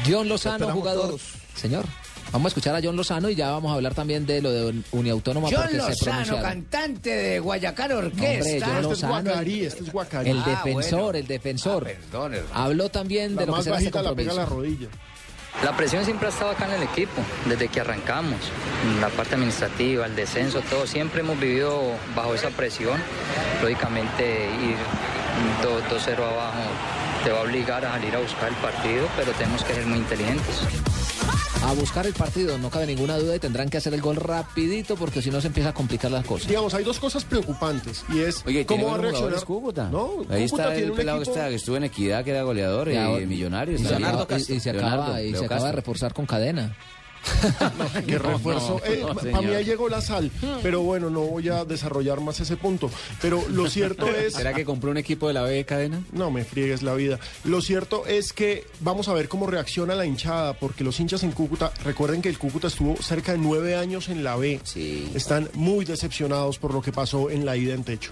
John 0.09 0.29
Lozano, 0.29 0.71
jugador. 0.71 1.07
todos. 1.09 1.23
Señor, 1.55 1.85
vamos 2.33 2.47
a 2.47 2.49
escuchar 2.49 2.75
a 2.75 2.81
John 2.83 2.97
Lozano 2.97 3.29
y 3.29 3.35
ya 3.35 3.51
vamos 3.51 3.71
a 3.73 3.75
hablar 3.75 3.95
también 3.95 4.25
de 4.27 4.41
lo 4.43 4.51
de 4.51 4.83
Uniautónoma 4.93 5.49
John 5.51 5.63
porque 5.63 5.95
se 5.95 6.07
Lozano, 6.07 6.43
cantante 6.43 7.11
de 7.11 7.39
Guayacán 7.41 7.93
Hombre, 7.93 8.07
Orquesta. 8.09 8.67
John 8.67 8.77
Este 8.79 8.93
es 8.95 9.03
Guacarí, 9.03 9.65
este 9.65 9.85
es 9.85 9.93
Guacarí. 9.93 10.31
el 10.31 10.39
Ah, 10.39 10.45
defensor, 10.65 11.01
bueno. 11.03 11.19
el 11.19 11.27
defensor. 11.27 11.87
Ah, 11.89 11.93
perdón. 12.11 12.35
Habló 12.55 12.89
también 12.89 13.35
La 13.35 13.43
de 13.43 13.47
lo 13.47 13.53
que 13.53 13.57
más 13.59 13.65
será 13.65 13.77
este 13.79 13.91
bajita 13.91 14.03
la 14.11 14.17
pega 14.17 14.33
a 14.33 14.35
la 14.37 14.47
rodilla. 14.47 14.89
La 15.63 15.77
presión 15.77 16.03
siempre 16.07 16.29
ha 16.29 16.31
estado 16.31 16.51
acá 16.53 16.65
en 16.65 16.81
el 16.81 16.83
equipo, 16.85 17.21
desde 17.47 17.69
que 17.69 17.81
arrancamos. 17.81 18.39
La 19.03 19.11
parte 19.11 19.35
administrativa, 19.35 20.07
el 20.07 20.17
descenso, 20.17 20.63
todo. 20.63 20.87
Siempre 20.87 21.21
hemos 21.21 21.39
vivido 21.39 21.79
bajo 22.17 22.35
esa 22.35 22.49
presión. 22.49 22.99
Lógicamente, 23.61 24.47
ir 24.47 24.77
2- 25.63 25.83
2-0 25.91 26.25
abajo 26.25 26.57
te 27.25 27.31
va 27.31 27.39
a 27.39 27.43
obligar 27.43 27.85
a 27.85 27.93
salir 27.93 28.15
a 28.15 28.19
buscar 28.21 28.49
el 28.49 28.55
partido, 28.57 29.07
pero 29.17 29.33
tenemos 29.33 29.63
que 29.65 29.75
ser 29.75 29.87
muy 29.87 29.99
inteligentes. 29.99 30.61
A 31.65 31.73
buscar 31.75 32.05
el 32.07 32.13
partido, 32.13 32.59
no 32.59 32.71
cabe 32.71 32.87
ninguna 32.87 33.17
duda 33.19 33.37
y 33.37 33.39
tendrán 33.39 33.69
que 33.69 33.77
hacer 33.77 33.95
el 33.95 34.01
gol 34.01 34.17
rapidito 34.17 34.97
porque 34.97 35.23
si 35.23 35.31
no 35.31 35.41
se 35.41 35.47
empieza 35.47 35.69
a 35.69 35.73
complicar 35.73 36.11
las 36.11 36.25
cosas. 36.27 36.49
Digamos, 36.49 36.75
hay 36.75 36.83
dos 36.83 36.99
cosas 36.99 37.25
preocupantes 37.25 38.05
y 38.13 38.19
es 38.21 38.43
Oye, 38.45 38.67
cómo 38.67 38.89
va 38.89 38.95
a 38.95 38.95
¿tiene 38.95 39.11
buenos 39.13 39.21
reaccionar 39.21 39.45
Cúcuta? 39.47 39.89
No, 39.89 40.11
Ahí 40.29 40.45
Cúcuta 40.49 40.63
está 40.63 40.63
tiene 40.71 40.79
el 40.87 40.91
un 40.91 40.97
pelado 40.97 41.19
que, 41.19 41.23
equipo- 41.25 41.37
está- 41.37 41.49
que 41.49 41.55
estuvo 41.55 41.77
en 41.77 41.85
Equidad, 41.85 42.25
que 42.25 42.31
era 42.33 42.43
goleador 42.43 42.89
Y 42.89 42.95
y 42.95 42.97
ahora- 42.97 43.27
millonario. 43.27 43.75
Y 43.77 43.79
y- 43.81 43.85
y 43.85 43.87
se 43.87 43.95
acaba- 44.71 45.23
y 45.23 45.35
se 45.35 45.45
acaba 45.45 45.67
de 45.67 45.73
reforzar 45.73 46.13
con 46.13 46.27
cadena. 46.27 46.77
Qué 48.07 48.19
refuerzo. 48.19 48.81
Eh, 48.85 49.05
señor. 49.21 49.45
mí 49.45 49.55
ahí 49.55 49.65
llegó 49.65 49.89
la 49.89 50.01
sal, 50.01 50.31
pero 50.63 50.83
bueno, 50.83 51.11
no 51.11 51.21
voy 51.21 51.49
a 51.49 51.65
desarrollar 51.65 52.21
más 52.21 52.41
ese 52.41 52.57
punto. 52.57 52.91
Pero 53.21 53.45
lo 53.51 53.69
cierto 53.69 54.07
es... 54.17 54.35
¿Será 54.35 54.53
que 54.53 54.65
compró 54.65 54.91
un 54.91 54.97
equipo 54.97 55.29
de 55.29 55.35
la 55.35 55.43
B 55.43 55.53
de 55.53 55.65
cadena? 55.65 56.03
No 56.13 56.31
me 56.31 56.45
friegues 56.45 56.83
la 56.83 56.95
vida. 56.95 57.19
Lo 57.45 57.61
cierto 57.61 58.07
es 58.07 58.33
que 58.33 58.67
vamos 58.81 59.09
a 59.09 59.15
ver 59.15 59.29
cómo 59.29 59.47
reacciona 59.47 59.95
la 59.95 60.07
hinchada, 60.07 60.55
porque 60.55 60.85
los 60.85 60.99
hinchas 61.01 61.23
en 61.23 61.33
Cúcuta, 61.33 61.73
recuerden 61.85 62.23
que 62.23 62.29
el 62.29 62.39
Cúcuta 62.39 62.69
estuvo 62.69 62.97
cerca 62.97 63.33
de 63.33 63.39
nueve 63.39 63.77
años 63.77 64.09
en 64.09 64.25
la 64.25 64.37
B. 64.37 64.61
Están 65.15 65.49
muy 65.55 65.85
decepcionados 65.85 66.59
por 66.59 66.73
lo 66.73 66.83
que 66.83 66.93
pasó 66.93 67.31
en 67.31 67.45
la 67.47 67.57
ida 67.57 67.75
en 67.75 67.85
techo. 67.85 68.11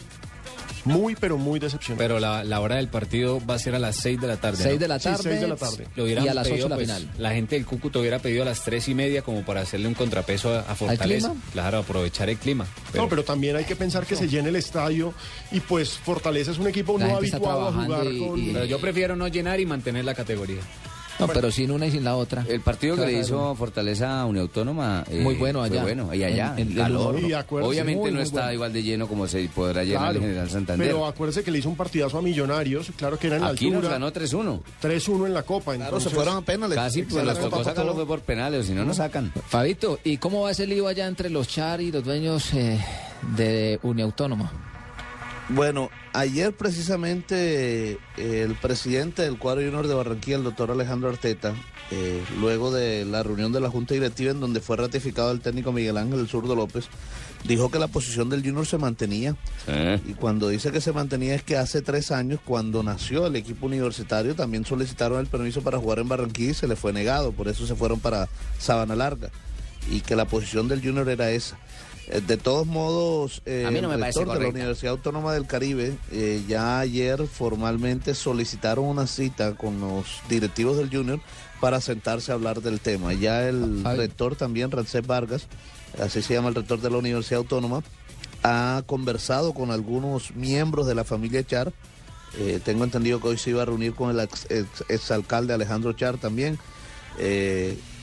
Muy, 0.84 1.14
pero 1.16 1.36
muy 1.36 1.58
decepcionados. 1.60 2.02
Pero 2.02 2.20
la, 2.20 2.42
la 2.44 2.60
hora 2.60 2.76
del 2.76 2.88
partido 2.88 3.40
va 3.44 3.54
a 3.54 3.58
ser 3.58 3.74
a 3.74 3.78
las 3.78 3.96
6 3.96 4.20
de 4.20 4.26
la 4.26 4.36
tarde. 4.38 4.62
Seis 4.62 4.74
¿no? 4.74 4.80
de 4.80 4.88
la 4.88 4.98
Sí, 4.98 5.04
tarde, 5.04 5.22
seis 5.22 5.40
de 5.40 5.48
la 5.48 5.56
tarde. 5.56 5.86
Lo 5.96 6.04
hubieran 6.04 6.24
y 6.24 6.28
a 6.28 6.34
las 6.34 6.48
pedido, 6.48 6.66
8 6.66 6.68
la 6.70 6.74
pues, 6.76 6.86
final. 6.88 7.10
La 7.18 7.32
gente 7.32 7.54
del 7.56 7.66
Cúcuta 7.66 7.98
hubiera 7.98 8.18
pedido 8.18 8.42
a 8.42 8.46
las 8.46 8.62
3 8.64 8.88
y 8.88 8.94
media 8.94 9.22
como 9.22 9.42
para 9.44 9.60
hacerle 9.60 9.88
un 9.88 9.94
contrapeso 9.94 10.54
a, 10.54 10.60
a 10.60 10.74
Fortaleza. 10.74 11.28
clima? 11.30 11.42
Claro, 11.52 11.78
aprovechar 11.78 12.30
el 12.30 12.38
clima. 12.38 12.66
No, 12.94 13.08
pero 13.08 13.24
también 13.24 13.56
hay 13.56 13.64
que 13.64 13.76
pensar 13.76 14.06
que 14.06 14.16
se 14.16 14.28
llene 14.28 14.48
el 14.48 14.56
estadio 14.56 15.12
y 15.52 15.60
pues 15.60 15.90
Fortaleza 15.90 16.50
es 16.52 16.58
un 16.58 16.66
equipo 16.68 16.98
La 16.98 17.08
no 17.08 17.16
habituado 17.16 17.68
a 17.68 17.70
trabajando 17.72 17.96
jugar 17.96 18.12
y- 18.12 18.18
con... 18.18 18.38
y- 18.38 18.52
Pero 18.52 18.64
yo 18.64 18.80
prefiero 18.80 19.16
no 19.16 19.28
llenar 19.28 19.60
y 19.60 19.66
mantener 19.66 20.04
la 20.04 20.14
categoría. 20.14 20.60
No, 21.20 21.28
pero 21.28 21.50
sin 21.50 21.70
una 21.70 21.86
y 21.86 21.90
sin 21.90 22.04
la 22.04 22.16
otra. 22.16 22.44
El 22.48 22.60
partido 22.60 22.96
que 22.96 23.02
¿Qué 23.02 23.06
le 23.12 23.20
hizo 23.20 23.54
Fortaleza 23.54 24.20
a 24.20 24.26
Unión 24.26 24.42
Autónoma. 24.42 25.04
eh, 25.10 25.20
Muy 25.20 25.34
bueno 25.36 25.60
fue 25.60 25.68
allá. 25.68 25.82
bueno, 25.82 26.14
y 26.14 26.22
allá, 26.24 26.54
En- 26.56 26.60
en- 26.62 26.68
el 26.72 26.76
calor. 26.78 27.18
Y 27.20 27.32
Obviamente 27.32 28.00
muy, 28.00 28.10
no 28.10 28.16
muy 28.16 28.22
está 28.24 28.40
bueno. 28.40 28.52
igual 28.52 28.72
de 28.72 28.82
lleno 28.82 29.06
como 29.08 29.26
se 29.28 29.48
podrá 29.54 29.84
llenar 29.84 30.00
Claro, 30.00 30.16
el 30.16 30.20
General 30.22 30.50
Santander. 30.50 30.86
Pero 30.86 31.06
acuérdese 31.06 31.44
que 31.44 31.50
le 31.50 31.58
hizo 31.58 31.68
un 31.68 31.76
partidazo 31.76 32.18
a 32.18 32.22
Millonarios, 32.22 32.90
claro 32.96 33.18
que 33.18 33.26
era 33.28 33.36
en 33.36 33.42
la 33.42 33.48
Aquí 33.48 33.66
nos 33.66 33.76
altura. 33.76 33.92
ganó 33.94 34.12
3-1. 34.12 34.62
3-1 34.80 35.26
en 35.26 35.34
la 35.34 35.42
Copa. 35.42 35.74
Claro, 35.74 35.84
entonces- 35.96 36.10
se 36.10 36.14
fueron 36.16 36.36
a 36.36 36.40
penales. 36.42 36.76
Casi, 36.76 37.02
pues 37.02 37.14
Se 37.14 37.22
nos 37.24 37.34
la 37.34 37.40
tocó 37.40 37.64
sacarlo 37.64 37.94
fue 37.94 38.06
por 38.06 38.20
penales, 38.20 38.66
si 38.66 38.72
no 38.72 38.84
nos 38.84 38.96
sacan. 38.96 39.32
Fabito, 39.48 39.98
¿y 40.04 40.16
cómo 40.16 40.42
va 40.42 40.50
ese 40.52 40.66
lío 40.66 40.88
allá 40.88 41.06
entre 41.06 41.30
los 41.30 41.48
Char 41.48 41.80
y 41.80 41.90
los 41.92 42.04
dueños 42.04 42.52
eh, 42.54 42.78
de 43.36 43.78
Uniautónoma? 43.82 44.52
Bueno, 45.52 45.90
ayer 46.12 46.52
precisamente 46.52 47.92
eh, 47.92 47.98
el 48.16 48.54
presidente 48.54 49.22
del 49.22 49.36
cuadro 49.36 49.62
junior 49.62 49.88
de 49.88 49.94
Barranquilla, 49.94 50.36
el 50.36 50.44
doctor 50.44 50.70
Alejandro 50.70 51.08
Arteta, 51.08 51.54
eh, 51.90 52.22
luego 52.38 52.70
de 52.70 53.04
la 53.04 53.24
reunión 53.24 53.50
de 53.50 53.58
la 53.58 53.68
Junta 53.68 53.94
Directiva 53.94 54.30
en 54.30 54.38
donde 54.38 54.60
fue 54.60 54.76
ratificado 54.76 55.32
el 55.32 55.40
técnico 55.40 55.72
Miguel 55.72 55.96
Ángel 55.96 56.28
Zurdo 56.28 56.54
López, 56.54 56.86
dijo 57.42 57.68
que 57.68 57.80
la 57.80 57.88
posición 57.88 58.30
del 58.30 58.44
Junior 58.44 58.64
se 58.64 58.78
mantenía. 58.78 59.34
Y 60.06 60.14
cuando 60.14 60.48
dice 60.48 60.70
que 60.70 60.80
se 60.80 60.92
mantenía 60.92 61.34
es 61.34 61.42
que 61.42 61.56
hace 61.56 61.82
tres 61.82 62.12
años, 62.12 62.38
cuando 62.44 62.84
nació 62.84 63.26
el 63.26 63.34
equipo 63.34 63.66
universitario, 63.66 64.36
también 64.36 64.64
solicitaron 64.64 65.18
el 65.18 65.26
permiso 65.26 65.62
para 65.62 65.78
jugar 65.78 65.98
en 65.98 66.08
Barranquilla 66.08 66.52
y 66.52 66.54
se 66.54 66.68
les 66.68 66.78
fue 66.78 66.92
negado, 66.92 67.32
por 67.32 67.48
eso 67.48 67.66
se 67.66 67.74
fueron 67.74 67.98
para 67.98 68.28
Sabana 68.60 68.94
Larga. 68.94 69.30
Y 69.90 70.02
que 70.02 70.14
la 70.14 70.26
posición 70.26 70.68
del 70.68 70.80
Junior 70.80 71.08
era 71.08 71.32
esa. 71.32 71.58
Eh, 72.12 72.20
De 72.20 72.36
todos 72.36 72.66
modos, 72.66 73.40
eh, 73.46 73.64
A 73.66 73.70
mí 73.70 73.80
no 73.80 73.88
me 73.88 73.94
el 73.94 74.02
rector 74.02 74.28
de 74.32 74.40
la. 74.42 74.48
Universidad 74.48 74.92
Autónoma 74.92 75.32
del 75.32 75.46
Caribe 75.46 75.96
eh, 76.10 76.42
ya 76.48 76.80
ayer 76.80 77.26
formalmente 77.26 78.14
solicitaron 78.14 78.84
una 78.84 79.06
cita 79.06 79.54
con 79.54 79.80
los 79.80 80.06
directivos 80.28 80.76
del 80.76 80.90
Junior 80.90 81.20
para 81.60 81.80
sentarse 81.80 82.32
a 82.32 82.34
hablar 82.34 82.62
del 82.62 82.80
tema. 82.80 83.12
Ya 83.12 83.48
el 83.48 83.82
Ay. 83.84 83.96
rector 83.96 84.34
también, 84.34 84.70
Rancés 84.70 85.06
Vargas, 85.06 85.46
así 86.02 86.20
se 86.22 86.34
llama 86.34 86.48
el 86.48 86.54
rector 86.54 86.80
de 86.80 86.90
la 86.90 86.96
Universidad 86.98 87.38
Autónoma, 87.38 87.82
ha 88.42 88.82
conversado 88.86 89.52
con 89.52 89.70
algunos 89.70 90.34
miembros 90.34 90.86
de 90.86 90.94
la 90.94 91.04
familia 91.04 91.44
Char. 91.46 91.72
Eh, 92.38 92.60
tengo 92.64 92.84
entendido 92.84 93.20
que 93.20 93.28
hoy 93.28 93.38
se 93.38 93.50
iba 93.50 93.62
a 93.62 93.66
reunir 93.66 93.94
con 93.94 94.10
el 94.10 94.18
ex, 94.20 94.46
ex- 94.50 94.84
exalcalde 94.88 95.52
Alejandro 95.52 95.92
Char 95.92 96.16
también. 96.16 96.58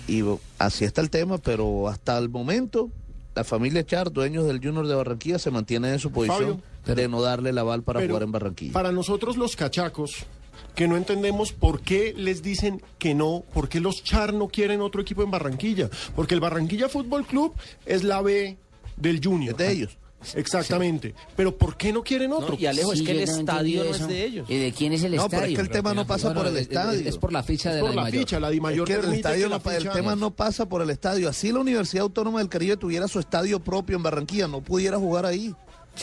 Y 0.08 0.24
así 0.60 0.86
está 0.86 1.02
el 1.02 1.10
tema, 1.10 1.38
pero 1.40 1.88
hasta 1.90 2.18
el 2.18 2.30
momento 2.30 2.90
la 3.38 3.44
familia 3.44 3.86
Char, 3.86 4.12
dueños 4.12 4.48
del 4.48 4.60
Junior 4.60 4.88
de 4.88 4.96
Barranquilla, 4.96 5.38
se 5.38 5.52
mantiene 5.52 5.92
en 5.92 6.00
su 6.00 6.12
posición 6.12 6.64
de 6.88 7.08
no 7.08 7.22
darle 7.22 7.52
el 7.52 7.58
aval 7.60 7.84
para 7.84 8.04
jugar 8.04 8.24
en 8.24 8.32
Barranquilla. 8.32 8.74
Para 8.74 8.92
nosotros 8.92 9.38
los 9.38 9.56
cachacos, 9.56 10.26
que 10.74 10.88
no 10.88 10.98
entendemos 10.98 11.52
por 11.52 11.82
qué 11.82 12.16
les 12.18 12.42
dicen 12.42 12.82
que 12.98 13.14
no, 13.14 13.44
por 13.54 13.70
qué 13.70 13.80
los 13.80 14.04
Char 14.04 14.34
no 14.34 14.48
quieren 14.48 14.82
otro 14.82 15.04
equipo 15.04 15.22
en 15.22 15.30
Barranquilla. 15.30 15.88
Porque 16.16 16.34
el 16.34 16.40
Barranquilla 16.40 16.90
Fútbol 16.90 17.28
Club 17.28 17.54
es 17.86 18.04
la 18.04 18.24
B 18.24 18.58
del 18.96 19.24
Junior. 19.24 19.52
Es 19.52 19.58
de 19.60 19.72
ellos. 19.72 19.98
Exactamente. 20.36 21.14
Pero 21.36 21.58
¿por 21.58 21.78
qué 21.78 21.94
no 21.94 22.04
quieren 22.04 22.32
otro? 22.34 22.56
y 22.60 22.66
Alejo, 22.66 22.94
es 22.94 23.02
que 23.02 23.12
el 23.12 23.26
no 23.26 23.38
estadio 23.38 23.84
no 23.84 23.90
es 23.92 24.08
de 24.08 24.24
ellos. 24.26 24.50
¿Y 24.50 24.58
de 24.58 24.72
quién 24.72 24.94
es 24.94 25.04
el 25.04 25.16
No, 25.16 25.30
pero 25.30 25.44
estadio? 25.44 25.54
es 25.54 25.56
que 25.56 25.62
el 25.62 25.70
tema 25.70 25.94
no 25.94 26.06
pasa 26.08 26.30
No, 26.30 26.34
no, 26.36 26.40
por 26.42 26.48
el 26.50 26.56
es- 26.56 26.62
es- 26.64 26.68
estadio. 26.70 27.10
Es, 27.10 27.18
por 27.18 27.32
la 27.34 27.44
ficha 27.44 27.74
de 27.74 27.82
por 27.82 27.94
la, 27.96 28.04
la 28.04 28.10
ficha, 28.12 28.40
la 28.40 28.50
Di 28.50 28.58
Es 28.58 28.62
Mayor 28.64 28.88
que 28.88 28.94
el, 28.96 29.14
estadio 29.14 29.50
la 29.50 29.60
no 29.60 29.72
el 29.72 29.90
tema 29.90 30.16
no 30.16 30.32
pasa 30.36 30.68
por 30.68 30.82
el 30.82 30.90
estadio. 30.90 31.30
Así 31.30 31.52
la 31.52 31.60
Universidad 31.60 32.04
Autónoma 32.04 32.40
del 32.40 32.50
Caribe 32.50 32.78
tuviera 32.78 33.08
su 33.08 33.20
estadio 33.20 33.60
propio 33.60 33.96
en 33.98 34.04
Barranquilla, 34.04 34.48
no 34.48 34.62
pudiera 34.62 34.98
jugar 34.98 35.26
ahí. 35.26 35.54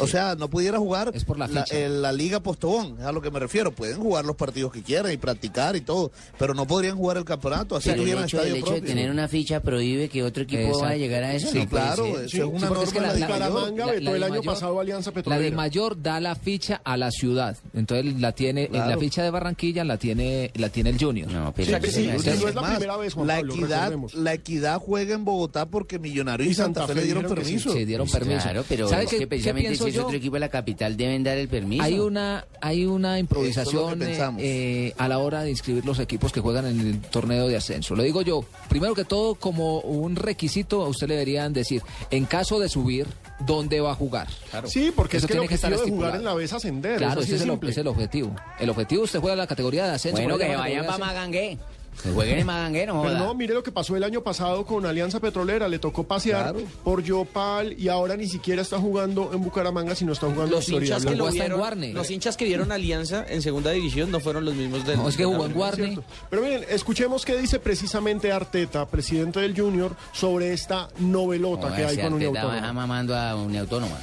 O 0.01 0.07
sea, 0.07 0.35
no 0.35 0.49
pudiera 0.51 0.79
jugar 0.79 1.11
Es 1.15 1.25
por 1.25 1.39
la 1.39 1.49
ficha. 1.49 1.65
en 1.79 2.03
la 2.03 2.13
Liga 2.13 2.41
Postobón, 2.41 2.97
es 2.99 3.05
a 3.05 3.13
lo 3.13 3.21
que 3.23 3.31
me 3.31 3.39
refiero. 3.39 3.73
Pueden 3.73 3.99
jugar 3.99 4.25
los 4.25 4.37
partidos 4.37 4.73
que 4.73 4.83
quieran 4.83 5.13
y 5.13 5.17
practicar 5.17 5.77
y 5.77 5.81
todo, 5.81 6.11
pero 6.39 6.55
no 6.55 6.67
podrían 6.67 6.97
jugar 6.97 7.17
el 7.17 7.25
campeonato, 7.25 7.77
así 7.77 7.89
Pero 7.91 7.97
el 7.97 8.01
tuvieran 8.03 8.25
hecho, 8.25 8.37
estadio 8.39 8.55
el 8.55 8.61
hecho 8.63 8.73
de 8.75 8.81
tener 8.83 9.11
una 9.11 9.29
ficha 9.29 9.61
prohive 9.61 10.09
que 10.09 10.23
otro 10.23 10.43
equipo 10.43 10.63
Exacto. 10.63 10.83
vaya 10.83 10.95
a 10.95 10.99
llegar 10.99 11.25
a 11.25 11.35
eso. 11.35 11.49
Sí, 11.51 11.59
no 11.61 11.69
claro, 11.69 12.05
ser. 12.07 12.15
eso 12.17 12.29
Sí, 12.29 12.37
es 12.39 12.45
una 12.45 12.69
norma 12.69 12.83
es 12.85 12.93
que 12.93 13.01
de 13.01 13.07
la- 13.07 13.13
la 13.13 13.15
la- 13.15 13.15
Di 13.15 13.21
Mayor. 13.21 13.51
Bucaramanga 13.51 13.87
la- 13.87 13.93
vetó 13.93 14.05
la 14.05 14.11
el 14.11 14.17
Di 14.19 14.25
año 14.25 14.31
Mayor- 14.35 14.45
pasado 14.55 14.81
Alianza 14.81 15.13
La 15.27 15.39
de. 15.39 15.51
Mayor 15.53 16.03
da 16.03 16.21
la 16.21 16.35
ficha 16.35 16.81
a 16.85 16.97
la 16.97 17.11
ciudad. 17.11 17.57
Entonces 17.75 18.21
la 18.21 18.33
tiene 18.33 18.65
en 18.73 18.89
la 18.89 18.99
ficha 18.99 19.23
de 19.23 19.31
Barranquilla 19.31 19.85
la 19.85 19.97
tiene 19.99 20.51
la 20.55 20.69
tiene 20.69 20.91
el 20.91 20.99
Junior. 20.99 21.31
No, 21.31 21.53
pero 21.55 21.67
Sí, 21.69 21.75
es 21.87 21.95
sí, 21.95 22.09
así. 22.11 22.41
no 22.43 22.49
es 22.49 22.55
la 22.55 22.61
Más, 22.61 22.71
primera 22.73 22.97
vez, 22.97 23.15
Juan 23.15 23.27
la 23.27 23.37
Pablo, 23.37 23.55
equidad, 23.55 23.93
la 24.15 24.35
equidad 24.35 24.79
juega 24.81 25.15
en 25.15 25.25
Bogotá 25.25 25.67
porque 25.67 25.99
Millonarios 25.99 26.49
y, 26.51 26.55
Santa, 26.55 26.87
Fe 26.87 26.95
le 26.95 27.03
dieron 27.05 27.25
permiso. 27.27 27.73
Sí, 27.73 27.85
dieron 27.85 28.07
Pues 28.09 28.19
permiso. 28.19 28.43
claro, 28.43 28.65
pero 28.69 28.89
¿Sabe 28.89 29.05
es 29.05 29.11
qué- 29.11 29.19
que 29.19 29.27
precisamente 29.27 29.77
si 29.85 29.91
es 29.91 29.95
yo, 29.97 30.05
otro 30.07 30.17
equipo 30.17 30.35
de 30.35 30.41
la 30.41 30.49
capital, 30.49 30.97
deben 30.97 31.23
dar 31.25 31.39
el 31.39 31.49
permiso. 31.49 31.83
hay 31.83 31.99
una, 31.99 32.45
hay 32.61 32.87
una 32.87 33.19
improvisación 33.19 34.03
eh, 34.03 34.07
pensamos. 34.07 34.43
eh, 34.43 34.95
a 34.99 35.09
la 35.09 35.19
hora 35.19 35.43
de 35.43 35.51
inscribir 35.51 35.85
los 35.85 35.99
equipos 35.99 36.33
que 36.33 36.41
juegan 36.41 36.67
en 36.67 36.81
el 36.81 37.01
torneo 37.01 37.49
de 37.49 37.57
ascenso. 37.57 37.95
Lo 37.95 38.03
digo 38.03 38.23
yo, 38.23 38.45
primero 38.69 38.95
que 38.95 39.05
todo, 39.05 39.35
como 39.35 39.81
un 39.81 40.17
requisito, 40.17 40.83
a 40.85 40.89
usted 40.89 41.09
le 41.09 41.15
deberían 41.15 41.53
decir, 41.53 41.83
en 42.11 42.25
caso 42.27 42.59
de 42.59 42.69
subir, 42.69 43.07
¿dónde 43.47 43.81
va 43.81 43.93
a 43.93 43.95
jugar? 43.95 44.29
Sí, 44.67 44.93
porque 44.95 45.19
Eso 45.19 45.27
es 45.27 45.29
que 45.29 45.33
el 45.35 45.41
tiene 45.41 45.49
que 45.49 45.55
estar 45.55 45.71
de 45.77 45.91
jugar 45.91 46.17
en 46.17 46.25
la 46.25 46.35
vez 46.35 46.53
ascender. 46.53 46.99
Claro, 46.99 47.21
ese 47.21 47.37
es, 47.37 47.43
el, 47.43 47.51
simple. 47.51 47.71
es 47.71 47.79
el 47.79 47.87
objetivo. 47.87 48.35
El 48.59 48.71
objetivo, 48.71 49.03
usted 49.05 49.21
juega 49.21 49.35
en 49.35 49.39
la 49.39 49.47
categoría 49.47 49.87
de 49.87 49.93
ascenso. 49.93 50.21
Bueno, 50.21 50.39
que 50.39 50.55
vayan 50.55 50.87
para. 50.87 50.99
Magangué. 50.99 51.59
Que 52.03 52.11
jueguen 52.11 52.39
en 52.41 52.47
Magangué, 52.47 52.87
no 52.87 53.03
Pero 53.03 53.19
no, 53.19 53.35
mire 53.35 53.55
lo 53.55 53.63
que 53.63 53.73
pasó 53.73 53.97
el 53.97 54.05
año 54.05 54.23
pasado 54.23 54.65
con 54.67 54.85
Alianza 54.87 55.21
Petrolera. 55.21 55.69
Le 55.69 55.79
tocó 55.79 56.05
pasear 56.05 56.55
por 56.83 57.03
Yopal 57.03 57.75
y 57.79 57.89
ahora 57.89 58.17
ni 58.17 58.27
siquiera 58.27 58.63
está 58.63 58.79
jugando 58.79 59.31
en 59.33 59.43
Bucaramanga, 59.43 59.95
sino 59.95 60.13
está 60.13 60.27
jugando 60.27 60.57
Los 60.57 60.69
en 60.69 60.77
Florida 60.77 60.97
hinchas, 60.97 61.11
que 61.11 61.17
lo 61.17 61.31
vieron, 61.31 61.95
los 61.95 62.11
hinchas 62.11 62.37
que 62.37 62.45
vieron 62.45 62.73
Alianza 62.73 63.25
en 63.29 63.43
segunda 63.43 63.71
división 63.71 64.11
no 64.11 64.21
fueron 64.21 64.45
los 64.45 64.55
mismos 64.55 64.87
del. 64.87 64.97
No, 64.97 65.09
es 65.09 65.17
que 65.17 65.25
jugó 65.25 65.47
en. 65.47 65.53
Guarne. 65.53 65.99
Pero 66.31 66.43
miren, 66.43 66.65
escuchemos 66.69 67.25
qué 67.25 67.37
dice 67.37 67.59
precisamente 67.59 68.33
Arteta, 68.33 68.87
presidente 68.87 69.41
del 69.41 69.59
Junior, 69.59 69.97
sobre 70.13 70.53
esta 70.53 70.89
novelota 70.99 71.75
que 71.75 71.85
hay 71.85 71.97
si 71.97 72.03
con 72.03 72.15
Unión 72.15 72.37
Arteta 72.37 72.47
va 72.47 72.55
Autónoma. 72.55 72.73
mamando 72.73 73.17
a 73.17 73.37
Unión 73.37 73.63
Autónoma. 73.63 73.99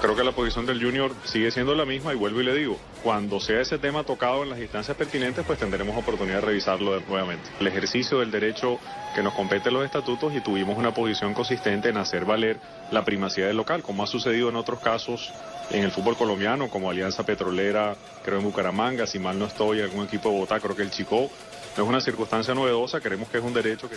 Creo 0.00 0.16
que 0.16 0.24
la 0.24 0.32
posición 0.32 0.66
del 0.66 0.82
Junior 0.82 1.12
sigue 1.24 1.50
siendo 1.50 1.74
la 1.74 1.84
misma 1.84 2.12
y 2.12 2.16
vuelvo 2.16 2.40
y 2.40 2.44
le 2.44 2.54
digo, 2.54 2.76
cuando 3.02 3.40
sea 3.40 3.60
ese 3.60 3.78
tema 3.78 4.02
tocado 4.02 4.42
en 4.42 4.50
las 4.50 4.58
instancias 4.58 4.96
pertinentes, 4.96 5.44
pues 5.46 5.58
tendremos 5.58 5.96
oportunidad 5.96 6.36
de 6.36 6.40
revisarlo 6.42 7.00
nuevamente. 7.08 7.48
El 7.60 7.68
ejercicio 7.68 8.18
del 8.18 8.30
derecho 8.30 8.78
que 9.14 9.22
nos 9.22 9.32
compete 9.34 9.70
los 9.70 9.84
estatutos 9.84 10.34
y 10.34 10.40
tuvimos 10.40 10.76
una 10.76 10.92
posición 10.92 11.34
consistente 11.34 11.88
en 11.88 11.96
hacer 11.96 12.24
valer 12.24 12.58
la 12.90 13.04
primacía 13.04 13.46
del 13.46 13.56
local, 13.56 13.82
como 13.82 14.02
ha 14.02 14.06
sucedido 14.06 14.48
en 14.48 14.56
otros 14.56 14.80
casos 14.80 15.32
en 15.70 15.84
el 15.84 15.92
fútbol 15.92 16.16
colombiano, 16.16 16.68
como 16.68 16.90
Alianza 16.90 17.24
Petrolera, 17.24 17.96
creo 18.24 18.38
en 18.38 18.44
Bucaramanga, 18.44 19.06
si 19.06 19.18
mal 19.18 19.38
no 19.38 19.46
estoy, 19.46 19.80
algún 19.80 20.04
equipo 20.04 20.28
de 20.28 20.34
Bogotá, 20.34 20.60
creo 20.60 20.76
que 20.76 20.82
el 20.82 20.90
Chico. 20.90 21.30
No 21.76 21.84
es 21.84 21.88
una 21.88 22.00
circunstancia 22.00 22.54
novedosa, 22.54 23.00
creemos 23.00 23.28
que 23.28 23.38
es 23.38 23.44
un 23.44 23.54
derecho 23.54 23.88
que... 23.88 23.96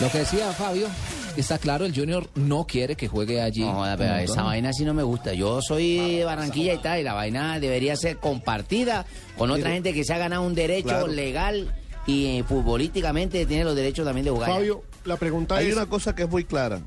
Lo 0.00 0.10
que 0.10 0.18
decía 0.18 0.50
Fabio, 0.52 0.88
está 1.36 1.58
claro, 1.58 1.84
el 1.84 1.94
Junior 1.94 2.28
no 2.34 2.66
quiere 2.66 2.96
que 2.96 3.08
juegue 3.08 3.40
allí. 3.40 3.60
No 3.64 3.84
pero 3.96 4.16
esa 4.16 4.42
vaina 4.42 4.72
sí 4.72 4.84
no 4.84 4.94
me 4.94 5.02
gusta. 5.02 5.32
Yo 5.32 5.60
soy 5.62 6.16
de 6.18 6.24
Barranquilla 6.24 6.74
y 6.74 6.78
tal, 6.78 7.00
y 7.00 7.02
la 7.02 7.14
vaina 7.14 7.58
debería 7.60 7.96
ser 7.96 8.16
compartida 8.18 9.06
con 9.38 9.50
otra 9.50 9.70
gente 9.70 9.92
que 9.92 10.04
se 10.04 10.12
ha 10.14 10.18
ganado 10.18 10.42
un 10.42 10.54
derecho 10.54 10.88
Claro. 10.88 11.06
legal 11.08 11.74
y 12.06 12.38
eh, 12.38 12.44
futbolísticamente 12.46 13.46
tiene 13.46 13.64
los 13.64 13.76
derechos 13.76 14.04
también 14.04 14.24
de 14.24 14.30
jugar. 14.30 14.50
Fabio, 14.50 14.82
la 15.04 15.16
pregunta 15.16 15.56
Hay 15.56 15.68
es... 15.68 15.74
una 15.76 15.86
cosa 15.86 16.14
que 16.14 16.22
es 16.24 16.30
muy 16.30 16.44
clara. 16.44 16.80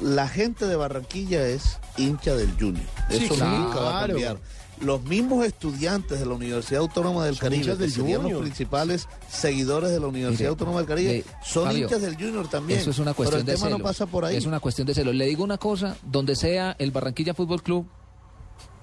La 0.00 0.26
gente 0.28 0.66
de 0.66 0.74
Barranquilla 0.76 1.46
es 1.46 1.78
hincha 1.96 2.34
del 2.34 2.52
Junior. 2.58 2.84
Sí, 3.10 3.24
Eso 3.24 3.36
nunca 3.44 3.78
va 3.80 3.88
a 3.88 4.06
claro. 4.06 4.12
cambiar. 4.14 4.36
Los 4.80 5.02
mismos 5.04 5.44
estudiantes 5.46 6.18
de 6.18 6.26
la 6.26 6.34
Universidad 6.34 6.80
Autónoma 6.80 7.24
del 7.24 7.36
Son 7.36 7.48
Caribe, 7.50 7.76
que 7.76 7.88
serían 7.90 8.20
Junior. 8.22 8.32
los 8.40 8.42
principales 8.42 9.06
seguidores 9.30 9.90
de 9.90 10.00
la 10.00 10.06
Universidad 10.08 10.38
Mire, 10.40 10.48
Autónoma 10.48 10.78
del 10.78 10.86
Caribe, 10.88 11.24
son 11.44 11.66
Fabio, 11.66 11.84
hinchas 11.84 12.02
del 12.02 12.14
Junior 12.16 12.48
también. 12.48 12.80
Eso 12.80 12.90
es 12.90 12.98
una 12.98 13.14
cuestión 13.14 13.40
Pero 13.40 13.40
el 13.40 13.46
de 13.46 13.52
tema 13.54 13.66
celos. 13.66 13.78
no 13.78 13.84
pasa 13.84 14.06
por 14.06 14.24
ahí. 14.24 14.36
Es 14.36 14.46
una 14.46 14.58
cuestión 14.58 14.86
de 14.88 14.94
celos. 14.94 15.14
Le 15.14 15.26
digo 15.26 15.44
una 15.44 15.58
cosa, 15.58 15.96
donde 16.02 16.34
sea 16.34 16.74
el 16.80 16.90
Barranquilla 16.90 17.32
Fútbol 17.34 17.62
Club, 17.62 17.86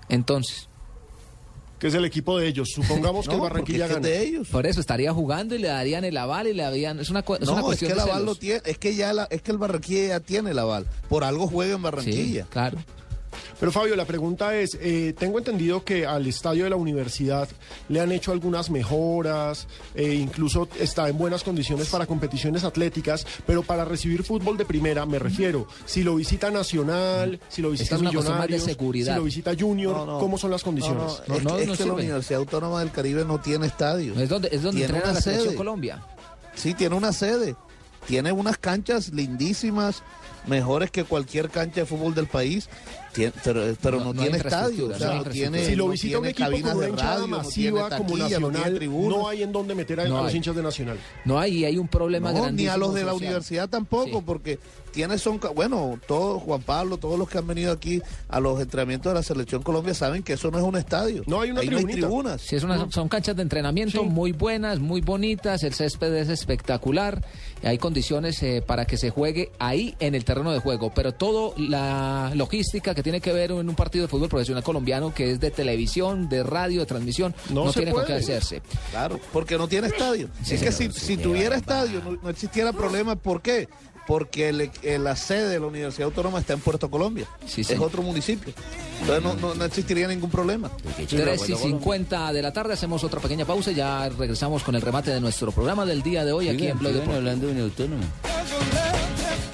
entonces. 0.07 0.67
Que 1.79 1.87
es 1.87 1.93
el 1.93 2.03
equipo 2.03 2.37
de 2.37 2.47
ellos. 2.47 2.69
Supongamos 2.73 3.27
que 3.27 3.33
No, 3.37 3.41
Barranquilla 3.43 3.85
es 3.85 3.89
que 3.89 3.93
gana. 3.95 4.07
es 4.07 4.13
de 4.19 4.27
ellos. 4.27 4.47
Por 4.49 4.65
eso 4.65 4.79
estaría 4.81 5.13
jugando 5.13 5.55
y 5.55 5.59
le 5.59 5.69
darían 5.69 6.03
el 6.03 6.17
aval 6.17 6.47
y 6.47 6.53
le 6.53 6.63
darían. 6.63 6.99
Es 6.99 7.09
una, 7.09 7.21
es 7.21 7.27
no, 7.41 7.51
una 7.53 7.61
es 7.61 7.65
cuestión 7.65 7.91
que 7.93 7.97
el 7.99 8.05
de 8.05 8.11
aval 8.11 8.25
lo 8.25 8.33
celos. 8.35 8.39
tiene, 8.39 8.61
es 8.65 8.77
que 8.77 8.95
ya 8.95 9.13
la- 9.13 9.27
es 9.29 9.41
que 9.41 9.51
el 9.51 9.57
Barranquilla 9.57 10.07
ya 10.07 10.19
tiene 10.19 10.51
el 10.51 10.59
aval. 10.59 10.85
Por 11.07 11.23
algo 11.23 11.47
juega 11.47 11.75
en 11.75 11.81
Barranquilla. 11.81 12.43
Sí, 12.43 12.49
claro. 12.49 12.77
Pero 13.59 13.71
Fabio, 13.73 13.95
la 13.97 14.05
pregunta 14.05 14.55
es, 14.55 14.77
eh, 14.81 15.13
tengo 15.17 15.37
entendido 15.37 15.83
que 15.83 16.05
al 16.05 16.25
estadio 16.27 16.63
de 16.63 16.69
la 16.69 16.77
universidad 16.77 17.49
le 17.89 17.99
han 17.99 18.11
hecho 18.11 18.31
algunas 18.31 18.69
mejoras, 18.69 19.67
eh, 19.95 20.13
incluso 20.13 20.69
está 20.79 21.09
en 21.09 21.17
buenas 21.17 21.43
condiciones 21.43 21.89
para 21.89 22.05
competiciones 22.05 22.63
atléticas, 22.63 23.27
pero 23.45 23.61
para 23.63 23.83
recibir 23.83 24.23
fútbol 24.23 24.57
de 24.57 24.63
primera 24.65 25.05
me 25.05 25.19
refiero, 25.19 25.67
si 25.85 26.03
lo 26.03 26.15
visita 26.15 26.49
Nacional, 26.51 27.39
si 27.49 27.61
lo 27.61 27.71
visita 27.71 27.95
es 27.95 28.01
de 28.01 28.07
Millonarios, 28.07 28.63
seguridad. 28.63 29.13
si 29.13 29.19
lo 29.19 29.25
visita 29.25 29.51
Junior, 29.59 29.95
No, 29.95 30.05
no. 30.05 30.19
¿cómo 30.19 30.37
son 30.37 30.51
las 30.51 30.63
condiciones? 30.63 31.21
No, 31.27 31.35
no, 31.35 31.35
No, 31.35 31.35
es, 31.37 31.43
no, 31.43 31.55
que, 31.57 31.61
es 31.63 31.67
no 31.67 31.75
que 31.75 31.85
la. 31.85 31.93
Universidad 31.93 32.39
Autónoma 32.39 32.79
del 32.79 32.91
Caribe 32.91 33.25
no 33.25 33.39
tiene 33.41 33.67
estadio. 33.67 34.13
Es 34.19 34.29
donde, 34.29 34.47
es 34.53 34.61
donde 34.61 34.79
Tiene 34.81 34.93
entrena 34.95 35.13
la 35.13 35.21
selección. 35.21 35.55
Colombia. 35.55 36.01
Sí, 36.55 36.73
tiene 36.73 36.95
una 36.95 37.11
sede. 37.11 37.55
Tiene 38.07 38.31
unas 38.31 38.57
canchas 38.57 39.11
lindísimas, 39.13 40.01
mejores 40.47 40.89
que 40.91 41.03
cualquier 41.03 41.49
cancha 41.49 41.81
de 41.81 41.85
fútbol 41.85 42.15
del 42.15 42.27
país. 42.27 42.69
Tien- 43.13 43.33
pero 43.43 43.63
pero 43.81 43.97
No- 43.99 44.05
no, 44.05 44.13
no 44.13 44.21
hay 44.21 44.29
tiene 44.29 44.37
estadio. 44.43 44.87
O 44.87 44.93
sea, 44.95 45.13
no 45.15 45.23
tiene, 45.25 45.65
si 45.65 45.75
lo 45.75 45.85
no 45.85 45.91
visita 45.91 46.19
un 46.19 46.25
equipo 46.27 46.51
con 46.51 46.61
una 46.63 46.73
de 46.85 46.89
hinchada 46.89 47.15
radio, 47.15 47.27
masiva 47.27 47.89
como 47.97 48.17
Nacional, 48.17 48.75
tribuna. 48.75 49.15
no 49.17 49.27
hay 49.29 49.43
en 49.43 49.51
dónde 49.51 49.75
meter 49.75 49.99
a, 50.01 50.05
No 50.07 50.19
a 50.19 50.23
los 50.23 50.35
hinchas 50.35 50.55
de 50.55 50.63
Nacional. 50.63 50.97
No 51.25 51.39
hay, 51.39 51.65
hay 51.65 51.77
un 51.77 51.87
problema 51.87 52.31
No, 52.31 52.51
ni 52.51 52.67
a 52.67 52.77
los 52.77 52.93
de 52.93 53.03
la 53.03 53.11
social. 53.11 53.27
universidad 53.27 53.69
tampoco, 53.69 54.21
porque 54.21 54.59
tiene 54.91 55.17
son, 55.19 55.39
bueno, 55.55 55.99
todos, 56.07 56.41
Juan 56.43 56.61
Pablo, 56.61 56.97
todos 56.97 57.17
los 57.19 57.29
que 57.29 57.37
han 57.37 57.45
venido 57.45 57.71
aquí 57.71 58.01
a 58.27 58.39
los 58.39 58.59
entrenamientos 58.59 59.11
de 59.11 59.19
la 59.19 59.23
Selección 59.23 59.61
Colombia 59.61 59.93
saben 59.93 60.23
que 60.23 60.33
eso 60.33 60.49
no 60.51 60.57
es 60.57 60.63
un 60.63 60.75
estadio. 60.77 61.23
No 61.27 61.41
hay 61.41 61.51
una 61.51 61.61
hay 61.61 61.67
tribunas. 61.69 62.41
Sí, 62.41 62.55
es 62.55 62.63
una- 62.63 62.89
son 62.91 63.07
canchas 63.07 63.35
de 63.35 63.43
entrenamiento 63.43 64.03
muy 64.03 64.31
buenas, 64.31 64.79
muy 64.79 65.01
bonitas, 65.01 65.63
el 65.63 65.73
césped 65.73 66.13
es 66.15 66.29
espectacular, 66.29 67.23
hay 67.63 67.77
condiciones 67.77 68.41
eh, 68.43 68.63
para 68.65 68.85
que 68.85 68.97
se 68.97 69.09
juegue 69.11 69.51
ahí 69.59 69.95
en 69.99 70.15
el 70.15 70.25
terreno 70.25 70.51
de 70.51 70.59
juego, 70.59 70.91
pero 70.93 71.13
todo 71.13 71.53
la 71.57 72.31
logística 72.35 72.95
que 72.95 72.98
tiene 73.03 73.21
que 73.21 73.33
ver 73.33 73.51
en 73.51 73.69
un 73.69 73.75
partido 73.75 74.03
de 74.03 74.07
fútbol 74.09 74.29
profesional 74.29 74.63
colombiano, 74.63 75.13
que 75.13 75.31
es 75.31 75.39
de 75.39 75.51
televisión, 75.51 76.29
de 76.29 76.43
radio, 76.43 76.79
de 76.81 76.85
transmisión, 76.85 77.33
No 77.49 77.65
no, 77.65 77.71
se 77.73 77.79
tiene 77.79 77.91
con 77.93 78.01
qué 78.03 78.13
puede. 78.13 78.19
hacerse. 78.23 78.61
Claro, 78.91 79.19
porque 79.33 79.57
no 79.57 79.67
tiene 79.67 79.87
estadio. 79.87 80.29
Sí, 80.43 80.55
es 80.55 80.61
que 80.61 80.71
si, 80.71 80.91
si 80.91 81.17
tuviera 81.17 81.55
estadio 81.55 82.01
no, 82.03 82.17
no 82.21 82.29
existiera 82.29 82.73
problema. 82.73 83.15
¿Por 83.15 83.41
qué? 83.41 83.67
Porque 84.07 84.49
el- 84.49 85.03
la 85.03 85.15
sede 85.15 85.49
de 85.49 85.59
la 85.59 85.67
Universidad 85.67 86.05
Autónoma 86.07 86.39
está 86.39 86.53
en 86.53 86.61
Puerto 86.61 86.89
Colombia. 86.89 87.27
Sí, 87.45 87.61
es 87.61 87.79
otro 87.79 88.01
municipio. 88.01 88.51
Entonces 89.01 89.23
no, 89.23 89.35
no, 89.35 89.53
no 89.53 89.65
existiría 89.65 90.07
ningún 90.07 90.31
problema. 90.31 90.71
3 91.07 91.49
y 91.49 91.53
50 91.55 92.33
de 92.33 92.41
la 92.41 92.51
tarde, 92.51 92.73
hacemos 92.73 93.03
otra 93.03 93.19
pequeña 93.19 93.45
pausa 93.45 93.71
y 93.71 93.75
ya 93.75 94.09
regresamos 94.09 94.63
con 94.63 94.73
el 94.73 94.81
remate 94.81 95.11
de 95.11 95.21
nuestro 95.21 95.51
programa 95.51 95.85
del 95.85 96.01
día 96.01 96.25
de 96.25 96.31
hoy 96.31 96.49
aquí 96.49 96.65
en 96.67 96.79
Blog 96.79 96.93
Deportivo. 96.93 97.17
hablando 97.17 97.47
de 97.47 97.53
un 97.53 97.59
autónomo. 97.61 98.03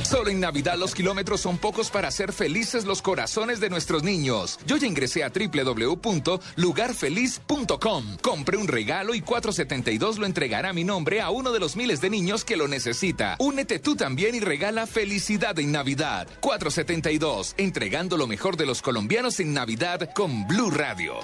Solo 0.03 0.29
en 0.29 0.39
Navidad 0.39 0.77
los 0.77 0.93
kilómetros 0.93 1.41
son 1.41 1.57
pocos 1.57 1.89
para 1.89 2.07
hacer 2.07 2.31
felices 2.31 2.85
los 2.85 3.01
corazones 3.01 3.59
de 3.59 3.69
nuestros 3.69 4.03
niños. 4.03 4.57
Yo 4.65 4.77
ya 4.77 4.87
ingresé 4.87 5.23
a 5.23 5.29
www.lugarfeliz.com. 5.29 8.17
Compré 8.21 8.57
un 8.57 8.67
regalo 8.67 9.15
y 9.15 9.21
472 9.21 10.19
lo 10.19 10.25
entregará 10.25 10.73
mi 10.73 10.83
nombre 10.83 11.21
a 11.21 11.29
uno 11.31 11.51
de 11.51 11.59
los 11.59 11.75
miles 11.75 12.01
de 12.01 12.09
niños 12.09 12.43
que 12.45 12.55
lo 12.55 12.67
necesita. 12.67 13.35
Únete 13.39 13.79
tú 13.79 13.95
también 13.95 14.35
y 14.35 14.39
regala 14.39 14.85
felicidad 14.87 15.57
en 15.59 15.71
Navidad. 15.71 16.27
472, 16.39 17.55
entregando 17.57 18.17
lo 18.17 18.27
mejor 18.27 18.57
de 18.57 18.67
los 18.67 18.81
colombianos 18.81 19.39
en 19.39 19.53
Navidad 19.53 20.09
con 20.13 20.47
Blue 20.47 20.71
Radio. 20.71 21.15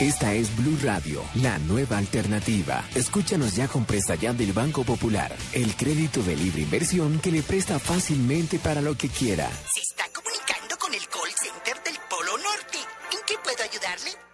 Esta 0.00 0.34
es 0.34 0.54
Blue 0.56 0.76
Radio, 0.82 1.22
la 1.36 1.56
nueva 1.60 1.98
alternativa. 1.98 2.84
Escúchanos 2.96 3.54
ya 3.54 3.68
con 3.68 3.84
Presta 3.84 4.16
Ya 4.16 4.32
del 4.32 4.52
Banco 4.52 4.82
Popular, 4.82 5.32
el 5.52 5.76
crédito 5.76 6.20
de 6.24 6.34
libre 6.34 6.62
inversión 6.62 7.20
que 7.20 7.30
le 7.30 7.42
presta 7.42 7.78
fácilmente 7.78 8.58
para 8.58 8.80
lo 8.80 8.96
que 8.96 9.08
quiera. 9.08 9.48
Se 9.72 9.82
está 9.82 10.04
comunicando 10.12 10.76
con 10.78 10.92
el 10.92 11.06
call 11.06 11.30
center 11.40 11.80
del 11.84 11.96
Polo 12.10 12.36
Norte. 12.38 12.78
¿En 13.12 13.20
qué 13.24 13.34
puedo 13.44 13.62
ayudarle? 13.62 14.33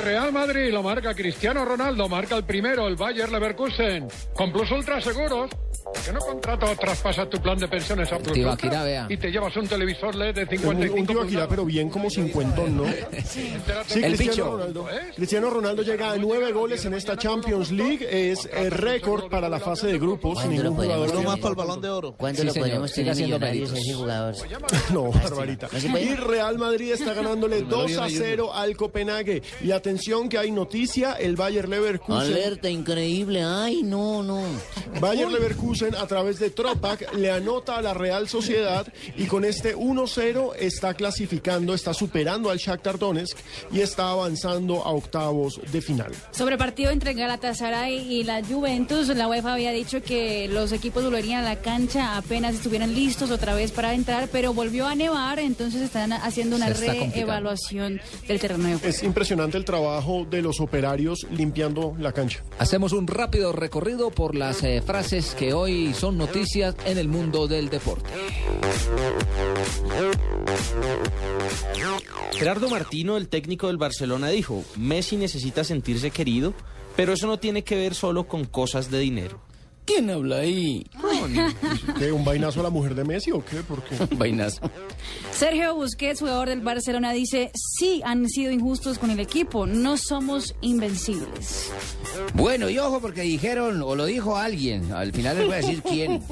Real 0.00 0.32
Madrid 0.32 0.72
lo 0.72 0.82
marca 0.82 1.14
Cristiano 1.14 1.64
Ronaldo, 1.64 2.08
marca 2.08 2.36
el 2.36 2.44
primero 2.44 2.86
el 2.86 2.96
Bayer 2.96 3.30
Leverkusen. 3.30 4.08
Con 4.34 4.52
Plus 4.52 4.70
Ultra 4.70 5.00
Seguros, 5.00 5.50
¿Por 5.84 6.02
qué 6.04 6.12
no 6.12 6.20
contratas 6.20 6.70
o 6.70 6.76
traspasas 6.76 7.28
tu 7.30 7.40
plan 7.40 7.58
de 7.58 7.66
pensiones 7.68 8.12
a 8.12 8.18
Plus 8.18 8.32
Tibaquirá, 8.32 8.84
vea. 8.84 9.06
y 9.08 9.16
te 9.16 9.30
llevas 9.30 9.56
un 9.56 9.66
televisor 9.66 10.14
LED 10.14 10.34
de 10.34 10.42
Un, 10.42 10.48
55 10.48 10.94
un 11.00 11.06
Tibaquirá, 11.06 11.48
pero 11.48 11.64
bien 11.64 11.88
como 11.88 12.10
cincuentón, 12.10 12.76
¿no? 12.76 12.84
Sí, 13.24 14.00
Cristiano 14.00 14.52
Ronaldo. 14.52 14.86
Cristiano 15.16 15.50
Ronaldo 15.50 15.82
llega 15.82 16.12
a 16.12 16.16
nueve 16.16 16.52
goles 16.52 16.84
en 16.84 16.94
esta 16.94 17.16
Champions 17.16 17.70
League. 17.70 18.06
Es 18.10 18.48
el 18.52 18.70
récord 18.70 19.28
para 19.30 19.48
la 19.48 19.60
fase 19.60 19.86
de 19.88 19.98
grupos. 19.98 20.44
Ningún 20.46 20.74
jugador. 20.74 21.10
Uno 21.10 21.22
más 21.22 21.38
para 21.38 21.50
el 21.50 21.56
balón 21.56 21.80
de 21.80 21.88
oro. 21.88 22.14
¿Cuándo 22.16 22.44
lo 22.44 22.54
podemos 22.54 22.92
tener 22.92 23.16
millonarios 23.16 23.72
ese 23.72 23.94
jugador? 23.94 24.34
No, 24.92 25.10
Barbarita. 25.10 25.68
¿No 25.72 25.90
puede? 25.92 26.04
Y 26.04 26.14
Real 26.14 26.58
Madrid 26.58 26.92
está 26.92 27.14
ganándole 27.14 27.62
2 27.68 27.98
a 27.98 28.08
0 28.08 28.52
al 28.54 28.76
Copenhague. 28.76 29.42
Y 29.62 29.70
atención 29.70 30.28
que 30.28 30.38
hay 30.38 30.50
noticia, 30.50 31.12
el 31.12 31.36
Bayer 31.36 31.68
Leverkusen. 31.68 32.16
Alerta 32.20 32.68
increíble. 32.68 33.42
Ay, 33.44 33.82
no, 33.82 34.22
no. 34.22 34.42
Bayer 35.00 35.28
Leverkusen 35.28 35.59
a 35.98 36.06
través 36.06 36.38
de 36.38 36.50
Tropac 36.50 37.14
le 37.14 37.30
anota 37.30 37.76
a 37.76 37.82
la 37.82 37.92
Real 37.92 38.28
Sociedad 38.28 38.86
y 39.16 39.26
con 39.26 39.44
este 39.44 39.76
1-0 39.76 40.54
está 40.58 40.94
clasificando, 40.94 41.74
está 41.74 41.92
superando 41.92 42.50
al 42.50 42.56
Shakhtar 42.58 42.98
Donetsk 42.98 43.36
y 43.70 43.80
está 43.80 44.10
avanzando 44.10 44.82
a 44.82 44.90
octavos 44.90 45.60
de 45.70 45.82
final. 45.82 46.12
Sobre 46.30 46.54
el 46.54 46.58
partido 46.58 46.90
entre 46.90 47.12
Galatasaray 47.12 48.12
y 48.12 48.24
la 48.24 48.42
Juventus, 48.42 49.08
la 49.08 49.28
UEFA 49.28 49.52
había 49.52 49.70
dicho 49.70 50.02
que 50.02 50.48
los 50.48 50.72
equipos 50.72 51.04
volverían 51.04 51.44
a 51.44 51.48
la 51.48 51.60
cancha 51.60 52.16
apenas 52.16 52.54
estuvieran 52.54 52.94
listos 52.94 53.30
otra 53.30 53.54
vez 53.54 53.70
para 53.70 53.92
entrar, 53.92 54.28
pero 54.32 54.54
volvió 54.54 54.86
a 54.86 54.94
nevar, 54.94 55.38
entonces 55.38 55.82
están 55.82 56.12
haciendo 56.12 56.56
una 56.56 56.70
reevaluación 56.70 58.00
del 58.26 58.40
terreno 58.40 58.64
de 58.64 58.74
juego. 58.74 58.88
Es 58.88 59.02
impresionante 59.02 59.58
el 59.58 59.64
trabajo 59.64 60.26
de 60.28 60.40
los 60.40 60.58
operarios 60.60 61.26
limpiando 61.30 61.94
la 61.98 62.12
cancha. 62.12 62.42
Hacemos 62.58 62.92
un 62.92 63.06
rápido 63.06 63.52
recorrido 63.52 64.10
por 64.10 64.34
las 64.34 64.62
eh, 64.62 64.82
frases 64.84 65.34
que 65.34 65.49
hoy 65.52 65.94
son 65.94 66.18
noticias 66.18 66.74
en 66.84 66.98
el 66.98 67.08
mundo 67.08 67.48
del 67.48 67.68
deporte. 67.68 68.10
Gerardo 72.32 72.68
Martino, 72.70 73.16
el 73.16 73.28
técnico 73.28 73.66
del 73.66 73.76
Barcelona, 73.76 74.28
dijo, 74.28 74.64
Messi 74.76 75.16
necesita 75.16 75.64
sentirse 75.64 76.10
querido, 76.10 76.54
pero 76.96 77.12
eso 77.12 77.26
no 77.26 77.38
tiene 77.38 77.64
que 77.64 77.76
ver 77.76 77.94
solo 77.94 78.26
con 78.26 78.44
cosas 78.44 78.90
de 78.90 78.98
dinero. 78.98 79.49
¿Quién 79.92 80.08
habla 80.08 80.36
ahí? 80.38 80.86
¿Qué, 81.98 82.12
¿Un 82.12 82.24
vainazo 82.24 82.60
a 82.60 82.62
la 82.62 82.70
mujer 82.70 82.94
de 82.94 83.02
Messi 83.02 83.32
o 83.32 83.44
qué? 83.44 83.56
¿Por 83.56 83.82
qué? 83.82 83.96
Vainazo. 84.16 84.60
Sergio 85.32 85.74
Busquets, 85.74 86.20
jugador 86.20 86.48
del 86.48 86.60
Barcelona, 86.60 87.12
dice, 87.12 87.50
sí 87.54 88.00
han 88.04 88.28
sido 88.28 88.52
injustos 88.52 88.98
con 89.00 89.10
el 89.10 89.18
equipo, 89.18 89.66
no 89.66 89.96
somos 89.96 90.54
invencibles. 90.60 91.72
Bueno, 92.34 92.70
y 92.70 92.78
ojo 92.78 93.00
porque 93.00 93.22
dijeron, 93.22 93.82
o 93.82 93.96
lo 93.96 94.06
dijo 94.06 94.36
alguien, 94.36 94.92
al 94.92 95.12
final 95.12 95.38
les 95.38 95.46
voy 95.46 95.54
a 95.54 95.58
decir 95.58 95.82
quién. 95.82 96.22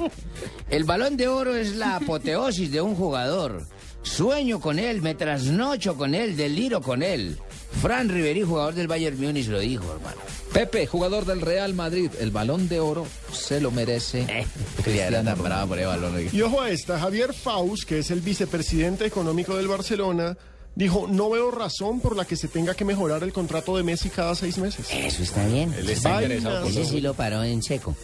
El 0.69 0.85
balón 0.85 1.17
de 1.17 1.27
oro 1.27 1.53
es 1.53 1.75
la 1.75 1.97
apoteosis 1.97 2.71
de 2.71 2.79
un 2.79 2.95
jugador. 2.95 3.67
Sueño 4.03 4.61
con 4.61 4.79
él, 4.79 5.01
me 5.01 5.15
trasnocho 5.15 5.97
con 5.97 6.15
él, 6.15 6.37
deliro 6.37 6.81
con 6.81 7.03
él. 7.03 7.37
Fran 7.81 8.09
Riveri, 8.09 8.41
jugador 8.43 8.73
del 8.73 8.87
Bayern 8.87 9.19
Múnich, 9.21 9.47
lo 9.47 9.59
dijo, 9.59 9.91
hermano. 9.93 10.17
Pepe, 10.53 10.87
jugador 10.87 11.25
del 11.25 11.41
Real 11.41 11.73
Madrid, 11.73 12.09
el 12.19 12.31
balón 12.31 12.67
de 12.67 12.79
oro 12.79 13.05
se 13.31 13.61
lo 13.61 13.71
merece. 13.71 14.21
Eh, 14.27 14.45
Cristiano 14.83 15.35
Ronaldo. 15.35 15.67
por 15.67 15.79
el 15.79 15.85
balón. 15.87 16.27
Y 16.31 16.41
ojo 16.41 16.61
a 16.61 16.69
esta, 16.71 16.99
Javier 16.99 17.33
Faust, 17.33 17.83
que 17.83 17.99
es 17.99 18.11
el 18.11 18.21
vicepresidente 18.21 19.05
económico 19.05 19.55
del 19.55 19.67
Barcelona, 19.67 20.35
dijo, 20.75 21.07
no 21.09 21.29
veo 21.29 21.51
razón 21.51 22.01
por 22.01 22.15
la 22.15 22.25
que 22.25 22.35
se 22.35 22.47
tenga 22.47 22.73
que 22.73 22.83
mejorar 22.85 23.23
el 23.23 23.31
contrato 23.31 23.77
de 23.77 23.83
Messi 23.83 24.09
cada 24.09 24.33
seis 24.35 24.57
meses. 24.57 24.87
Eso 24.91 25.23
está 25.23 25.45
bien. 25.45 25.73
Él 25.77 25.89
está 25.89 26.21
interesado 26.23 26.61
por 26.63 26.71
Ese 26.71 26.81
eso. 26.81 26.91
sí 26.91 27.01
lo 27.01 27.13
paró 27.13 27.43
en 27.43 27.61
seco. 27.63 27.95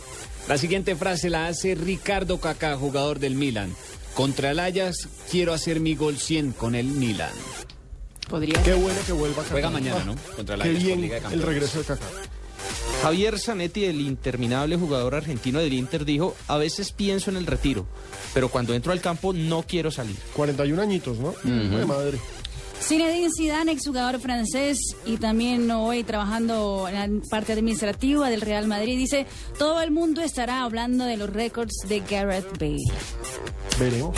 La 0.47 0.57
siguiente 0.59 0.95
frase 0.95 1.29
la 1.29 1.47
hace 1.47 1.73
Ricardo 1.75 2.39
Kaká, 2.39 2.77
jugador 2.77 3.19
del 3.19 3.33
Milan. 3.35 3.75
Contra 4.13 4.51
el 4.51 4.59
Ajax 4.59 5.09
quiero 5.29 5.53
hacer 5.53 5.79
mi 5.79 5.95
gol 5.95 6.17
100 6.17 6.51
con 6.53 6.75
el 6.75 6.85
Milan. 6.85 7.31
Podría 8.27 8.61
Qué 8.63 8.73
bueno 8.73 8.99
que 9.05 9.13
vuelva 9.13 9.37
Kaká. 9.43 9.51
Juega 9.51 9.69
mañana, 9.69 10.03
¿no? 10.03 10.15
Contra 10.35 10.55
el 10.55 10.61
Qué 10.61 10.69
bien 10.69 11.01
Liga 11.01 11.19
de 11.19 11.35
el 11.35 11.41
regreso 11.41 11.79
de 11.79 11.85
Kaká. 11.85 12.05
Javier 13.01 13.37
Zanetti, 13.39 13.85
el 13.85 14.01
interminable 14.01 14.77
jugador 14.77 15.15
argentino 15.15 15.59
del 15.59 15.73
Inter, 15.73 16.05
dijo, 16.05 16.35
a 16.47 16.57
veces 16.57 16.91
pienso 16.91 17.29
en 17.29 17.37
el 17.37 17.45
retiro, 17.45 17.85
pero 18.33 18.49
cuando 18.49 18.73
entro 18.73 18.91
al 18.91 19.01
campo 19.01 19.33
no 19.33 19.63
quiero 19.63 19.91
salir. 19.91 20.15
41 20.35 20.81
añitos, 20.81 21.19
¿no? 21.19 21.35
Ay, 21.43 21.85
madre. 21.85 22.19
Zinedine 22.81 23.29
Zidane, 23.35 23.71
exjugador 23.71 24.19
francés 24.19 24.77
y 25.05 25.17
también 25.17 25.69
hoy 25.71 26.03
trabajando 26.03 26.87
en 26.87 26.95
la 26.95 27.21
parte 27.29 27.53
administrativa 27.53 28.29
del 28.29 28.41
Real 28.41 28.67
Madrid, 28.67 28.97
dice, 28.97 29.25
todo 29.57 29.81
el 29.81 29.91
mundo 29.91 30.21
estará 30.21 30.63
hablando 30.63 31.05
de 31.05 31.17
los 31.17 31.29
récords 31.29 31.73
de 31.87 32.01
Gareth 32.01 32.59
Bale. 32.59 32.77
Veremos. 33.79 34.17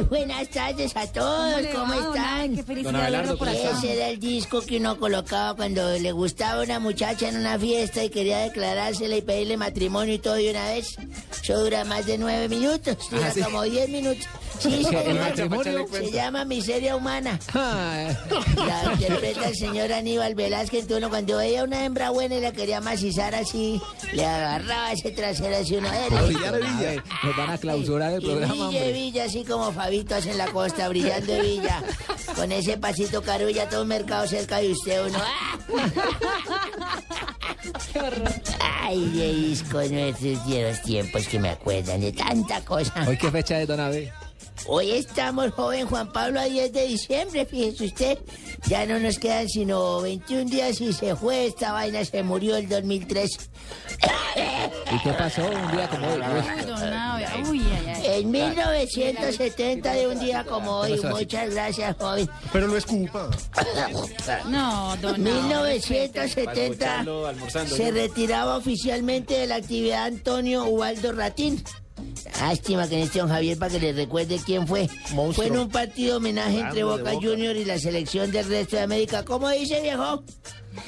Ay, 0.00 0.06
buenas 0.08 0.48
tardes 0.48 0.96
a 0.96 1.06
todos, 1.12 1.52
¿Cómo 1.52 1.60
le 1.62 1.70
¿cómo 1.72 1.94
va, 1.94 2.00
don 2.00 2.16
están? 2.16 2.56
Qué 2.56 2.62
felicidad 2.62 3.36
por 3.36 3.48
acá. 3.48 3.58
Ese 3.78 3.92
era 3.96 4.08
el 4.08 4.18
disco 4.18 4.62
que 4.62 4.78
uno 4.78 4.98
colocaba 4.98 5.54
cuando 5.54 5.92
le 5.98 6.12
gustaba 6.12 6.60
a 6.60 6.64
una 6.64 6.78
muchacha 6.80 7.28
en 7.28 7.36
una 7.36 7.58
fiesta 7.58 8.02
y 8.02 8.08
quería 8.08 8.38
declarársela 8.38 9.16
y 9.16 9.22
pedirle 9.22 9.56
matrimonio 9.58 10.14
y 10.14 10.18
todo 10.18 10.34
de 10.34 10.50
una 10.50 10.64
vez. 10.68 10.96
Eso 11.42 11.62
dura 11.62 11.84
más 11.84 12.06
de 12.06 12.16
nueve 12.18 12.48
minutos, 12.48 12.96
dura 13.10 13.26
Ah, 13.28 13.32
sí. 13.34 13.42
como 13.42 13.62
diez 13.64 13.88
minutos. 13.90 14.24
Sí, 14.60 14.74
¿El 14.74 14.84
señor. 14.84 15.14
matrimonio? 15.14 15.86
Se 15.90 16.10
llama 16.10 16.44
Miseria 16.44 16.94
Humana. 16.94 17.38
Ah, 17.54 18.08
La 18.58 18.92
interpreta 18.92 19.48
el 19.48 19.56
señor 19.56 19.90
Aníbal 19.90 20.34
Velázquez. 20.34 20.80
Entonces, 20.82 20.98
uno 20.98 21.08
cuando 21.08 21.38
veía 21.38 21.64
una 21.64 21.82
hembra 21.86 22.10
buena 22.10 22.34
y 22.34 22.40
la 22.42 22.52
quería 22.52 22.78
macizar 22.82 23.34
así, 23.34 23.80
le 24.12 24.26
agarraba 24.26 24.92
ese 24.92 25.12
trasero 25.12 25.56
así 25.56 25.76
brillar 25.76 26.52
de 26.52 26.58
Villa. 26.60 27.04
Nos 27.24 27.36
van 27.38 27.50
a 27.50 27.56
clausurar 27.58 28.12
el 28.12 28.22
Y 28.22 28.26
programa, 28.26 28.52
Villa, 28.52 28.66
hombre. 28.66 28.92
Villa, 28.92 29.24
así 29.24 29.44
como 29.44 29.72
Fabitos 29.90 30.24
en 30.26 30.38
la 30.38 30.46
costa, 30.46 30.88
brillando 30.88 31.32
de 31.32 31.40
Villa. 31.42 31.82
Con 32.36 32.52
ese 32.52 32.78
pasito 32.78 33.22
carulla, 33.22 33.68
todo 33.68 33.82
un 33.82 33.88
mercado 33.88 34.24
cerca 34.28 34.58
de 34.58 34.70
usted, 34.70 35.04
uno. 35.04 35.18
Ay, 38.60 39.04
de 39.06 39.34
disco, 39.34 39.82
nuestros 39.82 40.46
viejos 40.46 40.82
tiempos 40.82 41.26
que 41.26 41.40
me 41.40 41.48
acuerdan 41.48 42.02
de 42.02 42.12
tanta 42.12 42.64
cosa. 42.64 43.04
¿Hoy 43.08 43.16
qué 43.16 43.32
fecha 43.32 43.60
es, 43.60 43.66
don 43.66 43.80
Abe? 43.80 44.12
Hoy 44.66 44.90
estamos, 44.90 45.52
joven 45.52 45.86
Juan 45.86 46.12
Pablo, 46.12 46.40
a 46.40 46.44
10 46.44 46.72
de 46.72 46.86
diciembre, 46.86 47.46
fíjese 47.46 47.86
usted. 47.86 48.18
Ya 48.66 48.84
no 48.86 48.98
nos 48.98 49.18
quedan 49.18 49.48
sino 49.48 50.00
21 50.02 50.50
días 50.50 50.80
y 50.80 50.92
se 50.92 51.16
fue 51.16 51.46
esta 51.46 51.72
vaina, 51.72 52.04
se 52.04 52.22
murió 52.22 52.56
el 52.56 52.68
2003. 52.68 53.50
¿Y 54.92 54.98
qué 54.98 55.12
pasó 55.12 55.42
un 55.42 55.72
día 55.72 55.88
como 55.88 56.06
hoy? 56.08 56.20
Ay, 56.22 56.64
don 56.66 56.92
Abe, 56.92 57.26
uy, 57.48 57.60
ay, 57.60 57.94
ay. 57.94 58.20
En 58.20 58.30
1970, 58.30 59.92
de 59.92 60.08
un 60.08 60.18
día 60.20 60.44
como 60.44 60.78
hoy, 60.78 61.00
muchas 61.04 61.50
gracias, 61.54 61.96
joven. 61.98 62.28
Pero 62.52 62.68
no 62.68 62.76
es 62.76 62.86
culpa. 62.86 63.30
No, 64.46 64.96
don 64.98 65.26
Abe. 65.26 65.32
1970 65.42 67.04
se 67.66 67.90
retiraba 67.90 68.56
oficialmente 68.56 69.34
de 69.34 69.46
la 69.46 69.56
actividad 69.56 70.04
Antonio 70.04 70.64
Ubaldo 70.64 71.12
Ratín. 71.12 71.62
Lástima 72.40 72.88
que 72.88 72.98
no 72.98 73.04
esté 73.04 73.20
don 73.20 73.28
Javier 73.28 73.58
para 73.58 73.72
que 73.72 73.80
le 73.80 73.92
recuerde 73.92 74.40
quién 74.44 74.66
fue. 74.66 74.88
Monstruo. 75.12 75.32
Fue 75.32 75.46
en 75.46 75.58
un 75.58 75.68
partido 75.68 76.18
homenaje 76.18 76.60
entre 76.60 76.82
Grande 76.82 76.84
Boca 76.84 77.12
Boca. 77.12 77.26
Junior 77.26 77.56
y 77.56 77.64
la 77.64 77.78
selección 77.78 78.30
del 78.30 78.46
resto 78.46 78.76
de 78.76 78.82
América. 78.82 79.24
¿Cómo 79.24 79.48
dice, 79.50 79.80
viejo? 79.80 80.22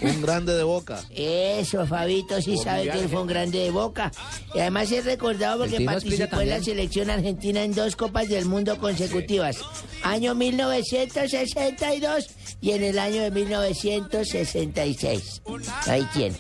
Un 0.01 0.23
grande 0.23 0.55
de 0.55 0.63
boca. 0.63 1.03
Eso, 1.11 1.85
Fabito 1.87 2.41
sí 2.41 2.57
sabe 2.57 2.89
que 2.89 3.01
él 3.01 3.09
fue 3.09 3.23
un 3.23 3.27
grande 3.27 3.59
de 3.59 3.71
Boca. 3.71 4.13
Y 4.55 4.61
además 4.61 4.93
es 4.93 5.05
recordado 5.05 5.59
porque 5.59 5.85
participó 5.85 6.41
en 6.41 6.51
la 6.51 6.63
selección 6.63 7.11
argentina 7.11 7.65
en 7.65 7.75
dos 7.75 7.97
Copas 7.97 8.29
del 8.29 8.47
Mundo 8.47 8.79
consecutivas. 8.79 9.59
Año 10.03 10.35
1962 10.35 12.29
y 12.61 12.73
en 12.73 12.85
el 12.85 12.99
año 12.99 13.23
de 13.23 13.31
1966. 13.33 15.43
Ahí 15.87 16.07
tiene. 16.15 16.37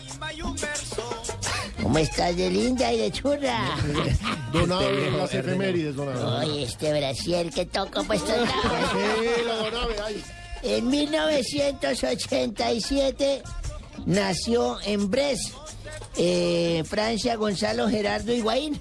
¿Cómo 1.83 1.99
estás 1.99 2.37
de 2.37 2.49
linda 2.51 2.93
y 2.93 2.99
de 2.99 3.11
churra? 3.11 3.77
Don 4.53 4.71
Abe, 4.71 5.11
las 5.17 5.35
efemérides, 5.35 5.97
don 5.97 6.09
Abe. 6.09 6.47
Oye, 6.47 6.63
este 6.65 6.93
brasier 6.93 7.51
que 7.51 7.65
toco 7.67 8.05
pues 8.05 8.23
Abe, 8.23 8.45
ay. 10.05 10.23
En 10.63 10.89
1987 10.89 13.43
nació 14.07 14.79
en 14.85 15.11
Brest, 15.11 15.53
eh, 16.17 16.83
Francia, 16.87 17.35
Gonzalo 17.37 17.89
Gerardo 17.89 18.33
Higuaín. 18.33 18.79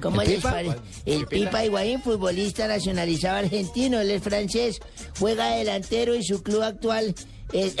¿Cómo 0.00 0.20
¿El 0.22 0.28
les 0.28 0.36
Pipa? 0.38 0.50
parece? 0.50 0.76
¿El? 1.06 1.26
Pipa 1.26 1.64
Higuaín, 1.64 2.02
futbolista 2.02 2.66
nacionalizado 2.68 3.38
argentino, 3.38 4.00
él 4.00 4.10
es 4.10 4.22
francés, 4.22 4.80
juega 5.18 5.56
delantero 5.56 6.14
y 6.14 6.22
su 6.22 6.42
club 6.42 6.62
actual 6.62 7.14
es 7.52 7.74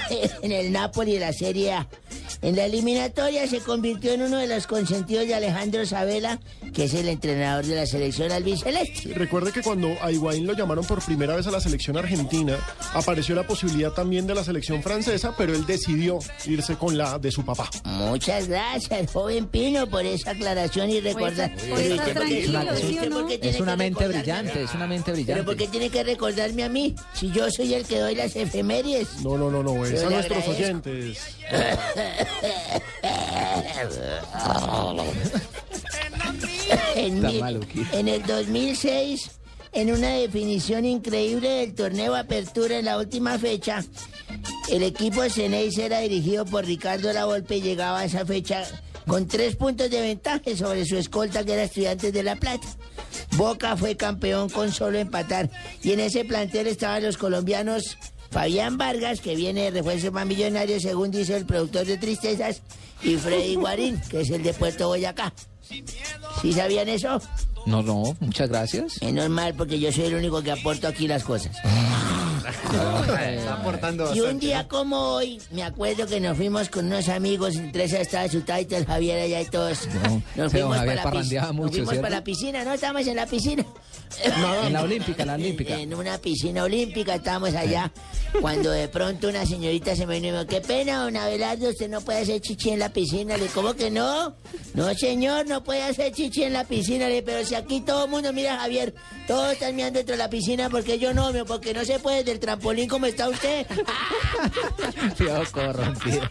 en 0.42 0.52
el 0.52 0.72
Napoli 0.72 1.14
de 1.14 1.20
la 1.20 1.32
Serie 1.32 1.72
A. 1.74 1.86
En 2.42 2.54
la 2.56 2.66
eliminatoria 2.66 3.46
se 3.48 3.60
convirtió 3.60 4.12
en 4.12 4.22
uno 4.22 4.36
de 4.38 4.46
los 4.46 4.66
consentidos 4.66 5.26
de 5.26 5.34
Alejandro 5.34 5.84
Sabela, 5.86 6.38
que 6.74 6.84
es 6.84 6.94
el 6.94 7.08
entrenador 7.08 7.64
de 7.64 7.74
la 7.76 7.86
selección 7.86 8.30
albiceleste. 8.30 9.14
Recuerde 9.14 9.52
que 9.52 9.62
cuando 9.62 9.88
a 10.02 10.12
Higuaín 10.12 10.46
lo 10.46 10.52
llamaron 10.52 10.84
por 10.84 11.02
primera 11.04 11.34
vez 11.34 11.46
a 11.46 11.50
la 11.50 11.60
selección 11.60 11.96
argentina, 11.96 12.58
apareció 12.94 13.34
la 13.34 13.46
posibilidad 13.46 13.90
también 13.92 14.26
de 14.26 14.34
la 14.34 14.44
selección 14.44 14.82
francesa, 14.82 15.34
pero 15.36 15.54
él 15.54 15.64
decidió 15.66 16.18
irse 16.46 16.76
con 16.76 16.96
la 16.96 17.18
de 17.18 17.30
su 17.30 17.44
papá. 17.44 17.68
Muchas 17.84 18.48
gracias, 18.48 19.10
joven 19.10 19.46
Pino, 19.46 19.86
por 19.88 20.04
esa 20.04 20.32
aclaración 20.32 20.90
y 20.90 21.00
recordar. 21.00 21.52
Pero 21.56 21.74
usted, 21.74 21.96
¿por 21.96 22.04
qué- 22.04 22.12
tranquilo, 22.12 22.60
usted 22.74 22.88
¿sí 22.88 22.98
o 22.98 23.08
no? 23.10 23.18
por 23.20 23.28
qué 23.28 23.38
tiene 23.38 23.56
Es 23.56 23.60
una 23.62 23.76
mente 23.76 24.08
brillante, 24.08 24.62
es 24.62 24.74
una 24.74 24.86
mente 24.86 25.04
Pero 25.12 25.16
brillante. 25.16 25.42
¿por 25.44 25.56
qué 25.56 25.68
tiene 25.68 25.90
que 25.90 26.04
recordarme 26.04 26.64
a 26.64 26.68
mí? 26.68 26.94
Si 27.14 27.30
yo 27.32 27.50
soy 27.50 27.74
el 27.74 27.84
que 27.86 27.98
doy 27.98 28.14
las 28.14 28.36
efemérides. 28.36 29.22
No, 29.22 29.36
no, 29.38 29.50
no, 29.50 29.62
no, 29.62 29.84
es 29.86 30.02
a 30.02 30.10
nuestros 30.10 30.38
agradezco. 30.38 30.50
oyentes. 30.50 31.18
En, 36.96 37.20
mil- 37.20 38.08
el 38.08 38.22
2006, 38.26 39.30
en 39.72 39.92
una 39.92 40.10
definición 40.10 40.84
increíble 40.84 41.48
del 41.48 41.74
torneo 41.74 42.14
Apertura 42.14 42.78
en 42.78 42.86
la 42.86 42.98
última 42.98 43.38
fecha, 43.38 43.84
el 44.70 44.82
equipo 44.82 45.22
Ceneis 45.28 45.76
era 45.78 46.00
dirigido 46.00 46.44
por 46.44 46.64
Ricardo 46.64 47.12
Lavolpe 47.12 47.56
y 47.56 47.62
llegaba 47.62 48.00
a 48.00 48.04
esa 48.04 48.24
fecha 48.24 48.64
con 49.06 49.28
tres 49.28 49.54
puntos 49.56 49.90
de 49.90 50.00
ventaja 50.00 50.56
sobre 50.56 50.84
su 50.84 50.96
escolta 50.96 51.44
que 51.44 51.52
era 51.52 51.62
Estudiantes 51.64 52.12
de 52.12 52.22
La 52.22 52.36
Plata. 52.36 52.66
Boca 53.36 53.76
fue 53.76 53.96
campeón 53.96 54.48
con 54.48 54.72
solo 54.72 54.98
empatar 54.98 55.48
y 55.82 55.92
en 55.92 56.00
ese 56.00 56.24
plantel 56.24 56.66
estaban 56.66 57.02
los 57.02 57.16
colombianos 57.16 57.96
Fabián 58.30 58.78
Vargas, 58.78 59.20
que 59.20 59.34
viene 59.36 59.62
de 59.62 59.70
refuerzo 59.70 60.12
más 60.12 60.26
millonario, 60.26 60.80
según 60.80 61.10
dice 61.10 61.36
el 61.36 61.46
productor 61.46 61.86
de 61.86 61.96
Tristezas, 61.98 62.62
y 63.02 63.16
Freddy 63.16 63.54
Guarín, 63.56 64.00
que 64.08 64.20
es 64.20 64.30
el 64.30 64.42
de 64.42 64.54
Puerto 64.54 64.88
Boyacá. 64.88 65.32
¿Sí 66.42 66.52
sabían 66.52 66.88
eso? 66.88 67.20
No, 67.66 67.82
no, 67.82 68.16
muchas 68.20 68.48
gracias. 68.48 69.02
Menos 69.02 69.28
mal, 69.28 69.54
porque 69.54 69.80
yo 69.80 69.90
soy 69.90 70.04
el 70.04 70.14
único 70.14 70.42
que 70.42 70.52
aporto 70.52 70.86
aquí 70.86 71.08
las 71.08 71.24
cosas. 71.24 71.56
Está 72.46 73.54
aportando 73.54 74.14
Y 74.14 74.20
un 74.20 74.38
día 74.38 74.68
como 74.68 74.96
hoy, 75.14 75.40
me 75.50 75.62
acuerdo 75.62 76.06
que 76.06 76.20
nos 76.20 76.36
fuimos 76.36 76.68
con 76.68 76.86
unos 76.86 77.08
amigos, 77.08 77.56
entre 77.56 77.84
esas 77.84 78.00
estaba 78.00 78.28
su 78.28 78.42
taita, 78.42 78.84
Javier 78.84 79.20
allá 79.20 79.40
y 79.40 79.46
todos. 79.46 79.88
Nos 80.34 80.52
fuimos 80.52 80.76
Javier 80.76 81.02
para 81.02 81.14
la, 81.14 81.20
piscina, 81.20 81.52
mucho, 81.52 81.62
nos 81.62 81.70
fuimos 81.70 81.90
¿cierto? 81.90 82.02
para 82.02 82.16
la 82.16 82.24
piscina, 82.24 82.64
¿no? 82.64 82.72
Estábamos 82.72 83.06
en 83.06 83.16
la 83.16 83.26
piscina. 83.26 83.64
En 84.24 84.72
la 84.72 84.82
olímpica, 84.82 85.22
en 85.22 85.28
la 85.28 85.34
olímpica. 85.34 85.80
En 85.80 85.94
una 85.94 86.18
piscina 86.18 86.64
olímpica, 86.64 87.16
estábamos 87.16 87.54
allá. 87.54 87.92
Cuando 88.40 88.70
de 88.70 88.88
pronto 88.88 89.28
una 89.28 89.44
señorita 89.46 89.96
se 89.96 90.06
me 90.06 90.14
vino 90.14 90.28
y 90.28 90.32
me 90.32 90.38
dijo, 90.38 90.48
qué 90.48 90.60
pena, 90.60 91.02
don 91.02 91.16
Abelardo, 91.16 91.68
usted 91.68 91.88
no 91.88 92.00
puede 92.00 92.20
hacer 92.20 92.40
chichi 92.40 92.70
en 92.70 92.78
la 92.78 92.90
piscina. 92.90 93.36
Le 93.36 93.44
dije, 93.44 93.54
¿cómo 93.54 93.74
que 93.74 93.90
no? 93.90 94.36
No, 94.74 94.94
señor, 94.94 95.46
no 95.46 95.62
puede 95.62 95.82
hacer 95.82 96.12
chichi 96.12 96.44
en 96.44 96.52
la 96.52 96.64
piscina. 96.64 97.06
Le 97.06 97.14
dije, 97.16 97.22
pero 97.22 97.44
si 97.44 97.54
aquí 97.54 97.80
todo 97.80 98.04
el 98.04 98.10
mundo, 98.10 98.32
mira, 98.32 98.58
Javier, 98.58 98.94
todos 99.26 99.52
están 99.52 99.74
mirando 99.74 99.98
dentro 99.98 100.14
de 100.14 100.18
la 100.18 100.30
piscina, 100.30 100.70
porque 100.70 100.98
yo 100.98 101.12
no, 101.12 101.32
porque 101.46 101.74
no 101.74 101.84
se 101.84 101.98
puede 101.98 102.24
del 102.36 102.40
trampolín 102.40 102.88
como 102.88 103.06
está 103.06 103.28
usted. 103.28 103.66
Fío 105.16 105.42
corrompido. 105.52 106.22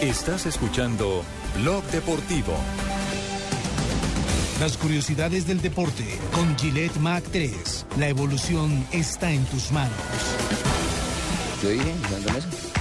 Estás 0.00 0.46
escuchando 0.46 1.22
Blog 1.56 1.84
Deportivo. 1.84 2.54
Las 4.60 4.76
curiosidades 4.76 5.46
del 5.46 5.60
deporte 5.60 6.04
con 6.32 6.58
Gillette 6.58 6.96
Mac 6.96 7.22
3. 7.30 7.86
La 7.98 8.08
evolución 8.08 8.84
está 8.90 9.30
en 9.30 9.44
tus 9.46 9.70
manos. 9.70 9.92
Yo 11.62 11.68
dije. 11.70 12.77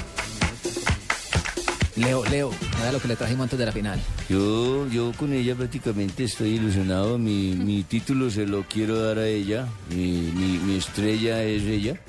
Leo, 1.97 2.23
Leo, 2.25 2.51
nada 2.73 2.85
de 2.87 2.91
lo 2.93 2.99
que 3.01 3.07
le 3.07 3.15
trajimos 3.15 3.43
antes 3.45 3.57
de 3.57 3.65
la 3.65 3.71
final. 3.71 3.99
Yo, 4.29 4.87
yo 4.89 5.11
con 5.17 5.33
ella 5.33 5.55
prácticamente 5.55 6.23
estoy 6.25 6.49
ilusionado. 6.55 7.17
Mi, 7.17 7.53
mi 7.55 7.83
título 7.83 8.29
se 8.29 8.45
lo 8.45 8.63
quiero 8.63 9.01
dar 9.01 9.17
a 9.17 9.27
ella. 9.27 9.67
Mi, 9.89 10.05
mi, 10.33 10.59
mi 10.59 10.77
estrella 10.77 11.43
es 11.43 11.63
ella. 11.63 11.99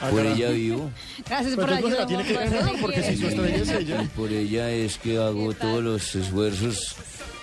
Ah, 0.00 0.08
Por 0.10 0.18
carajo. 0.18 0.36
ella 0.36 0.50
vivo. 0.50 0.90
Gracias 1.28 1.54
Pues 1.54 1.66
por 1.66 1.70
la 1.70 1.76
ayuda. 1.76 2.06
tiene 2.06 2.24
que 2.24 2.34
porque 2.80 3.02
si 3.02 3.16
su 3.16 3.28
estrella 3.28 3.56
es 3.56 3.68
ella. 3.70 4.02
Y 4.02 4.06
por 4.08 4.32
ella 4.32 4.70
es 4.70 4.98
que 4.98 5.16
hago 5.16 5.52
todos 5.54 5.82
los 5.82 6.14
esfuerzos 6.16 6.96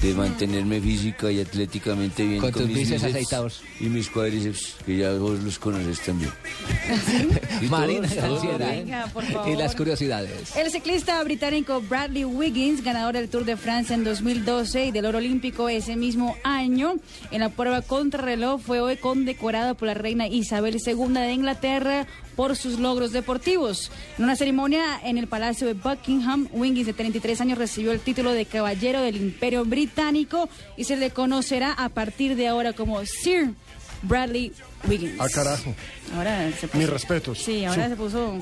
de 0.04 0.14
mantenerme 0.14 0.82
física 0.82 1.32
y 1.32 1.40
atléticamente 1.40 2.26
bien 2.26 2.42
Con 2.42 2.52
tus 2.52 2.68
bíceps 2.68 2.90
bíceps 2.90 3.04
aceitados. 3.06 3.62
y 3.80 3.86
mis 3.86 4.10
cuádriceps, 4.10 4.76
que 4.86 4.98
ya 4.98 5.14
vos 5.14 5.40
los 5.42 5.58
conoces 5.58 6.02
también. 6.02 6.30
¿Y 7.62 7.68
Marina. 7.68 8.10
Venga, 8.58 9.08
por 9.14 9.24
Y 9.48 9.56
las 9.56 9.76
curiosidades. 9.76 10.56
El 10.58 10.70
ciclista 10.72 11.24
británico 11.24 11.82
Bradley 11.82 12.26
Wiggins, 12.26 12.84
ganador 12.84 13.14
del 13.14 13.30
Tour 13.30 13.46
de 13.46 13.56
Francia 13.56 13.96
en 13.96 14.04
2012 14.04 14.88
y 14.88 14.92
del 14.92 15.06
oro 15.06 15.20
olímpico 15.20 15.70
ese 15.70 15.96
mismo 15.96 16.36
año, 16.44 16.96
en 17.32 17.40
la 17.40 17.50
prueba 17.50 17.82
contrarreloj 17.82 18.62
fue 18.62 18.82
hoy 18.82 18.98
condecorado 18.98 19.76
por 19.76 19.88
la 19.88 19.94
reina 19.94 20.28
Isabel 20.28 20.78
II 20.86 21.14
de 21.14 21.32
Inglaterra 21.32 22.08
por 22.36 22.56
sus 22.56 22.80
logros 22.80 23.12
deportivos. 23.12 23.92
En 24.18 24.24
una 24.26 24.36
ceremonia 24.36 25.00
en 25.04 25.18
el 25.18 25.28
Palacio 25.28 25.68
de 25.68 25.74
Buckingham, 25.74 26.48
Wiggins, 26.52 26.88
de 26.88 26.94
33 26.94 27.42
años, 27.42 27.58
recibió 27.58 27.92
el 27.92 28.00
título 28.00 28.32
de 28.34 28.46
Caballero 28.46 29.02
del 29.02 29.16
Imperio 29.18 29.66
Británico 29.66 30.50
y 30.78 30.84
se 30.86 30.98
le 30.98 31.12
conocerá 31.12 31.72
a 31.74 31.90
partir 31.90 32.36
de 32.36 32.48
ahora 32.48 32.74
como 32.74 33.04
Sir 33.06 33.52
Bradley 34.02 34.52
Wiggins. 34.88 35.16
Ah, 35.20 35.28
carajo. 35.34 35.74
Ahora 36.16 36.52
se 36.60 36.68
puso- 36.68 36.78
Mis 36.78 36.90
respetos. 36.90 37.40
Sí, 37.40 37.64
ahora 37.66 37.86
Sí. 37.86 37.90
se 37.92 37.96
puso 37.96 38.34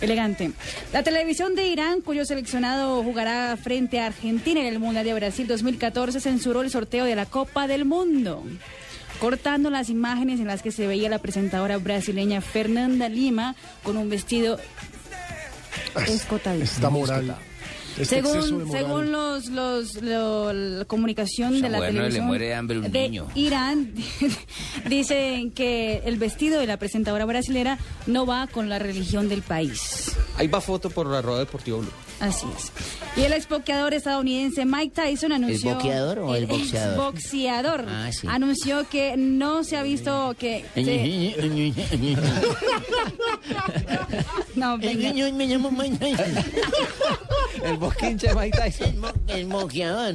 elegante. 0.00 0.52
La 0.92 1.02
televisión 1.02 1.54
de 1.54 1.66
Irán, 1.68 2.02
cuyo 2.02 2.24
seleccionado 2.24 3.02
jugará 3.02 3.56
frente 3.56 3.98
a 4.00 4.06
Argentina 4.06 4.60
en 4.60 4.66
el 4.66 4.78
Mundial 4.78 5.04
de 5.04 5.14
Brasil 5.14 5.46
2014, 5.48 6.20
censuró 6.20 6.62
el 6.62 6.70
sorteo 6.70 7.04
de 7.04 7.16
la 7.16 7.26
Copa 7.26 7.66
del 7.66 7.84
Mundo. 7.84 8.44
Cortando 9.20 9.70
las 9.70 9.90
imágenes 9.90 10.38
en 10.38 10.46
las 10.46 10.62
que 10.62 10.70
se 10.70 10.86
veía 10.86 11.08
la 11.08 11.18
presentadora 11.18 11.78
brasileña 11.78 12.40
Fernanda 12.40 13.08
Lima 13.08 13.56
con 13.82 13.96
un 13.96 14.08
vestido 14.08 14.58
escotadísimo. 16.06 16.64
Esta 16.64 16.90
moral. 16.90 17.36
Este 18.00 18.22
Según, 18.22 18.70
según 18.70 19.12
los, 19.12 19.46
los, 19.46 19.94
lo- 20.02 20.52
la 20.52 20.84
comunicación 20.84 21.60
de 21.60 21.68
la 21.68 21.78
Bueno, 21.78 21.92
le 21.92 21.96
televisión 21.98 22.26
muere 22.26 22.46
de 22.46 22.54
hambre 22.54 22.78
un 22.78 22.90
de 22.92 23.08
niño. 23.08 23.26
Irán, 23.34 23.92
dicen 24.88 25.50
que 25.50 26.02
el 26.04 26.16
vestido 26.16 26.60
de 26.60 26.66
la 26.66 26.76
presentadora 26.76 27.24
brasilera 27.24 27.78
no 28.06 28.26
va 28.26 28.46
con 28.46 28.68
la 28.68 28.78
religión 28.78 29.28
del 29.28 29.42
país. 29.42 30.12
Ahí 30.36 30.46
va 30.48 30.60
foto 30.60 30.90
por 30.90 31.06
la 31.06 31.20
rueda 31.22 31.40
deportiva 31.40 31.78
Blue. 31.78 31.90
Así 32.20 32.46
es. 32.56 32.72
Y 33.16 33.22
el 33.24 33.32
exboxeador 33.32 33.94
estadounidense 33.94 34.64
Mike 34.64 34.92
Tyson 34.94 35.30
anunció... 35.32 35.74
boxeador 35.74 36.18
o 36.18 36.34
el 36.34 36.46
boxeador? 36.46 36.96
boxeador. 37.12 37.84
Ah, 37.88 38.10
sí. 38.12 38.26
Anunció 38.28 38.88
que 38.88 39.16
no 39.16 39.62
se 39.62 39.76
ha 39.76 39.82
visto 39.84 40.34
que... 40.38 40.64
se- 40.74 41.34
No, 44.56 44.78
venga. 44.78 45.12
me 45.32 45.46
llamo 45.46 45.70
Mike 45.70 45.96
Tyson. 45.98 46.44
El 47.64 47.76
de 47.96 48.34
Mike 48.34 48.56
Tyson. 48.58 48.88
El, 48.88 48.96
mo- 48.96 49.12
el 49.28 49.46
moqueador. 49.46 50.14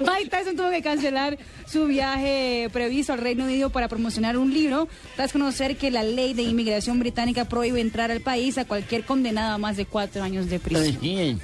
Mike 0.00 0.30
Tyson 0.30 0.56
tuvo 0.56 0.70
que 0.70 0.82
cancelar 0.82 1.38
su 1.66 1.86
viaje 1.86 2.68
previsto 2.72 3.12
al 3.12 3.18
Reino 3.20 3.44
Unido 3.44 3.70
para 3.70 3.88
promocionar 3.88 4.36
un 4.36 4.52
libro, 4.52 4.88
tras 5.16 5.32
conocer 5.32 5.76
que 5.76 5.90
la 5.90 6.02
ley 6.02 6.34
de 6.34 6.42
inmigración 6.42 6.98
británica 6.98 7.44
prohíbe 7.44 7.80
entrar 7.80 8.10
al 8.10 8.20
país 8.20 8.56
a 8.58 8.64
cualquier 8.64 9.04
condenado 9.04 9.54
a 9.54 9.58
más 9.58 9.76
de 9.76 9.86
cuatro 9.86 10.22
años 10.22 10.48
de 10.48 10.58
prisión. 10.58 11.40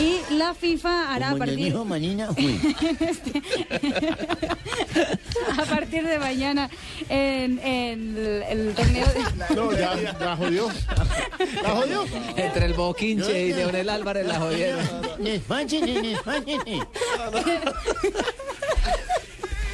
Y 0.00 0.20
la 0.34 0.54
FIFA 0.54 1.14
hará 1.14 1.30
a 1.30 1.36
partir, 1.36 1.56
dijo 1.56 1.84
Manina, 1.84 2.30
uy. 2.36 2.60
a 5.58 5.64
partir 5.64 6.06
de 6.06 6.18
mañana 6.18 6.70
en, 7.08 7.58
en 7.58 8.16
el, 8.16 8.42
el 8.48 8.74
torneo 8.74 9.06
de... 9.06 9.54
No, 9.54 9.72
ya, 9.72 9.94
ya 10.18 10.36
jodió. 10.36 10.68
¿La 11.62 11.70
jodió? 11.70 12.04
Entre 12.36 12.66
el 12.66 12.74
boquinche 12.74 13.46
y 13.46 13.52
Leonel 13.52 13.88
Álvarez 13.88 14.26
la 14.26 14.38
jodieron. 14.38 14.80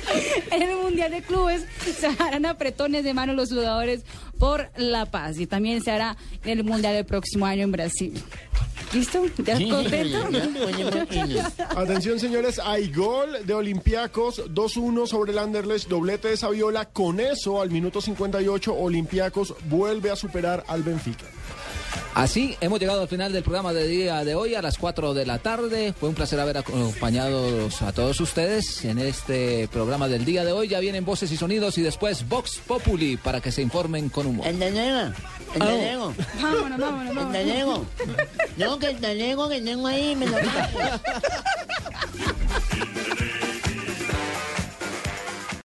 En 0.50 0.62
el 0.62 0.76
Mundial 0.76 1.10
de 1.10 1.22
Clubes 1.22 1.64
se 1.98 2.06
harán 2.06 2.46
apretones 2.46 3.04
de 3.04 3.14
mano 3.14 3.32
los 3.34 3.50
jugadores 3.50 4.02
por 4.38 4.70
la 4.76 5.06
paz 5.06 5.38
y 5.38 5.46
también 5.46 5.82
se 5.82 5.90
hará 5.90 6.16
en 6.44 6.58
el 6.58 6.64
Mundial 6.64 6.94
del 6.94 7.04
próximo 7.04 7.46
año 7.46 7.64
en 7.64 7.72
Brasil. 7.72 8.22
¿Listo? 8.92 9.24
¿Ya 9.44 9.58
contento? 9.68 10.28
Atención, 11.76 12.18
señores, 12.18 12.58
hay 12.58 12.90
gol 12.90 13.44
de 13.44 13.52
Olympiacos 13.52 14.42
2-1 14.46 15.06
sobre 15.06 15.32
el 15.32 15.38
Anderlecht, 15.38 15.88
doblete 15.88 16.28
de 16.28 16.36
Saviola. 16.36 16.86
Con 16.86 17.20
eso, 17.20 17.60
al 17.60 17.70
minuto 17.70 18.00
58, 18.00 18.74
Olympiacos 18.74 19.54
vuelve 19.68 20.10
a 20.10 20.16
superar 20.16 20.64
al 20.68 20.82
Benfica. 20.82 21.26
Así 22.14 22.56
hemos 22.60 22.80
llegado 22.80 23.02
al 23.02 23.08
final 23.08 23.32
del 23.32 23.42
programa 23.42 23.72
de 23.72 23.86
día 23.86 24.24
de 24.24 24.34
hoy 24.34 24.54
a 24.54 24.62
las 24.62 24.76
4 24.78 25.14
de 25.14 25.24
la 25.26 25.38
tarde. 25.38 25.92
Fue 25.98 26.08
un 26.08 26.14
placer 26.14 26.40
haber 26.40 26.58
acompañado 26.58 27.68
a 27.80 27.92
todos 27.92 28.20
ustedes 28.20 28.84
en 28.84 28.98
este 28.98 29.68
programa 29.68 30.08
del 30.08 30.24
día 30.24 30.44
de 30.44 30.52
hoy. 30.52 30.68
Ya 30.68 30.80
vienen 30.80 31.04
voces 31.04 31.30
y 31.32 31.36
sonidos 31.36 31.78
y 31.78 31.82
después 31.82 32.28
Vox 32.28 32.60
Populi 32.66 33.16
para 33.16 33.40
que 33.40 33.52
se 33.52 33.62
informen 33.62 34.08
con 34.08 34.26
humor. 34.26 34.46
El 34.46 34.58
talego, 34.58 35.12
el 35.54 35.58
talego. 35.60 36.14
Vámonos, 36.40 36.78
vámonos, 36.78 37.10
El 37.10 37.14
vámonos. 37.16 37.32
talego. 37.32 37.86
No, 38.56 38.78
que 38.78 38.86
el 38.90 38.96
talego 38.98 39.48
que 39.48 39.60
tengo 39.60 39.86
ahí 39.86 40.16
me 40.16 40.26
lo 40.26 40.36